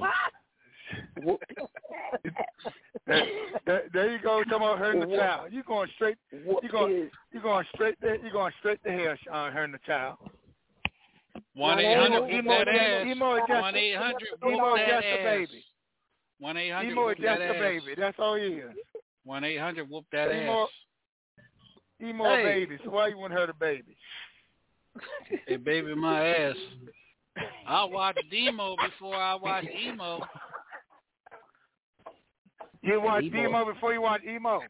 there, 3.07 3.27
there, 3.67 3.83
there 3.93 4.13
you 4.13 4.19
go. 4.23 4.43
Talking 4.45 4.53
about 4.57 4.79
hurting 4.79 5.01
the 5.09 5.17
child. 5.17 5.53
You 5.53 5.63
going 5.65 5.89
straight. 5.95 6.17
You 6.33 6.69
going. 6.71 7.11
You 7.33 7.41
going 7.41 7.65
straight 7.75 7.97
there. 8.01 8.17
You 8.17 8.33
going 8.33 8.53
straight 8.59 8.83
to 8.85 8.91
hell, 8.91 9.15
Sean, 9.25 9.49
uh, 9.49 9.51
hurting 9.53 9.73
the 9.73 9.79
child. 9.87 10.17
One 11.55 11.79
eight 11.79 11.97
hundred 11.97 12.29
Emo- 12.31 12.49
whoop 12.59 12.67
that 12.67 12.69
emo- 12.69 12.81
ass. 12.81 13.07
emo 13.07 13.35
is 13.37 13.43
just- 13.49 13.63
One 13.63 13.77
eight 13.77 13.95
hundred 13.97 14.29
emo 14.47 14.71
whoop 14.71 14.79
is 14.81 14.87
that 14.87 15.03
just 15.03 15.07
a 15.07 15.21
ass. 15.21 15.25
baby. 15.39 15.65
One 16.39 16.57
eight 16.57 16.71
hundred 16.71 16.91
Emo 16.93 17.05
whoop 17.07 17.19
is 17.19 17.23
just 17.25 17.39
that 17.39 17.51
a 17.51 17.55
ass. 17.55 17.61
baby. 17.61 17.95
That's 17.97 18.19
all 18.19 18.35
he 18.35 18.43
is. 18.45 18.71
One 19.25 19.45
eight 19.45 19.59
hundred 19.59 19.89
whoop 19.91 20.05
that 20.13 20.31
Emo, 20.33 20.63
ass. 20.65 20.69
emo 22.03 22.25
Hey. 22.25 22.41
a 22.41 22.45
baby. 22.45 22.79
So 22.85 22.91
why 22.91 23.09
you 23.09 23.19
want 23.19 23.33
her 23.33 23.47
the 23.47 23.55
baby? 23.55 23.97
Hey 25.47 25.57
baby, 25.57 25.95
my 25.95 26.27
ass. 26.27 26.57
I 27.67 27.85
watch 27.85 28.17
Demo 28.31 28.77
before 28.77 29.17
I 29.17 29.35
watch 29.35 29.65
emo. 29.65 30.21
You 32.83 33.01
watch 33.01 33.25
Emo. 33.25 33.49
emo 33.49 33.73
before 33.73 33.93
you 33.93 34.03
watch 34.03 34.23
emo. 34.29 34.61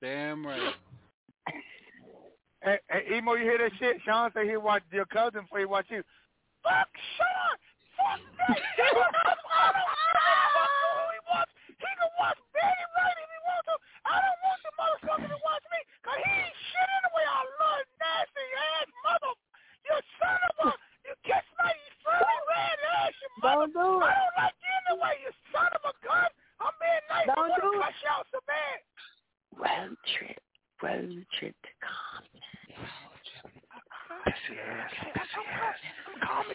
Damn 0.00 0.46
right. 0.46 0.72
Hey, 2.62 2.78
hey, 2.88 3.16
emo, 3.16 3.34
you 3.34 3.44
hear 3.44 3.58
that 3.58 3.72
shit? 3.78 4.00
Sean 4.04 4.30
said 4.34 4.48
he 4.48 4.56
watch 4.56 4.82
your 4.92 5.04
cousin 5.06 5.42
before 5.42 5.60
he 5.60 5.64
watch 5.66 5.86
you. 5.88 6.02
Fuck 6.64 6.88
Sean. 7.16 7.56
Fuck 7.96 8.20
that 8.48 8.56
shit. 8.56 8.84
I 8.84 8.96
don't 8.96 9.40
fuck 9.44 9.76
who 9.76 11.04
he 11.12 11.20
wants. 11.28 11.52
He 11.68 11.84
can 11.84 12.10
watch 12.16 12.40
Betty 12.56 12.84
Wright 12.96 13.16
if 13.16 13.28
he 13.28 13.40
wants 13.44 13.66
to. 13.68 13.74
I 14.08 14.14
don't 14.24 14.40
want 14.40 14.60
the 14.64 14.72
motherfucker 14.80 15.28
to 15.28 15.40
watch 15.44 15.64
me 15.68 15.80
because 16.00 16.20
he 16.20 16.32
ain't 16.32 16.56
shit 16.68 16.88
anyway. 17.00 17.26
I 17.28 17.40
love 17.60 17.84
nasty 18.00 18.46
ass 18.56 18.88
mother. 19.04 19.32
You 19.90 19.98
son 20.22 20.38
of 20.38 20.56
a, 20.62 20.78
you 21.02 21.14
kiss 21.26 21.46
my 21.58 21.74
furry 22.06 22.38
red 22.46 22.78
ass, 23.02 23.10
you 23.10 23.30
mother. 23.42 23.66
Don't 23.66 23.74
do 23.74 23.98
it. 23.98 24.06
I 24.06 24.14
don't 24.14 24.36
like 24.38 24.54
you 24.62 24.70
anyway, 24.86 25.14
you 25.18 25.30
son 25.50 25.66
of 25.74 25.82
a 25.82 25.94
gun. 26.06 26.30
I'm 26.62 26.74
being 26.78 27.04
nice. 27.10 27.26
Don't 27.26 27.50
I'm 27.50 27.58
gonna 27.58 27.82
crush 27.82 27.98
y'all 28.06 28.22
some 28.30 28.46
eggs. 28.46 28.86
Road 29.58 29.98
trip, 30.14 30.38
road 30.78 31.26
trip, 31.34 31.58
calm 31.82 32.22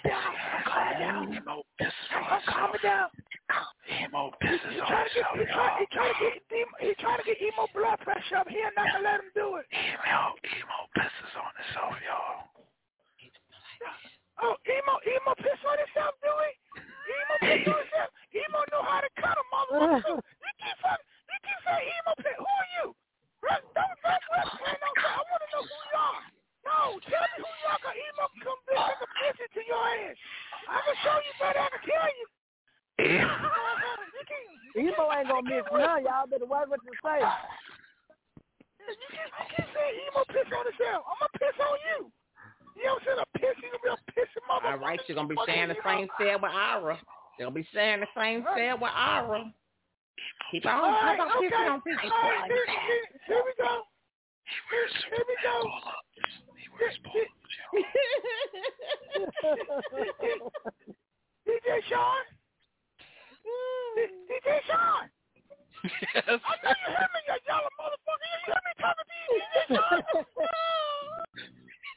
down. 0.04 1.36
Down. 2.84 3.12
Trying 7.00 7.18
to 7.20 7.26
get, 7.26 7.42
emo 7.42 7.68
blood 7.74 8.00
pressure 8.00 8.38
up. 8.38 8.48
Not 8.48 8.88
going 8.92 9.04
to 9.04 9.10
let 9.10 9.20
him 9.20 9.30
do 9.36 9.56
it. 9.58 9.66
Emo, 9.72 10.34
emo 10.42 10.88
pisses 10.98 11.34
on 11.38 11.52
himself, 11.60 11.94
y'all. 12.08 12.55
Oh, 14.44 14.56
emo, 14.68 14.94
emo 15.08 15.32
piss 15.40 15.60
on 15.64 15.78
himself, 15.80 16.14
do 16.20 16.32
he? 16.44 16.52
Emo 16.84 17.36
piss 17.40 17.64
on 17.72 17.80
himself. 17.86 18.10
Emo 18.36 18.60
know 18.74 18.84
how 18.84 19.00
to 19.00 19.10
cut 19.16 19.36
a 19.38 19.44
motherfucker. 19.48 20.20
you 20.20 20.52
keep 20.60 20.76
fucking, 20.84 21.08
you 21.32 21.38
keep 21.40 21.60
saying 21.64 21.88
emo 21.88 22.12
piss. 22.20 22.36
Who 22.36 22.46
are 22.46 22.70
you? 22.82 22.86
Don't, 23.46 23.62
don't, 23.78 23.96
don't, 24.02 24.24
don't, 24.26 24.80
don't, 24.82 24.98
I 25.06 25.22
want 25.24 25.42
to 25.42 25.48
know 25.54 25.64
who 25.64 25.78
you 25.78 25.96
are. 25.96 26.22
No, 26.66 26.98
tell 27.06 27.26
me 27.30 27.38
who 27.46 27.48
you 27.48 27.68
are, 27.70 27.80
cause 27.80 27.96
emo 27.96 28.26
come 28.42 28.60
bitch 28.66 28.82
and 28.82 29.12
piss 29.22 29.38
into 29.40 29.62
your 29.70 29.80
ass. 29.80 30.18
I 30.66 30.78
can 30.82 30.98
show 31.06 31.18
you 31.22 31.34
better. 31.38 31.62
I 31.62 31.70
can 31.72 31.82
tell 31.86 32.10
you. 32.20 32.26
Emo 34.76 35.06
ain't 35.16 35.30
gonna 35.30 35.48
miss 35.48 35.64
none. 35.72 36.04
Y'all 36.04 36.28
better 36.28 36.50
watch 36.50 36.68
what 36.68 36.82
you 36.84 36.92
say. 37.00 37.22
You 38.82 38.92
keep, 38.92 39.30
you 39.32 39.46
keep 39.56 39.68
saying 39.72 39.96
emo 40.10 40.26
piss 40.28 40.50
on 40.52 40.66
himself. 40.68 41.06
I'm 41.08 41.18
gonna 41.24 41.38
piss 41.40 41.56
on 41.64 41.78
you. 41.88 42.12
You 42.76 42.84
know 42.84 43.00
what 43.00 43.02
I'm 43.02 43.08
saying? 43.08 43.20
A 43.24 43.40
piss, 43.40 43.56
you 43.64 43.70
gonna 43.72 43.84
be 43.84 43.90
a 43.90 44.00
pissing 44.12 44.44
motherfucker. 44.52 44.72
All 44.72 44.80
right, 44.80 45.00
you're 45.08 45.16
gonna 45.16 45.28
be 45.32 45.36
saying 45.48 45.70
the 45.70 45.80
same 45.84 46.08
said 46.20 46.42
with 46.42 46.52
Ira. 46.52 47.00
You're 47.40 47.48
gonna 47.48 47.56
be 47.56 47.68
saying 47.74 48.00
the 48.02 48.12
same 48.16 48.44
said 48.56 48.74
with 48.82 48.92
Ira. 48.94 49.54
Keep 50.52 50.66
on, 50.66 50.74
All 50.74 50.92
right, 50.92 51.18
keep 51.18 51.22
on 51.22 51.32
okay. 51.38 51.48
pissing 51.48 51.72
on 51.72 51.82
people. 51.82 52.12
All 52.12 52.30
right, 52.30 52.52
here, 52.52 52.66
here, 52.68 53.06
here 53.28 53.44
we 53.44 53.54
go. 53.58 53.84
Here, 54.70 54.88
here 55.10 55.26
we 55.28 55.36
go. 55.42 55.56
DJ 61.48 61.82
Sean. 61.90 62.24
DJ 63.96 64.60
Sean. 64.68 65.10
Yes. 66.16 66.26
I 66.26 66.34
know 66.66 66.74
you 66.74 66.90
hear 66.98 67.10
me, 67.14 67.20
you 67.30 67.38
yellow 67.46 67.70
motherfucker. 67.78 68.26
You 68.26 68.42
hear 68.50 68.58
me 68.66 68.74
talking 68.82 69.06
to 69.06 69.16
you, 69.22 69.38
DJ 69.38 69.78
Sean. 69.78 70.02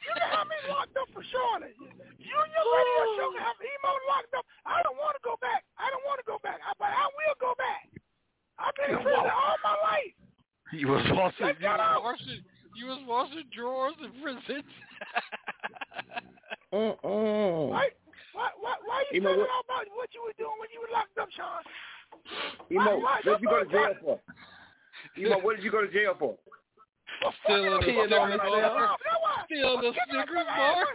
You 0.08 0.14
can 0.16 0.28
have 0.32 0.48
me 0.48 0.56
locked 0.72 0.96
up 0.96 1.07
for 1.18 1.26
sure. 1.34 1.58
You 1.58 2.34
and 2.38 2.50
your 2.54 2.66
radio 2.70 3.02
show 3.18 3.28
can 3.34 3.42
have 3.42 3.58
emo 3.58 3.90
locked 4.06 4.30
up. 4.38 4.46
I 4.62 4.78
don't 4.86 4.94
want 5.02 5.18
to 5.18 5.22
go 5.26 5.34
back. 5.42 5.66
I 5.74 5.90
don't 5.90 6.06
want 6.06 6.22
to 6.22 6.26
go 6.30 6.38
back, 6.46 6.62
I- 6.62 6.78
but 6.78 6.94
I 6.94 7.10
will 7.10 7.34
go 7.42 7.58
back. 7.58 7.90
I've 8.58 8.74
been 8.78 8.94
in 8.94 9.02
prison 9.02 9.26
all 9.26 9.56
my 9.66 9.74
life. 9.82 10.14
You 10.70 10.94
was 10.94 11.02
washing, 11.10 11.42
Let's 11.46 11.58
you 11.58 11.66
was 11.66 12.02
washing, 12.06 12.40
you 12.78 12.86
was 12.86 13.02
washing 13.08 13.46
drawers 13.50 13.98
in 13.98 14.14
prison. 14.22 14.62
Mm-mm. 16.72 17.68
Why, 17.72 17.88
why, 18.34 18.50
why, 18.60 18.74
why 18.84 19.02
you 19.10 19.18
Emo, 19.18 19.30
telling 19.34 19.40
what- 19.42 19.50
all 19.50 19.64
about 19.66 19.86
what 19.96 20.08
you 20.14 20.22
were 20.22 20.36
doing 20.38 20.54
when 20.60 20.68
you 20.70 20.80
were 20.86 20.92
locked 20.92 21.16
up, 21.18 21.28
Sean? 21.34 21.64
Emo, 22.70 22.84
Why- 22.84 23.02
why- 23.02 23.20
what 23.24 23.40
did 23.40 23.42
you 23.42 23.48
go 23.48 23.64
to 23.64 23.66
why- 23.66 23.72
jail 23.72 23.94
for? 24.02 24.20
Emo, 25.18 25.38
what 25.40 25.56
did 25.56 25.64
you 25.64 25.70
go 25.70 25.80
to 25.80 25.88
jail 25.90 26.14
for? 26.18 26.36
Still 27.18 27.80
Fucking 27.80 27.96
the 27.96 28.16
up 28.16 28.38
bar. 28.38 28.64
up. 28.64 28.98
That's 29.02 29.18
why. 29.22 29.44
Still 29.46 29.74
the 29.82 29.90
Get 29.92 30.08
my 30.32 30.44
bar. 30.44 30.86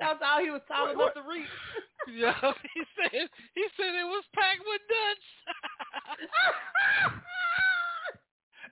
That's 0.00 0.22
all 0.22 0.40
he 0.42 0.50
was 0.50 0.62
tall 0.68 0.90
enough 0.90 1.14
to 1.14 1.22
reach. 1.28 1.48
Yeah, 2.06 2.34
he 2.74 2.82
said 2.94 3.28
he 3.54 3.64
said 3.76 3.94
it 3.94 4.04
was 4.04 4.24
packed 4.34 4.60
with 4.66 4.82
nuts. 4.90 5.26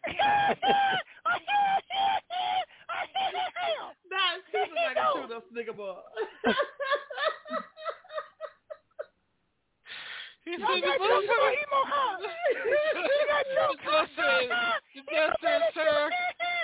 Nah, 4.13 4.37
he 4.53 4.59
was 4.59 4.69
like 4.77 4.97
a 4.97 4.99
chewed 5.15 5.33
up 5.33 5.45
Snicker 5.51 5.73
bar. 5.73 6.03
He 10.53 10.61
said 10.61 10.69
the 10.69 10.85
got 10.85 11.01
jokes 11.01 11.25
about 11.33 11.57
emo, 11.57 11.81
huh? 11.89 12.21
You 12.21 13.25
got 13.25 13.49
The 13.49 13.81
judge 13.89 14.13
said, 14.13 14.53
the 14.93 15.01
judge 15.09 15.33
said, 15.41 15.65
sir, 15.73 16.13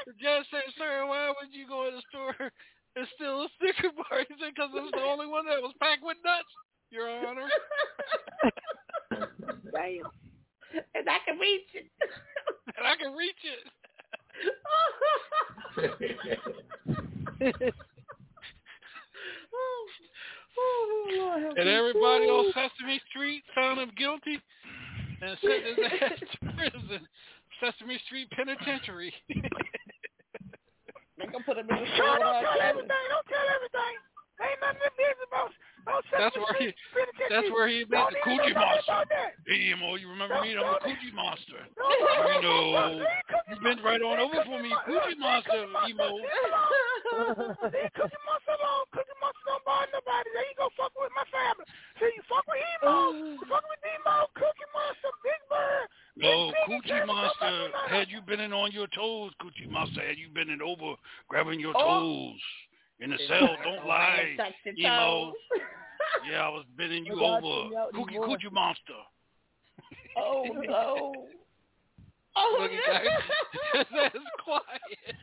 the 0.05 0.13
judge 0.21 0.45
said, 0.53 0.69
sir, 0.77 1.09
why 1.09 1.33
would 1.33 1.49
you 1.57 1.65
go 1.67 1.89
in 1.89 1.97
the 1.97 2.03
store 2.13 2.37
and 2.37 3.09
steal 3.17 3.49
a 3.49 3.49
Snicker 3.57 3.89
bar? 3.97 4.29
He 4.29 4.35
said, 4.37 4.53
because 4.53 4.77
it 4.77 4.83
was 4.85 4.93
the 4.93 5.01
only 5.01 5.25
one 5.25 5.47
that 5.49 5.63
was 5.65 5.73
packed 5.81 6.05
with 6.05 6.21
nuts, 6.21 6.53
Your 6.91 7.09
Honor. 7.09 7.49
Damn. 9.73 10.13
And 10.93 11.09
I 11.09 11.17
can 11.25 11.39
reach 11.41 11.73
it. 11.73 11.89
and 12.77 12.85
I 12.85 12.93
can 13.01 13.17
reach 13.17 13.41
it. 13.41 13.73
Oh. 19.53 19.87
And 21.57 21.69
everybody 21.69 22.27
on 22.27 22.53
Sesame 22.53 23.01
Street 23.11 23.43
found 23.55 23.81
him 23.81 23.91
guilty 23.97 24.39
and 25.23 25.39
sent 25.43 25.65
his 25.65 25.79
ass 26.03 26.19
to 26.21 26.39
prison. 26.55 27.09
Sesame 27.61 27.99
Street 28.07 28.29
Penitentiary. 28.31 29.13
They 31.19 31.27
gonna 31.27 31.43
put 31.45 31.59
him 31.59 31.67
in 31.69 31.75
the 31.75 31.87
Sean, 31.99 32.21
don't 32.23 32.31
store. 32.31 32.55
tell 32.55 32.63
everything. 32.63 33.05
Don't 33.11 33.27
tell 33.27 33.49
everything. 33.57 33.95
Ain't 34.39 34.61
nothing 34.63 34.87
in 34.87 34.95
business 34.95 35.27
about 35.27 35.51
about 35.83 36.03
That's 36.15 36.37
where 36.39 36.55
he. 36.63 36.71
That's 37.27 37.51
where 37.51 37.67
he 37.67 37.83
met 37.91 38.07
the 38.15 38.23
even 38.23 38.39
Coochie 38.39 38.55
Monster. 38.55 38.87
about 38.87 39.09
that. 39.11 39.35
Hey, 39.51 39.75
Emo, 39.75 39.99
you 39.99 40.07
remember 40.15 40.39
me? 40.47 40.55
I'm 40.55 40.63
the 40.63 40.79
Coochie 40.87 41.11
Monster. 41.11 41.59
No, 41.75 41.91
no, 41.91 42.07
no, 42.07 42.31
You 42.31 42.43
know, 42.47 42.63
no, 42.71 43.03
no. 43.03 43.07
you've 43.51 43.65
been 43.67 43.83
right 43.83 43.99
on 43.99 44.23
over 44.23 44.39
for 44.47 44.63
me, 44.63 44.71
Coochie 44.87 45.19
Monster, 45.19 45.67
Emo. 45.91 46.23
Leave 47.75 47.91
Cookie 47.99 48.23
Monster 48.31 48.55
alone. 48.55 48.87
Cookie 48.95 49.19
Monster 49.19 49.38
don't 49.38 49.38
bother 49.69 49.93
nobody. 49.93 50.29
There 50.33 50.49
you 50.49 50.57
go 50.57 50.73
fuck 50.81 50.97
with 50.97 51.13
my 51.13 51.29
family. 51.29 51.69
So 52.01 52.09
you 52.09 52.23
fuck 52.25 52.49
with 52.49 52.65
Emo. 52.81 53.37
you 53.37 53.45
fuck 53.53 53.65
with 53.69 53.85
Emo, 53.85 54.33
Cookie 54.33 54.69
Monster, 54.73 55.13
Big 55.21 55.41
Bird. 55.53 55.87
No, 56.17 56.51
Coochie 56.67 57.05
Monster, 57.07 57.69
had 57.93 58.09
you 58.09 58.21
been 58.25 58.41
in 58.41 58.53
on 58.57 58.73
your 58.73 58.89
toes, 58.89 59.31
Coochie 59.45 59.69
Monster, 59.71 60.01
had 60.01 60.17
you 60.19 60.29
been 60.33 60.49
in 60.51 60.61
over 60.65 60.97
grabbing 61.29 61.61
your 61.61 61.75
Oh. 61.77 62.33
toes 62.33 62.41
in 63.01 63.11
the 63.11 63.19
cell, 63.29 63.55
don't 63.63 63.87
lie, 63.87 64.35
Touch 64.37 64.57
the 64.65 64.73
Emo. 64.81 65.33
Yeah, 66.29 66.43
I 66.43 66.49
was 66.49 66.65
bending 66.77 67.05
you 67.05 67.21
over. 67.23 67.69
you 67.71 67.77
out, 67.79 67.93
Cookie 67.93 68.17
boy. 68.17 68.27
Coochie 68.29 68.51
Monster. 68.51 68.95
Oh 70.17 70.45
no. 70.67 71.13
Oh 72.35 72.59
Look 72.61 72.71
no. 72.73 72.93
at. 72.95 73.87
That's 73.93 74.17
quiet. 74.43 75.17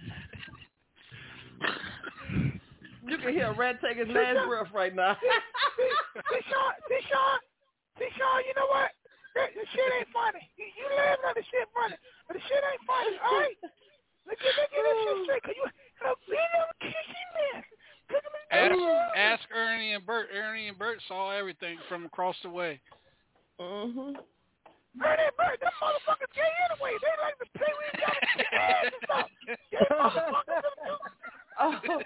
You 3.06 3.18
can 3.22 3.34
hear 3.34 3.54
Red 3.54 3.78
take 3.82 3.98
his 3.98 4.10
last 4.10 4.48
breath 4.50 4.74
right 4.74 4.96
now. 4.96 5.16
See, 5.22 6.42
Sean, 6.50 6.74
see, 6.90 7.02
Sean, 7.06 7.38
Sean, 8.02 8.40
you 8.48 8.54
know 8.58 8.66
what? 8.72 8.90
That, 9.38 9.52
the 9.52 9.66
shit 9.76 9.90
ain't 10.00 10.10
funny. 10.16 10.42
You, 10.56 10.66
you 10.74 10.86
laughing 10.96 11.28
at 11.28 11.36
the 11.36 11.46
shit 11.52 11.68
funny, 11.76 12.00
but 12.26 12.40
the 12.40 12.44
shit 12.48 12.62
ain't 12.64 12.84
funny, 12.88 13.20
all 13.20 13.36
right? 13.36 13.60
Let's 14.26 14.42
get, 14.42 14.54
let's 14.58 14.72
get 14.72 14.82
that 14.82 14.96
shit 15.06 15.18
straight, 15.28 15.44
because 15.44 15.58
you 15.60 15.66
a 15.68 16.14
little 16.26 16.74
kissy 16.82 17.24
man. 17.36 17.62
Ask, 18.56 18.80
ask 19.18 19.44
Ernie 19.54 19.94
and 19.94 20.06
Bert. 20.06 20.30
Ernie 20.34 20.70
and 20.70 20.78
Bert 20.80 21.00
saw 21.08 21.32
everything 21.32 21.78
from 21.90 22.06
across 22.06 22.36
the 22.44 22.50
way. 22.50 22.80
Mm-hmm. 23.60 24.18
Ernie 24.18 25.28
and 25.28 25.36
Bert, 25.36 25.60
them 25.60 25.76
motherfuckers 25.84 26.32
gay 26.34 26.48
anyway. 26.72 26.96
They 27.04 27.14
like 27.22 27.38
to 27.44 27.48
play 27.54 27.70
with 27.70 27.88
each 27.92 28.06
other 28.08 28.24
ass 28.56 28.86
and 28.88 29.02
stuff. 29.04 29.28
Gay 29.72 29.88
motherfuckers. 29.92 30.64
Them 31.60 32.00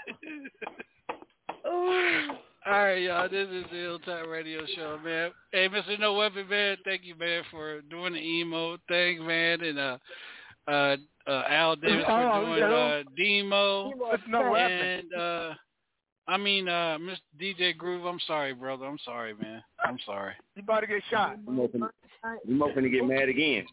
Oh. 1.65 2.27
All 2.65 2.73
right, 2.73 3.01
y'all. 3.01 3.29
This 3.29 3.47
is 3.49 3.63
the 3.71 3.77
Hilltop 3.77 4.27
Radio 4.27 4.61
Show, 4.75 4.99
man. 5.03 5.31
Hey, 5.51 5.69
Mr. 5.69 5.99
No 5.99 6.13
Weapon, 6.13 6.47
man. 6.49 6.77
Thank 6.83 7.03
you, 7.03 7.15
man, 7.15 7.43
for 7.49 7.81
doing 7.81 8.13
the 8.13 8.19
emo 8.19 8.77
thing, 8.87 9.25
man, 9.25 9.61
and 9.61 9.79
uh, 9.79 9.97
uh, 10.67 10.97
uh, 11.25 11.43
Al 11.49 11.75
Davis 11.77 12.03
for 12.05 12.45
doing 12.45 12.59
yeah. 12.59 12.69
uh, 12.69 13.03
demo, 13.17 13.91
It's 14.11 14.23
no 14.27 14.55
and 14.55 15.13
uh, 15.13 15.53
I 16.27 16.37
mean, 16.37 16.67
uh, 16.67 16.97
Mr. 16.99 17.17
DJ 17.41 17.75
Groove. 17.75 18.05
I'm 18.05 18.19
sorry, 18.27 18.53
brother. 18.53 18.85
I'm 18.85 18.99
sorry, 19.03 19.33
man. 19.41 19.63
I'm 19.83 19.97
sorry. 20.05 20.33
You 20.55 20.61
about 20.61 20.81
to 20.81 20.87
get 20.87 21.01
shot. 21.09 21.37
I'm 21.47 21.59
open. 21.59 21.83
I'm 22.23 22.61
open 22.61 22.83
to 22.83 22.89
get 22.89 23.05
mad 23.05 23.29
again. 23.29 23.65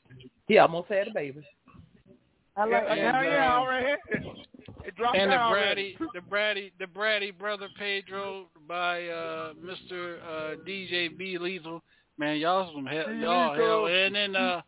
He 0.46 0.58
almost 0.58 0.88
had 0.88 1.08
a 1.08 1.12
baby. 1.12 1.44
I 2.56 2.62
like 2.62 2.70
Yeah, 2.70 2.92
And, 2.92 2.98
yeah, 2.98 3.22
yeah, 3.22 3.52
uh, 3.52 3.58
all 3.58 3.66
right. 3.66 3.98
It, 4.86 4.90
it 4.90 4.96
dropped 4.96 5.16
and 5.18 5.30
the 5.30 5.34
down 5.36 5.52
Brady, 5.52 5.96
the 6.14 6.20
Brady, 6.20 6.72
the 6.78 6.86
Brady 6.86 7.30
brother 7.32 7.68
Pedro 7.78 8.46
by 8.68 9.06
uh, 9.08 9.52
Mr. 9.54 10.18
Uh, 10.22 10.56
DJ 10.66 11.16
B 11.16 11.38
Lethal. 11.38 11.82
Man, 12.18 12.38
y'all 12.38 12.72
some 12.74 12.86
hell, 12.86 13.12
y'all 13.12 13.54
hell. 13.54 13.86
And 13.86 14.14
then 14.14 14.36
uh, 14.36 14.62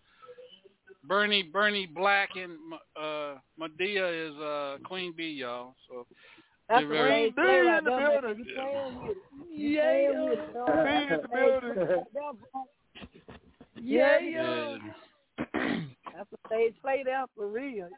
Bernie, 1.05 1.43
Bernie 1.45 1.87
Black 1.87 2.31
and 2.37 2.53
uh, 3.01 3.37
Madea 3.59 4.29
is 4.31 4.37
uh, 4.39 4.77
Queen 4.87 5.15
B, 5.17 5.29
y'all. 5.31 5.75
So 5.89 6.07
That's 6.69 6.81
they're 6.83 6.89
the 6.89 6.95
very- 6.95 7.11
way 7.11 7.31
play 7.31 7.61
right 7.61 7.85
there, 7.85 8.23
man. 8.23 8.39
You 8.39 8.45
playing 8.55 9.03
with 9.03 9.11
it. 9.11 9.17
You 9.51 9.77
playing 9.79 10.25
with 10.29 10.39
it. 10.39 10.53
dog. 10.53 10.85
Be 10.85 10.93
in 10.93 11.09
the 11.23 11.29
building. 11.29 12.05
Yeah, 13.81 14.19
yeah. 14.19 14.77
That's 16.17 16.33
a 16.33 16.49
stage 16.49 16.75
play 16.83 17.03
there 17.05 17.25
for 17.37 17.47
real. 17.49 17.89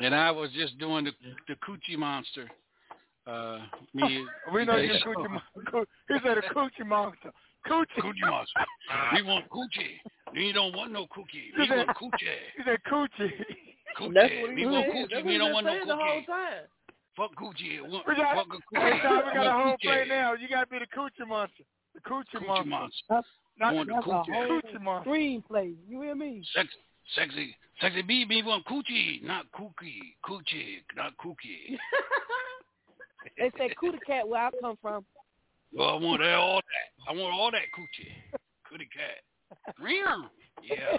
And 0.00 0.14
I 0.14 0.30
was 0.30 0.50
just 0.52 0.78
doing 0.78 1.04
the 1.04 1.12
the 1.48 1.54
Coochie 1.56 1.96
Monster. 1.98 2.50
Uh, 3.26 3.60
me, 3.94 4.24
We 4.52 4.64
know 4.64 4.76
you're 4.76 4.98
Sean. 4.98 5.14
Coochie, 5.16 5.30
Mon- 5.72 5.84
he 6.08 6.14
said 6.24 6.38
a 6.38 6.42
coochie 6.54 6.86
monster. 6.86 7.30
Coochie. 7.66 8.00
Coochie 8.00 8.28
monster. 8.28 8.60
we 9.14 9.22
want 9.22 9.48
coochie. 9.48 9.96
We 10.34 10.52
don't 10.52 10.76
want 10.76 10.92
no 10.92 11.06
cookie. 11.10 11.52
We 11.56 11.62
He 11.64 11.68
said- 11.68 11.86
want 11.86 11.96
coochie. 11.96 12.38
He 12.56 12.62
said 12.64 12.78
coochie. 12.90 13.32
Coochie. 13.98 14.14
That's 14.14 14.32
what 14.42 14.50
he 14.50 14.56
we 14.56 14.66
want 14.66 14.86
said. 14.86 14.94
coochie. 14.94 15.08
That's 15.10 15.24
we 15.24 15.32
what 15.32 15.38
don't 15.38 15.48
he 15.48 15.52
want 15.54 15.66
no 15.66 15.72
saying 15.72 15.86
the 15.86 15.96
whole 15.96 16.14
cookie. 16.20 16.26
time. 16.26 16.64
Fuck 17.16 17.30
coochie. 17.36 17.80
We 18.08 18.14
got, 18.16 18.36
fuck 18.36 18.46
a 18.52 18.80
hey, 18.80 18.90
coochie. 18.98 19.02
Tom, 19.02 19.22
we 19.24 19.32
got 19.32 19.46
a 19.46 19.52
whole 19.52 19.72
coochie. 19.72 19.82
play 19.82 20.04
now. 20.08 20.32
You 20.34 20.48
got 20.48 20.64
to 20.64 20.70
be 20.70 20.78
the 20.80 20.86
coochie 20.94 21.26
monster. 21.28 21.64
The 21.94 22.00
coochie, 22.00 22.24
Coochie 22.42 22.46
monster. 22.46 22.68
monster. 22.68 23.04
That's, 23.08 23.26
Not 23.58 23.74
Want 23.74 23.88
the 23.88 23.94
that's 23.94 24.06
a 24.06 24.10
coochie. 24.10 24.34
whole 24.34 24.60
coochie 24.60 24.82
monster. 24.82 25.10
screenplay. 25.10 25.74
You 25.88 26.02
hear 26.02 26.14
me? 26.16 26.42
Sex, 26.54 26.68
sexy, 27.14 27.56
sexy 27.80 28.02
baby 28.02 28.42
want 28.42 28.64
coochie, 28.66 29.22
not 29.22 29.50
cookie, 29.52 30.16
coochie, 30.24 30.82
not 30.96 31.16
cookie. 31.18 31.78
They 33.38 33.50
say 33.56 33.74
cootie 33.80 33.98
cat 34.06 34.28
where 34.28 34.46
I 34.46 34.50
come 34.60 34.76
from. 34.82 35.04
Well, 35.72 35.88
I 35.88 35.94
want 35.94 36.20
that, 36.20 36.34
all 36.34 36.60
that. 36.60 37.10
I 37.10 37.12
want 37.16 37.34
all 37.34 37.50
that 37.50 37.72
coochie, 37.74 38.38
cootie 38.68 38.88
cat. 38.94 39.22
Meow. 39.82 40.30
Yeah. 40.62 40.98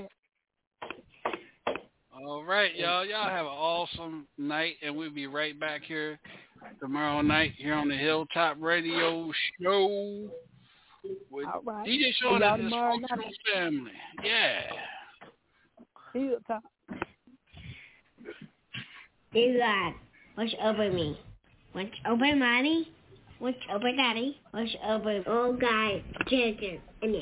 All 2.12 2.44
right, 2.44 2.74
y'all. 2.76 3.04
Y'all 3.04 3.28
have 3.28 3.46
an 3.46 3.52
awesome 3.52 4.26
night, 4.36 4.74
and 4.82 4.94
we'll 4.94 5.10
be 5.10 5.26
right 5.26 5.58
back 5.58 5.82
here 5.82 6.18
tomorrow 6.80 7.22
night 7.22 7.52
here 7.56 7.74
on 7.74 7.88
the 7.88 7.96
Hilltop 7.96 8.56
Radio 8.60 9.32
Show 9.60 10.28
with 11.30 11.46
All 11.46 11.62
right. 11.64 11.86
DJ 11.86 11.98
See 11.98 12.12
Sean 12.20 12.42
and 12.42 12.62
his 12.62 12.72
functional 12.72 13.16
night. 13.16 13.34
family. 13.52 13.92
Yeah. 14.24 14.60
Hilltop. 16.12 16.62
Dear 19.32 19.58
God, 19.58 19.94
watch 20.36 20.54
over 20.62 20.90
me. 20.90 21.18
Watch 21.74 21.92
over 22.08 22.36
mommy. 22.36 22.90
Watch 23.38 23.54
over 23.72 23.92
daddy. 23.96 24.38
Watch 24.52 24.76
over 24.86 25.22
all 25.28 25.52
guys, 25.52 26.02
children, 26.28 26.80
and 27.02 27.14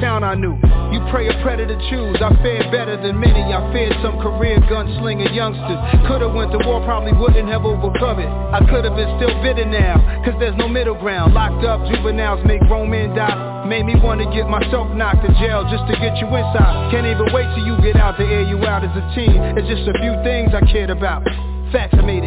town 0.00 0.24
I 0.24 0.34
knew? 0.34 0.56
You 0.90 1.04
pray 1.12 1.28
a 1.28 1.36
predator 1.42 1.76
choose. 1.90 2.16
I 2.22 2.32
fared 2.42 2.72
better 2.72 2.96
than 2.96 3.20
many. 3.20 3.44
I 3.52 3.60
feared 3.72 3.94
some 4.02 4.16
career 4.18 4.56
gunslinger 4.66 5.28
youngsters. 5.34 5.78
Could've 6.08 6.32
went 6.32 6.52
to 6.52 6.60
war, 6.64 6.80
probably 6.84 7.12
wouldn't 7.12 7.48
have 7.48 7.64
overcome 7.64 8.18
it. 8.18 8.28
I 8.28 8.64
could've 8.64 8.96
been 8.96 9.10
still 9.20 9.34
bitter 9.42 9.66
now, 9.66 10.00
cause 10.24 10.34
there's 10.40 10.56
no 10.56 10.68
middle 10.68 10.96
ground. 10.96 11.34
Locked 11.34 11.64
up 11.64 11.84
juveniles 11.90 12.40
make 12.46 12.60
grown 12.66 12.90
men 12.90 13.14
die. 13.14 13.66
Made 13.68 13.84
me 13.84 13.94
wanna 14.00 14.24
get 14.32 14.48
myself 14.48 14.88
knocked 14.96 15.24
in 15.28 15.34
jail 15.36 15.68
just 15.68 15.84
to 15.92 15.94
get 16.00 16.16
you 16.16 16.26
inside. 16.26 16.90
Can't 16.90 17.06
even 17.06 17.28
wait 17.34 17.46
till 17.52 17.66
you 17.66 17.76
get 17.84 18.00
out 18.00 18.16
to 18.16 18.24
air 18.24 18.42
you 18.48 18.56
out 18.64 18.82
as 18.82 18.94
a 18.96 19.04
teen. 19.14 19.36
It's 19.60 19.68
just 19.68 19.84
a 19.84 19.94
few 20.00 20.16
things 20.24 20.56
I 20.56 20.64
cared 20.72 20.90
about. 20.90 21.22
Facts 21.72 21.92
I 21.92 22.00
made 22.00 22.17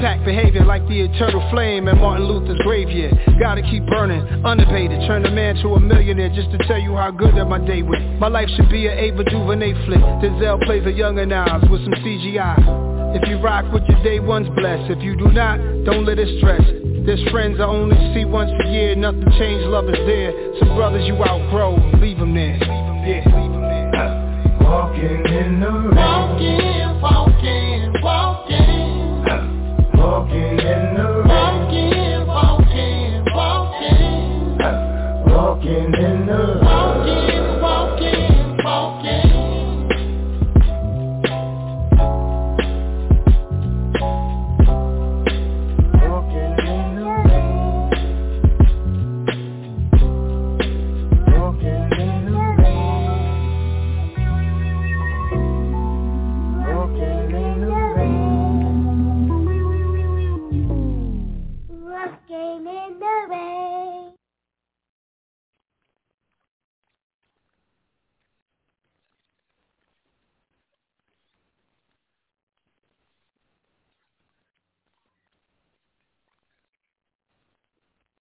impact 0.00 0.24
behavior 0.24 0.64
like 0.64 0.80
the 0.88 0.98
eternal 0.98 1.44
flame 1.50 1.86
in 1.86 1.98
Martin 1.98 2.24
Luther's 2.24 2.58
graveyard. 2.64 3.12
Gotta 3.38 3.60
keep 3.60 3.84
burning, 3.84 4.24
unabated, 4.46 4.96
turn 5.06 5.26
a 5.26 5.30
man 5.30 5.56
to 5.56 5.76
a 5.76 5.80
millionaire 5.80 6.30
just 6.30 6.50
to 6.52 6.58
tell 6.66 6.80
you 6.80 6.96
how 6.96 7.10
good 7.10 7.36
that 7.36 7.44
my 7.44 7.58
day 7.58 7.82
went. 7.82 8.18
My 8.18 8.28
life 8.28 8.48
should 8.56 8.70
be 8.70 8.86
an 8.86 8.96
Ava 8.96 9.24
DuVernay 9.24 9.74
flick. 9.84 10.00
Denzel 10.24 10.64
plays 10.64 10.86
a 10.86 10.90
younger 10.90 11.26
Nas 11.26 11.68
with 11.68 11.84
some 11.84 11.92
CGI. 12.00 13.12
If 13.14 13.28
you 13.28 13.44
rock 13.44 13.70
with 13.74 13.82
your 13.90 14.02
day 14.02 14.20
one's 14.20 14.48
blessed. 14.56 14.90
If 14.90 15.04
you 15.04 15.16
do 15.16 15.28
not, 15.32 15.58
don't 15.84 16.06
let 16.06 16.18
it 16.18 16.32
stress. 16.40 16.64
There's 17.04 17.22
friends 17.28 17.60
I 17.60 17.64
only 17.64 17.96
see 18.14 18.24
once 18.24 18.50
a 18.64 18.68
year, 18.70 18.96
nothing 18.96 19.28
changed, 19.36 19.68
love 19.68 19.84
is 19.90 20.00
there. 20.08 20.32
Some 20.60 20.76
brothers 20.76 21.06
you 21.06 21.14
outgrow, 21.16 21.76
leave 22.00 22.16
them 22.16 22.34
there. 22.34 22.79